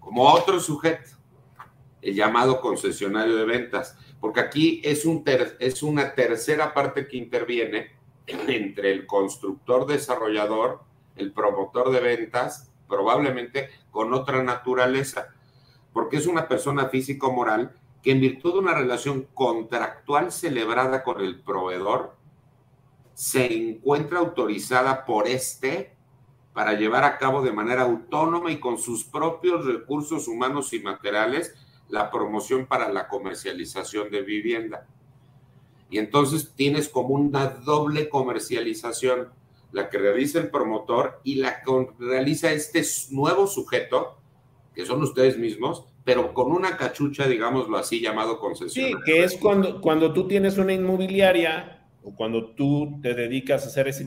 como 0.00 0.24
otro 0.24 0.60
sujeto, 0.60 1.17
el 2.02 2.14
llamado 2.14 2.60
concesionario 2.60 3.36
de 3.36 3.44
ventas, 3.44 3.96
porque 4.20 4.40
aquí 4.40 4.80
es, 4.84 5.04
un 5.04 5.24
es 5.58 5.82
una 5.82 6.14
tercera 6.14 6.74
parte 6.74 7.06
que 7.06 7.16
interviene 7.16 7.92
entre 8.26 8.92
el 8.92 9.06
constructor 9.06 9.86
desarrollador, 9.86 10.80
el 11.16 11.32
promotor 11.32 11.90
de 11.90 12.00
ventas, 12.00 12.70
probablemente 12.88 13.70
con 13.90 14.12
otra 14.14 14.42
naturaleza, 14.42 15.34
porque 15.92 16.16
es 16.16 16.26
una 16.26 16.48
persona 16.48 16.88
físico 16.88 17.32
moral 17.32 17.72
que 18.02 18.12
en 18.12 18.20
virtud 18.20 18.54
de 18.54 18.58
una 18.60 18.74
relación 18.74 19.26
contractual 19.34 20.30
celebrada 20.30 21.02
con 21.02 21.20
el 21.20 21.40
proveedor, 21.40 22.16
se 23.14 23.52
encuentra 23.52 24.20
autorizada 24.20 25.04
por 25.04 25.26
este 25.26 25.96
para 26.52 26.74
llevar 26.74 27.02
a 27.02 27.18
cabo 27.18 27.42
de 27.42 27.52
manera 27.52 27.82
autónoma 27.82 28.52
y 28.52 28.60
con 28.60 28.78
sus 28.78 29.04
propios 29.04 29.64
recursos 29.64 30.28
humanos 30.28 30.72
y 30.72 30.78
materiales 30.80 31.54
la 31.88 32.10
promoción 32.10 32.66
para 32.66 32.92
la 32.92 33.08
comercialización 33.08 34.10
de 34.10 34.22
vivienda. 34.22 34.86
Y 35.90 35.98
entonces 35.98 36.52
tienes 36.54 36.88
como 36.88 37.14
una 37.14 37.46
doble 37.46 38.08
comercialización, 38.08 39.28
la 39.72 39.88
que 39.88 39.98
realiza 39.98 40.38
el 40.38 40.50
promotor 40.50 41.20
y 41.24 41.36
la 41.36 41.62
que 41.62 41.88
realiza 41.98 42.52
este 42.52 42.82
nuevo 43.10 43.46
sujeto, 43.46 44.18
que 44.74 44.84
son 44.84 45.02
ustedes 45.02 45.38
mismos, 45.38 45.84
pero 46.04 46.32
con 46.32 46.52
una 46.52 46.76
cachucha, 46.76 47.26
digámoslo 47.26 47.76
así, 47.76 48.00
llamado 48.00 48.38
concesión. 48.38 48.86
Sí, 48.86 48.94
que 49.04 49.24
es 49.24 49.36
cuando, 49.36 49.80
cuando 49.80 50.12
tú 50.12 50.26
tienes 50.26 50.56
una 50.56 50.72
inmobiliaria 50.72 51.78
o 52.02 52.14
cuando 52.14 52.50
tú 52.52 52.98
te 53.02 53.14
dedicas 53.14 53.64
a 53.64 53.66
hacer 53.68 53.88
esa, 53.88 54.02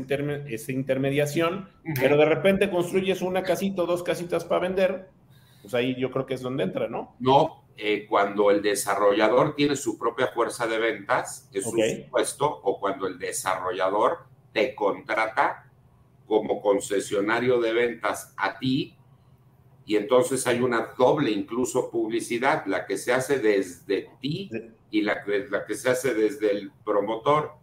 intermediación, 0.72 1.68
pero 2.00 2.18
de 2.18 2.26
repente 2.26 2.70
construyes 2.70 3.22
una 3.22 3.44
casita 3.44 3.84
o 3.84 3.86
dos 3.86 4.02
casitas 4.02 4.46
para 4.46 4.62
vender, 4.62 5.10
pues 5.62 5.74
ahí 5.74 5.96
yo 6.00 6.12
creo 6.12 6.26
que 6.26 6.34
es 6.34 6.42
donde 6.42 6.64
entra, 6.64 6.88
¿no? 6.88 7.16
No, 7.20 7.64
eh, 7.78 8.06
cuando 8.08 8.52
el 8.52 8.62
desarrollador 8.62 9.56
tiene 9.56 9.76
su 9.76 9.98
propia 9.98 10.28
fuerza 10.28 10.68
de 10.68 10.78
ventas, 10.78 11.50
es 11.54 11.66
un 11.66 11.80
supuesto, 11.80 12.60
o 12.64 12.80
cuando 12.80 13.08
el 13.08 13.18
desarrollador 13.18 14.26
te 14.54 14.76
contrata 14.76 15.72
como 16.28 16.62
concesionario 16.62 17.60
de 17.60 17.74
ventas 17.74 18.34
a 18.38 18.58
ti 18.58 18.98
y 19.86 19.96
entonces 19.96 20.46
hay 20.48 20.62
una 20.62 20.94
doble 20.98 21.32
incluso 21.32 21.90
publicidad, 21.90 22.66
la 22.66 22.86
que 22.86 22.98
se 22.98 23.14
hace 23.14 23.40
desde 23.40 24.10
ti 24.22 24.50
y 24.90 25.02
la, 25.02 25.24
la 25.50 25.66
que 25.66 25.76
se 25.76 25.90
hace 25.90 26.14
desde 26.14 26.52
el 26.52 26.72
promotor. 26.86 27.54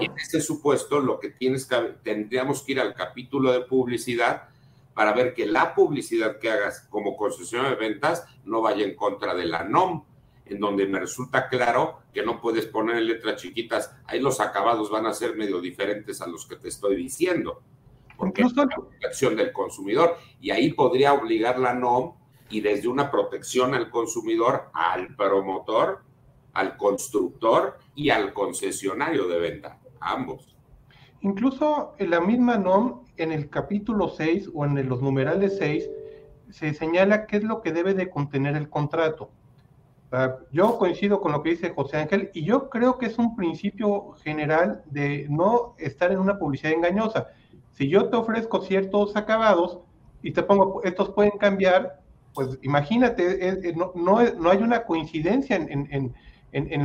Y 0.00 0.04
en 0.04 0.16
ese 0.16 0.40
supuesto 0.40 1.00
lo 1.00 1.18
que 1.18 1.30
tienes 1.30 1.66
que, 1.66 1.76
tendríamos 2.04 2.62
que 2.62 2.72
ir 2.72 2.80
al 2.80 2.94
capítulo 2.94 3.52
de 3.52 3.62
publicidad 3.62 4.50
para 4.94 5.12
ver 5.12 5.34
que 5.34 5.46
la 5.46 5.74
publicidad 5.74 6.38
que 6.38 6.50
hagas 6.50 6.86
como 6.88 7.16
concesión 7.16 7.64
de 7.64 7.74
ventas 7.74 8.26
no 8.44 8.62
vaya 8.62 8.84
en 8.84 8.94
contra 8.94 9.34
de 9.34 9.46
la 9.46 9.64
NOM, 9.64 10.04
en 10.46 10.60
donde 10.60 10.86
me 10.86 11.00
resulta 11.00 11.48
claro 11.48 12.00
que 12.12 12.22
no 12.22 12.40
puedes 12.40 12.66
poner 12.66 12.96
en 12.96 13.06
letras 13.06 13.40
chiquitas, 13.40 13.94
ahí 14.06 14.20
los 14.20 14.40
acabados 14.40 14.90
van 14.90 15.06
a 15.06 15.14
ser 15.14 15.36
medio 15.36 15.60
diferentes 15.60 16.20
a 16.20 16.26
los 16.26 16.46
que 16.46 16.56
te 16.56 16.68
estoy 16.68 16.96
diciendo 16.96 17.62
porque 18.16 18.42
es 18.42 18.56
la 18.56 18.66
protección 18.66 19.36
del 19.36 19.52
consumidor. 19.52 20.16
Y 20.40 20.50
ahí 20.50 20.72
podría 20.72 21.12
obligar 21.12 21.58
la 21.58 21.74
NOM 21.74 22.14
y 22.50 22.60
desde 22.60 22.88
una 22.88 23.10
protección 23.10 23.74
al 23.74 23.90
consumidor, 23.90 24.70
al 24.72 25.14
promotor, 25.16 26.02
al 26.52 26.76
constructor 26.76 27.78
y 27.94 28.10
al 28.10 28.32
concesionario 28.32 29.26
de 29.26 29.38
venta, 29.38 29.80
ambos. 30.00 30.54
Incluso 31.22 31.94
en 31.98 32.10
la 32.10 32.20
misma 32.20 32.56
NOM, 32.56 33.03
en 33.16 33.32
el 33.32 33.48
capítulo 33.48 34.08
6 34.08 34.50
o 34.54 34.64
en 34.64 34.88
los 34.88 35.02
numerales 35.02 35.56
6, 35.58 35.88
se 36.50 36.74
señala 36.74 37.26
qué 37.26 37.38
es 37.38 37.44
lo 37.44 37.62
que 37.62 37.72
debe 37.72 37.94
de 37.94 38.10
contener 38.10 38.56
el 38.56 38.68
contrato. 38.68 39.30
Yo 40.52 40.78
coincido 40.78 41.20
con 41.20 41.32
lo 41.32 41.42
que 41.42 41.50
dice 41.50 41.70
José 41.70 41.96
Ángel 41.96 42.30
y 42.34 42.44
yo 42.44 42.70
creo 42.70 42.98
que 42.98 43.06
es 43.06 43.18
un 43.18 43.34
principio 43.34 44.12
general 44.22 44.82
de 44.86 45.26
no 45.28 45.74
estar 45.78 46.12
en 46.12 46.18
una 46.18 46.38
publicidad 46.38 46.72
engañosa 46.72 47.32
si 47.74 47.88
yo 47.88 48.08
te 48.08 48.16
ofrezco 48.16 48.62
ciertos 48.62 49.16
acabados 49.16 49.80
y 50.22 50.32
te 50.32 50.42
pongo, 50.42 50.82
estos 50.84 51.10
pueden 51.10 51.32
cambiar, 51.38 52.00
pues 52.32 52.58
imagínate, 52.62 53.74
no, 53.74 53.92
no, 53.94 54.50
hay 54.50 54.58
una 54.58 54.84
coincidencia 54.84 55.56
en, 55.56 56.14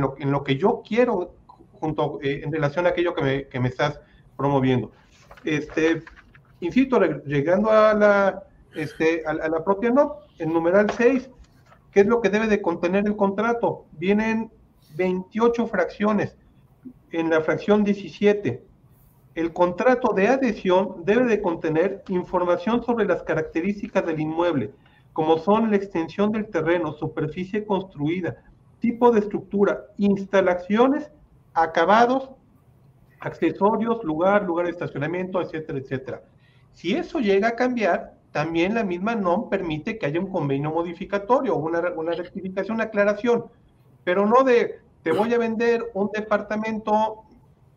lo, 0.00 0.16
en, 0.18 0.30
lo, 0.30 0.44
que 0.44 0.56
yo 0.56 0.82
quiero 0.86 1.34
junto 1.78 2.18
eh, 2.22 2.42
en 2.44 2.52
relación 2.52 2.86
a 2.86 2.90
aquello 2.90 3.14
que 3.14 3.22
me, 3.22 3.48
que 3.48 3.60
me 3.60 3.68
estás 3.68 4.00
promoviendo. 4.36 4.90
Este, 5.44 6.02
insisto, 6.60 7.00
llegando 7.26 7.70
a 7.70 7.94
la, 7.94 8.44
este, 8.74 9.22
a, 9.26 9.32
la 9.34 9.64
propia 9.64 9.90
NOP, 9.90 10.18
el 10.38 10.52
numeral 10.52 10.90
6, 10.90 11.30
¿qué 11.92 12.00
es 12.00 12.06
lo 12.06 12.20
que 12.20 12.30
debe 12.30 12.46
de 12.46 12.62
contener 12.62 13.06
el 13.06 13.16
contrato? 13.16 13.86
Vienen 13.92 14.50
28 14.96 15.66
fracciones. 15.66 16.36
En 17.12 17.30
la 17.30 17.40
fracción 17.40 17.82
17, 17.82 18.62
el 19.34 19.52
contrato 19.52 20.12
de 20.12 20.28
adhesión 20.28 21.04
debe 21.04 21.24
de 21.24 21.40
contener 21.40 22.02
información 22.08 22.82
sobre 22.84 23.04
las 23.04 23.22
características 23.22 24.06
del 24.06 24.20
inmueble, 24.20 24.72
como 25.12 25.38
son 25.38 25.70
la 25.70 25.76
extensión 25.76 26.30
del 26.30 26.48
terreno, 26.48 26.92
superficie 26.92 27.64
construida, 27.64 28.36
tipo 28.80 29.10
de 29.10 29.20
estructura, 29.20 29.86
instalaciones, 29.98 31.10
acabados, 31.52 32.30
accesorios, 33.20 34.02
lugar, 34.04 34.44
lugar 34.44 34.66
de 34.66 34.72
estacionamiento, 34.72 35.40
etcétera, 35.40 35.78
etcétera. 35.78 36.22
Si 36.72 36.94
eso 36.94 37.18
llega 37.18 37.48
a 37.48 37.56
cambiar, 37.56 38.14
también 38.32 38.74
la 38.74 38.84
misma 38.84 39.14
NOM 39.14 39.48
permite 39.48 39.98
que 39.98 40.06
haya 40.06 40.20
un 40.20 40.30
convenio 40.30 40.70
modificatorio, 40.70 41.56
una, 41.56 41.80
una 41.96 42.12
rectificación, 42.12 42.76
una 42.76 42.84
aclaración, 42.84 43.46
pero 44.04 44.26
no 44.26 44.44
de 44.44 44.80
te 45.02 45.12
voy 45.12 45.32
a 45.34 45.38
vender 45.38 45.90
un 45.94 46.10
departamento 46.12 47.24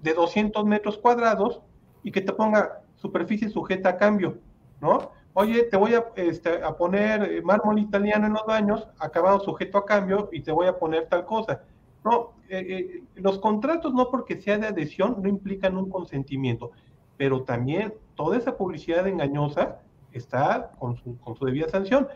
de 0.01 0.13
200 0.13 0.65
metros 0.65 0.97
cuadrados 0.97 1.61
y 2.03 2.11
que 2.11 2.21
te 2.21 2.33
ponga 2.33 2.81
superficie 2.95 3.49
sujeta 3.49 3.89
a 3.89 3.97
cambio, 3.97 4.37
¿no? 4.81 5.11
Oye, 5.33 5.63
te 5.63 5.77
voy 5.77 5.95
a, 5.95 6.05
este, 6.15 6.61
a 6.61 6.77
poner 6.77 7.41
mármol 7.43 7.79
italiano 7.79 8.27
en 8.27 8.33
los 8.33 8.45
baños, 8.45 8.87
acabado 8.99 9.39
sujeto 9.39 9.79
a 9.79 9.85
cambio, 9.85 10.29
y 10.31 10.41
te 10.41 10.51
voy 10.51 10.67
a 10.67 10.77
poner 10.77 11.07
tal 11.07 11.25
cosa. 11.25 11.63
No, 12.03 12.33
eh, 12.49 12.65
eh, 12.69 13.03
los 13.15 13.39
contratos 13.39 13.93
no 13.93 14.09
porque 14.11 14.39
sea 14.41 14.57
de 14.57 14.67
adhesión 14.67 15.17
no 15.23 15.29
implican 15.29 15.77
un 15.77 15.89
consentimiento, 15.89 16.71
pero 17.17 17.43
también 17.43 17.93
toda 18.15 18.37
esa 18.37 18.57
publicidad 18.57 19.07
engañosa 19.07 19.79
está 20.11 20.71
con 20.79 20.95
su, 20.97 21.17
con 21.19 21.35
su 21.35 21.45
debida 21.45 21.69
sanción. 21.69 22.07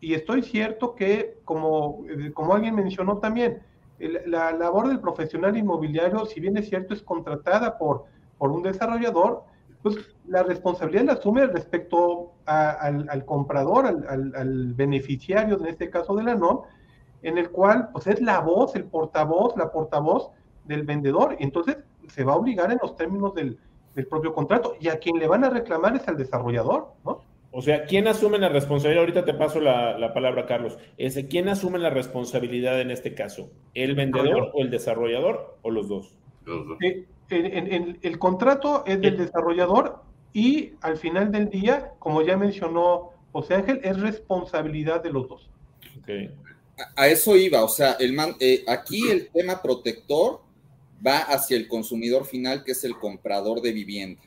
Y 0.00 0.14
estoy 0.14 0.42
cierto 0.42 0.94
que, 0.94 1.38
como, 1.44 2.04
como 2.34 2.54
alguien 2.54 2.74
mencionó 2.74 3.18
también, 3.18 3.62
la 3.98 4.52
labor 4.52 4.88
del 4.88 5.00
profesional 5.00 5.56
inmobiliario, 5.56 6.24
si 6.26 6.40
bien 6.40 6.56
es 6.56 6.68
cierto, 6.68 6.94
es 6.94 7.02
contratada 7.02 7.78
por, 7.78 8.04
por 8.38 8.52
un 8.52 8.62
desarrollador, 8.62 9.42
pues 9.82 9.96
la 10.26 10.42
responsabilidad 10.42 11.04
la 11.04 11.12
asume 11.14 11.46
respecto 11.46 12.32
al, 12.46 13.24
comprador, 13.24 13.86
al, 13.86 14.74
beneficiario, 14.74 15.58
en 15.58 15.66
este 15.66 15.90
caso 15.90 16.14
de 16.14 16.24
la 16.24 16.34
NOM, 16.34 16.62
en 17.22 17.38
el 17.38 17.50
cual 17.50 17.88
pues 17.92 18.06
es 18.06 18.20
la 18.20 18.40
voz, 18.40 18.76
el 18.76 18.84
portavoz, 18.84 19.56
la 19.56 19.72
portavoz 19.72 20.30
del 20.64 20.84
vendedor, 20.84 21.36
y 21.38 21.44
entonces 21.44 21.78
se 22.08 22.24
va 22.24 22.34
a 22.34 22.36
obligar 22.36 22.70
en 22.70 22.78
los 22.80 22.94
términos 22.94 23.34
del, 23.34 23.58
del 23.94 24.06
propio 24.06 24.32
contrato, 24.32 24.76
y 24.80 24.88
a 24.88 24.98
quien 24.98 25.18
le 25.18 25.26
van 25.26 25.44
a 25.44 25.50
reclamar 25.50 25.96
es 25.96 26.06
al 26.08 26.16
desarrollador, 26.16 26.88
¿no? 27.04 27.22
O 27.50 27.62
sea, 27.62 27.84
¿quién 27.84 28.06
asume 28.06 28.38
la 28.38 28.50
responsabilidad? 28.50 29.00
Ahorita 29.00 29.24
te 29.24 29.34
paso 29.34 29.58
la, 29.60 30.12
palabra, 30.12 30.46
Carlos. 30.46 30.78
¿Quién 31.30 31.48
asume 31.48 31.78
la 31.78 31.90
responsabilidad 31.90 32.80
en 32.80 32.90
este 32.90 33.14
caso? 33.14 33.50
¿El 33.74 33.94
vendedor 33.94 34.50
o 34.52 34.60
el 34.60 34.70
desarrollador 34.70 35.56
o 35.62 35.70
los 35.70 35.88
dos? 35.88 36.14
Eh, 36.82 37.06
el 38.02 38.18
contrato 38.18 38.84
es 38.86 39.00
del 39.00 39.16
desarrollador 39.16 40.02
y 40.32 40.74
al 40.82 40.98
final 40.98 41.32
del 41.32 41.48
día, 41.48 41.92
como 41.98 42.22
ya 42.22 42.36
mencionó 42.36 43.12
José 43.32 43.54
Ángel, 43.54 43.80
es 43.82 43.98
responsabilidad 43.98 45.02
de 45.02 45.10
los 45.10 45.28
dos. 45.28 45.48
A, 46.96 47.08
eso 47.08 47.36
iba, 47.36 47.64
o 47.64 47.68
sea, 47.68 47.92
el 47.98 48.16
eh, 48.40 48.64
aquí 48.68 49.10
el 49.10 49.30
tema 49.30 49.60
protector 49.60 50.40
va 51.04 51.18
hacia 51.18 51.56
el 51.56 51.68
consumidor 51.68 52.26
final, 52.26 52.64
que 52.64 52.72
es 52.72 52.84
el 52.84 52.98
comprador 52.98 53.60
de 53.60 53.72
vivienda. 53.72 54.20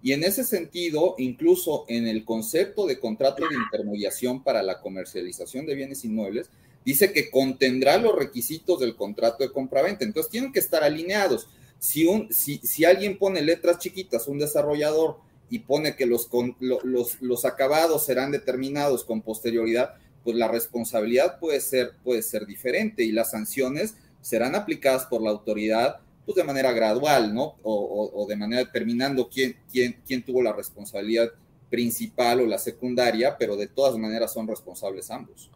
Y 0.00 0.12
en 0.12 0.22
ese 0.22 0.44
sentido, 0.44 1.16
incluso 1.18 1.84
en 1.88 2.06
el 2.06 2.24
concepto 2.24 2.86
de 2.86 3.00
contrato 3.00 3.48
de 3.48 3.56
intermediación 3.56 4.44
para 4.44 4.62
la 4.62 4.80
comercialización 4.80 5.66
de 5.66 5.74
bienes 5.74 6.04
inmuebles, 6.04 6.50
dice 6.84 7.12
que 7.12 7.30
contendrá 7.30 7.98
los 7.98 8.14
requisitos 8.14 8.78
del 8.78 8.94
contrato 8.94 9.42
de 9.42 9.52
compraventa. 9.52 10.04
Entonces 10.04 10.30
tienen 10.30 10.52
que 10.52 10.60
estar 10.60 10.84
alineados. 10.84 11.48
Si, 11.80 12.06
un, 12.06 12.32
si, 12.32 12.58
si 12.58 12.84
alguien 12.84 13.18
pone 13.18 13.42
letras 13.42 13.78
chiquitas, 13.78 14.28
un 14.28 14.38
desarrollador, 14.38 15.16
y 15.50 15.60
pone 15.60 15.96
que 15.96 16.06
los, 16.06 16.28
los, 16.60 17.22
los 17.22 17.44
acabados 17.44 18.04
serán 18.04 18.30
determinados 18.30 19.04
con 19.04 19.22
posterioridad, 19.22 19.94
pues 20.24 20.36
la 20.36 20.48
responsabilidad 20.48 21.38
puede 21.38 21.60
ser, 21.60 21.92
puede 22.04 22.22
ser 22.22 22.46
diferente 22.46 23.02
y 23.04 23.12
las 23.12 23.30
sanciones 23.30 23.94
serán 24.20 24.54
aplicadas 24.54 25.06
por 25.06 25.22
la 25.22 25.30
autoridad 25.30 26.00
pues 26.24 26.36
de 26.36 26.44
manera 26.44 26.72
gradual, 26.72 27.34
¿no? 27.34 27.54
O, 27.62 28.26
de 28.28 28.36
manera 28.36 28.62
determinando 28.62 29.30
quién, 29.30 29.56
quién, 29.72 29.96
quién 30.06 30.22
tuvo 30.22 30.42
la 30.42 30.52
responsabilidad 30.52 31.28
principal 31.70 32.40
o 32.40 32.46
la 32.46 32.58
secundaria, 32.58 33.36
pero 33.38 33.56
de 33.56 33.66
todas 33.66 33.96
maneras 33.96 34.34
son 34.34 34.46
responsables 34.46 35.10
ambos. 35.10 35.50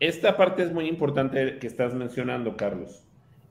Esta 0.00 0.36
parte 0.36 0.62
es 0.62 0.72
muy 0.72 0.86
importante 0.86 1.58
que 1.58 1.66
estás 1.66 1.94
mencionando, 1.94 2.58
Carlos, 2.58 3.02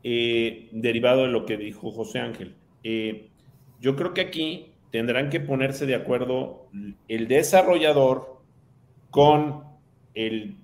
eh, 0.03 0.69
derivado 0.71 1.23
de 1.23 1.29
lo 1.29 1.45
que 1.45 1.57
dijo 1.57 1.91
José 1.91 2.19
Ángel. 2.19 2.55
Eh, 2.83 3.29
yo 3.81 3.95
creo 3.95 4.13
que 4.13 4.21
aquí 4.21 4.71
tendrán 4.91 5.29
que 5.29 5.39
ponerse 5.39 5.85
de 5.85 5.95
acuerdo 5.95 6.69
el 7.07 7.27
desarrollador 7.27 8.39
con 9.09 9.63
el, 10.13 10.57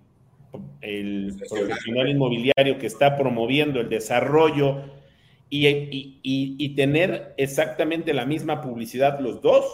el 0.84 1.36
profesional 1.50 2.10
inmobiliario 2.10 2.78
que 2.78 2.88
está 2.88 3.18
promoviendo 3.18 3.80
el 3.80 3.90
desarrollo 3.90 4.84
y, 5.50 6.70
tener 6.76 7.34
exactamente 7.38 8.14
la 8.14 8.26
misma 8.26 8.62
publicidad 8.62 9.20
los 9.20 9.42
dos, 9.42 9.66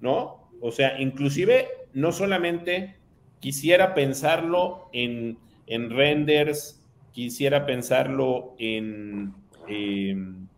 ¿no? 0.00 0.50
O 0.60 0.70
sea, 0.70 1.00
inclusive 1.00 1.68
no 1.94 2.12
solamente 2.12 2.96
quisiera 3.40 3.94
pensarlo 3.94 4.88
en, 4.92 5.38
renders, 5.66 6.80
quisiera 7.12 7.66
pensarlo 7.66 8.54
en, 8.58 9.34
en, 9.68 10.48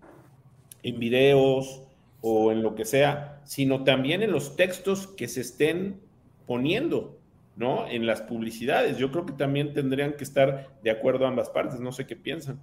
en 0.82 0.98
videos 0.98 1.82
o 2.20 2.50
en 2.50 2.62
lo 2.62 2.74
que 2.74 2.84
sea, 2.84 3.40
sino 3.44 3.84
también 3.84 4.22
en 4.22 4.32
los 4.32 4.56
textos 4.56 5.06
que 5.06 5.28
se 5.28 5.42
estén 5.42 6.00
poniendo. 6.46 7.15
¿No? 7.56 7.88
En 7.88 8.06
las 8.06 8.22
publicidades. 8.22 8.98
Yo 8.98 9.10
creo 9.10 9.26
que 9.26 9.32
también 9.32 9.72
tendrían 9.72 10.14
que 10.14 10.24
estar 10.24 10.78
de 10.82 10.90
acuerdo 10.90 11.26
ambas 11.26 11.50
partes. 11.50 11.80
No 11.80 11.90
sé 11.90 12.06
qué 12.06 12.14
piensan. 12.14 12.60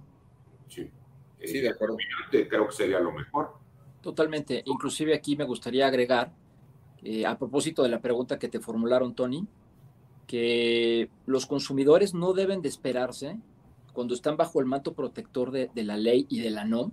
Sí, 0.68 0.90
sí 1.44 1.60
de 1.60 1.70
acuerdo. 1.70 1.96
Creo 2.30 2.66
que 2.66 2.72
sería 2.72 3.00
lo 3.00 3.12
mejor. 3.12 3.54
Totalmente. 4.00 4.62
Inclusive 4.66 5.14
aquí 5.14 5.36
me 5.36 5.44
gustaría 5.44 5.86
agregar, 5.86 6.32
eh, 7.02 7.26
a 7.26 7.36
propósito 7.36 7.82
de 7.82 7.88
la 7.88 8.00
pregunta 8.00 8.38
que 8.38 8.48
te 8.48 8.60
formularon, 8.60 9.14
Tony, 9.14 9.46
que 10.26 11.10
los 11.26 11.46
consumidores 11.46 12.14
no 12.14 12.32
deben 12.32 12.62
de 12.62 12.68
esperarse 12.68 13.36
cuando 13.92 14.14
están 14.14 14.36
bajo 14.36 14.60
el 14.60 14.66
manto 14.66 14.94
protector 14.94 15.50
de, 15.50 15.70
de 15.74 15.82
la 15.84 15.96
ley 15.96 16.26
y 16.28 16.40
de 16.40 16.50
la 16.50 16.64
NOM 16.64 16.92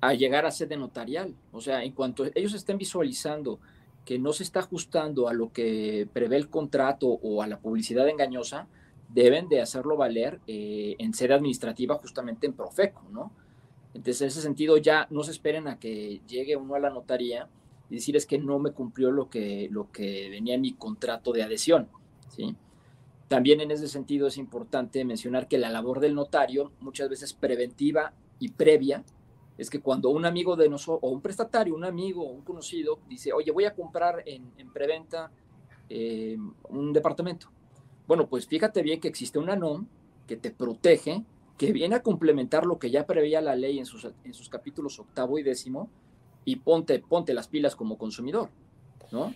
a 0.00 0.14
llegar 0.14 0.46
a 0.46 0.50
sede 0.50 0.76
notarial. 0.76 1.34
O 1.52 1.60
sea, 1.60 1.82
en 1.82 1.92
cuanto 1.92 2.24
ellos 2.34 2.54
estén 2.54 2.78
visualizando 2.78 3.58
que 4.08 4.18
no 4.18 4.32
se 4.32 4.42
está 4.42 4.60
ajustando 4.60 5.28
a 5.28 5.34
lo 5.34 5.52
que 5.52 6.08
prevé 6.10 6.36
el 6.36 6.48
contrato 6.48 7.06
o 7.08 7.42
a 7.42 7.46
la 7.46 7.58
publicidad 7.60 8.08
engañosa, 8.08 8.66
deben 9.10 9.50
de 9.50 9.60
hacerlo 9.60 9.98
valer 9.98 10.40
eh, 10.46 10.96
en 10.98 11.12
sede 11.12 11.34
administrativa 11.34 11.96
justamente 11.96 12.46
en 12.46 12.54
Profeco, 12.54 13.04
¿no? 13.12 13.32
Entonces, 13.92 14.22
en 14.22 14.28
ese 14.28 14.40
sentido, 14.40 14.78
ya 14.78 15.06
no 15.10 15.22
se 15.24 15.32
esperen 15.32 15.68
a 15.68 15.78
que 15.78 16.22
llegue 16.26 16.56
uno 16.56 16.74
a 16.74 16.80
la 16.80 16.88
notaría 16.88 17.50
y 17.90 17.96
decir 17.96 18.16
es 18.16 18.24
que 18.24 18.38
no 18.38 18.58
me 18.58 18.70
cumplió 18.70 19.10
lo 19.10 19.28
que, 19.28 19.68
lo 19.70 19.92
que 19.92 20.30
venía 20.30 20.54
en 20.54 20.62
mi 20.62 20.72
contrato 20.72 21.32
de 21.32 21.42
adhesión. 21.42 21.88
También 23.28 23.60
en 23.60 23.70
ese 23.72 23.88
sentido 23.88 24.28
es 24.28 24.38
importante 24.38 25.04
mencionar 25.04 25.48
que 25.48 25.58
la 25.58 25.68
labor 25.68 26.00
del 26.00 26.14
notario, 26.14 26.72
muchas 26.80 27.10
veces 27.10 27.34
preventiva 27.34 28.14
y 28.38 28.52
previa, 28.52 29.04
es 29.58 29.68
que 29.68 29.80
cuando 29.80 30.10
un 30.10 30.24
amigo 30.24 30.54
de 30.54 30.68
nosotros, 30.68 31.00
o 31.02 31.10
un 31.10 31.20
prestatario, 31.20 31.74
un 31.74 31.84
amigo, 31.84 32.22
un 32.22 32.42
conocido, 32.42 33.00
dice, 33.08 33.32
oye, 33.32 33.50
voy 33.50 33.64
a 33.64 33.74
comprar 33.74 34.22
en, 34.24 34.52
preventa 34.72 35.32
eh, 35.90 36.38
un 36.68 36.92
departamento. 36.92 37.48
Bueno, 38.06 38.28
pues 38.28 38.46
fíjate 38.46 38.82
bien 38.82 39.00
que 39.00 39.08
existe 39.08 39.38
una 39.38 39.56
NOM 39.56 39.86
que 40.28 40.36
te 40.36 40.52
protege, 40.52 41.24
que 41.58 41.72
viene 41.72 41.96
a 41.96 42.02
complementar 42.02 42.66
lo 42.66 42.78
que 42.78 42.90
ya 42.90 43.04
preveía 43.04 43.40
la 43.40 43.56
ley 43.56 43.80
en 43.80 43.86
sus, 43.86 44.48
capítulos 44.48 45.00
octavo 45.00 45.40
y 45.40 45.42
décimo, 45.42 45.90
y 46.44 46.56
ponte, 46.56 47.00
ponte 47.00 47.34
las 47.34 47.48
pilas 47.48 47.74
como 47.74 47.98
consumidor, 47.98 48.50
¿no? 49.10 49.34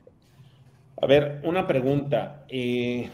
A 1.01 1.07
ver, 1.07 1.41
una 1.43 1.67
pregunta. 1.67 2.45
Eh, 2.49 3.11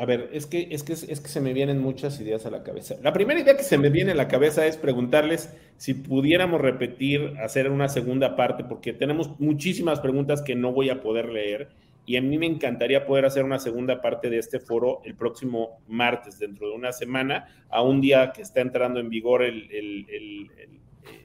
a 0.00 0.06
ver, 0.06 0.30
es 0.32 0.46
que, 0.46 0.68
es, 0.70 0.82
que, 0.82 0.94
es 0.94 1.20
que 1.20 1.28
se 1.28 1.42
me 1.42 1.52
vienen 1.52 1.78
muchas 1.78 2.18
ideas 2.22 2.46
a 2.46 2.50
la 2.50 2.62
cabeza. 2.62 2.96
La 3.02 3.12
primera 3.12 3.38
idea 3.38 3.54
que 3.54 3.62
se 3.62 3.76
me 3.76 3.90
viene 3.90 4.12
a 4.12 4.14
la 4.14 4.28
cabeza 4.28 4.64
es 4.64 4.78
preguntarles 4.78 5.54
si 5.76 5.92
pudiéramos 5.92 6.58
repetir, 6.58 7.34
hacer 7.44 7.70
una 7.70 7.86
segunda 7.90 8.34
parte, 8.34 8.64
porque 8.64 8.94
tenemos 8.94 9.38
muchísimas 9.38 10.00
preguntas 10.00 10.40
que 10.40 10.54
no 10.54 10.72
voy 10.72 10.88
a 10.88 11.02
poder 11.02 11.28
leer 11.28 11.68
y 12.06 12.16
a 12.16 12.22
mí 12.22 12.38
me 12.38 12.46
encantaría 12.46 13.04
poder 13.04 13.26
hacer 13.26 13.44
una 13.44 13.58
segunda 13.58 14.00
parte 14.00 14.30
de 14.30 14.38
este 14.38 14.58
foro 14.58 15.02
el 15.04 15.16
próximo 15.16 15.82
martes, 15.86 16.38
dentro 16.38 16.70
de 16.70 16.76
una 16.76 16.92
semana, 16.92 17.48
a 17.68 17.82
un 17.82 18.00
día 18.00 18.32
que 18.32 18.40
está 18.40 18.62
entrando 18.62 19.00
en 19.00 19.10
vigor 19.10 19.42
el, 19.42 19.68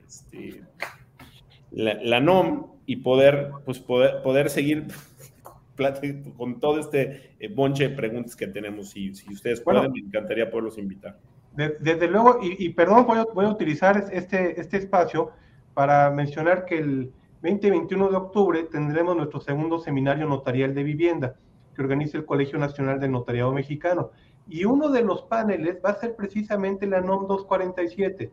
este, 0.06 0.64
la, 1.72 2.20
NOM 2.20 2.74
y 2.86 2.98
poder, 2.98 3.52
pues 3.64 3.80
poder, 3.80 4.22
poder 4.22 4.50
seguir 4.50 4.88
con 6.38 6.60
todo 6.60 6.80
este 6.80 7.36
eh, 7.40 7.48
bonche 7.54 7.90
de 7.90 7.96
preguntas 7.96 8.36
que 8.36 8.48
tenemos. 8.48 8.96
Y 8.96 9.14
si 9.14 9.34
ustedes 9.34 9.62
pueden, 9.62 9.92
me 9.92 10.00
encantaría 10.00 10.50
poderlos 10.50 10.78
invitar. 10.78 11.18
desde 11.56 12.08
luego, 12.08 12.40
y, 12.42 12.70
perdón, 12.70 13.06
voy 13.06 13.20
a, 13.20 13.26
voy 13.26 13.46
a, 13.46 13.50
utilizar 13.50 14.10
este, 14.12 14.60
este 14.60 14.78
espacio 14.78 15.32
para 15.74 16.10
mencionar 16.12 16.66
que 16.66 16.78
el 16.78 17.12
20-21 17.42 18.10
de 18.10 18.18
octubre 18.18 18.64
tendremos 18.64 19.16
nuestro 19.16 19.40
segundo 19.40 19.80
seminario 19.80 20.28
notarial 20.28 20.74
de 20.74 20.84
vivienda 20.84 21.36
que 21.76 21.82
organiza 21.82 22.18
el 22.18 22.26
Colegio 22.26 22.58
Nacional 22.58 23.00
de 23.00 23.10
Notariado 23.10 23.52
Mexicano. 23.52 24.12
Y 24.48 24.66
uno 24.66 24.90
de 24.90 25.04
los 25.04 25.24
paneles 25.24 25.80
va 25.84 25.92
a 25.92 26.00
ser 26.00 26.16
precisamente 26.16 26.88
la 26.88 27.02
NOM 27.02 27.28
247, 27.28 28.32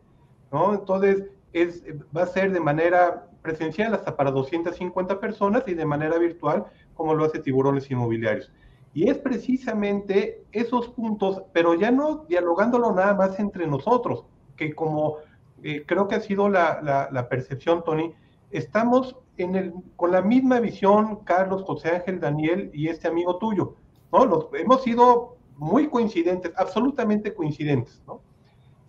¿no? 0.51 0.73
Entonces, 0.73 1.25
es, 1.51 1.83
va 2.15 2.23
a 2.23 2.27
ser 2.27 2.51
de 2.51 2.59
manera 2.59 3.27
presencial 3.41 3.93
hasta 3.93 4.15
para 4.15 4.31
250 4.31 5.19
personas 5.19 5.63
y 5.67 5.73
de 5.73 5.85
manera 5.85 6.17
virtual 6.17 6.65
como 6.93 7.13
lo 7.13 7.25
hace 7.25 7.39
Tiburones 7.39 7.89
Inmobiliarios. 7.89 8.51
Y 8.93 9.09
es 9.09 9.17
precisamente 9.17 10.43
esos 10.51 10.89
puntos, 10.89 11.43
pero 11.51 11.73
ya 11.73 11.89
no 11.89 12.25
dialogándolo 12.29 12.93
nada 12.93 13.15
más 13.15 13.39
entre 13.39 13.65
nosotros, 13.65 14.25
que 14.55 14.75
como 14.75 15.17
eh, 15.63 15.83
creo 15.85 16.07
que 16.07 16.15
ha 16.15 16.19
sido 16.19 16.47
la, 16.47 17.27
percepción, 17.29 17.83
Tony, 17.83 18.13
estamos 18.51 19.15
con 19.95 20.11
la 20.11 20.21
misma 20.21 20.59
visión, 20.59 21.23
Carlos, 21.23 21.63
José 21.63 21.89
Ángel, 21.89 22.19
Daniel 22.19 22.69
y 22.73 22.89
este 22.89 23.07
amigo 23.07 23.37
tuyo, 23.37 23.75
¿no? 24.11 24.25
Los, 24.25 24.47
hemos 24.53 24.83
sido 24.83 25.37
muy 25.57 25.89
coincidentes, 25.89 26.51
absolutamente 26.55 27.33
coincidentes, 27.33 28.01
¿no? 28.05 28.21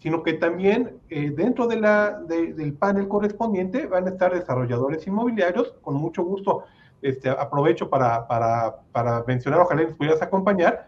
Sino 0.00 0.22
que 0.22 0.34
también 0.34 0.98
eh, 1.08 1.30
dentro 1.30 1.66
del 1.66 2.76
panel 2.78 3.08
correspondiente 3.08 3.86
van 3.86 4.06
a 4.06 4.10
estar 4.10 4.34
desarrolladores 4.34 5.06
inmobiliarios, 5.06 5.76
con 5.80 5.94
mucho 5.94 6.22
gusto 6.22 6.64
este, 7.04 7.28
aprovecho 7.28 7.90
para, 7.90 8.26
para, 8.26 8.76
para, 8.90 9.22
mencionar, 9.26 9.60
ojalá 9.60 9.82
les 9.82 9.94
pudieras 9.94 10.22
acompañar, 10.22 10.86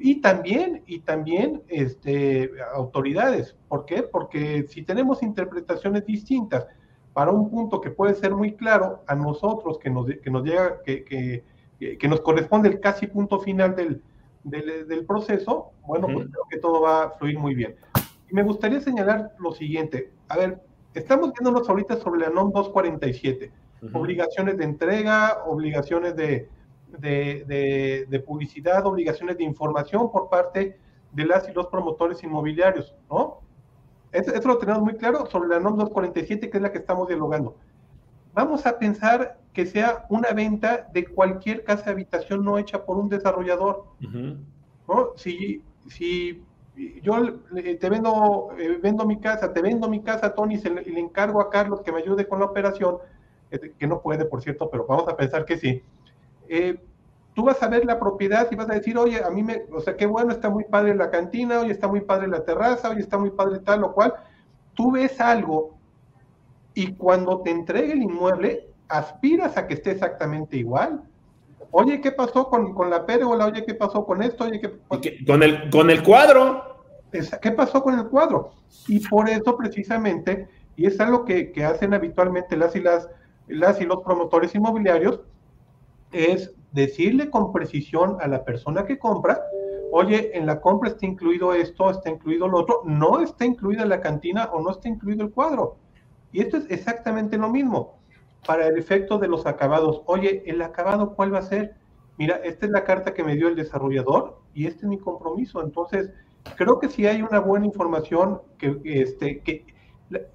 y 0.00 0.20
también, 0.20 0.82
y 0.84 0.98
también 0.98 1.62
este, 1.68 2.50
autoridades. 2.74 3.56
¿Por 3.68 3.86
qué? 3.86 4.02
Porque 4.02 4.66
si 4.68 4.82
tenemos 4.82 5.22
interpretaciones 5.22 6.04
distintas 6.06 6.66
para 7.12 7.30
un 7.30 7.48
punto 7.50 7.80
que 7.80 7.92
puede 7.92 8.14
ser 8.14 8.34
muy 8.34 8.54
claro 8.54 9.04
a 9.06 9.14
nosotros, 9.14 9.78
que 9.78 9.90
nos, 9.90 10.06
que 10.06 10.28
nos 10.28 10.42
llega, 10.42 10.82
que, 10.82 11.04
que, 11.04 11.44
que 11.98 12.08
nos 12.08 12.20
corresponde 12.22 12.68
el 12.68 12.80
casi 12.80 13.06
punto 13.06 13.38
final 13.38 13.76
del, 13.76 14.02
del, 14.42 14.88
del 14.88 15.06
proceso, 15.06 15.70
bueno, 15.86 16.08
pues 16.12 16.26
creo 16.30 16.44
que 16.50 16.58
todo 16.58 16.80
va 16.80 17.04
a 17.04 17.10
fluir 17.10 17.38
muy 17.38 17.54
bien. 17.54 17.76
Y 18.28 18.34
me 18.34 18.42
gustaría 18.42 18.80
señalar 18.80 19.30
lo 19.38 19.52
siguiente. 19.52 20.10
A 20.28 20.36
ver, 20.36 20.60
estamos 20.94 21.32
viéndonos 21.32 21.68
ahorita 21.68 21.96
sobre 21.98 22.22
la 22.22 22.30
NOM 22.30 22.50
247 22.50 23.52
obligaciones 23.92 24.56
de 24.56 24.64
entrega, 24.64 25.44
obligaciones 25.46 26.16
de, 26.16 26.48
de, 26.98 28.24
publicidad, 28.26 28.86
obligaciones 28.86 29.36
de 29.36 29.44
información 29.44 30.10
por 30.10 30.28
parte 30.28 30.78
de 31.12 31.24
las 31.24 31.48
y 31.48 31.52
los 31.52 31.66
promotores 31.66 32.22
inmobiliarios, 32.22 32.94
¿no? 33.10 33.40
Eso, 34.12 34.32
lo 34.46 34.58
tenemos 34.58 34.82
muy 34.82 34.94
claro 34.94 35.26
sobre 35.26 35.48
la 35.48 35.58
NOM 35.58 35.76
247, 35.76 36.48
que 36.48 36.56
es 36.56 36.62
la 36.62 36.70
que 36.70 36.78
estamos 36.78 37.08
dialogando. 37.08 37.56
Vamos 38.32 38.64
a 38.64 38.78
pensar 38.78 39.38
que 39.52 39.66
sea 39.66 40.06
una 40.08 40.30
venta 40.30 40.88
de 40.92 41.04
cualquier 41.04 41.64
casa 41.64 41.86
de 41.86 41.90
habitación 41.92 42.44
no 42.44 42.58
hecha 42.58 42.84
por 42.84 42.96
un 42.96 43.08
desarrollador, 43.08 43.84
¿no? 44.00 45.12
Si, 45.16 45.62
si 45.88 46.42
yo 47.02 47.40
te 47.80 47.88
vendo, 47.88 48.48
eh, 48.58 48.78
vendo 48.82 49.04
mi 49.06 49.20
casa, 49.20 49.52
te 49.52 49.62
vendo 49.62 49.88
mi 49.88 50.02
casa, 50.02 50.34
Tony, 50.34 50.56
y 50.56 50.90
le 50.90 51.00
encargo 51.00 51.40
a 51.40 51.50
Carlos 51.50 51.82
que 51.82 51.92
me 51.92 51.98
ayude 51.98 52.26
con 52.26 52.40
la 52.40 52.46
operación, 52.46 52.98
que 53.60 53.86
no 53.86 54.00
puede, 54.00 54.24
por 54.24 54.42
cierto, 54.42 54.68
pero 54.70 54.86
vamos 54.86 55.08
a 55.08 55.16
pensar 55.16 55.44
que 55.44 55.56
sí. 55.56 55.82
Eh, 56.48 56.78
tú 57.34 57.44
vas 57.44 57.62
a 57.62 57.68
ver 57.68 57.84
la 57.84 57.98
propiedad 57.98 58.46
y 58.50 58.54
vas 58.54 58.70
a 58.70 58.74
decir, 58.74 58.96
oye, 58.96 59.22
a 59.22 59.30
mí 59.30 59.42
me, 59.42 59.64
o 59.72 59.80
sea, 59.80 59.96
qué 59.96 60.06
bueno, 60.06 60.32
está 60.32 60.48
muy 60.48 60.64
padre 60.64 60.94
la 60.94 61.10
cantina, 61.10 61.60
oye, 61.60 61.72
está 61.72 61.88
muy 61.88 62.00
padre 62.00 62.28
la 62.28 62.44
terraza, 62.44 62.90
oye, 62.90 63.00
está 63.00 63.18
muy 63.18 63.30
padre 63.30 63.58
tal 63.58 63.84
o 63.84 63.92
cual. 63.92 64.14
Tú 64.74 64.92
ves 64.92 65.20
algo 65.20 65.74
y 66.74 66.94
cuando 66.94 67.40
te 67.40 67.50
entregue 67.50 67.92
el 67.92 68.02
inmueble, 68.02 68.68
aspiras 68.88 69.56
a 69.56 69.66
que 69.66 69.74
esté 69.74 69.92
exactamente 69.92 70.56
igual. 70.56 71.02
Oye, 71.70 72.00
¿qué 72.00 72.12
pasó 72.12 72.48
con, 72.48 72.72
con 72.74 72.88
la 72.88 73.04
pérgola? 73.04 73.46
Oye, 73.46 73.64
¿qué 73.64 73.74
pasó 73.74 74.04
con 74.04 74.22
esto? 74.22 74.44
Oye, 74.44 74.60
¿qué, 74.60 75.24
con 75.24 75.42
el, 75.42 75.70
con 75.70 75.90
el 75.90 76.02
cuadro. 76.02 76.74
¿Qué 77.40 77.50
pasó 77.52 77.82
con 77.82 77.98
el 77.98 78.06
cuadro? 78.06 78.52
Y 78.88 79.00
por 79.08 79.28
eso 79.28 79.56
precisamente, 79.56 80.48
y 80.76 80.86
es 80.86 80.98
algo 81.00 81.24
que, 81.24 81.52
que 81.52 81.64
hacen 81.64 81.94
habitualmente 81.94 82.56
las 82.56 82.74
y 82.74 82.80
las 82.80 83.08
las 83.48 83.80
y 83.80 83.84
los 83.84 84.02
promotores 84.02 84.54
inmobiliarios 84.54 85.20
es 86.12 86.54
decirle 86.72 87.30
con 87.30 87.52
precisión 87.52 88.16
a 88.20 88.28
la 88.28 88.44
persona 88.44 88.84
que 88.84 88.98
compra, 88.98 89.40
oye, 89.92 90.36
en 90.36 90.46
la 90.46 90.60
compra 90.60 90.90
está 90.90 91.06
incluido 91.06 91.52
esto, 91.54 91.90
está 91.90 92.10
incluido 92.10 92.48
lo 92.48 92.58
otro, 92.58 92.82
no 92.84 93.20
está 93.20 93.44
incluida 93.44 93.84
la 93.84 94.00
cantina 94.00 94.46
o 94.52 94.60
no 94.60 94.70
está 94.70 94.88
incluido 94.88 95.24
el 95.24 95.30
cuadro. 95.30 95.76
Y 96.32 96.40
esto 96.40 96.56
es 96.56 96.68
exactamente 96.70 97.36
lo 97.36 97.48
mismo 97.48 97.98
para 98.46 98.66
el 98.66 98.76
efecto 98.76 99.18
de 99.18 99.28
los 99.28 99.46
acabados. 99.46 100.02
Oye, 100.06 100.42
¿el 100.46 100.60
acabado 100.62 101.14
cuál 101.14 101.32
va 101.32 101.38
a 101.38 101.42
ser? 101.42 101.76
Mira, 102.18 102.36
esta 102.44 102.66
es 102.66 102.72
la 102.72 102.84
carta 102.84 103.14
que 103.14 103.24
me 103.24 103.36
dio 103.36 103.48
el 103.48 103.56
desarrollador 103.56 104.40
y 104.52 104.66
este 104.66 104.80
es 104.80 104.88
mi 104.88 104.98
compromiso. 104.98 105.62
Entonces, 105.62 106.10
creo 106.56 106.78
que 106.78 106.88
si 106.88 107.06
hay 107.06 107.22
una 107.22 107.40
buena 107.40 107.66
información, 107.66 108.42
que, 108.58 108.80
este, 108.84 109.40
que 109.40 109.64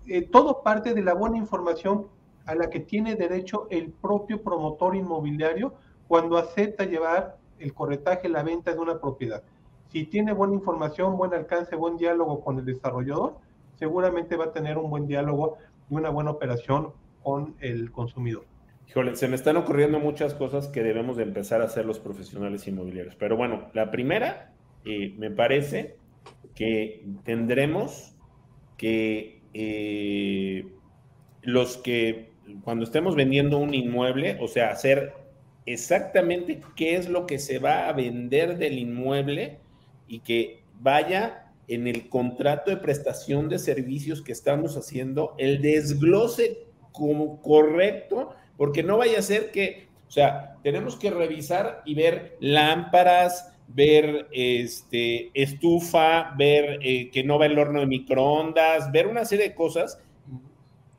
eh, 0.08 0.22
todo 0.24 0.62
parte 0.64 0.94
de 0.94 1.02
la 1.02 1.14
buena 1.14 1.38
información 1.38 2.08
a 2.50 2.56
la 2.56 2.70
que 2.72 2.80
tiene 2.80 3.16
derecho 3.16 3.68
el 3.70 3.92
propio 3.92 4.42
promotor 4.42 4.96
inmobiliario 4.96 5.76
cuando 6.08 6.36
acepta 6.36 6.84
llevar 6.84 7.38
el 7.60 7.76
corretaje, 7.76 8.28
la 8.28 8.42
venta 8.42 8.74
de 8.74 8.80
una 8.80 9.00
propiedad. 9.00 9.44
Si 9.92 10.06
tiene 10.06 10.34
buena 10.34 10.56
información, 10.56 11.16
buen 11.16 11.32
alcance, 11.36 11.76
buen 11.76 11.98
diálogo 11.98 12.44
con 12.44 12.58
el 12.58 12.66
desarrollador, 12.66 13.38
seguramente 13.76 14.36
va 14.36 14.46
a 14.46 14.52
tener 14.52 14.80
un 14.80 14.90
buen 14.90 15.06
diálogo 15.06 15.58
y 15.92 15.96
una 15.96 16.10
buena 16.10 16.32
operación 16.32 16.92
con 17.22 17.56
el 17.60 17.92
consumidor. 17.92 18.46
Híjole, 18.88 19.16
se 19.16 19.28
me 19.28 19.36
están 19.36 19.56
ocurriendo 19.56 20.00
muchas 20.00 20.34
cosas 20.34 20.68
que 20.70 20.82
debemos 20.82 21.18
de 21.18 21.24
empezar 21.24 21.62
a 21.62 21.66
hacer 21.66 21.86
los 21.86 22.00
profesionales 22.00 22.68
inmobiliarios. 22.68 23.16
Pero 23.16 23.38
bueno, 23.38 23.68
la 23.74 23.92
primera, 23.92 24.54
eh, 24.86 25.14
me 25.20 25.30
parece 25.30 25.98
que 26.56 27.06
tendremos 27.24 28.16
que 28.76 29.44
eh, 29.54 30.66
los 31.42 31.78
que 31.78 32.29
cuando 32.64 32.84
estemos 32.84 33.16
vendiendo 33.16 33.58
un 33.58 33.74
inmueble, 33.74 34.38
o 34.42 34.48
sea, 34.48 34.72
hacer 34.72 35.14
exactamente 35.66 36.62
qué 36.76 36.96
es 36.96 37.10
lo 37.10 37.26
que 37.26 37.40
se 37.40 37.60
va 37.60 37.88
a 37.88 37.94
vender 37.94 38.58
del 38.58 38.80
inmueble 38.80 39.60
y 40.08 40.20
que 40.20 40.64
vaya 40.80 41.52
en 41.68 41.88
el 41.88 42.10
contrato 42.10 42.72
de 42.72 42.78
prestación 42.78 43.48
de 43.50 43.60
servicios 43.60 44.22
que 44.22 44.32
estamos 44.32 44.76
haciendo, 44.76 45.36
el 45.38 45.62
desglose 45.62 46.66
como 46.92 47.42
correcto 47.42 48.32
porque 48.58 48.84
no 48.84 48.98
vaya 48.98 49.20
a 49.20 49.22
ser 49.22 49.52
que, 49.52 49.88
o 50.08 50.12
sea, 50.12 50.58
tenemos 50.64 50.98
que 50.98 51.12
revisar 51.12 51.82
y 51.86 51.94
ver 51.94 52.36
lámparas, 52.42 53.54
ver 53.70 54.28
este, 54.32 55.30
estufa, 55.34 56.34
ver 56.38 56.80
eh, 56.82 57.10
que 57.12 57.24
no 57.24 57.40
va 57.40 57.46
el 57.46 57.58
horno 57.58 57.80
de 57.80 57.86
microondas, 57.86 58.92
ver 58.92 59.08
una 59.08 59.24
serie 59.24 59.50
de 59.50 59.56
cosas 59.56 60.02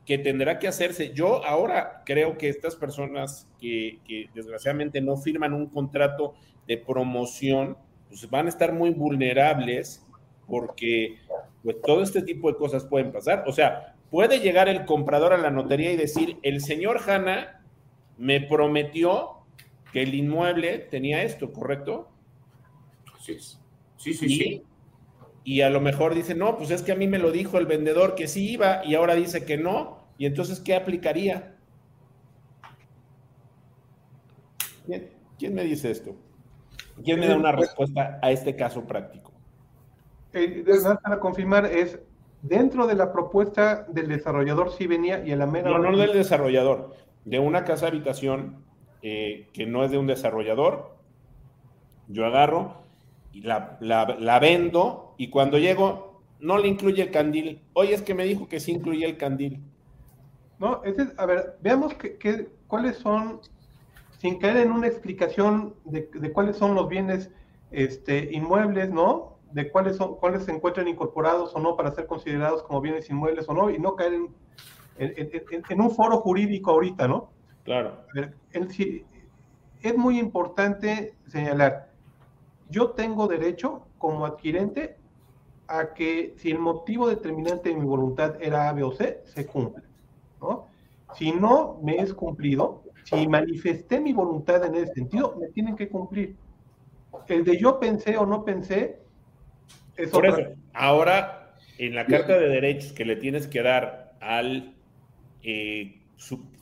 que 0.05 0.17
tendrá 0.17 0.59
que 0.59 0.67
hacerse. 0.67 1.13
Yo 1.13 1.45
ahora 1.45 2.03
creo 2.05 2.37
que 2.37 2.49
estas 2.49 2.75
personas 2.75 3.47
que, 3.59 3.99
que 4.05 4.29
desgraciadamente 4.33 5.01
no 5.01 5.17
firman 5.17 5.53
un 5.53 5.67
contrato 5.67 6.33
de 6.67 6.77
promoción, 6.77 7.77
pues 8.09 8.29
van 8.29 8.47
a 8.47 8.49
estar 8.49 8.73
muy 8.73 8.91
vulnerables 8.91 10.05
porque 10.47 11.17
pues 11.63 11.81
todo 11.81 12.03
este 12.03 12.21
tipo 12.21 12.51
de 12.51 12.57
cosas 12.57 12.83
pueden 12.83 13.11
pasar. 13.11 13.43
O 13.47 13.53
sea, 13.53 13.95
puede 14.09 14.39
llegar 14.39 14.67
el 14.67 14.85
comprador 14.85 15.33
a 15.33 15.37
la 15.37 15.49
notaría 15.49 15.91
y 15.91 15.97
decir, 15.97 16.37
el 16.43 16.61
señor 16.61 16.99
Hanna 17.07 17.63
me 18.17 18.41
prometió 18.41 19.37
que 19.93 20.03
el 20.03 20.13
inmueble 20.13 20.79
tenía 20.79 21.23
esto, 21.23 21.51
¿correcto? 21.51 22.09
Sí, 23.19 23.37
sí, 23.97 24.13
sí, 24.13 24.29
sí. 24.29 24.63
Y 25.43 25.61
a 25.61 25.69
lo 25.69 25.81
mejor 25.81 26.13
dice, 26.13 26.35
no, 26.35 26.57
pues 26.57 26.69
es 26.71 26.83
que 26.83 26.91
a 26.91 26.95
mí 26.95 27.07
me 27.07 27.17
lo 27.17 27.31
dijo 27.31 27.57
el 27.57 27.65
vendedor 27.65 28.15
que 28.15 28.27
sí 28.27 28.51
iba 28.51 28.85
y 28.85 28.95
ahora 28.95 29.15
dice 29.15 29.45
que 29.45 29.57
no. 29.57 29.97
Y 30.17 30.25
entonces, 30.25 30.59
¿qué 30.59 30.75
aplicaría? 30.75 31.55
¿Quién, 35.37 35.53
me 35.53 35.63
dice 35.63 35.89
esto? 35.89 36.15
¿Quién 37.03 37.19
me 37.19 37.27
da 37.27 37.35
una 37.35 37.51
respuesta 37.51 38.19
a 38.21 38.31
este 38.31 38.55
caso 38.55 38.85
práctico? 38.85 39.31
Eh, 40.33 40.63
para 41.03 41.19
confirmar, 41.19 41.65
es 41.65 41.99
dentro 42.41 42.87
de 42.87 42.95
la 42.95 43.11
propuesta 43.11 43.85
del 43.89 44.07
desarrollador 44.07 44.71
sí 44.71 44.87
venía 44.87 45.23
y 45.25 45.31
en 45.31 45.39
la 45.39 45.45
mera... 45.45 45.69
No, 45.69 45.79
no 45.79 45.97
del 45.97 46.13
desarrollador, 46.13 46.95
de 47.25 47.39
una 47.39 47.63
casa 47.63 47.87
habitación 47.87 48.63
eh, 49.01 49.49
que 49.53 49.65
no 49.65 49.83
es 49.83 49.91
de 49.91 49.97
un 49.97 50.07
desarrollador, 50.07 50.95
yo 52.07 52.25
agarro 52.25 52.80
y 53.31 53.41
la, 53.41 53.77
la, 53.79 54.39
vendo 54.39 55.15
y 55.17 55.29
cuando 55.29 55.57
llego 55.57 56.21
no 56.39 56.57
le 56.57 56.67
incluye 56.67 57.03
el 57.03 57.11
candil. 57.11 57.61
Oye, 57.73 57.93
es 57.93 58.01
que 58.01 58.13
me 58.13 58.25
dijo 58.25 58.47
que 58.47 58.59
sí 58.59 58.71
incluye 58.71 59.05
el 59.05 59.17
candil. 59.17 59.61
No, 60.59 60.83
ese 60.83 61.07
a 61.17 61.25
ver, 61.25 61.57
veamos 61.61 61.93
que, 61.93 62.49
cuáles 62.67 62.97
son, 62.97 63.41
sin 64.19 64.39
caer 64.39 64.57
en 64.57 64.71
una 64.71 64.87
explicación 64.87 65.75
de, 65.85 66.09
de 66.13 66.31
cuáles 66.31 66.57
son 66.57 66.75
los 66.75 66.87
bienes 66.87 67.31
este, 67.71 68.29
inmuebles, 68.31 68.91
¿no? 68.91 69.31
de 69.53 69.71
cuáles 69.71 69.97
son, 69.97 70.15
cuáles 70.15 70.43
se 70.43 70.51
encuentran 70.51 70.87
incorporados 70.87 71.53
o 71.55 71.59
no 71.59 71.75
para 71.75 71.91
ser 71.91 72.07
considerados 72.07 72.63
como 72.63 72.81
bienes 72.81 73.09
inmuebles 73.09 73.47
o 73.49 73.53
no, 73.53 73.69
y 73.69 73.79
no 73.79 73.95
caer 73.95 74.13
en, 74.13 74.31
en, 75.69 75.81
un 75.81 75.91
foro 75.91 76.17
jurídico 76.17 76.71
ahorita, 76.71 77.07
¿no? 77.07 77.29
Claro. 77.63 78.05
es 79.81 79.97
muy 79.97 80.19
importante 80.19 81.13
señalar, 81.27 81.90
yo 82.71 82.91
tengo 82.91 83.27
derecho 83.27 83.85
como 83.97 84.25
adquirente 84.25 84.97
a 85.67 85.93
que 85.93 86.33
si 86.37 86.51
el 86.51 86.59
motivo 86.59 87.07
determinante 87.07 87.69
de 87.69 87.75
mi 87.75 87.85
voluntad 87.85 88.41
era 88.41 88.67
A, 88.67 88.73
B 88.73 88.83
o 88.83 88.91
C, 88.91 89.21
se 89.25 89.45
cumple, 89.45 89.83
¿no? 90.41 90.67
Si 91.13 91.31
no 91.31 91.79
me 91.83 91.97
es 91.97 92.13
cumplido, 92.13 92.83
si 93.03 93.27
manifesté 93.27 93.99
mi 93.99 94.13
voluntad 94.13 94.65
en 94.65 94.75
ese 94.75 94.93
sentido, 94.93 95.35
me 95.39 95.47
tienen 95.47 95.75
que 95.75 95.89
cumplir. 95.89 96.35
El 97.27 97.43
de 97.43 97.57
yo 97.57 97.79
pensé 97.79 98.17
o 98.17 98.25
no 98.25 98.43
pensé, 98.43 98.99
por 100.11 100.25
eso, 100.25 100.41
ahora 100.73 101.55
en 101.77 101.95
la 101.95 102.05
carta 102.05 102.37
de 102.37 102.47
derechos 102.47 102.93
que 102.93 103.05
le 103.05 103.15
tienes 103.15 103.47
que 103.47 103.61
dar 103.61 104.13
al 104.19 104.75
eh, 105.43 106.01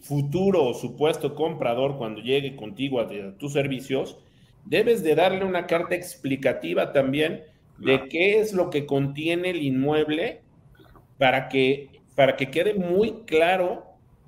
futuro 0.01 0.63
o 0.63 0.73
supuesto 0.73 1.35
comprador 1.35 1.97
cuando 1.97 2.21
llegue 2.21 2.55
contigo 2.55 2.99
a, 2.99 3.07
tus 3.37 3.53
servicios, 3.53 4.19
debes 4.65 5.03
de 5.03 5.15
darle 5.15 5.43
una 5.45 5.67
carta 5.67 5.95
explicativa 5.95 6.91
también 6.93 7.43
de 7.77 8.07
qué 8.09 8.39
es 8.39 8.53
lo 8.53 8.69
que 8.69 8.85
contiene 8.85 9.51
el 9.51 9.61
inmueble 9.61 10.41
para 11.17 11.49
que, 11.49 12.01
para 12.15 12.35
que 12.35 12.51
quede 12.51 12.73
muy 12.73 13.23
claro 13.25 13.85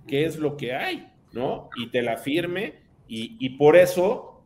qué 0.07 0.25
es 0.25 0.37
lo 0.37 0.57
que 0.57 0.73
hay, 0.73 1.09
¿no? 1.33 1.69
Y 1.77 1.89
te 1.89 2.01
la 2.01 2.17
firme 2.17 2.75
y, 3.07 3.35
y 3.39 3.49
por 3.57 3.75
eso 3.75 4.41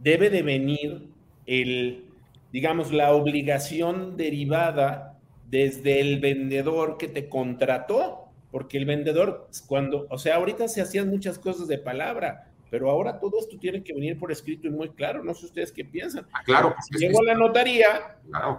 debe 0.00 0.28
de 0.28 0.42
venir 0.42 1.08
el, 1.46 2.04
digamos, 2.52 2.92
la 2.92 3.12
obligación 3.12 4.16
derivada 4.16 5.18
desde 5.48 6.00
el 6.00 6.20
vendedor 6.20 6.96
que 6.98 7.08
te 7.08 7.28
contrató, 7.28 8.28
porque 8.50 8.78
el 8.78 8.84
vendedor, 8.84 9.48
cuando, 9.66 10.06
o 10.10 10.18
sea, 10.18 10.36
ahorita 10.36 10.68
se 10.68 10.80
hacían 10.80 11.08
muchas 11.08 11.38
cosas 11.38 11.68
de 11.68 11.78
palabra, 11.78 12.50
pero 12.70 12.90
ahora 12.90 13.18
todo 13.18 13.38
esto 13.38 13.58
tiene 13.58 13.82
que 13.82 13.92
venir 13.92 14.18
por 14.18 14.32
escrito 14.32 14.66
y 14.66 14.70
muy 14.70 14.90
claro. 14.90 15.22
No 15.22 15.34
sé 15.34 15.46
ustedes 15.46 15.72
qué 15.72 15.84
piensan. 15.84 16.26
Ah, 16.32 16.42
claro. 16.44 16.74
Si 16.82 16.98
llego 16.98 17.20
a 17.20 17.24
la 17.24 17.34
notaría, 17.34 18.18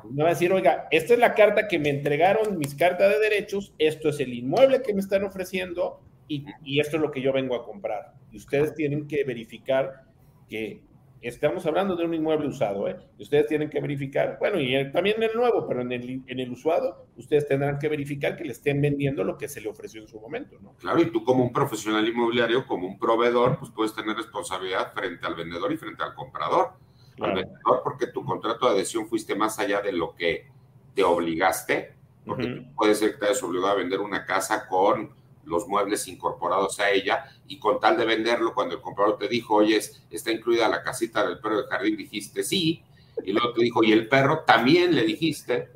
me 0.09 0.23
va 0.23 0.29
a 0.29 0.33
decir, 0.33 0.51
oiga, 0.51 0.87
esta 0.91 1.13
es 1.13 1.19
la 1.19 1.33
carta 1.33 1.67
que 1.67 1.79
me 1.79 1.89
entregaron, 1.89 2.57
mis 2.57 2.75
cartas 2.75 3.11
de 3.11 3.19
derechos, 3.19 3.73
esto 3.77 4.09
es 4.09 4.19
el 4.19 4.33
inmueble 4.33 4.81
que 4.81 4.93
me 4.93 5.01
están 5.01 5.23
ofreciendo 5.23 6.01
y, 6.27 6.45
y 6.63 6.79
esto 6.79 6.97
es 6.97 7.01
lo 7.01 7.11
que 7.11 7.21
yo 7.21 7.33
vengo 7.33 7.55
a 7.55 7.65
comprar. 7.65 8.13
Y 8.31 8.37
ustedes 8.37 8.73
tienen 8.75 9.07
que 9.07 9.23
verificar 9.23 10.05
que 10.49 10.81
estamos 11.21 11.65
hablando 11.65 11.95
de 11.95 12.05
un 12.05 12.13
inmueble 12.13 12.47
usado, 12.47 12.87
¿eh? 12.87 12.97
Ustedes 13.19 13.47
tienen 13.47 13.69
que 13.69 13.81
verificar, 13.81 14.37
bueno, 14.39 14.59
y 14.59 14.91
también 14.91 15.17
en 15.17 15.29
el 15.29 15.35
nuevo, 15.35 15.67
pero 15.67 15.81
en 15.81 15.91
el, 15.91 16.23
en 16.27 16.39
el 16.39 16.51
usado, 16.51 17.07
ustedes 17.15 17.47
tendrán 17.47 17.79
que 17.79 17.89
verificar 17.89 18.35
que 18.35 18.43
le 18.43 18.51
estén 18.51 18.81
vendiendo 18.81 19.23
lo 19.23 19.37
que 19.37 19.47
se 19.47 19.61
le 19.61 19.69
ofreció 19.69 20.01
en 20.01 20.07
su 20.07 20.19
momento, 20.19 20.57
¿no? 20.61 20.73
Claro, 20.75 21.01
y 21.01 21.11
tú 21.11 21.23
como 21.23 21.43
un 21.43 21.51
profesional 21.51 22.07
inmobiliario, 22.07 22.65
como 22.65 22.87
un 22.87 22.99
proveedor, 22.99 23.57
pues 23.59 23.71
puedes 23.71 23.93
tener 23.93 24.15
responsabilidad 24.15 24.93
frente 24.93 25.25
al 25.25 25.35
vendedor 25.35 25.71
y 25.71 25.77
frente 25.77 26.03
al 26.03 26.13
comprador. 26.13 26.73
Al 27.19 27.33
vendedor, 27.33 27.81
porque 27.83 28.07
tu 28.07 28.23
contrato 28.23 28.67
de 28.67 28.75
adhesión 28.75 29.07
fuiste 29.07 29.33
más 29.33 29.57
allá 29.57 29.81
de 29.81 29.91
lo 29.91 30.13
que 30.13 30.47
te 30.93 31.03
obligaste, 31.03 31.95
porque 32.25 32.67
puede 32.75 32.93
ser 32.93 33.13
que 33.13 33.17
te 33.17 33.25
hayas 33.25 33.41
obligado 33.41 33.71
a 33.71 33.75
vender 33.75 34.01
una 34.01 34.23
casa 34.23 34.67
con 34.67 35.16
los 35.47 35.67
muebles 35.67 36.07
incorporados 36.07 36.79
a 36.79 36.91
ella 36.91 37.25
y 37.47 37.57
con 37.57 37.79
tal 37.79 37.97
de 37.97 38.05
venderlo, 38.05 38.53
cuando 38.53 38.75
el 38.75 38.81
comprador 38.81 39.17
te 39.17 39.27
dijo, 39.27 39.55
oye, 39.55 39.79
está 40.09 40.31
incluida 40.31 40.67
la 40.67 40.83
casita 40.83 41.25
del 41.25 41.39
perro 41.39 41.61
de 41.61 41.67
jardín, 41.67 41.97
dijiste 41.97 42.43
sí, 42.43 42.83
y 43.23 43.31
luego 43.31 43.53
te 43.53 43.63
dijo, 43.63 43.83
y 43.83 43.91
el 43.91 44.07
perro 44.07 44.43
también 44.45 44.93
le 44.93 45.03
dijiste. 45.03 45.69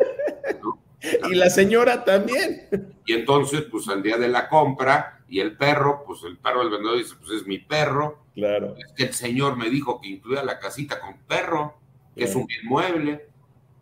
Y 1.32 1.36
la 1.36 1.50
señora 1.50 2.06
también. 2.06 2.70
Y 3.08 3.14
entonces, 3.14 3.62
pues 3.72 3.88
al 3.88 4.04
día 4.04 4.18
de 4.18 4.28
la 4.28 4.48
compra, 4.48 5.24
y 5.28 5.40
el 5.40 5.58
perro, 5.58 6.04
pues 6.06 6.24
el 6.24 6.38
perro 6.38 6.60
del 6.60 6.70
vendedor 6.70 6.98
dice, 6.98 7.16
pues 7.18 7.42
es 7.42 7.48
mi 7.48 7.58
perro. 7.58 8.26
Claro. 8.36 8.76
Es 8.78 8.94
que 8.96 9.06
el 9.06 9.14
señor 9.14 9.56
me 9.56 9.70
dijo 9.70 10.00
que 10.00 10.10
incluía 10.10 10.44
la 10.44 10.60
casita 10.60 11.00
con 11.00 11.18
perro, 11.28 11.80
que 12.16 12.26
es 12.26 12.36
un 12.36 12.48
inmueble. 12.62 13.30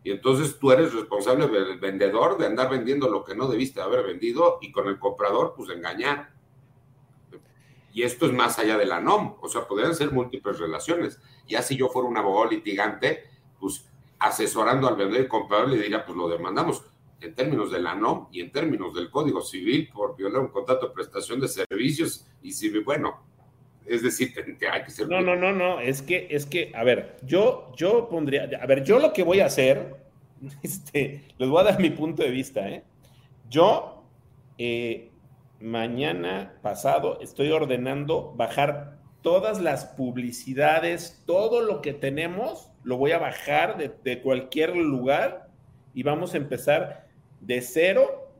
Y 0.04 0.12
entonces 0.12 0.58
tú 0.58 0.72
eres 0.72 0.94
responsable 0.94 1.48
del 1.48 1.80
vendedor 1.80 2.38
de 2.38 2.46
andar 2.46 2.70
vendiendo 2.70 3.10
lo 3.10 3.24
que 3.24 3.36
no 3.36 3.48
debiste 3.48 3.82
haber 3.82 4.06
vendido 4.06 4.58
y 4.62 4.72
con 4.72 4.88
el 4.88 4.98
comprador, 4.98 5.54
pues 5.56 5.70
engañar. 5.70 6.34
Y 7.92 8.04
esto 8.04 8.26
es 8.26 8.34
más 8.34 8.60
allá 8.60 8.78
de 8.78 8.86
la 8.86 9.02
NOM, 9.02 9.36
o 9.42 9.50
sea, 9.50 9.68
podrían 9.68 9.96
ser 9.96 10.12
múltiples 10.12 10.60
relaciones. 10.60 11.20
Ya 11.48 11.62
si 11.62 11.76
yo 11.76 11.90
fuera 11.90 12.08
un 12.08 12.18
abogado 12.18 12.52
litigante, 12.52 13.24
pues 13.60 13.90
asesorando 14.20 14.88
al 14.88 14.96
vendedor 14.96 15.26
y 15.26 15.28
comprador 15.28 15.70
le 15.70 15.78
diría, 15.78 16.06
pues 16.06 16.18
lo 16.18 16.30
demandamos 16.30 16.84
en 17.22 17.36
términos 17.36 17.72
de 17.72 17.80
la 17.80 17.96
NOM 17.96 18.28
y 18.32 18.42
en 18.42 18.52
términos 18.52 18.94
del 18.94 19.10
Código 19.10 19.42
Civil 19.42 19.90
por 19.94 20.16
violar 20.16 20.42
un 20.42 20.50
contrato 20.50 20.88
de 20.88 20.94
prestación 20.94 21.40
de 21.40 21.48
servicios 21.48 22.26
y 22.42 22.52
si, 22.52 22.70
bueno, 22.80 23.22
es 23.90 24.04
decir, 24.04 24.34
que 24.34 24.68
hay 24.68 24.84
que 24.84 24.92
ser... 24.92 25.08
No, 25.08 25.22
no, 25.22 25.36
no, 25.36 25.52
no, 25.52 25.80
es 25.80 26.02
que, 26.02 26.28
es 26.30 26.46
que, 26.46 26.72
a 26.76 26.84
ver, 26.84 27.18
yo, 27.24 27.72
yo 27.76 28.08
pondría, 28.08 28.50
a 28.62 28.66
ver, 28.66 28.84
yo 28.84 29.00
lo 29.00 29.12
que 29.14 29.24
voy 29.24 29.40
a 29.40 29.48
hacer, 29.48 29.96
este, 30.64 31.24
les 31.38 31.50
voy 31.50 31.60
a 31.62 31.64
dar 31.64 31.80
mi 31.80 31.90
punto 31.90 32.24
de 32.24 32.30
vista, 32.30 32.68
¿eh? 32.70 32.84
Yo, 33.50 34.06
eh, 34.58 35.10
mañana 35.60 36.60
pasado, 36.62 37.20
estoy 37.20 37.50
ordenando 37.50 38.34
bajar 38.36 39.00
todas 39.22 39.60
las 39.60 39.86
publicidades, 39.86 41.24
todo 41.26 41.62
lo 41.62 41.82
que 41.82 41.94
tenemos, 41.94 42.72
lo 42.84 42.98
voy 42.98 43.12
a 43.12 43.18
bajar 43.18 43.78
de, 43.78 43.92
de 44.04 44.22
cualquier 44.22 44.78
lugar 44.78 45.50
y 45.94 46.04
vamos 46.04 46.36
a 46.36 46.38
empezar 46.38 47.08
de 47.42 47.62
cero 47.62 48.32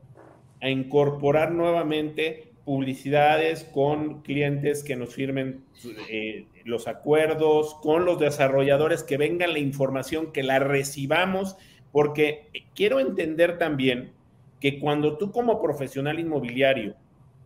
a 0.60 0.68
incorporar 0.68 1.50
nuevamente 1.50 2.49
publicidades, 2.64 3.64
con 3.64 4.22
clientes 4.22 4.84
que 4.84 4.96
nos 4.96 5.14
firmen 5.14 5.64
eh, 6.08 6.46
los 6.64 6.88
acuerdos, 6.88 7.74
con 7.82 8.04
los 8.04 8.18
desarrolladores, 8.18 9.02
que 9.02 9.16
venga 9.16 9.46
la 9.46 9.58
información, 9.58 10.32
que 10.32 10.42
la 10.42 10.58
recibamos, 10.58 11.56
porque 11.92 12.48
quiero 12.74 13.00
entender 13.00 13.58
también 13.58 14.12
que 14.60 14.78
cuando 14.78 15.16
tú 15.16 15.32
como 15.32 15.60
profesional 15.60 16.20
inmobiliario 16.20 16.94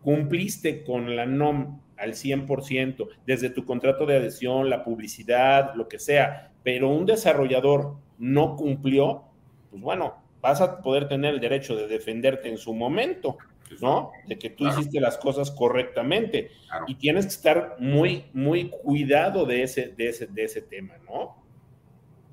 cumpliste 0.03 0.83
con 0.83 1.15
la 1.15 1.25
NOM 1.25 1.79
al 1.97 2.13
100%, 2.13 3.07
desde 3.25 3.49
tu 3.49 3.65
contrato 3.65 4.05
de 4.05 4.17
adhesión, 4.17 4.69
la 4.69 4.83
publicidad, 4.83 5.73
lo 5.75 5.87
que 5.87 5.97
sea, 5.97 6.51
pero 6.61 6.89
un 6.89 7.05
desarrollador 7.05 7.95
no 8.17 8.55
cumplió, 8.55 9.23
pues 9.71 9.81
bueno, 9.81 10.15
vas 10.41 10.61
a 10.61 10.81
poder 10.81 11.07
tener 11.07 11.33
el 11.33 11.39
derecho 11.39 11.75
de 11.75 11.87
defenderte 11.87 12.49
en 12.49 12.57
su 12.57 12.73
momento, 12.73 13.37
¿no? 13.81 14.11
De 14.27 14.37
que 14.37 14.49
tú 14.49 14.67
hiciste 14.67 14.99
las 14.99 15.17
cosas 15.17 15.51
correctamente. 15.51 16.51
Y 16.87 16.95
tienes 16.95 17.25
que 17.25 17.31
estar 17.31 17.75
muy, 17.79 18.25
muy 18.33 18.69
cuidado 18.69 19.45
de 19.45 19.63
ese, 19.63 19.89
de 19.89 20.09
ese, 20.09 20.27
de 20.27 20.43
ese 20.43 20.61
tema, 20.61 20.95
¿no? 21.05 21.43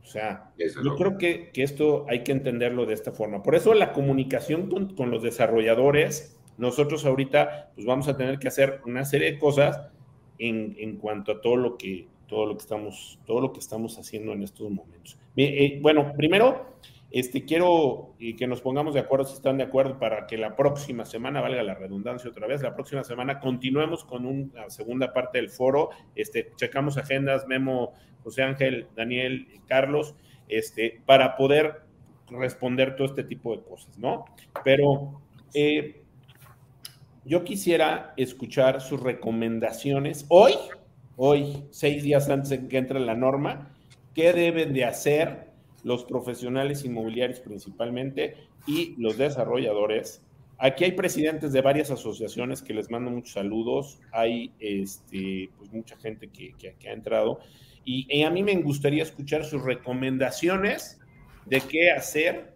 O 0.03 0.07
sea, 0.13 0.53
yo 0.59 0.97
creo 0.97 1.17
que, 1.17 1.51
esto 1.55 2.05
hay 2.09 2.23
que 2.23 2.33
entenderlo 2.33 2.85
de 2.85 2.95
esta 2.95 3.13
forma. 3.13 3.43
Por 3.43 3.55
eso 3.55 3.73
la 3.73 3.93
comunicación 3.93 4.69
con, 4.69 4.95
con, 4.95 5.11
los 5.11 5.23
desarrolladores, 5.23 6.39
nosotros 6.59 7.07
ahorita 7.07 7.71
pues 7.75 7.87
vamos 7.87 8.09
a 8.09 8.17
tener 8.17 8.39
que 8.39 8.49
hacer 8.49 8.81
una 8.85 9.05
serie 9.05 9.33
de 9.33 9.39
cosas 9.39 9.81
en, 10.39 10.75
en 10.79 10.97
cuanto 10.97 11.33
a 11.33 11.41
todo 11.41 11.57
lo 11.57 11.79
que 11.79 12.09
todo 12.27 12.47
lo 12.47 12.57
que 12.57 12.63
estamos 12.63 13.19
todo 13.27 13.41
lo 13.41 13.53
que 13.53 13.61
estamos 13.61 13.99
haciendo 13.99 14.33
en 14.33 14.43
estos 14.43 14.71
momentos. 14.71 15.19
Eh, 15.37 15.79
bueno, 15.81 16.13
primero 16.17 16.77
este, 17.13 17.45
quiero 17.45 18.15
que 18.19 18.47
nos 18.47 18.63
pongamos 18.63 18.95
de 18.95 19.01
acuerdo 19.01 19.27
si 19.27 19.35
están 19.35 19.59
de 19.59 19.65
acuerdo 19.65 19.99
para 19.99 20.27
que 20.27 20.39
la 20.39 20.57
próxima 20.57 21.05
semana, 21.05 21.43
valga 21.43 21.63
la 21.63 21.75
redundancia 21.75 22.31
otra 22.31 22.47
vez, 22.47 22.63
la 22.63 22.75
próxima 22.75 23.05
semana 23.05 23.39
continuemos 23.39 24.03
con 24.03 24.25
una 24.25 24.71
segunda 24.71 25.13
parte 25.13 25.37
del 25.37 25.51
foro. 25.51 25.91
Este, 26.15 26.53
checamos 26.57 26.97
agendas, 26.97 27.47
Memo, 27.47 27.93
José 28.25 28.43
Ángel, 28.43 28.87
Daniel, 28.97 29.47
Carlos, 29.67 30.15
este, 30.49 31.03
para 31.05 31.37
poder 31.37 31.83
responder 32.31 32.97
todo 32.97 33.07
este 33.07 33.25
tipo 33.25 33.55
de 33.55 33.63
cosas, 33.63 33.99
¿no? 33.99 34.25
Pero 34.65 35.21
eh, 35.53 36.03
yo 37.27 37.45
quisiera 37.45 38.15
escuchar 38.17 38.81
sus 38.81 39.03
recomendaciones 39.03 40.25
hoy, 40.29 40.55
hoy, 41.17 41.67
seis 41.71 42.03
días 42.03 42.31
antes 42.31 42.49
de 42.49 42.69
que 42.69 42.79
entre 42.79 43.01
la 43.01 43.15
norma, 43.15 43.71
qué 44.15 44.33
deben 44.33 44.73
de 44.73 44.87
hacer 44.87 45.52
los 45.85 46.05
profesionales 46.05 46.85
inmobiliarios 46.85 47.41
principalmente 47.41 48.37
y 48.67 48.95
los 48.99 49.19
desarrolladores. 49.19 50.23
Aquí 50.59 50.85
hay 50.85 50.93
presidentes 50.93 51.53
de 51.53 51.61
varias 51.61 51.91
asociaciones 51.91 52.63
que 52.63 52.75
les 52.75 52.91
mando 52.91 53.11
muchos 53.11 53.33
saludos, 53.33 54.01
hay 54.13 54.53
este, 54.61 55.51
pues 55.59 55.73
mucha 55.73 55.97
gente 55.97 56.29
que, 56.29 56.55
que, 56.57 56.89
ha 56.89 56.93
entrado 56.93 57.41
y, 57.85 58.23
a 58.23 58.31
mí 58.31 58.45
me 58.45 58.55
gustaría 58.57 59.03
escuchar 59.03 59.45
sus 59.45 59.63
recomendaciones 59.65 61.01
de 61.47 61.61
qué 61.63 61.91
hacer 61.91 62.53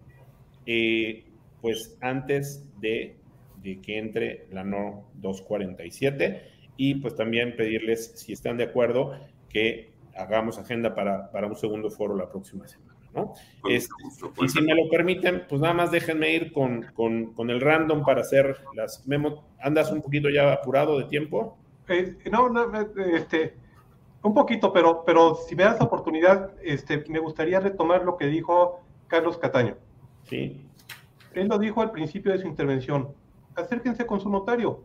eh, 0.67 1.25
pues 1.61 1.97
antes 2.01 2.65
de, 2.81 3.17
de, 3.63 3.81
que 3.81 3.99
entre 3.99 4.47
la 4.53 4.63
NO 4.63 5.11
247 5.15 6.43
y 6.77 6.95
pues 6.97 7.17
también 7.17 7.57
pedirles 7.57 8.13
si 8.15 8.33
están 8.33 8.57
de 8.57 8.65
acuerdo 8.65 9.19
que 9.49 9.91
hagamos 10.15 10.59
agenda 10.59 10.95
para, 10.95 11.31
para 11.31 11.47
un 11.47 11.57
segundo 11.57 11.91
foro 11.91 12.17
la 12.17 12.31
próxima 12.31 12.69
semana. 12.69 12.86
Este, 13.69 13.93
y 14.43 14.49
si 14.49 14.61
me 14.63 14.75
lo 14.75 14.89
permiten, 14.89 15.45
pues 15.49 15.61
nada 15.61 15.75
más 15.75 15.91
déjenme 15.91 16.33
ir 16.33 16.53
con, 16.53 16.85
con, 16.95 17.51
el 17.51 17.61
random 17.61 18.05
para 18.05 18.21
hacer 18.21 18.57
las 18.75 19.07
memo. 19.07 19.45
¿Andas 19.61 19.91
un 19.91 20.03
poquito 20.03 20.29
ya 20.29 20.53
apurado 20.53 20.99
de 20.99 21.05
tiempo? 21.05 21.57
Eh, 21.89 22.17
no, 22.31 22.49
no, 22.49 22.71
este, 23.15 23.57
un 24.23 24.35
poquito, 24.35 24.73
pero, 24.73 25.05
pero 25.05 25.35
si 25.35 25.55
me 25.55 25.65
das 25.65 25.79
la 25.79 25.87
oportunidad, 25.87 26.53
este, 26.63 27.05
me 27.09 27.19
gustaría 27.19 27.61
retomar 27.61 28.05
lo 28.05 28.17
que 28.17 28.27
dijo 28.27 28.81
Carlos 29.07 29.39
Cataño. 29.39 29.77
Sí. 30.25 30.67
Él 31.35 31.49
lo 31.49 31.59
dijo 31.59 31.81
al 31.83 31.91
principio 31.91 32.33
de 32.33 32.39
su 32.39 32.47
intervención. 32.47 33.09
Acérquense 33.55 34.07
con 34.07 34.21
su 34.21 34.29
notario. 34.29 34.83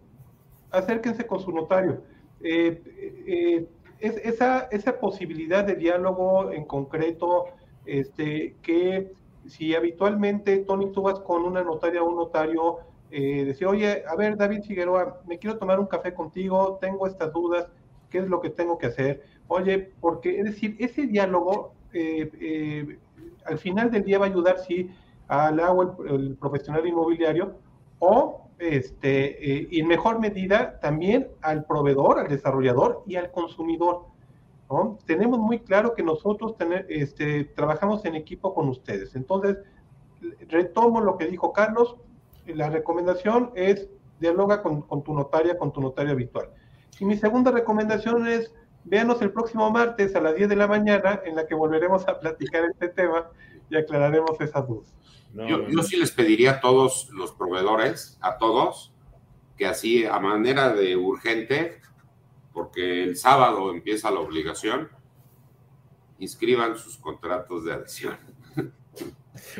Acérquense 0.70 1.26
con 1.26 1.40
su 1.40 1.52
notario. 1.52 2.04
Eh, 2.44 2.82
eh, 3.28 3.68
es, 4.00 4.18
esa, 4.18 4.68
esa 4.72 5.00
posibilidad 5.00 5.64
de 5.64 5.76
diálogo 5.76 6.52
en 6.52 6.66
concreto, 6.66 7.46
este, 7.86 8.56
que 8.62 9.12
si 9.48 9.76
habitualmente, 9.76 10.58
Tony, 10.60 10.92
tú 10.92 11.04
vas 11.04 11.20
con 11.20 11.44
una 11.44 11.64
notaria 11.64 12.04
o 12.04 12.10
un 12.10 12.16
notario, 12.16 12.80
eh, 13.10 13.44
decía, 13.46 13.70
oye, 13.70 14.04
a 14.08 14.16
ver, 14.16 14.38
David 14.38 14.64
Figueroa, 14.64 15.22
me 15.28 15.38
quiero 15.38 15.58
tomar 15.58 15.80
un 15.80 15.88
café 15.88 16.14
contigo, 16.14 16.78
tengo 16.80 17.08
estas 17.08 17.34
dudas, 17.34 17.68
¿qué 18.10 18.20
es 18.20 18.28
lo 18.28 18.40
que 18.40 18.50
tengo 18.50 18.78
que 18.78 18.88
hacer? 18.88 19.24
Oye, 19.48 19.92
porque, 20.00 20.40
es 20.40 20.46
decir, 20.46 20.76
ese 20.80 21.08
diálogo 21.08 21.74
eh, 21.94 22.32
eh, 22.40 23.00
al 23.46 23.58
final 23.58 23.92
del 23.92 24.04
día 24.04 24.20
va 24.20 24.26
a 24.26 24.30
ayudar, 24.30 24.60
sí, 24.60 24.90
al 25.28 25.60
agua, 25.60 25.98
el, 26.08 26.38
profesional 26.38 26.86
inmobiliario, 26.86 27.56
o 28.00 28.48
este, 28.60 29.68
y 29.72 29.80
en 29.80 29.88
mejor 29.88 30.20
medida 30.20 30.80
también 30.80 31.28
al 31.42 31.66
proveedor, 31.66 32.20
al 32.20 32.28
desarrollador 32.28 33.04
y 33.08 33.16
al 33.16 33.32
consumidor. 33.32 34.11
Tenemos 35.06 35.40
muy 35.40 35.60
claro 35.60 35.94
que 35.94 36.04
nosotros 36.04 36.58
tener, 36.58 36.86
este, 36.90 37.46
trabajamos 37.46 38.06
en 38.06 38.16
equipo 38.16 38.54
con 38.54 38.70
ustedes. 38.70 39.16
Entonces, 39.16 39.58
retomo 40.48 41.02
lo 41.02 41.18
que 41.18 41.28
dijo 41.28 41.52
Carlos, 41.52 41.96
la 42.46 42.70
recomendación 42.70 43.52
es 43.56 43.90
dialoga 44.20 44.62
con, 44.62 45.04
tu 45.04 45.14
notaria, 45.14 45.58
con 45.58 45.74
tu 45.74 45.82
notario 45.82 46.12
habitual. 46.12 46.50
Y 47.00 47.06
mi 47.06 47.18
segunda 47.18 47.52
recomendación 47.52 48.28
es, 48.28 48.54
véanos 48.84 49.22
el 49.22 49.32
próximo 49.32 49.70
martes 49.72 50.16
a 50.16 50.22
las 50.22 50.36
10 50.36 50.50
de 50.50 50.56
la 50.56 50.68
mañana, 50.68 51.22
en 51.26 51.36
la 51.36 51.48
que 51.48 51.56
volveremos 51.56 52.08
a 52.08 52.20
platicar 52.20 52.64
este 52.66 52.90
tema 52.90 53.30
y 53.70 53.78
aclararemos 53.78 54.40
esas 54.40 54.68
dudas. 54.68 54.94
yo, 55.34 55.68
yo 55.68 55.84
sí 55.84 55.98
les 55.98 56.12
pediría 56.12 56.52
a 56.52 56.62
todos 56.62 57.10
los 57.12 57.32
proveedores, 57.32 58.18
a 58.22 58.38
todos, 58.38 58.94
que 59.58 59.66
así 59.66 60.06
a 60.06 60.20
manera 60.20 60.74
de 60.74 60.96
urgente 60.96 61.82
porque 62.54 63.04
el 63.04 63.18
sábado 63.18 63.72
empieza 63.72 64.12
la 64.12 64.20
obligación, 64.20 64.90
inscriban 66.20 66.78
sus 66.78 66.98
contratos 66.98 67.66
de 67.66 67.74
adhesión. 67.74 68.18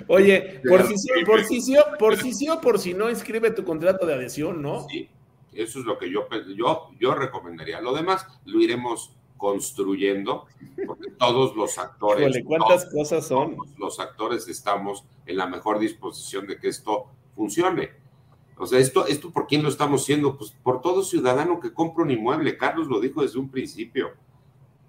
Oye, 0.08 0.62
por 0.68 0.86
si, 0.86 0.98
sí, 0.98 1.10
por, 1.26 1.44
si 1.44 1.62
sí, 1.62 1.76
por 1.98 2.18
si 2.18 2.34
sí 2.34 2.50
o 2.50 2.60
por 2.60 2.80
si 2.80 2.94
no, 2.94 3.10
inscribe 3.10 3.52
tu 3.52 3.64
contrato 3.64 4.06
de 4.06 4.14
adhesión, 4.14 4.62
¿no? 4.62 4.88
Sí, 4.90 5.10
eso 5.54 5.80
es 5.80 5.86
lo 5.86 5.98
que 5.98 6.12
yo, 6.12 6.28
yo, 6.56 6.90
yo 7.00 7.16
recomendaría. 7.16 7.82
Lo 7.82 7.94
demás 7.94 8.28
lo 8.46 8.60
iremos 8.60 9.16
construyendo, 9.38 10.46
porque 10.86 11.12
todos 11.20 11.56
los 11.56 11.78
actores. 11.78 12.44
¿cuántas 12.46 12.86
cosas 12.92 13.28
son? 13.28 13.58
Los 13.78 14.00
actores 14.00 14.48
estamos 14.48 15.04
en 15.26 15.38
la 15.38 15.48
mejor 15.48 15.80
disposición 15.80 16.46
de 16.48 16.60
que 16.60 16.68
esto 16.68 17.08
funcione. 17.36 18.01
O 18.62 18.68
sea, 18.68 18.78
esto, 18.78 19.08
esto 19.08 19.32
¿por 19.32 19.48
quién 19.48 19.64
lo 19.64 19.70
estamos 19.70 20.04
haciendo? 20.04 20.38
Pues 20.38 20.52
por 20.52 20.82
todo 20.82 21.02
ciudadano 21.02 21.60
que 21.60 21.74
compra 21.74 22.04
un 22.04 22.12
inmueble. 22.12 22.58
Carlos 22.58 22.88
lo 22.88 23.00
dijo 23.00 23.24
desde 23.24 23.40
un 23.40 23.50
principio. 23.50 24.12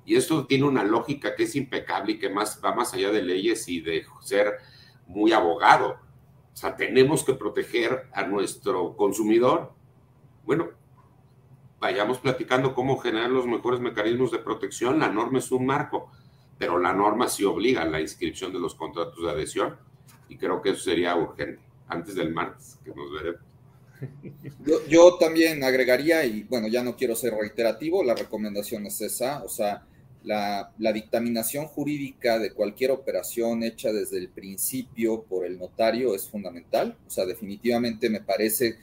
Y 0.05 0.17
esto 0.17 0.45
tiene 0.47 0.65
una 0.65 0.85
lógica 0.85 1.35
que 1.35 1.45
es 1.45 1.57
impecable 1.57 2.13
y 2.13 2.19
que 2.19 2.29
más, 2.29 2.61
va 2.63 2.75
más 2.75 2.93
allá 2.93 3.11
de 3.11 3.23
leyes 3.23 3.67
y 3.69 3.81
de 3.81 4.05
ser 4.21 4.59
muy 5.07 5.33
abogado. 5.33 5.97
O 6.53 6.57
sea, 6.57 6.77
tenemos 6.77 7.25
que 7.25 7.33
proteger 7.33 8.11
a 8.13 8.25
nuestro 8.27 8.95
consumidor. 8.95 9.73
Bueno, 10.45 10.69
vayamos 11.81 12.19
platicando 12.19 12.75
cómo 12.75 12.99
generar 12.99 13.31
los 13.31 13.47
mejores 13.47 13.81
mecanismos 13.81 14.33
de 14.33 14.41
protección. 14.41 14.99
La 14.99 15.09
norma 15.09 15.39
es 15.39 15.51
un 15.51 15.65
marco, 15.65 16.11
pero 16.59 16.79
la 16.79 16.93
norma 16.93 17.27
sí 17.27 17.43
obliga 17.43 17.81
a 17.81 17.87
la 17.87 18.03
inscripción 18.03 18.53
de 18.53 18.61
los 18.61 18.75
contratos 18.75 19.23
de 19.23 19.31
adhesión 19.31 19.79
y 20.29 20.37
creo 20.37 20.61
que 20.61 20.71
eso 20.73 20.83
sería 20.83 21.17
urgente 21.17 21.63
antes 21.89 22.15
del 22.17 22.35
martes 22.35 22.79
que 22.85 22.91
nos 22.91 23.11
veremos. 23.11 23.52
Yo, 24.89 25.17
también 25.19 25.63
agregaría, 25.65 26.25
y 26.25 26.45
bueno, 26.45 26.69
ya 26.69 26.83
no 26.83 26.97
quiero 26.97 27.17
ser 27.17 27.35
reiterativo, 27.35 28.05
la 28.05 28.15
recomendación 28.15 28.87
es 28.87 29.01
esa, 29.01 29.43
o 29.45 29.49
sea, 29.49 29.85
la, 30.25 30.73
dictaminación 30.93 31.67
jurídica 31.67 32.39
de 32.39 32.53
cualquier 32.53 32.93
operación 32.93 33.63
hecha 33.63 33.93
desde 33.93 34.19
el 34.19 34.29
principio 34.29 35.23
por 35.23 35.45
el 35.47 35.59
notario 35.59 36.15
es 36.15 36.29
fundamental, 36.29 36.97
o 37.07 37.11
sea, 37.11 37.27
definitivamente 37.27 38.09
me 38.09 38.21
parece 38.21 38.77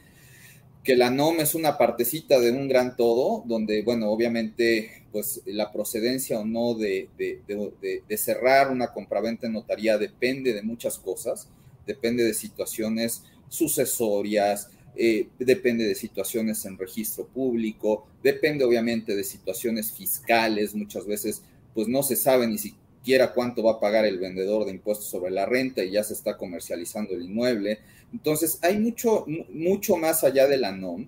que 0.83 0.95
la 0.95 1.09
NOM 1.09 1.41
es 1.41 1.55
una 1.55 1.77
partecita 1.77 2.39
de 2.39 2.51
un 2.51 2.67
gran 2.67 2.95
todo, 2.95 3.43
donde, 3.45 3.83
bueno, 3.83 4.09
obviamente, 4.09 5.03
pues 5.11 5.41
la 5.45 5.71
procedencia 5.71 6.39
o 6.39 6.45
no 6.45 6.73
de, 6.73 7.09
de 7.17 8.17
cerrar 8.17 8.71
una 8.71 8.93
compraventa 8.93 9.47
en 9.47 9.53
notaría 9.53 9.97
depende 9.97 10.53
de 10.53 10.63
muchas 10.63 10.97
cosas, 10.97 11.49
depende 11.85 12.23
de 12.23 12.33
situaciones 12.33 13.23
sucesorias, 13.49 14.69
eh, 15.01 15.29
depende 15.39 15.85
de 15.85 15.95
situaciones 15.95 16.65
en 16.65 16.77
registro 16.77 17.25
público, 17.25 18.05
depende 18.21 18.65
obviamente 18.65 19.15
de 19.15 19.23
situaciones 19.23 19.93
fiscales, 19.93 20.75
muchas 20.75 21.07
veces 21.07 21.41
pues 21.73 21.87
no 21.87 22.03
se 22.03 22.17
sabe 22.17 22.45
ni 22.47 22.57
siquiera 22.57 23.33
cuánto 23.33 23.63
va 23.63 23.71
a 23.71 23.79
pagar 23.79 24.05
el 24.05 24.19
vendedor 24.19 24.65
de 24.65 24.71
impuestos 24.71 25.07
sobre 25.07 25.31
la 25.31 25.45
renta 25.45 25.85
y 25.85 25.91
ya 25.91 26.03
se 26.03 26.13
está 26.13 26.35
comercializando 26.35 27.13
el 27.13 27.23
inmueble. 27.23 27.79
Entonces 28.11 28.59
hay 28.61 28.77
mucho, 28.77 29.25
mucho 29.53 29.95
más 29.95 30.25
allá 30.25 30.49
de 30.49 30.57
la 30.57 30.73
NOM 30.73 31.07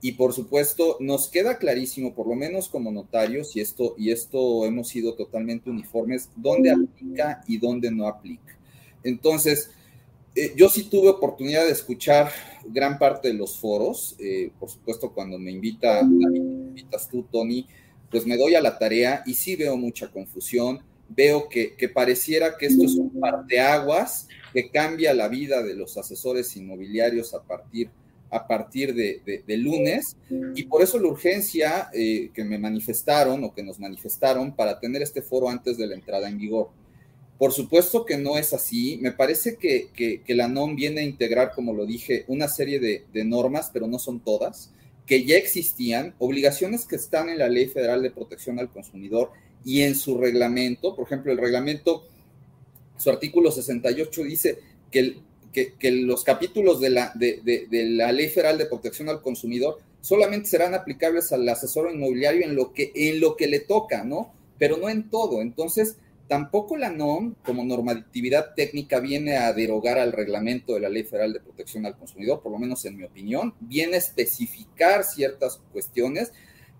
y 0.00 0.12
por 0.12 0.32
supuesto 0.32 0.96
nos 0.98 1.28
queda 1.28 1.58
clarísimo, 1.58 2.16
por 2.16 2.26
lo 2.26 2.34
menos 2.34 2.68
como 2.68 2.90
notarios, 2.90 3.54
y 3.54 3.60
esto, 3.60 3.94
y 3.96 4.10
esto 4.10 4.66
hemos 4.66 4.88
sido 4.88 5.14
totalmente 5.14 5.70
uniformes, 5.70 6.28
dónde 6.34 6.72
aplica 6.72 7.44
y 7.46 7.58
dónde 7.58 7.92
no 7.92 8.08
aplica. 8.08 8.58
Entonces, 9.04 9.70
eh, 10.38 10.52
yo 10.56 10.68
sí 10.68 10.84
tuve 10.84 11.08
oportunidad 11.08 11.64
de 11.66 11.72
escuchar 11.72 12.30
gran 12.64 12.98
parte 12.98 13.28
de 13.28 13.34
los 13.34 13.58
foros, 13.58 14.14
eh, 14.20 14.52
por 14.60 14.70
supuesto 14.70 15.12
cuando 15.12 15.38
me 15.38 15.50
invita, 15.50 16.02
me 16.04 16.38
invitas 16.38 17.08
tú, 17.08 17.24
Tony, 17.24 17.66
pues 18.10 18.24
me 18.24 18.36
doy 18.36 18.54
a 18.54 18.60
la 18.60 18.78
tarea 18.78 19.22
y 19.26 19.34
sí 19.34 19.56
veo 19.56 19.76
mucha 19.76 20.10
confusión, 20.12 20.80
veo 21.08 21.48
que, 21.48 21.74
pareciera 21.92 22.56
que 22.56 22.66
esto 22.66 22.84
es 22.84 22.94
un 22.94 23.10
parteaguas 23.20 24.28
que 24.52 24.70
cambia 24.70 25.12
la 25.12 25.28
vida 25.28 25.62
de 25.62 25.74
los 25.74 25.96
asesores 25.98 26.56
inmobiliarios 26.56 27.34
a 27.34 27.42
partir 27.42 27.90
a 28.30 28.46
partir 28.46 28.94
de, 28.94 29.56
lunes. 29.56 30.14
Y 30.54 30.64
por 30.64 30.82
eso 30.82 30.98
la 30.98 31.08
urgencia 31.08 31.88
eh, 31.94 32.30
que 32.34 32.44
me 32.44 32.58
manifestaron 32.58 33.42
o 33.42 33.54
que 33.54 33.62
nos 33.62 33.80
manifestaron 33.80 34.54
para 34.54 34.78
tener 34.78 35.00
este 35.00 35.22
foro 35.22 35.48
antes 35.48 35.78
de 35.78 35.86
la 35.86 35.94
entrada 35.94 36.28
en 36.28 36.36
vigor. 36.36 36.68
Por 37.38 37.52
supuesto 37.52 38.04
que 38.04 38.16
no 38.16 38.36
es 38.36 38.52
así. 38.52 38.98
Me 39.00 39.12
parece 39.12 39.56
que, 39.56 39.90
que, 39.94 40.34
la 40.34 40.48
NOM 40.48 40.74
viene 40.74 41.02
a 41.02 41.04
integrar, 41.04 41.52
como 41.54 41.72
lo 41.72 41.86
dije, 41.86 42.24
una 42.26 42.48
serie 42.48 42.80
de, 42.80 43.04
de, 43.12 43.24
normas, 43.24 43.70
pero 43.72 43.86
no 43.86 44.00
son 44.00 44.20
todas, 44.20 44.72
que 45.06 45.24
ya 45.24 45.36
existían, 45.36 46.14
obligaciones 46.18 46.84
que 46.84 46.96
están 46.96 47.28
en 47.28 47.38
la 47.38 47.48
Ley 47.48 47.66
Federal 47.66 48.02
de 48.02 48.10
Protección 48.10 48.58
al 48.58 48.70
Consumidor 48.70 49.30
y 49.64 49.82
en 49.82 49.94
su 49.94 50.18
reglamento. 50.18 50.96
Por 50.96 51.06
ejemplo, 51.06 51.30
el 51.30 51.38
reglamento, 51.38 52.08
su 52.96 53.08
artículo 53.08 53.52
68 53.52 54.22
dice 54.24 54.58
que, 54.90 55.18
que, 55.52 55.90
los 55.92 56.24
capítulos 56.24 56.80
de 56.80 56.90
la, 56.90 57.12
de, 57.14 57.40
de, 57.44 57.84
la 57.90 58.10
Ley 58.10 58.28
Federal 58.28 58.58
de 58.58 58.66
Protección 58.66 59.08
al 59.08 59.22
Consumidor 59.22 59.78
solamente 60.00 60.48
serán 60.48 60.74
aplicables 60.74 61.32
al 61.32 61.48
asesor 61.48 61.92
inmobiliario 61.92 62.44
en 62.44 62.56
lo 62.56 62.72
que, 62.72 62.90
en 62.94 63.20
lo 63.20 63.36
que 63.36 63.46
le 63.46 63.60
toca, 63.60 64.04
¿no? 64.04 64.32
Pero 64.58 64.76
no 64.76 64.88
en 64.88 65.08
todo. 65.08 65.40
Entonces, 65.40 65.96
Tampoco 66.28 66.76
la 66.76 66.90
NOM, 66.90 67.36
como 67.42 67.64
normatividad 67.64 68.54
técnica, 68.54 69.00
viene 69.00 69.38
a 69.38 69.52
derogar 69.54 69.98
al 69.98 70.12
reglamento 70.12 70.74
de 70.74 70.80
la 70.80 70.90
Ley 70.90 71.04
Federal 71.04 71.32
de 71.32 71.40
Protección 71.40 71.86
al 71.86 71.96
Consumidor, 71.96 72.42
por 72.42 72.52
lo 72.52 72.58
menos 72.58 72.84
en 72.84 72.98
mi 72.98 73.04
opinión, 73.04 73.54
viene 73.60 73.94
a 73.94 73.98
especificar 73.98 75.04
ciertas 75.04 75.58
cuestiones 75.72 76.32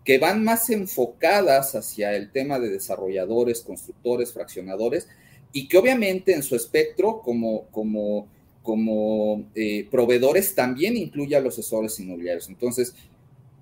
que 0.05 0.19
van 0.19 0.45
más 0.45 0.69
enfocadas 0.69 1.75
hacia 1.75 2.15
el 2.15 2.31
tema 2.31 2.59
de 2.59 2.69
desarrolladores, 2.69 3.63
constructores, 3.63 4.33
fraccionadores, 4.35 5.09
y 5.53 5.67
que 5.67 5.79
obviamente 5.79 6.35
en 6.35 6.43
su 6.43 6.55
espectro 6.55 7.23
como, 7.23 7.69
como, 7.71 8.29
como 8.63 9.49
eh, 9.55 9.89
proveedores 9.91 10.55
también 10.55 10.97
incluye 10.97 11.37
a 11.37 11.41
los 11.41 11.55
asesores 11.55 11.99
inmobiliarios. 12.01 12.49
Entonces, 12.51 12.95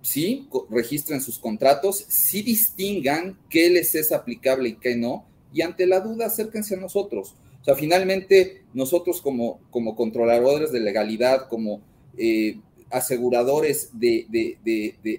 sí, 0.03 0.49
registren 0.69 1.21
sus 1.21 1.39
contratos, 1.39 2.05
sí 2.09 2.43
distingan 2.43 3.39
qué 3.49 3.71
les 3.71 3.95
es 3.95 4.11
aplicable 4.11 4.71
y 4.71 4.77
qué 4.77 4.97
no, 4.97 5.25
y 5.57 5.63
ante 5.63 5.87
la 5.87 6.01
duda 6.01 6.27
acérquense 6.27 6.75
a 6.75 6.79
nosotros. 6.79 7.35
O 7.63 7.65
sea, 7.65 7.75
finalmente 7.75 8.65
nosotros 8.75 9.23
como, 9.23 9.59
como 9.71 9.97
controladores 9.97 10.71
de 10.71 10.81
legalidad, 10.81 11.49
como 11.49 11.81
eh, 12.19 12.61
aseguradores 12.91 13.89
de, 13.95 14.59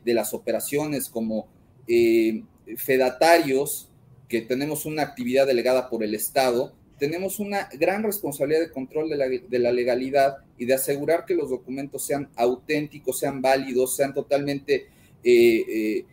las 0.06 0.36
operaciones, 0.36 1.10
como 1.10 1.48
eh, 1.88 2.44
fedatarios 2.76 3.90
que 4.30 4.42
tenemos 4.42 4.86
una 4.86 5.02
actividad 5.02 5.48
delegada 5.48 5.90
por 5.90 6.04
el 6.04 6.14
Estado, 6.14 6.72
tenemos 7.00 7.40
una 7.40 7.68
gran 7.74 8.04
responsabilidad 8.04 8.60
de 8.60 8.72
control 8.72 9.10
de 9.10 9.58
la, 9.60 9.72
legalidad 9.72 10.38
y 10.60 10.66
de 10.66 10.76
asegurar 10.76 11.26
que 11.26 11.34
los 11.34 11.50
documentos 11.50 12.06
sean 12.06 12.30
auténticos, 12.36 13.18
sean 13.18 13.42
válidos, 13.42 13.96
sean 13.96 14.14
totalmente 14.14 14.86
eh, 15.24 16.06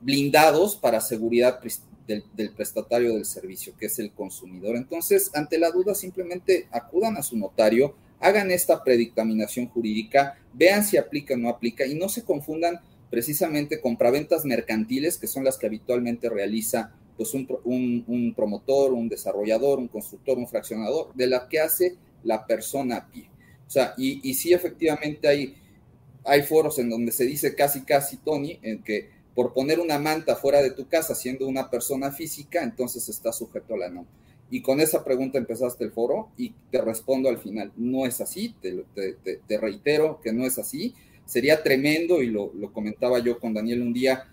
blindados 0.00 0.74
para 0.74 1.00
seguridad 1.00 1.60
del, 2.34 2.50
prestatario 2.50 3.14
del 3.14 3.24
servicio, 3.24 3.74
que 3.78 3.86
es 3.86 3.98
el 3.98 4.12
consumidor. 4.12 4.76
Entonces, 4.76 5.30
ante 5.34 5.58
la 5.58 5.70
duda, 5.70 5.94
simplemente 5.94 6.66
acudan 6.70 7.16
a 7.16 7.22
su 7.22 7.36
notario, 7.36 7.94
hagan 8.18 8.50
esta 8.50 8.82
predictaminación 8.82 9.68
jurídica, 9.68 10.38
vean 10.52 10.84
si 10.84 10.96
aplica 10.96 11.34
o 11.34 11.36
no 11.36 11.48
aplica 11.48 11.86
y 11.86 11.94
no 11.94 12.08
se 12.08 12.24
confundan 12.24 12.80
precisamente 13.10 13.80
compraventas 13.80 14.44
mercantiles, 14.44 15.18
que 15.18 15.26
son 15.26 15.44
las 15.44 15.58
que 15.58 15.66
habitualmente 15.66 16.28
realiza 16.28 16.92
pues 17.16 17.34
un, 17.34 18.34
promotor, 18.34 18.92
un 18.92 19.08
desarrollador, 19.08 19.78
un 19.78 19.88
constructor, 19.88 20.38
un 20.38 20.48
fraccionador, 20.48 21.12
de 21.14 21.26
la 21.26 21.48
que 21.48 21.60
hace 21.60 21.96
la 22.22 22.46
persona 22.46 22.96
a 22.96 23.08
pie. 23.08 23.28
O 23.66 23.70
sea, 23.70 23.94
y, 23.96 24.20
y 24.28 24.34
sí 24.34 24.52
efectivamente 24.52 25.28
hay, 25.28 25.54
hay 26.24 26.42
foros 26.42 26.78
en 26.78 26.88
donde 26.88 27.12
se 27.12 27.24
dice 27.24 27.54
casi, 27.54 27.82
casi, 27.82 28.16
Tony, 28.16 28.58
en 28.62 28.82
que 28.82 29.19
por 29.34 29.52
poner 29.52 29.80
una 29.80 29.98
manta 29.98 30.36
fuera 30.36 30.62
de 30.62 30.70
tu 30.70 30.88
casa 30.88 31.14
siendo 31.14 31.46
una 31.46 31.70
persona 31.70 32.10
física, 32.10 32.62
entonces 32.62 33.08
está 33.08 33.32
sujeto 33.32 33.74
a 33.74 33.78
la 33.78 33.88
NOM. 33.88 34.06
Y 34.50 34.62
con 34.62 34.80
esa 34.80 35.04
pregunta 35.04 35.38
empezaste 35.38 35.84
el 35.84 35.92
foro 35.92 36.30
y 36.36 36.52
te 36.70 36.80
respondo 36.80 37.28
al 37.28 37.38
final, 37.38 37.72
no 37.76 38.04
es 38.04 38.20
así, 38.20 38.54
te, 38.60 39.58
reitero 39.58 40.20
que 40.20 40.32
no 40.32 40.44
es 40.44 40.58
así. 40.58 40.94
Sería 41.24 41.62
tremendo, 41.62 42.20
y 42.20 42.26
lo, 42.26 42.52
comentaba 42.72 43.20
yo 43.20 43.38
con 43.38 43.54
Daniel 43.54 43.82
un 43.82 43.92
día, 43.92 44.28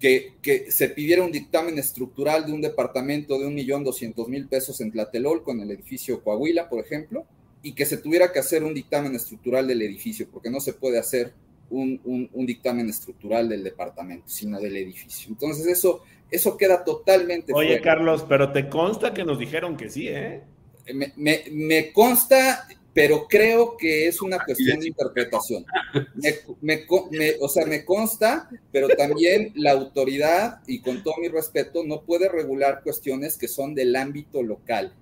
que, 0.00 0.32
se 0.70 0.88
pidiera 0.88 1.22
un 1.22 1.30
dictamen 1.30 1.78
estructural 1.78 2.46
de 2.46 2.52
un 2.52 2.62
departamento 2.62 3.38
de 3.38 3.46
un 3.46 3.54
millón 3.54 3.84
doscientos 3.84 4.28
mil 4.28 4.48
pesos 4.48 4.80
en 4.80 4.90
Tlatelolco, 4.90 5.52
en 5.52 5.60
el 5.60 5.70
edificio 5.70 6.22
Coahuila, 6.24 6.70
por 6.70 6.80
ejemplo, 6.80 7.26
y 7.62 7.72
que 7.72 7.84
se 7.84 7.98
tuviera 7.98 8.32
que 8.32 8.38
hacer 8.38 8.64
un 8.64 8.72
dictamen 8.72 9.14
estructural 9.14 9.66
del 9.66 9.82
edificio, 9.82 10.26
porque 10.30 10.50
no 10.50 10.60
se 10.60 10.72
puede 10.72 10.98
hacer 10.98 11.34
un, 11.70 12.30
dictamen 12.46 12.88
estructural 12.88 13.48
del 13.48 13.64
departamento, 13.64 14.28
sino 14.28 14.60
del 14.60 14.76
edificio. 14.76 15.28
Entonces 15.30 15.66
eso, 15.66 16.02
eso 16.30 16.56
queda 16.56 16.84
totalmente... 16.84 17.52
Oye, 17.54 17.80
Carlos, 17.80 18.24
pero 18.28 18.52
te 18.52 18.68
consta 18.68 19.14
que 19.14 19.24
nos 19.24 19.38
dijeron 19.38 19.76
que 19.76 19.90
sí, 19.90 20.08
¿eh? 20.08 20.42
Me, 21.16 21.92
consta, 21.92 22.68
pero 22.92 23.26
creo 23.26 23.76
que 23.76 24.06
es 24.06 24.20
una 24.20 24.38
cuestión 24.44 24.80
de 24.80 24.88
interpretación. 24.88 25.64
o 27.40 27.48
sea, 27.48 27.66
me 27.66 27.84
consta, 27.84 28.50
pero 28.70 28.88
también 28.88 29.52
la 29.54 29.72
autoridad, 29.72 30.60
y 30.66 30.80
con 30.80 31.02
todo 31.02 31.14
mi 31.20 31.28
respeto, 31.28 31.84
no 31.84 32.02
puede 32.02 32.28
regular 32.28 32.82
cuestiones 32.82 33.38
que 33.38 33.48
son 33.48 33.74
del 33.74 33.96
ámbito 33.96 34.42
local. 34.42 34.94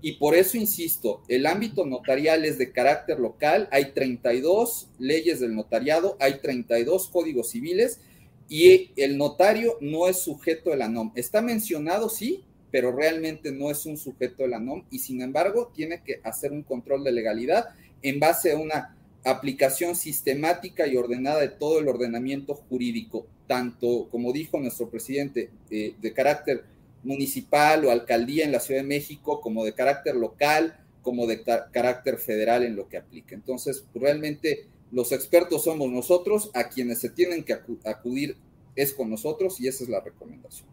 Y, 0.00 0.12
por 0.12 0.34
eso 0.34 0.56
insisto, 0.56 1.22
el 1.28 1.46
ámbito 1.46 1.86
notarial 1.86 2.44
es 2.44 2.58
de 2.58 2.72
carácter 2.72 3.20
local, 3.20 3.68
hay 3.70 3.92
32 3.92 4.88
leyes 4.98 5.40
del 5.40 5.54
notariado, 5.54 6.16
hay 6.20 6.40
32 6.40 7.08
códigos 7.08 7.50
civiles 7.50 8.00
y 8.48 8.90
el 8.96 9.16
notario 9.16 9.78
no 9.80 10.08
es 10.08 10.18
sujeto 10.18 10.70
de 10.70 10.76
la 10.76 10.88
NOM. 10.88 11.12
Está 11.14 11.42
mencionado, 11.42 12.08
sí, 12.08 12.44
pero 12.70 12.90
realmente 12.90 13.52
no 13.52 13.70
es 13.70 13.86
un 13.86 13.96
sujeto 13.96 14.42
de 14.42 14.48
la 14.48 14.58
NOM 14.58 14.84
y 14.90 14.98
sin 14.98 15.22
embargo 15.22 15.70
tiene 15.74 16.02
que 16.02 16.20
hacer 16.24 16.52
un 16.52 16.62
control 16.62 17.04
de 17.04 17.12
legalidad 17.12 17.68
en 18.02 18.18
base 18.18 18.52
a 18.52 18.58
una 18.58 18.96
aplicación 19.24 19.94
sistemática 19.94 20.86
y 20.86 20.96
ordenada 20.96 21.40
de 21.40 21.48
todo 21.48 21.78
el 21.78 21.88
ordenamiento 21.88 22.54
jurídico, 22.54 23.26
tanto 23.46 24.08
como 24.10 24.32
dijo 24.32 24.58
nuestro 24.58 24.90
presidente, 24.90 25.50
eh, 25.70 25.94
de 26.00 26.12
carácter 26.12 26.64
municipal 27.02 27.84
o 27.84 27.90
alcaldía 27.90 28.44
en 28.44 28.52
la 28.52 28.60
Ciudad 28.60 28.80
de 28.80 28.86
México, 28.86 29.40
como 29.40 29.64
de 29.64 29.74
carácter 29.74 30.14
local, 30.14 30.78
como 31.02 31.26
de 31.26 31.42
carácter 31.42 32.18
federal 32.18 32.62
en 32.62 32.76
lo 32.76 32.88
que 32.88 32.96
aplica. 32.96 33.34
Entonces, 33.34 33.84
realmente 33.94 34.66
los 34.92 35.12
expertos 35.12 35.64
somos 35.64 35.90
nosotros, 35.90 36.50
a 36.54 36.68
quienes 36.68 37.00
se 37.00 37.10
tienen 37.10 37.44
que 37.44 37.54
acudir 37.84 38.36
es 38.76 38.92
con 38.92 39.10
nosotros 39.10 39.60
y 39.60 39.68
esa 39.68 39.84
es 39.84 39.90
la 39.90 40.00
recomendación. 40.00 40.68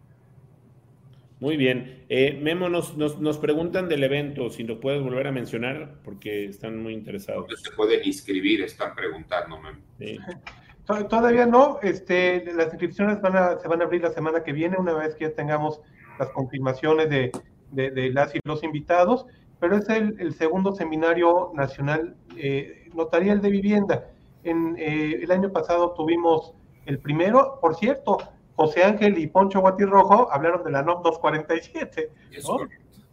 Muy 1.39 1.55
bien. 1.55 2.03
Eh, 2.09 2.37
Memo, 2.41 2.67
nos, 2.67 2.97
nos, 2.97 3.37
preguntan 3.37 3.87
del 3.87 4.03
evento, 4.03 4.49
si 4.49 4.63
lo 4.63 4.81
puedes 4.81 5.01
volver 5.01 5.27
a 5.27 5.31
mencionar, 5.31 5.95
porque 6.03 6.45
están 6.45 6.83
muy 6.83 6.93
interesados. 6.93 7.45
se 7.61 7.71
pueden 7.71 8.01
inscribir? 8.03 8.61
Están 8.61 8.93
preguntando, 8.93 9.57
Memo. 9.57 9.79
Todavía 11.09 11.45
no, 11.45 11.79
este, 11.81 12.43
las 12.53 12.67
inscripciones 12.73 13.21
van 13.21 13.37
a, 13.37 13.59
se 13.59 13.67
van 13.67 13.79
a 13.81 13.85
abrir 13.85 14.01
la 14.01 14.11
semana 14.11 14.43
que 14.43 14.51
viene, 14.51 14.75
una 14.77 14.93
vez 14.93 15.15
que 15.15 15.25
ya 15.25 15.33
tengamos 15.33 15.81
las 16.19 16.29
confirmaciones 16.29 17.09
de, 17.09 17.31
de, 17.71 18.11
las 18.11 18.35
y 18.35 18.39
los 18.43 18.63
invitados, 18.63 19.25
pero 19.59 19.77
es 19.77 19.89
el, 19.89 20.33
segundo 20.33 20.73
seminario 20.73 21.51
nacional 21.53 22.15
eh, 22.37 22.89
notarial 22.93 23.41
de 23.41 23.49
vivienda. 23.49 24.05
En, 24.43 24.75
eh, 24.77 25.19
el 25.21 25.31
año 25.31 25.51
pasado 25.51 25.91
tuvimos 25.91 26.53
el 26.85 26.99
primero, 26.99 27.59
por 27.61 27.75
cierto, 27.75 28.17
José 28.55 28.83
Ángel 28.83 29.17
y 29.17 29.27
Poncho 29.27 29.61
Guatirrojo 29.61 30.31
hablaron 30.31 30.63
de 30.63 30.71
la 30.71 30.81
NOM 30.81 31.01
247, 31.01 32.11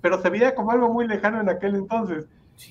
pero 0.00 0.20
se 0.20 0.30
veía 0.30 0.54
como 0.54 0.72
algo 0.72 0.92
muy 0.92 1.06
lejano 1.06 1.40
en 1.40 1.48
aquel 1.48 1.76
entonces. 1.76 2.28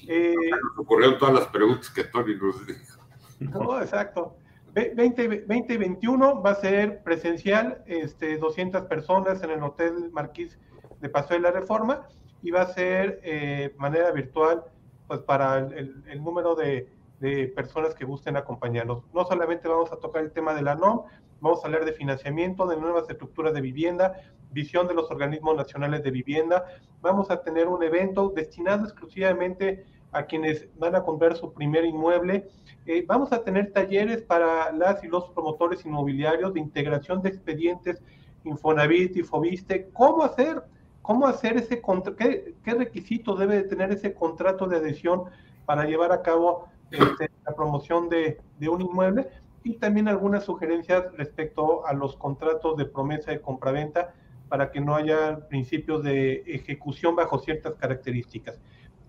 eh, 0.08 0.34
nos 0.52 0.80
ocurrieron 0.86 1.18
todas 1.18 1.36
las 1.36 1.48
preguntas 1.48 1.90
que 1.90 2.04
Tony 2.06 2.36
nos 2.36 2.66
dijo. 2.66 3.00
No, 3.40 3.82
exacto. 3.82 4.36
2021 4.76 6.42
va 6.42 6.52
a 6.52 6.56
ser 6.56 7.02
presencial, 7.02 7.82
este, 7.88 8.38
200 8.38 8.84
personas 8.84 9.42
en 9.42 9.52
el 9.52 9.64
Hotel 9.64 10.12
Marquís 10.12 10.60
de 11.00 11.08
Paso 11.08 11.34
de 11.34 11.40
la 11.40 11.52
Reforma 11.52 12.08
y 12.42 12.52
va 12.52 12.64
a 12.64 12.74
ser 12.74 13.22
eh, 13.24 13.74
manera 13.78 14.12
virtual 14.12 14.66
pues 15.08 15.22
para 15.22 15.60
el, 15.60 16.22
número 16.22 16.56
de, 16.56 16.90
de 17.22 17.48
personas 17.48 17.96
que 17.96 18.04
gusten 18.04 18.36
acompañarnos. 18.36 19.04
No 19.14 19.24
solamente 19.26 19.70
vamos 19.70 19.94
a 19.94 19.98
tocar 19.98 20.24
el 20.24 20.32
tema 20.32 20.54
de 20.54 20.64
la 20.64 20.76
NOM, 20.76 21.04
vamos 21.40 21.64
a 21.64 21.68
hablar 21.68 21.86
de 21.86 21.94
financiamiento, 21.94 22.68
de 22.68 22.76
nuevas 22.76 23.10
estructuras 23.10 23.54
de 23.54 23.62
vivienda, 23.62 24.14
visión 24.52 24.88
de 24.88 24.94
los 24.94 25.10
organismos 25.10 25.56
nacionales 25.56 26.04
de 26.04 26.12
vivienda. 26.12 26.66
Vamos 27.02 27.32
a 27.32 27.42
tener 27.44 27.68
un 27.68 27.82
evento 27.82 28.30
destinado 28.30 28.84
exclusivamente 28.84 29.86
a 30.16 30.26
quienes 30.26 30.68
van 30.80 30.96
a 30.96 31.04
comprar 31.04 31.36
su 31.36 31.52
primer 31.54 31.84
inmueble. 31.84 32.48
Eh, 32.86 33.04
vamos 33.06 33.34
a 33.34 33.44
tener 33.44 33.74
talleres 33.74 34.22
para 34.22 34.72
las 34.72 35.04
y 35.04 35.08
los 35.08 35.30
promotores 35.32 35.86
inmobiliarios 35.86 36.54
de 36.54 36.62
integración 36.62 37.22
de 37.22 37.30
expedientes 37.30 38.02
Infonavit 38.46 39.18
y 39.18 39.24
Fobiste. 39.24 39.90
¿Cómo 39.92 40.24
hacer? 40.24 40.64
¿Cómo 41.02 41.28
hacer 41.28 41.58
ese 41.58 41.82
qué, 42.18 42.56
qué 42.64 42.74
requisito 42.74 43.36
debe 43.36 43.58
de 43.58 43.64
tener 43.64 43.92
ese 43.92 44.14
contrato 44.14 44.68
de 44.68 44.78
adhesión 44.78 45.26
para 45.66 45.84
llevar 45.84 46.14
a 46.14 46.22
cabo 46.22 46.70
este, 46.92 47.30
la 47.46 47.54
promoción 47.54 48.08
de, 48.08 48.40
de 48.58 48.70
un 48.70 48.82
inmueble? 48.82 49.28
Y 49.64 49.74
también 49.74 50.08
algunas 50.08 50.46
sugerencias 50.46 51.12
respecto 51.18 51.86
a 51.86 51.94
los 51.94 52.16
contratos 52.16 52.78
de 52.78 52.86
promesa 52.86 53.32
de 53.32 53.42
compraventa 53.42 54.14
para 54.48 54.72
que 54.72 54.80
no 54.80 54.96
haya 54.96 55.48
principios 55.50 56.04
de 56.04 56.44
ejecución 56.46 57.16
bajo 57.16 57.40
ciertas 57.40 57.74
características. 57.76 58.62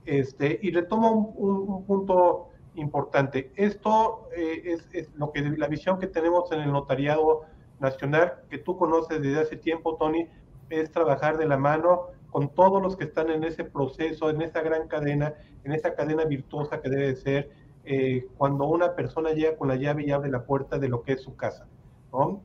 Este, 0.06 0.58
y 0.62 0.70
retomo 0.70 1.34
un, 1.36 1.84
punto 1.84 2.50
importante. 2.76 3.50
Esto 3.56 4.28
eh, 4.36 4.78
es, 4.92 5.10
lo 5.16 5.32
que 5.32 5.42
la 5.42 5.66
visión 5.66 5.98
que 5.98 6.06
tenemos 6.06 6.50
en 6.52 6.60
el 6.60 6.72
notariado 6.72 7.42
nacional, 7.80 8.34
que 8.48 8.58
tú 8.58 8.76
conoces 8.76 9.20
desde 9.20 9.40
hace 9.40 9.56
tiempo, 9.56 9.96
Tony, 9.96 10.28
es 10.70 10.90
trabajar 10.92 11.38
de 11.38 11.46
la 11.46 11.56
mano 11.56 12.06
con 12.30 12.48
todos 12.50 12.82
los 12.82 12.96
que 12.96 13.04
están 13.04 13.30
en 13.30 13.44
ese 13.44 13.64
proceso, 13.64 14.30
en 14.30 14.42
esa 14.42 14.60
gran 14.60 14.88
cadena, 14.88 15.34
en 15.64 15.72
esa 15.72 15.94
cadena 15.94 16.24
virtuosa 16.24 16.80
que 16.80 16.88
debe 16.88 17.16
ser 17.16 17.50
eh, 17.84 18.26
cuando 18.36 18.66
una 18.66 18.94
persona 18.94 19.30
llega 19.30 19.56
con 19.56 19.68
la 19.68 19.76
llave 19.76 20.04
y 20.04 20.10
abre 20.10 20.30
la 20.30 20.44
puerta 20.44 20.78
de 20.78 20.88
lo 20.88 21.02
que 21.02 21.12
es 21.12 21.22
su 21.22 21.34
casa. 21.34 21.66
¿no? 22.12 22.42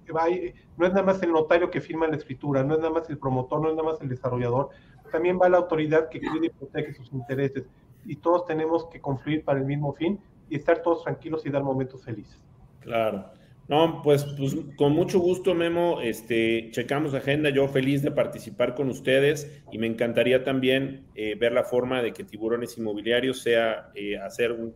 no 0.77 0.85
es 0.85 0.93
nada 0.93 1.03
más 1.03 1.21
el 1.23 1.31
notario 1.31 1.69
que 1.69 1.81
firma 1.81 2.07
la 2.07 2.15
escritura, 2.15 2.63
no 2.63 2.73
es 2.73 2.79
nada 2.79 2.91
más 2.91 3.09
el 3.09 3.17
promotor, 3.17 3.61
no 3.61 3.69
es 3.69 3.75
nada 3.75 3.89
más 3.91 4.01
el 4.01 4.09
desarrollador, 4.09 4.69
también 5.11 5.39
va 5.39 5.49
la 5.49 5.57
autoridad 5.57 6.09
que 6.09 6.19
cuide 6.19 6.47
y 6.47 6.49
protege 6.49 6.93
sus 6.93 7.11
intereses. 7.13 7.65
Y 8.05 8.15
todos 8.15 8.45
tenemos 8.45 8.85
que 8.85 8.99
confluir 8.99 9.43
para 9.43 9.59
el 9.59 9.65
mismo 9.65 9.93
fin 9.93 10.19
y 10.49 10.55
estar 10.55 10.81
todos 10.81 11.03
tranquilos 11.03 11.45
y 11.45 11.49
dar 11.49 11.63
momentos 11.63 12.03
felices. 12.03 12.43
Claro. 12.79 13.25
No, 13.67 14.01
pues, 14.03 14.25
pues 14.37 14.57
con 14.75 14.91
mucho 14.91 15.19
gusto, 15.19 15.53
Memo, 15.53 16.01
este, 16.01 16.71
checamos 16.71 17.13
agenda, 17.13 17.49
yo 17.51 17.69
feliz 17.69 18.01
de 18.01 18.11
participar 18.11 18.75
con 18.75 18.89
ustedes 18.89 19.63
y 19.71 19.77
me 19.77 19.87
encantaría 19.87 20.43
también 20.43 21.05
eh, 21.15 21.35
ver 21.35 21.53
la 21.53 21.63
forma 21.63 22.01
de 22.01 22.11
que 22.11 22.25
Tiburones 22.25 22.77
Inmobiliarios 22.77 23.41
sea 23.41 23.91
eh, 23.95 24.17
hacer 24.17 24.51
un 24.51 24.73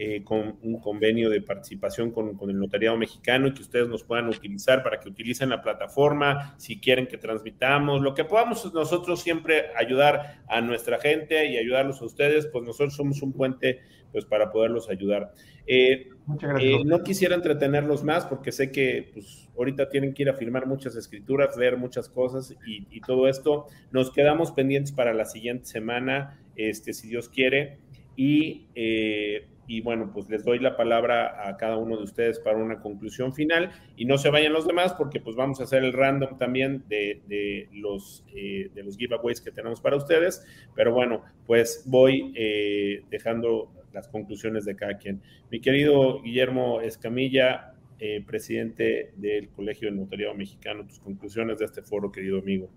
eh, 0.00 0.22
con 0.22 0.58
un 0.62 0.78
convenio 0.78 1.28
de 1.28 1.42
participación 1.42 2.12
con, 2.12 2.36
con, 2.36 2.50
el 2.50 2.58
notariado 2.58 2.96
mexicano 2.96 3.48
y 3.48 3.52
que 3.52 3.62
ustedes 3.62 3.88
nos 3.88 4.04
puedan 4.04 4.28
utilizar 4.28 4.84
para 4.84 5.00
que 5.00 5.08
utilicen 5.08 5.48
la 5.48 5.60
plataforma, 5.60 6.54
si 6.56 6.78
quieren 6.78 7.08
que 7.08 7.18
transmitamos, 7.18 8.00
lo 8.00 8.14
que 8.14 8.24
podamos 8.24 8.72
nosotros 8.72 9.20
siempre 9.20 9.66
ayudar 9.76 10.44
a 10.48 10.60
nuestra 10.60 11.00
gente 11.00 11.46
y 11.46 11.56
ayudarlos 11.56 12.00
a 12.00 12.04
ustedes, 12.04 12.46
pues 12.46 12.64
nosotros 12.64 12.94
somos 12.94 13.22
un 13.22 13.32
puente 13.32 13.80
pues 14.12 14.24
para 14.24 14.50
poderlos 14.50 14.88
ayudar. 14.88 15.32
Eh, 15.66 16.08
Muchas 16.26 16.50
gracias. 16.50 16.80
Eh, 16.80 16.84
no 16.84 17.02
quisiera 17.02 17.34
entretenerlos 17.34 18.04
más 18.04 18.24
porque 18.24 18.52
sé 18.52 18.70
que 18.70 19.10
pues, 19.12 19.48
ahorita 19.56 19.88
tienen 19.88 20.14
que 20.14 20.22
ir 20.22 20.30
a 20.30 20.34
firmar 20.34 20.66
muchas 20.66 20.94
escrituras, 20.96 21.56
leer 21.56 21.76
muchas 21.76 22.08
cosas 22.08 22.54
y, 22.66 22.86
y 22.90 23.00
todo 23.00 23.28
esto. 23.28 23.66
Nos 23.90 24.12
quedamos 24.12 24.52
pendientes 24.52 24.92
para 24.92 25.12
la 25.12 25.24
siguiente 25.24 25.66
semana, 25.66 26.40
este, 26.56 26.92
si 26.92 27.08
Dios 27.08 27.28
quiere. 27.28 27.78
Y 28.18 28.66
eh, 28.74 29.46
y 29.68 29.82
bueno, 29.82 30.10
pues 30.12 30.28
les 30.30 30.44
doy 30.44 30.58
la 30.58 30.76
palabra 30.76 31.46
a 31.46 31.56
cada 31.58 31.76
uno 31.76 31.98
de 31.98 32.02
ustedes 32.02 32.40
para 32.40 32.56
una 32.56 32.80
conclusión 32.80 33.34
final 33.34 33.70
y 33.96 34.06
no 34.06 34.16
se 34.16 34.30
vayan 34.30 34.54
los 34.54 34.66
demás 34.66 34.94
porque 34.94 35.20
pues 35.20 35.36
vamos 35.36 35.60
a 35.60 35.64
hacer 35.64 35.84
el 35.84 35.92
random 35.92 36.38
también 36.38 36.84
de, 36.88 37.68
los, 37.72 38.24
eh, 38.34 38.70
de 38.74 38.82
los 38.82 38.96
giveaways 38.96 39.42
que 39.42 39.52
tenemos 39.52 39.82
para 39.82 39.96
ustedes, 39.96 40.42
pero 40.74 40.94
bueno, 40.94 41.22
pues 41.46 41.84
voy 41.86 42.32
eh, 42.34 43.04
dejando 43.10 43.70
las 43.92 44.08
conclusiones 44.08 44.64
de 44.64 44.74
cada 44.74 44.96
quien. 44.96 45.20
Mi 45.50 45.60
querido 45.60 46.22
Guillermo 46.22 46.80
Escamilla, 46.80 47.74
eh, 47.98 48.24
presidente 48.26 49.12
del 49.16 49.50
Colegio 49.50 49.90
de 49.90 49.96
Notariado 49.98 50.34
Mexicano, 50.34 50.86
tus 50.86 50.98
conclusiones 50.98 51.58
de 51.58 51.66
este 51.66 51.82
foro, 51.82 52.10
querido 52.10 52.38
amigo. 52.38 52.70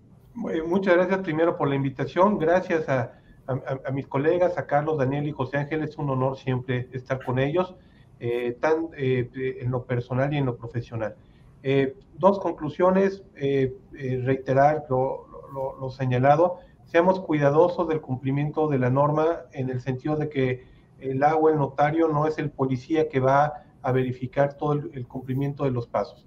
Muchas 0.66 0.94
gracias 0.94 1.20
primero 1.20 1.56
por 1.56 1.68
la 1.68 1.74
invitación, 1.74 2.38
gracias 2.38 2.86
a 2.90 3.21
a, 3.46 3.90
mis 3.90 4.06
colegas, 4.06 4.56
a 4.58 4.66
Carlos, 4.66 4.98
Daniel 4.98 5.26
y 5.26 5.32
José 5.32 5.58
Ángel, 5.58 5.82
es 5.82 5.98
un 5.98 6.10
honor 6.10 6.36
siempre 6.36 6.88
estar 6.92 7.24
con 7.24 7.38
ellos, 7.38 7.74
eh, 8.20 8.56
tan 8.60 8.88
eh, 8.96 9.58
en 9.60 9.70
lo 9.70 9.84
personal 9.84 10.32
y 10.32 10.38
en 10.38 10.46
lo 10.46 10.56
profesional. 10.56 11.16
Eh, 11.62 11.96
dos 12.18 12.38
conclusiones, 12.38 13.24
reiterar 13.34 14.84
lo, 14.88 15.26
lo, 15.80 15.90
señalado, 15.90 16.58
seamos 16.84 17.20
cuidadosos 17.20 17.88
del 17.88 18.00
cumplimiento 18.00 18.68
de 18.68 18.78
la 18.78 18.90
norma 18.90 19.42
en 19.52 19.70
el 19.70 19.80
sentido 19.80 20.16
de 20.16 20.28
que 20.28 20.64
el 20.98 21.22
agua, 21.22 21.50
el 21.50 21.58
notario, 21.58 22.08
no 22.08 22.26
es 22.26 22.38
el 22.38 22.50
policía 22.50 23.08
que 23.08 23.18
va 23.18 23.64
a 23.82 23.92
verificar 23.92 24.54
todo 24.54 24.74
el, 24.74 24.90
el 24.94 25.06
cumplimiento 25.08 25.64
de 25.64 25.72
los 25.72 25.88
pasos. 25.88 26.26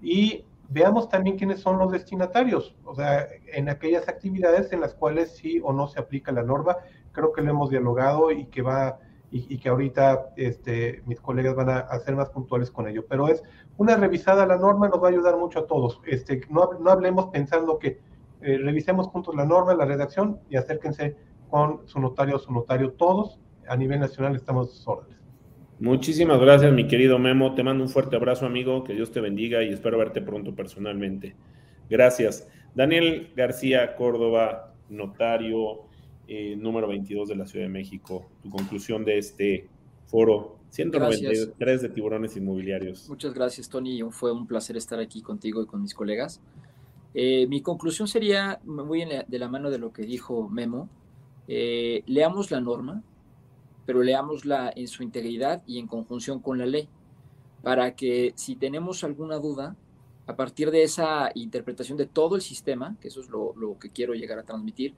Y 0.00 0.45
veamos 0.68 1.08
también 1.08 1.36
quiénes 1.36 1.60
son 1.60 1.78
los 1.78 1.92
destinatarios, 1.92 2.76
o 2.84 2.94
sea, 2.94 3.26
en 3.52 3.68
aquellas 3.68 4.08
actividades 4.08 4.72
en 4.72 4.80
las 4.80 4.94
cuales 4.94 5.36
sí 5.36 5.60
o 5.62 5.72
no 5.72 5.86
se 5.86 6.00
aplica 6.00 6.32
la 6.32 6.42
norma, 6.42 6.76
creo 7.12 7.32
que 7.32 7.42
lo 7.42 7.50
hemos 7.50 7.70
dialogado 7.70 8.30
y 8.30 8.46
que 8.46 8.62
va 8.62 8.98
y, 9.30 9.58
que 9.58 9.68
ahorita 9.68 10.30
este, 10.36 11.02
mis 11.04 11.20
colegas 11.20 11.54
van 11.54 11.68
a, 11.68 11.98
ser 11.98 12.14
más 12.14 12.30
puntuales 12.30 12.70
con 12.70 12.88
ello, 12.88 13.04
pero 13.08 13.28
es 13.28 13.42
una 13.76 13.96
revisada 13.96 14.44
a 14.44 14.46
la 14.46 14.56
norma 14.56 14.88
nos 14.88 15.02
va 15.02 15.08
a 15.08 15.10
ayudar 15.10 15.36
mucho 15.36 15.60
a 15.60 15.66
todos, 15.66 16.00
este, 16.06 16.40
no, 16.48 16.70
no 16.80 16.90
hablemos 16.90 17.26
pensando 17.26 17.78
que 17.78 18.00
eh, 18.40 18.58
revisemos 18.58 19.08
juntos 19.08 19.34
la 19.34 19.44
norma, 19.44 19.74
la 19.74 19.84
redacción 19.84 20.40
y 20.48 20.56
acérquense 20.56 21.16
con 21.50 21.86
su 21.86 22.00
notario 22.00 22.36
o 22.36 22.38
su 22.38 22.52
notario, 22.52 22.92
todos 22.92 23.40
a 23.68 23.76
nivel 23.76 24.00
nacional 24.00 24.36
estamos 24.36 24.68
a 24.68 24.72
sus 24.72 24.88
órdenes. 24.88 25.15
Muchísimas 25.78 26.40
gracias, 26.40 26.72
mi 26.72 26.86
querido 26.86 27.18
Memo. 27.18 27.54
Te 27.54 27.62
mando 27.62 27.84
un 27.84 27.90
fuerte 27.90 28.16
abrazo, 28.16 28.46
amigo. 28.46 28.82
Que 28.82 28.94
Dios 28.94 29.12
te 29.12 29.20
bendiga 29.20 29.62
y 29.62 29.68
espero 29.68 29.98
verte 29.98 30.22
pronto 30.22 30.54
personalmente. 30.54 31.34
Gracias. 31.90 32.48
Daniel 32.74 33.30
García 33.36 33.94
Córdoba, 33.94 34.74
notario 34.88 35.82
eh, 36.28 36.56
número 36.56 36.88
22 36.88 37.28
de 37.28 37.36
la 37.36 37.46
Ciudad 37.46 37.66
de 37.66 37.72
México. 37.72 38.26
Tu 38.42 38.50
conclusión 38.50 39.04
de 39.04 39.18
este 39.18 39.68
foro 40.06 40.58
193 40.70 41.82
de 41.82 41.88
tiburones 41.88 42.36
inmobiliarios. 42.36 43.08
Muchas 43.08 43.34
gracias, 43.34 43.68
Tony. 43.68 44.02
Fue 44.10 44.32
un 44.32 44.46
placer 44.46 44.76
estar 44.76 44.98
aquí 44.98 45.22
contigo 45.22 45.62
y 45.62 45.66
con 45.66 45.82
mis 45.82 45.94
colegas. 45.94 46.40
Eh, 47.14 47.46
mi 47.48 47.62
conclusión 47.62 48.08
sería 48.08 48.60
muy 48.64 49.04
de 49.04 49.38
la 49.38 49.48
mano 49.48 49.70
de 49.70 49.78
lo 49.78 49.92
que 49.92 50.02
dijo 50.02 50.48
Memo. 50.48 50.88
Eh, 51.48 52.02
leamos 52.06 52.50
la 52.50 52.60
norma, 52.60 53.02
pero 53.86 54.02
leámosla 54.02 54.72
en 54.74 54.88
su 54.88 55.02
integridad 55.02 55.62
y 55.66 55.78
en 55.78 55.86
conjunción 55.86 56.40
con 56.40 56.58
la 56.58 56.66
ley, 56.66 56.88
para 57.62 57.94
que 57.94 58.32
si 58.36 58.56
tenemos 58.56 59.04
alguna 59.04 59.36
duda, 59.38 59.76
a 60.26 60.34
partir 60.34 60.72
de 60.72 60.82
esa 60.82 61.30
interpretación 61.34 61.96
de 61.96 62.06
todo 62.06 62.34
el 62.34 62.42
sistema, 62.42 62.96
que 63.00 63.08
eso 63.08 63.20
es 63.20 63.28
lo, 63.28 63.78
que 63.80 63.90
quiero 63.90 64.14
llegar 64.14 64.38
a 64.38 64.42
transmitir, 64.42 64.94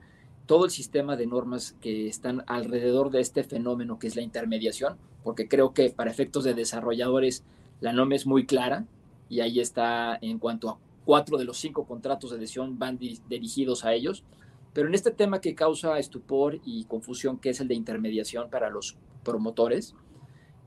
todo 0.47 0.65
el 0.65 0.71
sistema 0.71 1.15
de 1.15 1.27
normas 1.27 1.75
que 1.79 2.07
están 2.07 2.43
alrededor 2.47 3.11
de 3.11 3.21
este 3.21 3.43
fenómeno 3.43 3.99
que 3.99 4.07
es 4.07 4.15
la 4.15 4.23
intermediación, 4.23 4.97
porque 5.23 5.47
creo 5.47 5.73
que 5.73 5.91
para 5.91 6.09
efectos 6.09 6.43
de 6.43 6.55
desarrolladores 6.55 7.43
la 7.81 7.93
norma 7.93 8.15
es 8.15 8.25
muy 8.25 8.47
clara 8.47 8.85
y 9.29 9.41
ahí 9.41 9.59
está 9.59 10.17
en 10.19 10.39
cuanto 10.39 10.69
a 10.69 10.77
cuatro 11.05 11.37
de 11.37 11.45
los 11.45 11.57
cinco 11.57 11.85
contratos 11.85 12.31
de 12.31 12.37
adhesión 12.37 12.79
van 12.79 12.97
dirigidos 12.97 13.85
a 13.85 13.93
ellos 13.93 14.23
pero 14.79 14.87
en 14.87 14.95
este 14.95 15.11
tema 15.11 15.41
que 15.41 15.55
causa 15.55 15.99
estupor 15.99 16.57
y 16.63 16.85
confusión, 16.85 17.37
que 17.37 17.49
es 17.49 17.59
el 17.59 17.67
de 17.67 17.75
intermediación 17.75 18.49
para 18.49 18.69
los 18.69 18.95
promotores, 19.25 19.93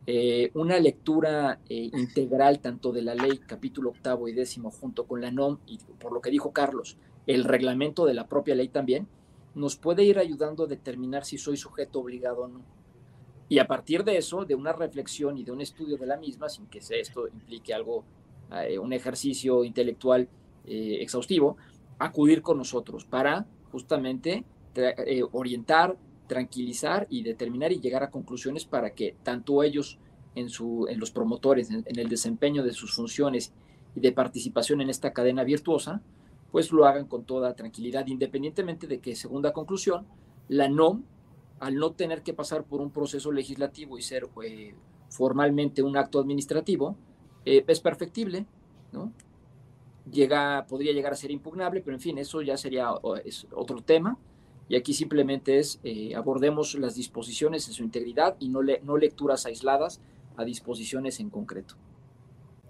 eh, 0.06 0.50
una 0.52 0.78
lectura 0.78 1.60
eh, 1.70 1.88
integral 1.94 2.60
tanto 2.60 2.92
de 2.92 3.00
la 3.00 3.14
ley 3.14 3.38
capítulo 3.38 3.88
octavo 3.88 4.28
y 4.28 4.34
décimo 4.34 4.70
junto 4.70 5.06
con 5.06 5.22
la 5.22 5.30
NOM 5.30 5.60
y 5.66 5.78
por 5.98 6.12
lo 6.12 6.20
que 6.20 6.28
dijo 6.28 6.52
Carlos, 6.52 6.98
el 7.26 7.44
reglamento 7.44 8.04
de 8.04 8.12
la 8.12 8.26
propia 8.26 8.54
ley 8.54 8.68
también, 8.68 9.08
nos 9.54 9.76
puede 9.76 10.04
ir 10.04 10.18
ayudando 10.18 10.64
a 10.64 10.66
determinar 10.66 11.24
si 11.24 11.38
soy 11.38 11.56
sujeto 11.56 12.00
obligado 12.00 12.42
o 12.42 12.48
no. 12.48 12.60
Y 13.48 13.60
a 13.60 13.66
partir 13.66 14.04
de 14.04 14.18
eso, 14.18 14.44
de 14.44 14.54
una 14.54 14.74
reflexión 14.74 15.38
y 15.38 15.42
de 15.42 15.52
un 15.52 15.62
estudio 15.62 15.96
de 15.96 16.04
la 16.04 16.18
misma, 16.18 16.50
sin 16.50 16.66
que 16.66 16.80
esto 16.80 17.28
implique 17.28 17.72
algo, 17.72 18.04
eh, 18.62 18.78
un 18.78 18.92
ejercicio 18.92 19.64
intelectual 19.64 20.28
exhaustivo, 20.66 21.56
acudir 21.98 22.42
con 22.42 22.58
nosotros 22.58 23.06
para 23.06 23.46
justamente 23.72 24.44
eh, 24.76 25.22
orientar, 25.32 25.96
tranquilizar 26.28 27.06
y 27.10 27.22
determinar 27.22 27.72
y 27.72 27.80
llegar 27.80 28.02
a 28.02 28.10
conclusiones 28.10 28.64
para 28.64 28.94
que 28.94 29.16
tanto 29.22 29.62
ellos 29.62 29.98
en, 30.34 30.48
su, 30.48 30.86
en 30.88 31.00
los 31.00 31.10
promotores, 31.10 31.70
en, 31.70 31.84
el 31.86 32.08
desempeño 32.08 32.62
de 32.62 32.72
sus 32.72 32.94
funciones 32.94 33.52
y 33.94 34.00
de 34.00 34.12
participación 34.12 34.80
en 34.80 34.90
esta 34.90 35.12
cadena 35.12 35.44
virtuosa, 35.44 36.00
pues 36.50 36.70
lo 36.70 36.86
hagan 36.86 37.06
con 37.06 37.24
toda 37.24 37.54
tranquilidad, 37.54 38.06
independientemente 38.06 38.86
de 38.86 39.00
que, 39.00 39.16
segunda 39.16 39.52
conclusión, 39.52 40.06
la 40.48 40.68
NOM 40.68 41.02
al 41.60 41.76
no 41.76 41.92
tener 41.92 42.22
que 42.22 42.34
pasar 42.34 42.64
por 42.64 42.80
un 42.80 42.90
proceso 42.90 43.30
legislativo 43.30 43.96
y 43.96 44.02
ser 44.02 44.28
eh, 44.42 44.74
formalmente 45.08 45.82
un 45.82 45.96
acto 45.96 46.18
administrativo, 46.18 46.96
eh, 47.44 47.64
es 47.66 47.80
perfectible, 47.80 48.46
¿no? 48.90 49.12
Llega, 50.10 50.66
podría 50.68 50.92
llegar 50.92 51.12
a 51.12 51.16
ser 51.16 51.30
impugnable, 51.30 51.80
pero 51.80 51.96
en 51.96 52.00
fin, 52.00 52.18
eso 52.18 52.42
ya 52.42 52.56
sería 52.56 52.90
es 53.24 53.46
otro 53.54 53.82
tema. 53.82 54.18
Y 54.68 54.76
aquí 54.76 54.94
simplemente 54.94 55.58
es 55.58 55.80
eh, 55.84 56.14
abordemos 56.14 56.74
las 56.74 56.94
disposiciones 56.94 57.68
en 57.68 57.74
su 57.74 57.82
integridad 57.82 58.36
y 58.40 58.48
no, 58.48 58.62
le, 58.62 58.80
no 58.82 58.96
lecturas 58.96 59.46
aisladas 59.46 60.00
a 60.36 60.44
disposiciones 60.44 61.20
en 61.20 61.30
concreto. 61.30 61.74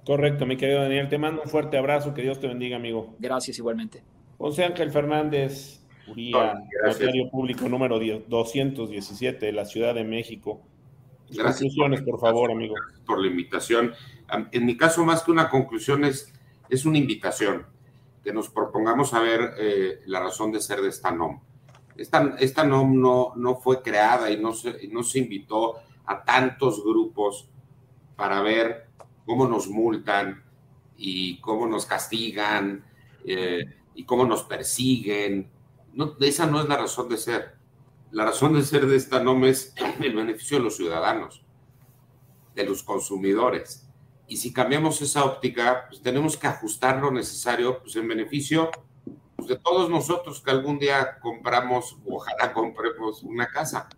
Correcto, 0.05 0.47
mi 0.47 0.57
querido 0.57 0.81
Daniel. 0.81 1.09
Te 1.09 1.19
mando 1.19 1.43
un 1.43 1.49
fuerte 1.49 1.79
abrazo. 1.79 2.13
Que 2.13 2.23
Dios 2.23 2.41
te 2.41 2.49
bendiga, 2.49 2.77
amigo. 2.77 3.15
Gracias, 3.19 3.59
igualmente. 3.59 4.03
José 4.39 4.65
Ángel 4.65 4.91
Fernández 4.91 5.83
Uría, 6.09 6.55
notario 6.85 7.31
público 7.31 7.69
número 7.69 8.01
217 8.01 9.47
de 9.47 9.53
la 9.53 9.65
Ciudad 9.65 9.95
de 9.95 10.05
México. 10.05 10.61
Gracias. 11.29 11.61
Conclusiones, 11.61 12.03
por 12.03 12.21
favor, 12.21 12.51
amigo. 12.51 12.75
Por 13.07 13.21
la 13.21 13.29
invitación. 13.29 13.93
En 14.51 14.67
mi 14.67 14.77
caso, 14.77 15.05
más 15.05 15.23
que 15.23 15.31
una 15.31 15.49
conclusión, 15.49 16.05
es, 16.05 16.33
es 16.73 16.86
una 16.86 16.97
invitación 16.97 17.66
que 18.24 18.32
nos 18.32 18.49
propongamos 18.49 19.12
a 19.12 19.20
ver 19.20 19.55
eh, 19.59 20.01
la 20.07 20.20
razón 20.20 20.51
de 20.51 20.61
ser 20.61 20.81
de 20.81 20.89
esta 20.89 21.11
NOM. 21.11 21.39
Esta, 21.99 22.35
esta 22.39 22.65
NOM 22.65 22.99
no, 22.99 23.32
no 23.36 23.57
fue 23.57 23.82
creada 23.82 24.31
y 24.31 24.39
no 24.39 24.55
se, 24.55 24.89
no 24.89 25.03
se 25.03 25.19
invitó 25.19 25.74
a 26.07 26.24
tantos 26.24 26.82
grupos 26.82 27.47
para 28.16 28.40
ver 28.40 28.86
cómo 29.27 29.47
nos 29.47 29.69
multan 29.69 30.43
y 30.97 31.39
cómo 31.43 31.66
nos 31.66 31.85
castigan 31.85 32.86
eh, 33.27 33.66
y 33.94 34.05
cómo 34.05 34.24
nos 34.24 34.44
persiguen. 34.44 35.51
Esa 36.20 36.47
no 36.47 36.62
es 36.62 36.69
la 36.70 36.78
razón 36.78 37.11
de 37.11 37.19
ser. 37.19 37.55
La 38.12 38.24
razón 38.24 38.55
de 38.55 38.62
ser 38.62 38.86
de 38.86 38.97
esta 38.97 39.23
NOM 39.23 39.44
es 39.44 39.74
el 40.01 40.15
beneficio 40.15 40.57
de 40.57 40.65
los 40.65 40.77
ciudadanos, 40.77 41.44
de 42.55 42.65
los 42.65 42.82
consumidores. 42.82 43.82
Y 44.33 44.39
si 44.39 44.51
cambiamos 44.51 45.03
esa 45.03 45.27
óptica, 45.27 45.85
pues 45.91 46.01
tenemos 46.01 46.39
que 46.39 46.47
ajustar 46.47 47.03
lo 47.03 47.11
necesario 47.11 47.81
pues, 47.83 47.97
en 47.97 48.09
beneficio 48.09 48.71
pues, 49.37 49.47
de 49.47 49.59
todos 49.59 49.91
nosotros 49.91 50.41
que 50.41 50.51
algún 50.51 50.79
día 50.79 51.19
compramos, 51.21 51.99
ojalá 52.07 52.55
compremos 52.55 53.23
una 53.25 53.49
casa. 53.49 53.91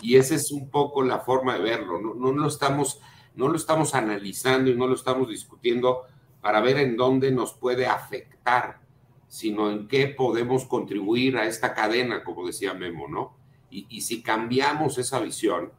Y 0.00 0.14
esa 0.14 0.36
es 0.36 0.52
un 0.52 0.70
poco 0.70 1.02
la 1.02 1.18
forma 1.18 1.54
de 1.54 1.62
verlo. 1.64 2.00
No, 2.00 2.14
no, 2.14 2.30
lo 2.30 2.46
estamos, 2.46 3.00
no 3.34 3.48
lo 3.48 3.56
estamos 3.56 3.96
analizando 3.96 4.70
y 4.70 4.76
no 4.76 4.86
lo 4.86 4.94
estamos 4.94 5.28
discutiendo 5.28 6.02
para 6.40 6.60
ver 6.60 6.78
en 6.78 6.96
dónde 6.96 7.32
nos 7.32 7.54
puede 7.54 7.88
afectar, 7.88 8.78
sino 9.26 9.72
en 9.72 9.88
qué 9.88 10.06
podemos 10.06 10.66
contribuir 10.66 11.36
a 11.36 11.46
esta 11.46 11.74
cadena, 11.74 12.22
como 12.22 12.46
decía 12.46 12.74
Memo, 12.74 13.08
¿no? 13.08 13.36
Y, 13.70 13.88
y 13.88 14.02
si 14.02 14.22
cambiamos 14.22 14.98
esa 14.98 15.18
visión, 15.18 15.72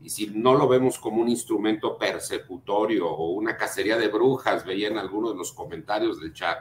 y 0.00 0.10
si 0.10 0.28
no 0.28 0.54
lo 0.54 0.68
vemos 0.68 0.98
como 0.98 1.22
un 1.22 1.28
instrumento 1.28 1.98
persecutorio 1.98 3.08
o 3.08 3.30
una 3.30 3.56
cacería 3.56 3.96
de 3.96 4.08
brujas, 4.08 4.64
veía 4.64 4.88
en 4.88 4.98
algunos 4.98 5.32
de 5.32 5.38
los 5.38 5.52
comentarios 5.52 6.20
del 6.20 6.32
chat, 6.32 6.58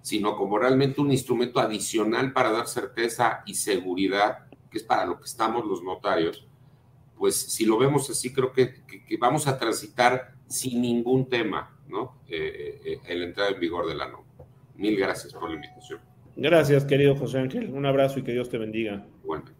sino 0.00 0.36
como 0.36 0.58
realmente 0.58 1.00
un 1.00 1.10
instrumento 1.10 1.60
adicional 1.60 2.32
para 2.32 2.50
dar 2.50 2.66
certeza 2.66 3.42
y 3.46 3.54
seguridad, 3.54 4.46
que 4.70 4.78
es 4.78 4.84
para 4.84 5.06
lo 5.06 5.18
que 5.18 5.24
estamos 5.24 5.66
los 5.66 5.82
notarios, 5.82 6.46
pues 7.16 7.34
si 7.34 7.66
lo 7.66 7.78
vemos 7.78 8.08
así, 8.08 8.32
creo 8.32 8.52
que, 8.52 8.74
vamos 9.18 9.48
a 9.48 9.58
transitar 9.58 10.34
sin 10.46 10.80
ningún 10.80 11.28
tema, 11.28 11.76
¿no? 11.88 12.22
Eh, 12.28 12.80
eh, 12.84 13.00
en 13.06 13.18
la 13.18 13.24
entrada 13.26 13.50
en 13.50 13.60
vigor 13.60 13.86
de 13.86 13.94
la 13.94 14.08
NOM. 14.08 14.24
Mil 14.76 14.96
gracias 14.96 15.34
por 15.34 15.50
la 15.50 15.56
invitación. 15.56 16.00
Gracias, 16.36 16.84
querido 16.84 17.16
José 17.16 17.38
Ángel. 17.38 17.70
Un 17.70 17.84
abrazo 17.84 18.20
y 18.20 18.22
que 18.22 18.32
Dios 18.32 18.48
te 18.48 18.58
bendiga. 18.58 19.04
Igualmente. 19.24 19.57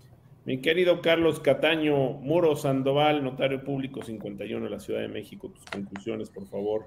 Mi 0.48 0.62
querido 0.62 1.02
Carlos 1.02 1.40
Cataño, 1.40 2.14
Muro 2.22 2.56
Sandoval, 2.56 3.22
notario 3.22 3.62
público 3.62 4.02
51 4.02 4.64
de 4.64 4.70
la 4.70 4.80
Ciudad 4.80 5.02
de 5.02 5.08
México, 5.08 5.50
tus 5.50 5.62
conclusiones, 5.66 6.30
por 6.30 6.48
favor. 6.48 6.86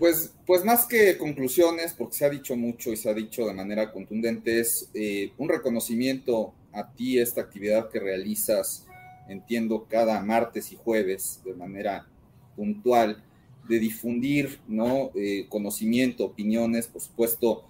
Pues, 0.00 0.34
pues 0.44 0.64
más 0.64 0.84
que 0.84 1.16
conclusiones, 1.16 1.94
porque 1.96 2.16
se 2.16 2.24
ha 2.24 2.28
dicho 2.28 2.56
mucho 2.56 2.90
y 2.90 2.96
se 2.96 3.08
ha 3.08 3.14
dicho 3.14 3.46
de 3.46 3.54
manera 3.54 3.92
contundente, 3.92 4.58
es 4.58 4.90
eh, 4.94 5.30
un 5.38 5.48
reconocimiento 5.48 6.54
a 6.72 6.90
ti, 6.92 7.20
esta 7.20 7.40
actividad 7.40 7.88
que 7.88 8.00
realizas, 8.00 8.84
entiendo, 9.28 9.86
cada 9.88 10.20
martes 10.24 10.72
y 10.72 10.74
jueves 10.74 11.40
de 11.44 11.54
manera 11.54 12.08
puntual, 12.56 13.22
de 13.68 13.78
difundir 13.78 14.58
¿no? 14.66 15.12
Eh, 15.14 15.46
conocimiento, 15.48 16.24
opiniones, 16.24 16.88
por 16.88 17.00
supuesto, 17.00 17.62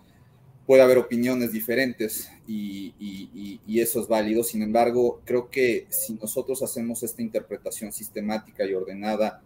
puede 0.66 0.82
haber 0.82 0.98
opiniones 0.98 1.52
diferentes 1.52 2.30
y, 2.46 2.92
eso 3.80 4.00
es 4.00 4.08
válido. 4.08 4.42
Sin 4.42 4.62
embargo, 4.62 5.20
creo 5.24 5.48
que 5.48 5.86
si 5.90 6.14
nosotros 6.14 6.62
hacemos 6.62 7.02
esta 7.02 7.22
interpretación 7.22 7.92
sistemática 7.92 8.64
y 8.64 8.74
ordenada, 8.74 9.42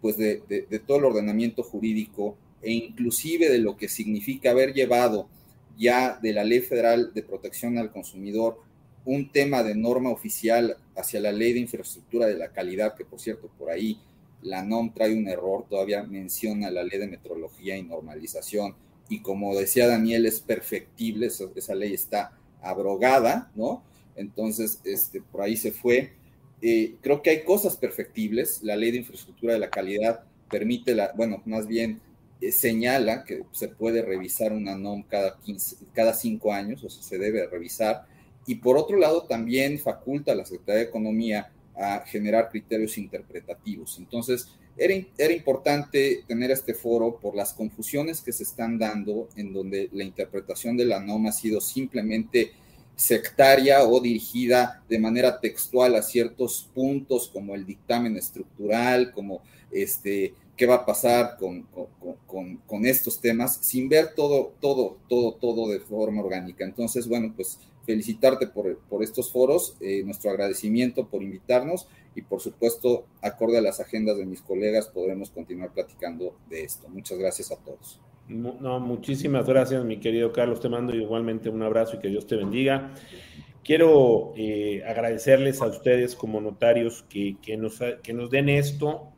pues 0.00 0.16
de, 0.16 0.62
todo 0.86 0.98
el 0.98 1.04
ordenamiento 1.06 1.62
jurídico 1.62 2.36
e 2.62 2.72
inclusive 2.72 3.48
de 3.48 3.58
lo 3.58 3.76
que 3.76 3.88
significa 3.88 4.50
haber 4.50 4.72
llevado 4.72 5.28
ya 5.76 6.18
de 6.22 6.32
la 6.32 6.44
Ley 6.44 6.60
Federal 6.60 7.12
de 7.14 7.22
Protección 7.22 7.78
al 7.78 7.90
Consumidor 7.90 8.58
un 9.06 9.32
tema 9.32 9.62
de 9.62 9.74
norma 9.74 10.10
oficial 10.10 10.76
hacia 10.94 11.20
la 11.20 11.32
Ley 11.32 11.54
de 11.54 11.60
Infraestructura 11.60 12.26
de 12.26 12.36
la 12.36 12.52
Calidad, 12.52 12.94
que 12.94 13.06
por 13.06 13.18
cierto 13.18 13.50
por 13.58 13.70
ahí 13.70 13.98
la 14.42 14.62
NOM 14.62 14.92
trae 14.92 15.14
un 15.14 15.26
error, 15.26 15.64
todavía 15.68 16.02
menciona 16.02 16.70
la 16.70 16.82
Ley 16.82 16.98
de 16.98 17.08
Metrología 17.08 17.78
y 17.78 17.82
Normalización, 17.82 18.74
y 19.10 19.20
como 19.20 19.54
decía 19.54 19.88
Daniel, 19.88 20.24
es 20.24 20.40
perfectible, 20.40 21.26
esa, 21.26 21.44
esa 21.56 21.74
ley 21.74 21.92
está 21.92 22.32
abrogada, 22.62 23.50
¿no? 23.54 23.82
Entonces, 24.14 24.80
este, 24.84 25.20
por 25.20 25.42
ahí 25.42 25.56
se 25.56 25.72
fue. 25.72 26.12
Eh, 26.62 26.94
creo 27.00 27.20
que 27.20 27.30
hay 27.30 27.44
cosas 27.44 27.76
perfectibles. 27.76 28.62
La 28.62 28.76
ley 28.76 28.92
de 28.92 28.98
infraestructura 28.98 29.54
de 29.54 29.58
la 29.58 29.68
calidad 29.68 30.24
permite, 30.48 30.94
la, 30.94 31.12
bueno, 31.16 31.42
más 31.44 31.66
bien 31.66 32.00
eh, 32.40 32.52
señala 32.52 33.24
que 33.24 33.42
se 33.50 33.68
puede 33.68 34.02
revisar 34.02 34.52
una 34.52 34.76
NOM 34.76 35.02
cada, 35.02 35.38
15, 35.40 35.76
cada 35.92 36.14
cinco 36.14 36.52
años, 36.52 36.84
o 36.84 36.88
sea, 36.88 37.02
se 37.02 37.18
debe 37.18 37.46
revisar. 37.48 38.06
Y 38.46 38.56
por 38.56 38.76
otro 38.76 38.96
lado, 38.96 39.24
también 39.24 39.78
faculta 39.78 40.32
a 40.32 40.36
la 40.36 40.44
Secretaría 40.44 40.82
de 40.82 40.88
Economía 40.88 41.50
a 41.76 42.04
generar 42.06 42.48
criterios 42.48 42.96
interpretativos. 42.96 43.98
Entonces, 43.98 44.48
era, 44.76 45.32
importante 45.32 46.24
tener 46.26 46.50
este 46.50 46.74
foro 46.74 47.18
por 47.20 47.34
las 47.36 47.52
confusiones 47.52 48.22
que 48.22 48.32
se 48.32 48.44
están 48.44 48.78
dando 48.78 49.28
en 49.36 49.52
donde 49.52 49.88
la 49.92 50.04
interpretación 50.04 50.76
de 50.76 50.86
la 50.86 51.00
NOM 51.00 51.26
ha 51.26 51.32
sido 51.32 51.60
simplemente 51.60 52.52
sectaria 52.96 53.84
o 53.84 54.00
dirigida 54.00 54.82
de 54.88 54.98
manera 54.98 55.40
textual 55.40 55.94
a 55.96 56.02
ciertos 56.02 56.68
puntos 56.74 57.28
como 57.32 57.54
el 57.54 57.66
dictamen 57.66 58.16
estructural, 58.16 59.12
como 59.12 59.42
este, 59.70 60.34
qué 60.56 60.66
va 60.66 60.76
a 60.76 60.86
pasar 60.86 61.36
con, 61.38 61.66
con, 62.26 62.56
con, 62.66 62.86
estos 62.86 63.20
temas, 63.20 63.58
sin 63.62 63.88
ver 63.88 64.14
todo, 64.14 64.52
todo, 64.60 64.98
todo, 65.08 65.32
todo 65.32 65.68
de 65.68 65.80
forma 65.80 66.22
orgánica. 66.22 66.64
Entonces, 66.64 67.08
bueno, 67.08 67.32
pues 67.34 67.58
felicitarte 67.90 68.46
por, 68.46 68.78
por 68.88 69.02
estos 69.02 69.32
foros, 69.32 69.76
eh, 69.80 70.02
nuestro 70.04 70.30
agradecimiento 70.30 71.08
por 71.08 71.24
invitarnos 71.24 71.88
y 72.14 72.22
por 72.22 72.40
supuesto, 72.40 73.06
acorde 73.20 73.58
a 73.58 73.60
las 73.60 73.80
agendas 73.80 74.16
de 74.16 74.26
mis 74.26 74.42
colegas, 74.42 74.88
podremos 74.88 75.30
continuar 75.30 75.72
platicando 75.72 76.36
de 76.48 76.62
esto. 76.62 76.88
Muchas 76.88 77.18
gracias 77.18 77.50
a 77.50 77.56
todos. 77.56 78.00
No, 78.28 78.78
muchísimas 78.78 79.44
gracias, 79.46 79.84
mi 79.84 79.98
querido 79.98 80.32
Carlos. 80.32 80.60
Te 80.60 80.68
mando 80.68 80.94
igualmente 80.94 81.48
un 81.48 81.62
abrazo 81.62 81.96
y 81.96 81.98
que 81.98 82.08
Dios 82.08 82.28
te 82.28 82.36
bendiga. 82.36 82.92
Quiero 83.64 84.32
eh, 84.36 84.84
agradecerles 84.86 85.60
a 85.62 85.66
ustedes 85.66 86.14
como 86.14 86.40
notarios 86.40 87.04
que, 87.08 87.36
que, 87.42 87.56
nos, 87.56 87.80
que 88.02 88.12
nos, 88.12 88.30
den 88.30 88.48
esto. 88.48 89.08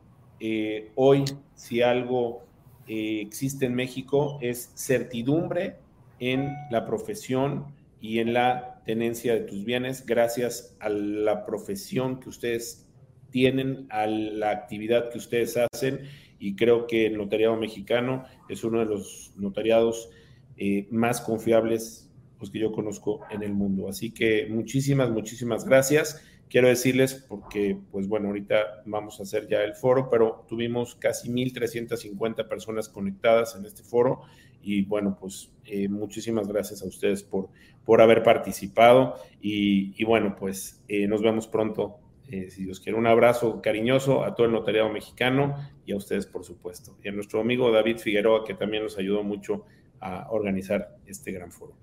Eh, 0.40 0.90
hoy, 0.94 1.24
si 1.54 1.82
algo 1.82 2.42
existe 2.86 3.66
en 3.66 3.74
México, 3.74 4.38
es 4.40 4.72
certidumbre 4.74 5.76
en 6.18 6.54
la 6.70 6.84
profesión 6.86 7.66
y 8.02 8.18
en 8.18 8.32
la 8.34 8.82
tenencia 8.84 9.32
de 9.32 9.42
tus 9.42 9.64
bienes, 9.64 10.04
gracias 10.04 10.76
a 10.80 10.88
la 10.88 11.46
profesión 11.46 12.18
que 12.18 12.30
ustedes 12.30 12.90
tienen, 13.30 13.86
a 13.90 14.08
la 14.08 14.50
actividad 14.50 15.08
que 15.10 15.18
ustedes 15.18 15.56
hacen 15.56 16.00
y 16.40 16.56
creo 16.56 16.88
que 16.88 17.06
el 17.06 17.16
notariado 17.16 17.56
mexicano 17.56 18.24
es 18.48 18.64
uno 18.64 18.80
de 18.80 18.86
los 18.86 19.32
notariados 19.36 20.10
eh, 20.56 20.88
más 20.90 21.20
confiables 21.20 22.10
pues, 22.38 22.50
que 22.50 22.58
yo 22.58 22.72
conozco 22.72 23.20
en 23.30 23.44
el 23.44 23.52
mundo. 23.52 23.88
Así 23.88 24.10
que 24.10 24.48
muchísimas, 24.50 25.08
muchísimas 25.08 25.64
gracias. 25.64 26.20
Quiero 26.48 26.66
decirles, 26.66 27.14
porque, 27.14 27.78
pues 27.92 28.08
bueno, 28.08 28.26
ahorita 28.26 28.82
vamos 28.84 29.20
a 29.20 29.22
hacer 29.22 29.46
ya 29.46 29.62
el 29.62 29.74
foro, 29.74 30.10
pero 30.10 30.44
tuvimos 30.48 30.96
casi 30.96 31.30
1.350 31.30 32.48
personas 32.48 32.88
conectadas 32.88 33.54
en 33.54 33.64
este 33.64 33.84
foro 33.84 34.22
y 34.62 34.84
bueno, 34.84 35.16
pues 35.18 35.50
eh, 35.64 35.88
muchísimas 35.88 36.48
gracias 36.48 36.82
a 36.82 36.86
ustedes 36.86 37.22
por, 37.22 37.48
por 37.84 38.00
haber 38.00 38.22
participado 38.22 39.16
y, 39.40 39.94
y 40.00 40.04
bueno, 40.04 40.36
pues 40.38 40.82
eh, 40.88 41.06
nos 41.06 41.22
vemos 41.22 41.46
pronto 41.46 41.98
eh, 42.32 42.50
si 42.50 42.64
Dios 42.64 42.80
quiere, 42.80 42.98
un 42.98 43.06
abrazo 43.06 43.60
cariñoso 43.60 44.24
a 44.24 44.34
todo 44.34 44.46
el 44.46 44.52
notariado 44.52 44.88
mexicano 44.88 45.54
y 45.84 45.92
a 45.92 45.96
ustedes, 45.96 46.24
por 46.24 46.44
supuesto. 46.44 46.96
Y 47.04 47.08
a 47.08 47.12
nuestro 47.12 47.40
amigo 47.40 47.70
David 47.70 47.98
Figueroa, 47.98 48.44
que 48.44 48.54
también 48.54 48.84
nos 48.84 48.96
ayudó 48.96 49.22
mucho 49.22 49.66
a 50.00 50.30
organizar 50.30 50.96
este 51.06 51.30
gran 51.30 51.52
foro. 51.52 51.74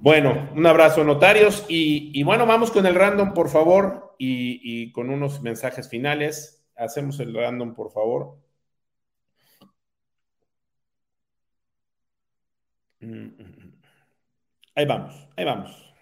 Bueno, 0.00 0.50
un 0.56 0.66
abrazo, 0.66 1.04
notarios. 1.04 1.66
Y, 1.68 2.22
bueno, 2.22 2.46
vamos 2.46 2.70
con 2.70 2.86
el 2.86 2.94
random, 2.94 3.34
por 3.34 3.50
favor, 3.50 4.14
y, 4.18 4.90
con 4.92 5.10
unos 5.10 5.42
mensajes 5.42 5.88
finales. 5.88 6.64
Hacemos 6.74 7.20
el 7.20 7.34
random, 7.34 7.74
por 7.74 7.92
favor. 7.92 8.38
Mm, 9.60 9.64
mm, 9.64 9.68
mm. 12.86 12.91
Ahí 14.74 14.86
vamos, 14.86 15.28
ahí 15.36 15.44
vamos. 15.44 15.94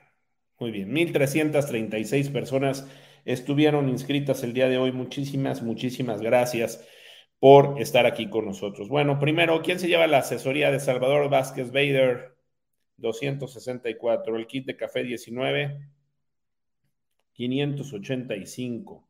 Muy 0.59 0.71
bien, 0.71 0.93
1.336 0.93 2.31
personas 2.31 2.87
estuvieron 3.25 3.89
inscritas 3.89 4.43
el 4.45 4.53
día 4.53 4.69
de 4.69 4.79
hoy. 4.79 4.93
Muchísimas, 4.93 5.63
muchísimas 5.63 6.21
gracias 6.21 6.87
por 7.39 7.81
estar 7.81 8.07
aquí 8.07 8.29
con 8.29 8.45
nosotros. 8.45 8.89
Bueno, 8.89 9.19
primero, 9.19 9.63
¿quién 9.63 9.79
se 9.79 9.89
lleva 9.89 10.07
la 10.07 10.19
asesoría 10.19 10.71
de 10.71 10.81
Salvador 10.81 11.31
Vázquez 11.31 11.73
Bader? 11.73 12.37
264. 12.99 14.37
El 14.37 14.47
kit 14.47 14.67
de 14.67 14.77
café 14.77 15.03
19, 15.03 15.81
585. 17.33 19.09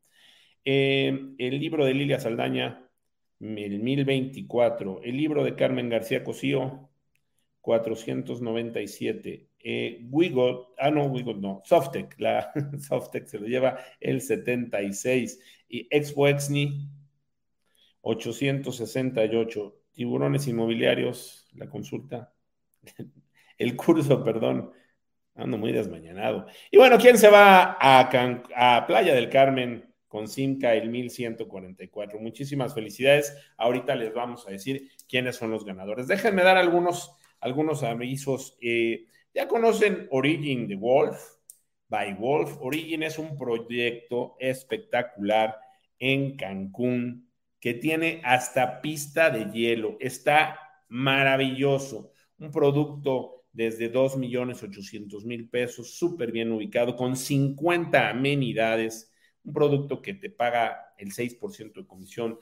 Eh, 0.64 1.34
el 1.38 1.58
libro 1.58 1.84
de 1.84 1.94
Lilia 1.94 2.20
Saldaña, 2.20 2.88
el 3.40 3.80
1024. 3.80 5.02
El 5.02 5.16
libro 5.16 5.44
de 5.44 5.56
Carmen 5.56 5.88
García 5.88 6.22
Cosío, 6.22 6.89
497. 7.60 9.48
Eh, 9.62 10.06
Wigot, 10.10 10.74
ah, 10.78 10.90
no, 10.90 11.04
Wigot 11.06 11.36
no, 11.36 11.60
Softec, 11.64 12.14
la 12.18 12.50
Softec 12.78 13.26
se 13.26 13.38
lo 13.38 13.46
lleva 13.46 13.78
el 14.00 14.20
76. 14.20 15.38
Y 15.68 15.86
Expo 15.90 16.28
Exni, 16.28 16.88
868. 18.02 19.76
Tiburones 19.92 20.46
inmobiliarios, 20.46 21.48
la 21.54 21.68
consulta. 21.68 22.32
El 23.58 23.76
curso, 23.76 24.24
perdón. 24.24 24.72
Ando 25.34 25.58
muy 25.58 25.72
desmañanado. 25.72 26.46
Y 26.70 26.78
bueno, 26.78 26.96
¿quién 26.98 27.18
se 27.18 27.28
va 27.28 27.76
a, 27.78 28.10
a 28.56 28.86
Playa 28.86 29.14
del 29.14 29.28
Carmen 29.28 29.90
con 30.08 30.28
Simca 30.28 30.74
el 30.74 30.88
1144? 30.88 32.18
Muchísimas 32.18 32.74
felicidades. 32.74 33.36
Ahorita 33.56 33.94
les 33.94 34.14
vamos 34.14 34.46
a 34.46 34.50
decir 34.50 34.90
quiénes 35.08 35.36
son 35.36 35.50
los 35.50 35.64
ganadores. 35.64 36.08
Déjenme 36.08 36.42
dar 36.42 36.56
algunos, 36.56 37.16
algunos 37.40 37.82
avisos. 37.82 38.56
Eh, 38.60 39.06
ya 39.34 39.48
conocen 39.48 40.08
Origin 40.10 40.68
the 40.68 40.76
Wolf, 40.76 41.18
by 41.88 42.14
Wolf. 42.14 42.56
Origin 42.60 43.02
es 43.02 43.18
un 43.18 43.36
proyecto 43.36 44.36
espectacular 44.38 45.56
en 45.98 46.36
Cancún 46.36 47.30
que 47.60 47.74
tiene 47.74 48.20
hasta 48.24 48.80
pista 48.80 49.30
de 49.30 49.50
hielo. 49.52 49.96
Está 50.00 50.58
maravilloso. 50.88 52.12
Un 52.38 52.50
producto 52.50 53.44
desde 53.52 53.92
2.800.000 53.92 55.50
pesos, 55.50 55.94
súper 55.94 56.32
bien 56.32 56.52
ubicado, 56.52 56.96
con 56.96 57.16
50 57.16 58.08
amenidades, 58.08 59.12
un 59.44 59.52
producto 59.52 60.00
que 60.00 60.14
te 60.14 60.30
paga 60.30 60.94
el 60.96 61.12
6% 61.12 61.80
de 61.80 61.86
comisión 61.86 62.38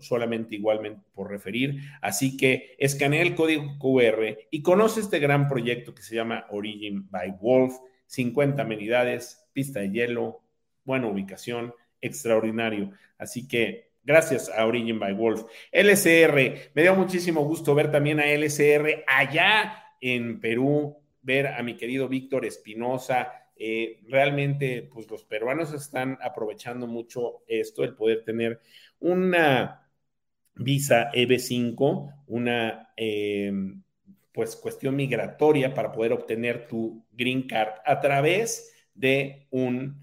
solamente 0.00 0.54
igualmente 0.54 1.02
por 1.14 1.30
referir. 1.30 1.80
Así 2.00 2.36
que 2.36 2.74
escanea 2.78 3.22
el 3.22 3.34
código 3.34 3.78
QR 3.78 4.38
y 4.50 4.62
conoce 4.62 5.00
este 5.00 5.18
gran 5.18 5.48
proyecto 5.48 5.94
que 5.94 6.02
se 6.02 6.14
llama 6.14 6.46
Origin 6.50 7.10
by 7.10 7.36
Wolf, 7.40 7.74
50 8.06 8.62
amenidades, 8.62 9.48
pista 9.52 9.80
de 9.80 9.90
hielo, 9.90 10.42
buena 10.84 11.08
ubicación, 11.08 11.74
extraordinario. 12.00 12.90
Así 13.18 13.46
que 13.46 13.88
Gracias 14.08 14.48
a 14.48 14.64
Origin 14.64 14.98
by 14.98 15.12
Wolf. 15.12 15.44
LCR, 15.70 16.70
me 16.72 16.80
dio 16.80 16.94
muchísimo 16.94 17.44
gusto 17.44 17.74
ver 17.74 17.92
también 17.92 18.20
a 18.20 18.26
LCR 18.26 19.04
allá 19.06 19.84
en 20.00 20.40
Perú, 20.40 20.96
ver 21.20 21.48
a 21.48 21.62
mi 21.62 21.76
querido 21.76 22.08
Víctor 22.08 22.46
Espinosa. 22.46 23.30
Eh, 23.54 24.00
realmente, 24.08 24.88
pues 24.90 25.10
los 25.10 25.24
peruanos 25.24 25.74
están 25.74 26.16
aprovechando 26.22 26.86
mucho 26.86 27.42
esto, 27.48 27.84
el 27.84 27.96
poder 27.96 28.24
tener 28.24 28.62
una 29.00 29.90
visa 30.54 31.10
EB5, 31.12 32.24
una 32.26 32.92
eh, 32.96 33.52
pues 34.32 34.56
cuestión 34.56 34.96
migratoria 34.96 35.74
para 35.74 35.92
poder 35.92 36.12
obtener 36.12 36.68
tu 36.68 37.04
green 37.12 37.46
card 37.46 37.80
a 37.84 38.00
través 38.00 38.72
de 38.94 39.46
un 39.50 40.00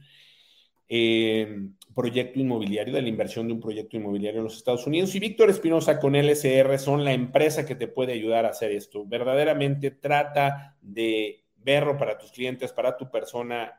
eh, 0.88 1.70
proyecto 1.96 2.40
inmobiliario, 2.40 2.94
de 2.94 3.02
la 3.02 3.08
inversión 3.08 3.48
de 3.48 3.54
un 3.54 3.62
proyecto 3.62 3.96
inmobiliario 3.96 4.40
en 4.40 4.44
los 4.44 4.58
Estados 4.58 4.86
Unidos. 4.86 5.16
Y 5.16 5.20
Víctor 5.20 5.50
Espinosa 5.50 6.00
con 6.00 6.16
LSR 6.16 6.78
son 6.78 7.04
la 7.06 7.14
empresa 7.14 7.66
que 7.66 7.76
te 7.76 7.88
puede 7.88 8.14
ayudar 8.14 8.46
a 8.46 8.50
hacer 8.50 8.72
esto. 8.72 9.06
Verdaderamente 9.06 9.92
trata 9.92 10.78
de 10.82 11.46
verlo 11.56 11.98
para 11.98 12.18
tus 12.18 12.32
clientes, 12.32 12.74
para 12.74 12.98
tu 12.98 13.10
persona. 13.10 13.74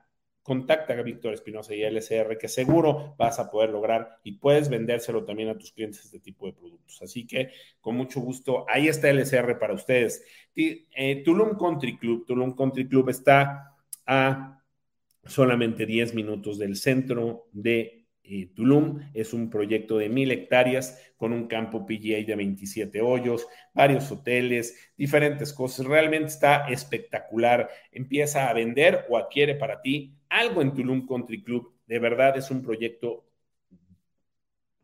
Contacta 0.47 0.93
a 0.93 1.03
Víctor 1.03 1.35
Espinosa 1.35 1.75
y 1.75 1.83
LSR, 1.83 2.39
que 2.39 2.47
seguro 2.47 3.17
vas 3.19 3.41
a 3.41 3.51
poder 3.51 3.71
lograr 3.71 4.21
y 4.23 4.39
puedes 4.39 4.69
vendérselo 4.69 5.25
también 5.25 5.49
a 5.49 5.59
tus 5.59 5.73
clientes 5.73 6.05
este 6.05 6.21
tipo 6.21 6.47
de 6.47 6.53
productos. 6.53 7.03
Así 7.03 7.27
que 7.27 7.51
con 7.81 7.97
mucho 7.97 8.21
gusto, 8.21 8.65
ahí 8.69 8.87
está 8.87 9.11
LSR 9.13 9.59
para 9.59 9.75
ustedes. 9.75 10.25
Eh, 10.55 11.23
Tulum 11.25 11.59
Country 11.59 11.99
Club, 11.99 12.25
Tulum 12.27 12.55
Country 12.55 12.87
Club 12.87 13.09
está 13.09 13.75
a 14.07 14.63
solamente 15.25 15.85
10 15.85 16.15
minutos 16.15 16.59
del 16.59 16.77
centro 16.77 17.49
de 17.51 17.96
Tulum 18.55 19.01
es 19.15 19.33
un 19.33 19.51
proyecto 19.51 19.99
de 19.99 20.09
mil 20.09 20.31
hectáreas 20.31 21.01
con 21.17 21.33
un 21.33 21.47
campo 21.47 21.87
PGA 21.87 22.25
de 22.27 22.35
27 22.37 23.01
hoyos, 23.01 23.47
varios 23.73 24.11
hoteles, 24.11 24.93
diferentes 24.97 25.53
cosas. 25.53 25.87
Realmente 25.87 26.27
está 26.27 26.69
espectacular. 26.69 27.69
Empieza 27.93 28.49
a 28.49 28.53
vender 28.53 29.07
o 29.09 29.17
adquiere 29.17 29.55
para 29.55 29.81
ti 29.81 30.15
algo 30.29 30.63
en 30.63 30.75
Tulum 30.75 31.07
Country 31.07 31.43
Club. 31.43 31.75
De 31.87 31.99
verdad 31.99 32.37
es 32.37 32.51
un 32.51 32.63
proyecto 32.63 33.27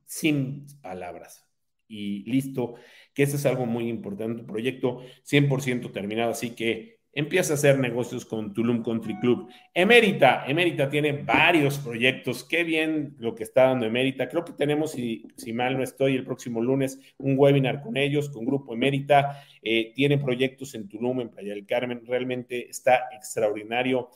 sin 0.04 0.66
palabras. 0.80 1.48
Y 1.88 2.24
listo, 2.30 2.74
que 3.12 3.24
eso 3.24 3.36
es 3.36 3.44
algo 3.46 3.66
muy 3.66 3.88
importante, 3.88 4.40
un 4.42 4.46
proyecto 4.46 5.02
100% 5.24 5.90
terminado, 5.92 6.30
así 6.30 6.54
que 6.54 7.01
empieza 7.12 7.52
a 7.52 7.56
hacer 7.56 7.78
negocios 7.78 8.24
con 8.24 8.52
Tulum 8.52 8.82
Country 8.82 9.18
Club. 9.20 9.48
Emérita, 9.74 10.44
Emérita 10.46 10.88
tiene 10.88 11.12
varios 11.12 11.78
proyectos. 11.78 12.44
Qué 12.44 12.64
bien 12.64 13.14
lo 13.18 13.34
que 13.34 13.42
está 13.42 13.64
dando 13.64 13.86
Emérita. 13.86 14.28
Creo 14.28 14.44
que 14.44 14.52
tenemos, 14.52 14.92
si, 14.92 15.52
mal 15.52 15.76
no 15.76 15.82
estoy, 15.82 16.16
el 16.16 16.24
próximo 16.24 16.60
lunes 16.60 16.98
un 17.18 17.34
webinar 17.38 17.82
con 17.82 17.96
ellos, 17.96 18.30
con 18.30 18.44
Grupo 18.44 18.74
Emérita. 18.74 19.42
Eh, 19.62 19.92
tiene 19.94 20.18
proyectos 20.18 20.74
en 20.74 20.88
Tulum, 20.88 21.20
en 21.20 21.28
Playa 21.28 21.54
del 21.54 21.66
Carmen. 21.66 22.02
Realmente 22.06 22.68
está 22.68 23.08
extraordinario. 23.12 24.10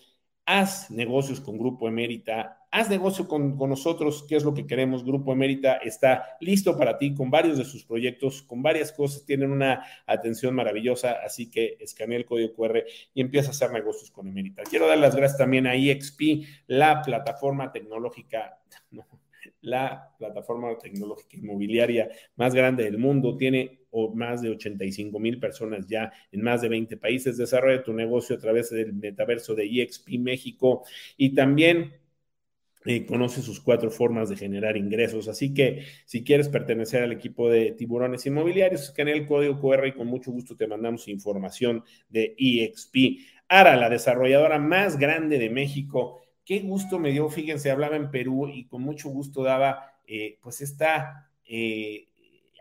Haz 0.46 0.90
negocios 0.90 1.40
con 1.40 1.58
Grupo 1.58 1.88
Emérita 1.88 2.66
haz 2.76 2.90
negocio 2.90 3.26
con, 3.26 3.56
nosotros, 3.56 4.26
qué 4.28 4.36
es 4.36 4.44
lo 4.44 4.52
que 4.52 4.66
queremos. 4.66 5.02
Grupo 5.02 5.32
Emérita 5.32 5.76
está 5.76 6.36
listo 6.40 6.76
para 6.76 6.98
ti 6.98 7.14
con 7.14 7.30
varios 7.30 7.56
de 7.56 7.64
sus 7.64 7.84
proyectos, 7.84 8.42
con 8.42 8.62
varias 8.62 8.92
cosas, 8.92 9.24
tienen 9.24 9.50
una 9.50 9.82
atención 10.06 10.54
maravillosa, 10.54 11.16
así 11.24 11.50
que 11.50 11.78
escanea 11.80 12.18
el 12.18 12.26
código 12.26 12.54
QR 12.54 12.84
y 13.14 13.20
empieza 13.22 13.48
a 13.48 13.52
hacer 13.52 13.72
negocios 13.72 14.10
con 14.10 14.28
Emérita. 14.28 14.62
Quiero 14.64 14.86
dar 14.86 14.98
las 14.98 15.16
gracias 15.16 15.38
también 15.38 15.66
a 15.66 15.74
EXP, 15.74 16.44
la 16.66 17.00
plataforma 17.00 17.72
tecnológica. 17.72 18.58
la 19.66 20.14
plataforma 20.16 20.78
tecnológica 20.78 21.36
inmobiliaria 21.36 22.08
más 22.36 22.54
grande 22.54 22.84
del 22.84 22.98
mundo, 22.98 23.36
tiene 23.36 23.80
más 24.14 24.42
de 24.42 24.50
85 24.50 25.18
mil 25.18 25.40
personas 25.40 25.86
ya 25.86 26.12
en 26.30 26.42
más 26.42 26.62
de 26.62 26.68
20 26.68 26.96
países. 26.96 27.36
Desarrolla 27.36 27.82
tu 27.82 27.92
negocio 27.92 28.36
a 28.36 28.38
través 28.38 28.70
del 28.70 28.92
metaverso 28.92 29.54
de 29.54 29.64
EXP 29.64 30.18
México 30.18 30.84
y 31.16 31.34
también 31.34 31.94
conoce 33.08 33.42
sus 33.42 33.58
cuatro 33.60 33.90
formas 33.90 34.28
de 34.28 34.36
generar 34.36 34.76
ingresos. 34.76 35.26
Así 35.26 35.52
que 35.52 35.84
si 36.04 36.22
quieres 36.22 36.48
pertenecer 36.48 37.02
al 37.02 37.10
equipo 37.10 37.50
de 37.50 37.72
tiburones 37.72 38.24
inmobiliarios, 38.26 38.82
escanea 38.82 39.14
el 39.14 39.26
código 39.26 39.60
QR 39.60 39.88
y 39.88 39.92
con 39.92 40.06
mucho 40.06 40.30
gusto 40.30 40.56
te 40.56 40.68
mandamos 40.68 41.08
información 41.08 41.82
de 42.08 42.36
EXP. 42.38 42.96
Ara, 43.48 43.76
la 43.76 43.90
desarrolladora 43.90 44.60
más 44.60 44.96
grande 44.98 45.38
de 45.38 45.50
México. 45.50 46.20
Qué 46.46 46.60
gusto 46.60 47.00
me 47.00 47.10
dio, 47.10 47.28
fíjense, 47.28 47.72
hablaba 47.72 47.96
en 47.96 48.08
Perú 48.08 48.48
y 48.48 48.66
con 48.66 48.80
mucho 48.80 49.08
gusto 49.08 49.42
daba 49.42 49.98
eh, 50.06 50.38
pues 50.40 50.60
esta 50.60 51.28
eh, 51.44 52.06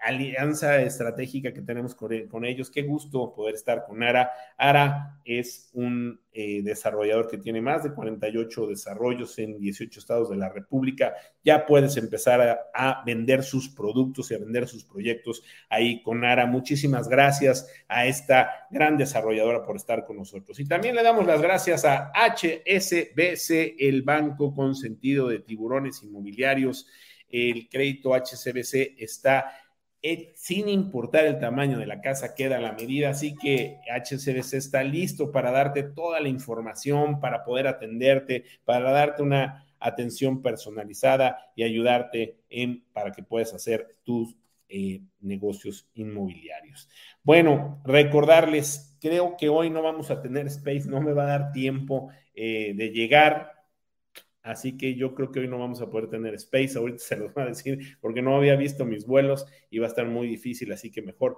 alianza 0.02 0.82
estratégica 0.82 1.54
que 1.54 1.62
tenemos 1.62 1.96
con, 1.96 2.46
ellos. 2.46 2.70
Qué 2.70 2.84
gusto 2.84 3.34
poder 3.34 3.56
estar 3.56 3.86
con 3.86 4.04
Ara. 4.04 4.32
Ara 4.58 5.20
es 5.26 5.70
un 5.74 6.20
eh, 6.32 6.62
desarrollador 6.64 7.28
que 7.28 7.38
tiene 7.38 7.62
más 7.62 7.84
de 7.84 7.94
48 7.94 8.68
desarrollos 8.68 9.38
en 9.40 9.58
18 9.58 10.00
estados 10.00 10.30
de 10.30 10.38
la 10.38 10.50
República. 10.50 11.14
Ya 11.44 11.66
puedes 11.66 11.98
empezar 11.98 12.70
a, 12.74 13.04
vender 13.06 13.44
sus 13.44 13.70
productos 13.70 14.32
y 14.32 14.36
a 14.36 14.40
vender 14.40 14.68
sus 14.68 14.84
proyectos 14.84 15.44
ahí 15.70 16.02
con 16.04 16.24
Ara. 16.24 16.46
Muchísimas 16.46 17.08
gracias 17.08 17.68
a 17.88 18.06
esta 18.06 18.68
gran 18.70 18.98
desarrolladora 18.98 19.64
por 19.64 19.76
estar 19.76 20.06
con 20.06 20.18
nosotros. 20.18 20.60
Y 20.60 20.68
también 20.68 20.96
le 20.96 21.04
damos 21.04 21.26
las 21.26 21.42
gracias 21.42 21.86
a 21.86 22.12
HSBC, 22.14 23.76
el 23.80 24.04
banco 24.04 24.54
con 24.54 24.76
sentido 24.76 25.28
de 25.30 25.40
tiburones 25.40 26.04
inmobiliarios. 26.04 26.88
El 27.30 27.68
crédito 27.70 28.14
HSBC 28.14 28.96
está 28.98 29.52
sin 30.36 30.70
importar 30.70 31.26
el 31.26 31.40
tamaño 31.40 31.80
de 31.80 31.86
la 31.86 32.02
casa, 32.02 32.36
queda 32.36 32.60
la 32.60 32.74
medida. 32.74 33.10
Así 33.10 33.36
que 33.36 33.80
HCBC 33.90 34.54
está 34.54 34.84
listo 34.84 35.32
para 35.32 35.52
darte 35.52 35.84
toda 35.84 36.20
la 36.20 36.30
información, 36.30 37.20
para 37.20 37.44
poder 37.44 37.68
atenderte, 37.68 38.46
para 38.66 38.92
darte 38.92 39.24
una 39.24 39.66
atención 39.80 40.42
personalizada 40.42 41.52
y 41.56 41.64
ayudarte 41.64 42.38
en 42.50 42.84
para 42.94 43.12
que 43.12 43.24
puedas 43.24 43.54
hacer 43.54 43.88
tus 44.04 44.36
eh, 44.68 45.02
negocios 45.22 45.88
inmobiliarios. 45.94 46.90
Bueno, 47.24 47.82
recordarles, 47.86 48.98
creo 49.00 49.36
que 49.38 49.50
hoy 49.50 49.70
no 49.70 49.82
vamos 49.82 50.10
a 50.12 50.22
tener 50.22 50.48
space, 50.48 50.90
no 50.90 51.02
me 51.02 51.14
va 51.14 51.24
a 51.24 51.38
dar 51.38 51.52
tiempo 51.52 52.10
eh, 52.34 52.74
de 52.76 52.90
llegar 52.90 53.55
Así 54.46 54.78
que 54.78 54.94
yo 54.94 55.16
creo 55.16 55.32
que 55.32 55.40
hoy 55.40 55.48
no 55.48 55.58
vamos 55.58 55.82
a 55.82 55.90
poder 55.90 56.08
tener 56.08 56.36
space. 56.36 56.78
Ahorita 56.78 57.00
se 57.04 57.18
los 57.18 57.34
voy 57.34 57.44
a 57.44 57.48
decir 57.48 57.98
porque 58.00 58.22
no 58.22 58.38
había 58.38 58.56
visto 58.56 58.86
mis 58.86 59.06
vuelos 59.06 59.46
y 59.70 59.80
va 59.80 59.88
a 59.88 59.90
estar 59.90 60.08
muy 60.08 60.28
difícil. 60.28 60.72
Así 60.72 60.92
que 60.92 61.02
mejor 61.02 61.38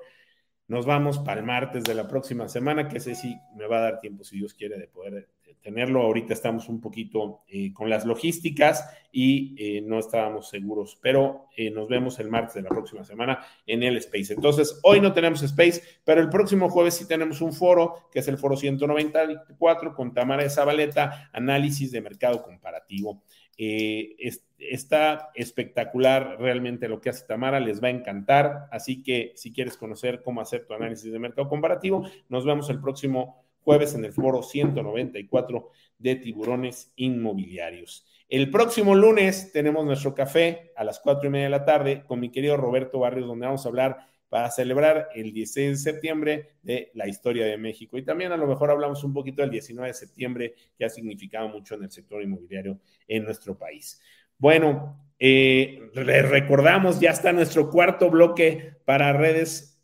nos 0.67 0.85
vamos 0.85 1.19
para 1.19 1.39
el 1.39 1.45
martes 1.45 1.85
de 1.85 1.95
la 1.95 2.07
próxima 2.07 2.49
semana, 2.49 2.89
que 2.89 2.99
sé 2.99 3.15
si 3.15 3.37
me 3.55 3.67
va 3.67 3.77
a 3.77 3.81
dar 3.81 3.99
tiempo, 4.01 4.25
si 4.25 4.37
Dios 4.37 4.53
quiere, 4.53 4.77
de 4.77 4.87
poder 4.89 5.29
tenerlo. 5.67 6.01
Ahorita 6.01 6.33
estamos 6.33 6.69
un 6.69 6.79
poquito 6.79 7.41
eh, 7.49 7.73
con 7.73 7.89
las 7.89 8.05
logísticas 8.05 8.89
y 9.11 9.53
eh, 9.57 9.81
no 9.81 9.99
estábamos 9.99 10.47
seguros, 10.47 10.97
pero 11.01 11.49
eh, 11.57 11.71
nos 11.71 11.89
vemos 11.89 12.19
el 12.19 12.29
martes 12.29 12.53
de 12.53 12.61
la 12.61 12.69
próxima 12.69 13.03
semana 13.03 13.45
en 13.65 13.83
el 13.83 13.97
Space. 13.97 14.33
Entonces, 14.33 14.79
hoy 14.83 15.01
no 15.01 15.11
tenemos 15.11 15.43
Space, 15.43 15.81
pero 16.05 16.21
el 16.21 16.29
próximo 16.29 16.69
jueves 16.69 16.93
sí 16.93 17.05
tenemos 17.05 17.41
un 17.41 17.51
foro, 17.51 18.07
que 18.13 18.19
es 18.19 18.27
el 18.29 18.37
foro 18.37 18.55
194 18.55 19.93
con 19.93 20.13
Tamara 20.13 20.49
Zabaleta, 20.49 21.29
análisis 21.33 21.91
de 21.91 21.99
mercado 21.99 22.43
comparativo. 22.43 23.23
está 23.57 25.31
espectacular 25.35 26.37
realmente 26.39 26.87
lo 26.87 27.01
que 27.01 27.09
hace 27.09 27.27
Tamara, 27.27 27.59
les 27.59 27.83
va 27.83 27.89
a 27.89 27.91
encantar, 27.91 28.69
así 28.71 29.03
que 29.03 29.33
si 29.35 29.51
quieres 29.51 29.75
conocer 29.75 30.21
cómo 30.21 30.39
hacer 30.39 30.65
tu 30.65 30.73
análisis 30.73 31.11
de 31.11 31.19
mercado 31.19 31.49
comparativo, 31.49 32.07
nos 32.29 32.45
vemos 32.45 32.69
el 32.69 32.79
próximo 32.79 33.46
jueves 33.67 33.95
en 33.95 34.05
el 34.05 34.13
foro 34.13 34.41
194 34.41 35.71
de 35.97 36.15
tiburones 36.15 36.93
inmobiliarios. 36.95 38.07
El 38.29 38.49
próximo 38.49 38.95
lunes 38.95 39.51
tenemos 39.51 39.83
nuestro 39.85 40.15
café 40.15 40.71
a 40.77 40.85
las 40.85 41.01
cuatro 41.01 41.27
y 41.27 41.31
media 41.31 41.47
de 41.47 41.49
la 41.49 41.65
tarde 41.65 42.05
con 42.07 42.21
mi 42.21 42.31
querido 42.31 42.55
Roberto 42.55 42.99
Barrios, 42.99 43.27
donde 43.27 43.45
vamos 43.45 43.65
a 43.65 43.67
hablar 43.67 43.97
para 44.29 44.49
celebrar 44.51 45.09
el 45.15 45.33
16 45.33 45.71
de 45.71 45.91
septiembre 45.91 46.47
de 46.61 46.91
la 46.93 47.09
historia 47.09 47.45
de 47.45 47.57
México. 47.57 47.97
Y 47.97 48.03
también 48.03 48.31
a 48.31 48.37
lo 48.37 48.47
mejor 48.47 48.71
hablamos 48.71 49.03
un 49.03 49.11
poquito 49.13 49.41
del 49.41 49.51
19 49.51 49.89
de 49.89 49.93
septiembre, 49.93 50.55
que 50.77 50.85
ha 50.85 50.89
significado 50.89 51.49
mucho 51.49 51.75
en 51.75 51.83
el 51.83 51.91
sector 51.91 52.23
inmobiliario 52.23 52.79
en 53.05 53.25
nuestro 53.25 53.57
país. 53.57 53.99
Bueno, 54.37 54.97
eh, 55.19 55.91
recordamos, 55.93 57.01
ya 57.01 57.09
está 57.09 57.33
nuestro 57.33 57.69
cuarto 57.69 58.09
bloque 58.09 58.75
para 58.85 59.11
redes 59.11 59.76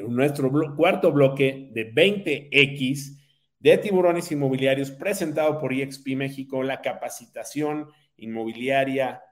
nuestro 0.00 0.50
cuarto 0.76 1.12
bloque 1.12 1.68
de 1.72 1.92
20X 1.92 3.18
de 3.58 3.78
tiburones 3.78 4.30
inmobiliarios 4.32 4.90
presentado 4.90 5.58
por 5.58 5.72
EXP 5.72 6.16
México, 6.16 6.62
la 6.62 6.80
capacitación 6.80 7.88
inmobiliaria 8.16 9.22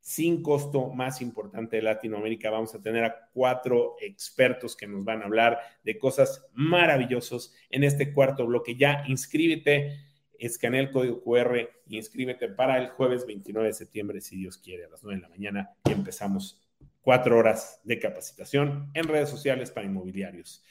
sin 0.00 0.42
costo 0.42 0.90
más 0.90 1.20
importante 1.20 1.76
de 1.76 1.82
Latinoamérica. 1.82 2.50
Vamos 2.50 2.74
a 2.74 2.82
tener 2.82 3.04
a 3.04 3.28
cuatro 3.32 3.96
expertos 4.00 4.76
que 4.76 4.86
nos 4.86 5.04
van 5.04 5.22
a 5.22 5.26
hablar 5.26 5.58
de 5.82 5.98
cosas 5.98 6.48
maravillosas 6.54 7.52
en 7.70 7.84
este 7.84 8.12
cuarto 8.12 8.46
bloque. 8.46 8.76
Ya 8.76 9.04
inscríbete, 9.08 9.98
escanea 10.38 10.80
el 10.80 10.90
código 10.90 11.22
QR 11.22 11.68
inscríbete 11.88 12.48
para 12.48 12.78
el 12.78 12.88
jueves 12.88 13.26
29 13.26 13.68
de 13.68 13.74
septiembre, 13.74 14.20
si 14.20 14.36
Dios 14.36 14.58
quiere, 14.58 14.84
a 14.84 14.88
las 14.88 15.02
9 15.02 15.16
de 15.16 15.22
la 15.22 15.28
mañana 15.28 15.70
y 15.84 15.92
empezamos 15.92 16.65
cuatro 17.06 17.38
horas 17.38 17.80
de 17.84 18.00
capacitación 18.00 18.90
en 18.92 19.06
redes 19.06 19.28
sociales 19.28 19.70
para 19.70 19.86
inmobiliarios. 19.86 20.64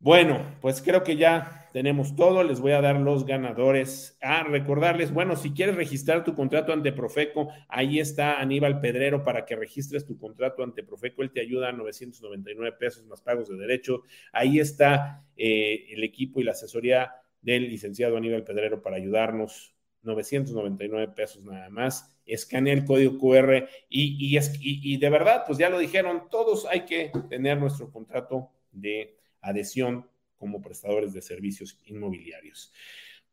Bueno, 0.00 0.58
pues 0.60 0.82
creo 0.82 1.04
que 1.04 1.16
ya 1.16 1.70
tenemos 1.72 2.16
todo. 2.16 2.42
Les 2.42 2.58
voy 2.58 2.72
a 2.72 2.80
dar 2.80 2.96
los 2.96 3.24
ganadores. 3.24 4.18
A 4.20 4.42
recordarles, 4.42 5.14
bueno, 5.14 5.36
si 5.36 5.52
quieres 5.52 5.76
registrar 5.76 6.24
tu 6.24 6.34
contrato 6.34 6.72
ante 6.72 6.90
Profeco, 6.90 7.48
ahí 7.68 8.00
está 8.00 8.40
Aníbal 8.40 8.80
Pedrero 8.80 9.22
para 9.22 9.46
que 9.46 9.54
registres 9.54 10.04
tu 10.04 10.18
contrato 10.18 10.64
ante 10.64 10.82
Profeco. 10.82 11.22
Él 11.22 11.30
te 11.30 11.42
ayuda 11.42 11.68
a 11.68 11.72
999 11.72 12.76
pesos 12.76 13.06
más 13.06 13.22
pagos 13.22 13.48
de 13.48 13.56
derecho. 13.56 14.02
Ahí 14.32 14.58
está 14.58 15.24
eh, 15.36 15.86
el 15.90 16.02
equipo 16.02 16.40
y 16.40 16.42
la 16.42 16.52
asesoría 16.52 17.12
del 17.40 17.68
licenciado 17.68 18.16
Aníbal 18.16 18.42
Pedrero 18.42 18.82
para 18.82 18.96
ayudarnos 18.96 19.75
999 20.06 21.12
pesos 21.14 21.44
nada 21.44 21.68
más. 21.68 22.16
Escanea 22.24 22.72
el 22.72 22.84
código 22.84 23.18
QR 23.18 23.68
y, 23.88 24.38
y, 24.60 24.96
de 24.96 25.10
verdad, 25.10 25.44
pues 25.46 25.58
ya 25.58 25.68
lo 25.68 25.78
dijeron, 25.78 26.24
todos 26.30 26.66
hay 26.66 26.84
que 26.84 27.12
tener 27.28 27.58
nuestro 27.58 27.90
contrato 27.90 28.50
de 28.72 29.16
adhesión 29.40 30.08
como 30.36 30.60
prestadores 30.60 31.12
de 31.12 31.22
servicios 31.22 31.78
inmobiliarios. 31.86 32.72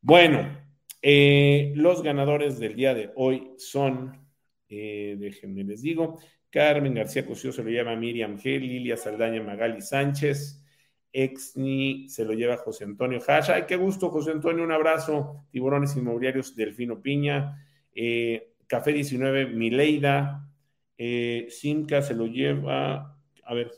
Bueno, 0.02 0.58
eh, 1.02 1.74
los 1.76 2.02
ganadores 2.02 2.60
del 2.60 2.76
día 2.76 2.94
de 2.94 3.12
hoy 3.16 3.54
son, 3.58 4.28
eh, 4.70 5.16
déjenme 5.20 5.64
les 5.64 5.82
digo, 5.82 6.20
Carmen 6.50 6.94
García 6.94 7.26
Cosío 7.26 7.52
se 7.52 7.64
lo 7.64 7.70
lleva 7.70 7.96
Miriam 7.96 8.38
G, 8.38 8.60
Lilia 8.60 8.96
Saldaña 8.96 9.42
Magali 9.42 9.82
Sánchez, 9.82 10.63
Exni 11.14 12.10
se 12.10 12.26
lo 12.26 12.34
lleva 12.34 12.58
José 12.58 12.84
Antonio 12.84 13.22
Hash. 13.26 13.52
Ay, 13.52 13.64
qué 13.68 13.76
gusto, 13.76 14.10
José 14.10 14.32
Antonio. 14.32 14.64
Un 14.64 14.72
abrazo. 14.72 15.46
Tiburones 15.52 15.96
Inmobiliarios 15.96 16.56
Delfino 16.56 17.02
Piña. 17.02 17.64
Eh, 17.94 18.56
Café 18.68 18.92
19, 18.92 19.46
Mileida. 19.46 20.50
Eh, 20.98 21.48
Simca 21.50 22.02
se 22.02 22.16
lo 22.16 22.26
lleva. 22.26 23.18
A 23.44 23.54
ver, 23.54 23.72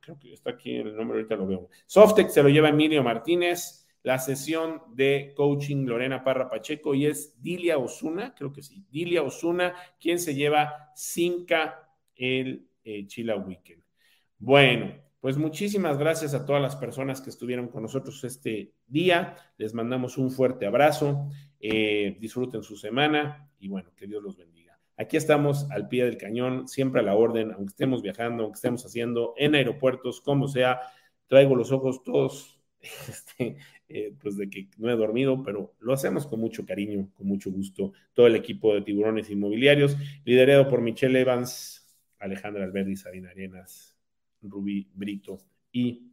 creo 0.00 0.18
que 0.18 0.32
está 0.32 0.50
aquí 0.50 0.76
el 0.76 0.96
nombre, 0.96 1.18
ahorita 1.18 1.36
lo 1.36 1.46
veo. 1.46 1.68
Softec 1.86 2.28
se 2.28 2.42
lo 2.42 2.48
lleva 2.48 2.68
Emilio 2.68 3.02
Martínez. 3.02 3.86
La 4.02 4.18
sesión 4.18 4.82
de 4.94 5.32
coaching 5.36 5.86
Lorena 5.86 6.24
Parra 6.24 6.50
Pacheco 6.50 6.92
y 6.92 7.06
es 7.06 7.40
Dilia 7.40 7.78
Osuna, 7.78 8.34
creo 8.34 8.52
que 8.52 8.60
sí, 8.60 8.84
Dilia 8.90 9.22
Osuna, 9.22 9.74
quien 10.00 10.18
se 10.18 10.34
lleva 10.34 10.90
Simca 10.96 11.88
el 12.16 12.66
eh, 12.82 13.06
Chila 13.06 13.36
Weekend. 13.36 13.82
Bueno, 14.38 14.92
pues 15.22 15.36
muchísimas 15.36 15.98
gracias 15.98 16.34
a 16.34 16.44
todas 16.44 16.60
las 16.60 16.74
personas 16.74 17.20
que 17.20 17.30
estuvieron 17.30 17.68
con 17.68 17.84
nosotros 17.84 18.24
este 18.24 18.72
día. 18.88 19.36
Les 19.56 19.72
mandamos 19.72 20.18
un 20.18 20.32
fuerte 20.32 20.66
abrazo. 20.66 21.30
Eh, 21.60 22.16
disfruten 22.18 22.64
su 22.64 22.76
semana 22.76 23.48
y 23.60 23.68
bueno, 23.68 23.92
que 23.96 24.08
Dios 24.08 24.20
los 24.20 24.36
bendiga. 24.36 24.80
Aquí 24.96 25.16
estamos 25.16 25.70
al 25.70 25.86
pie 25.86 26.06
del 26.06 26.16
cañón, 26.16 26.66
siempre 26.66 27.02
a 27.02 27.04
la 27.04 27.14
orden, 27.14 27.52
aunque 27.52 27.70
estemos 27.70 28.02
viajando, 28.02 28.42
aunque 28.42 28.56
estemos 28.56 28.84
haciendo 28.84 29.34
en 29.36 29.54
aeropuertos, 29.54 30.20
como 30.20 30.48
sea. 30.48 30.80
Traigo 31.28 31.54
los 31.54 31.70
ojos 31.70 32.02
todos, 32.02 32.60
este, 32.80 33.58
eh, 33.88 34.16
pues 34.20 34.36
de 34.36 34.50
que 34.50 34.70
no 34.76 34.90
he 34.90 34.96
dormido, 34.96 35.40
pero 35.44 35.76
lo 35.78 35.92
hacemos 35.92 36.26
con 36.26 36.40
mucho 36.40 36.66
cariño, 36.66 37.12
con 37.14 37.28
mucho 37.28 37.52
gusto. 37.52 37.92
Todo 38.12 38.26
el 38.26 38.34
equipo 38.34 38.74
de 38.74 38.82
tiburones 38.82 39.30
inmobiliarios, 39.30 39.96
liderado 40.24 40.66
por 40.68 40.80
Michelle 40.80 41.20
Evans, 41.20 41.96
Alejandra 42.18 42.64
Alberdi, 42.64 42.96
Sabina 42.96 43.30
Arenas, 43.30 43.91
Rubí 44.42 44.88
Brito 44.94 45.38
y, 45.72 46.12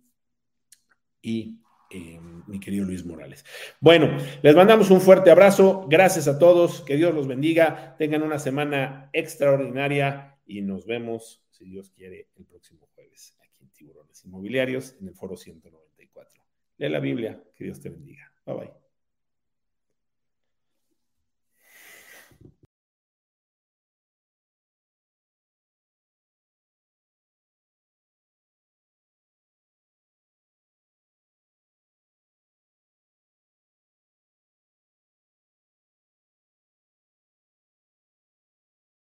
y 1.22 1.60
eh, 1.92 2.20
mi 2.48 2.60
querido 2.60 2.86
Luis 2.86 3.06
Morales. 3.06 3.44
Bueno, 3.80 4.18
les 4.42 4.56
mandamos 4.56 4.92
un 4.92 5.02
fuerte 5.02 5.32
abrazo. 5.32 5.88
Gracias 5.90 6.28
a 6.28 6.38
todos. 6.38 6.82
Que 6.82 6.98
Dios 6.98 7.14
los 7.14 7.28
bendiga. 7.28 7.96
Tengan 7.98 8.22
una 8.22 8.40
semana 8.40 9.10
extraordinaria 9.12 10.38
y 10.46 10.62
nos 10.62 10.86
vemos, 10.86 11.44
si 11.50 11.66
Dios 11.66 11.92
quiere, 11.92 12.30
el 12.38 12.46
próximo 12.46 12.88
jueves 12.94 13.36
aquí 13.44 13.64
en 13.64 13.70
Tiburones 13.72 14.24
Inmobiliarios 14.26 14.96
en 15.02 15.08
el 15.08 15.16
Foro 15.16 15.36
194. 15.36 16.44
Lee 16.78 16.90
la 16.90 17.00
Biblia. 17.00 17.44
Que 17.56 17.66
Dios 17.66 17.80
te 17.80 17.90
bendiga. 17.90 18.32
Bye 18.46 18.56
bye. 18.56 18.89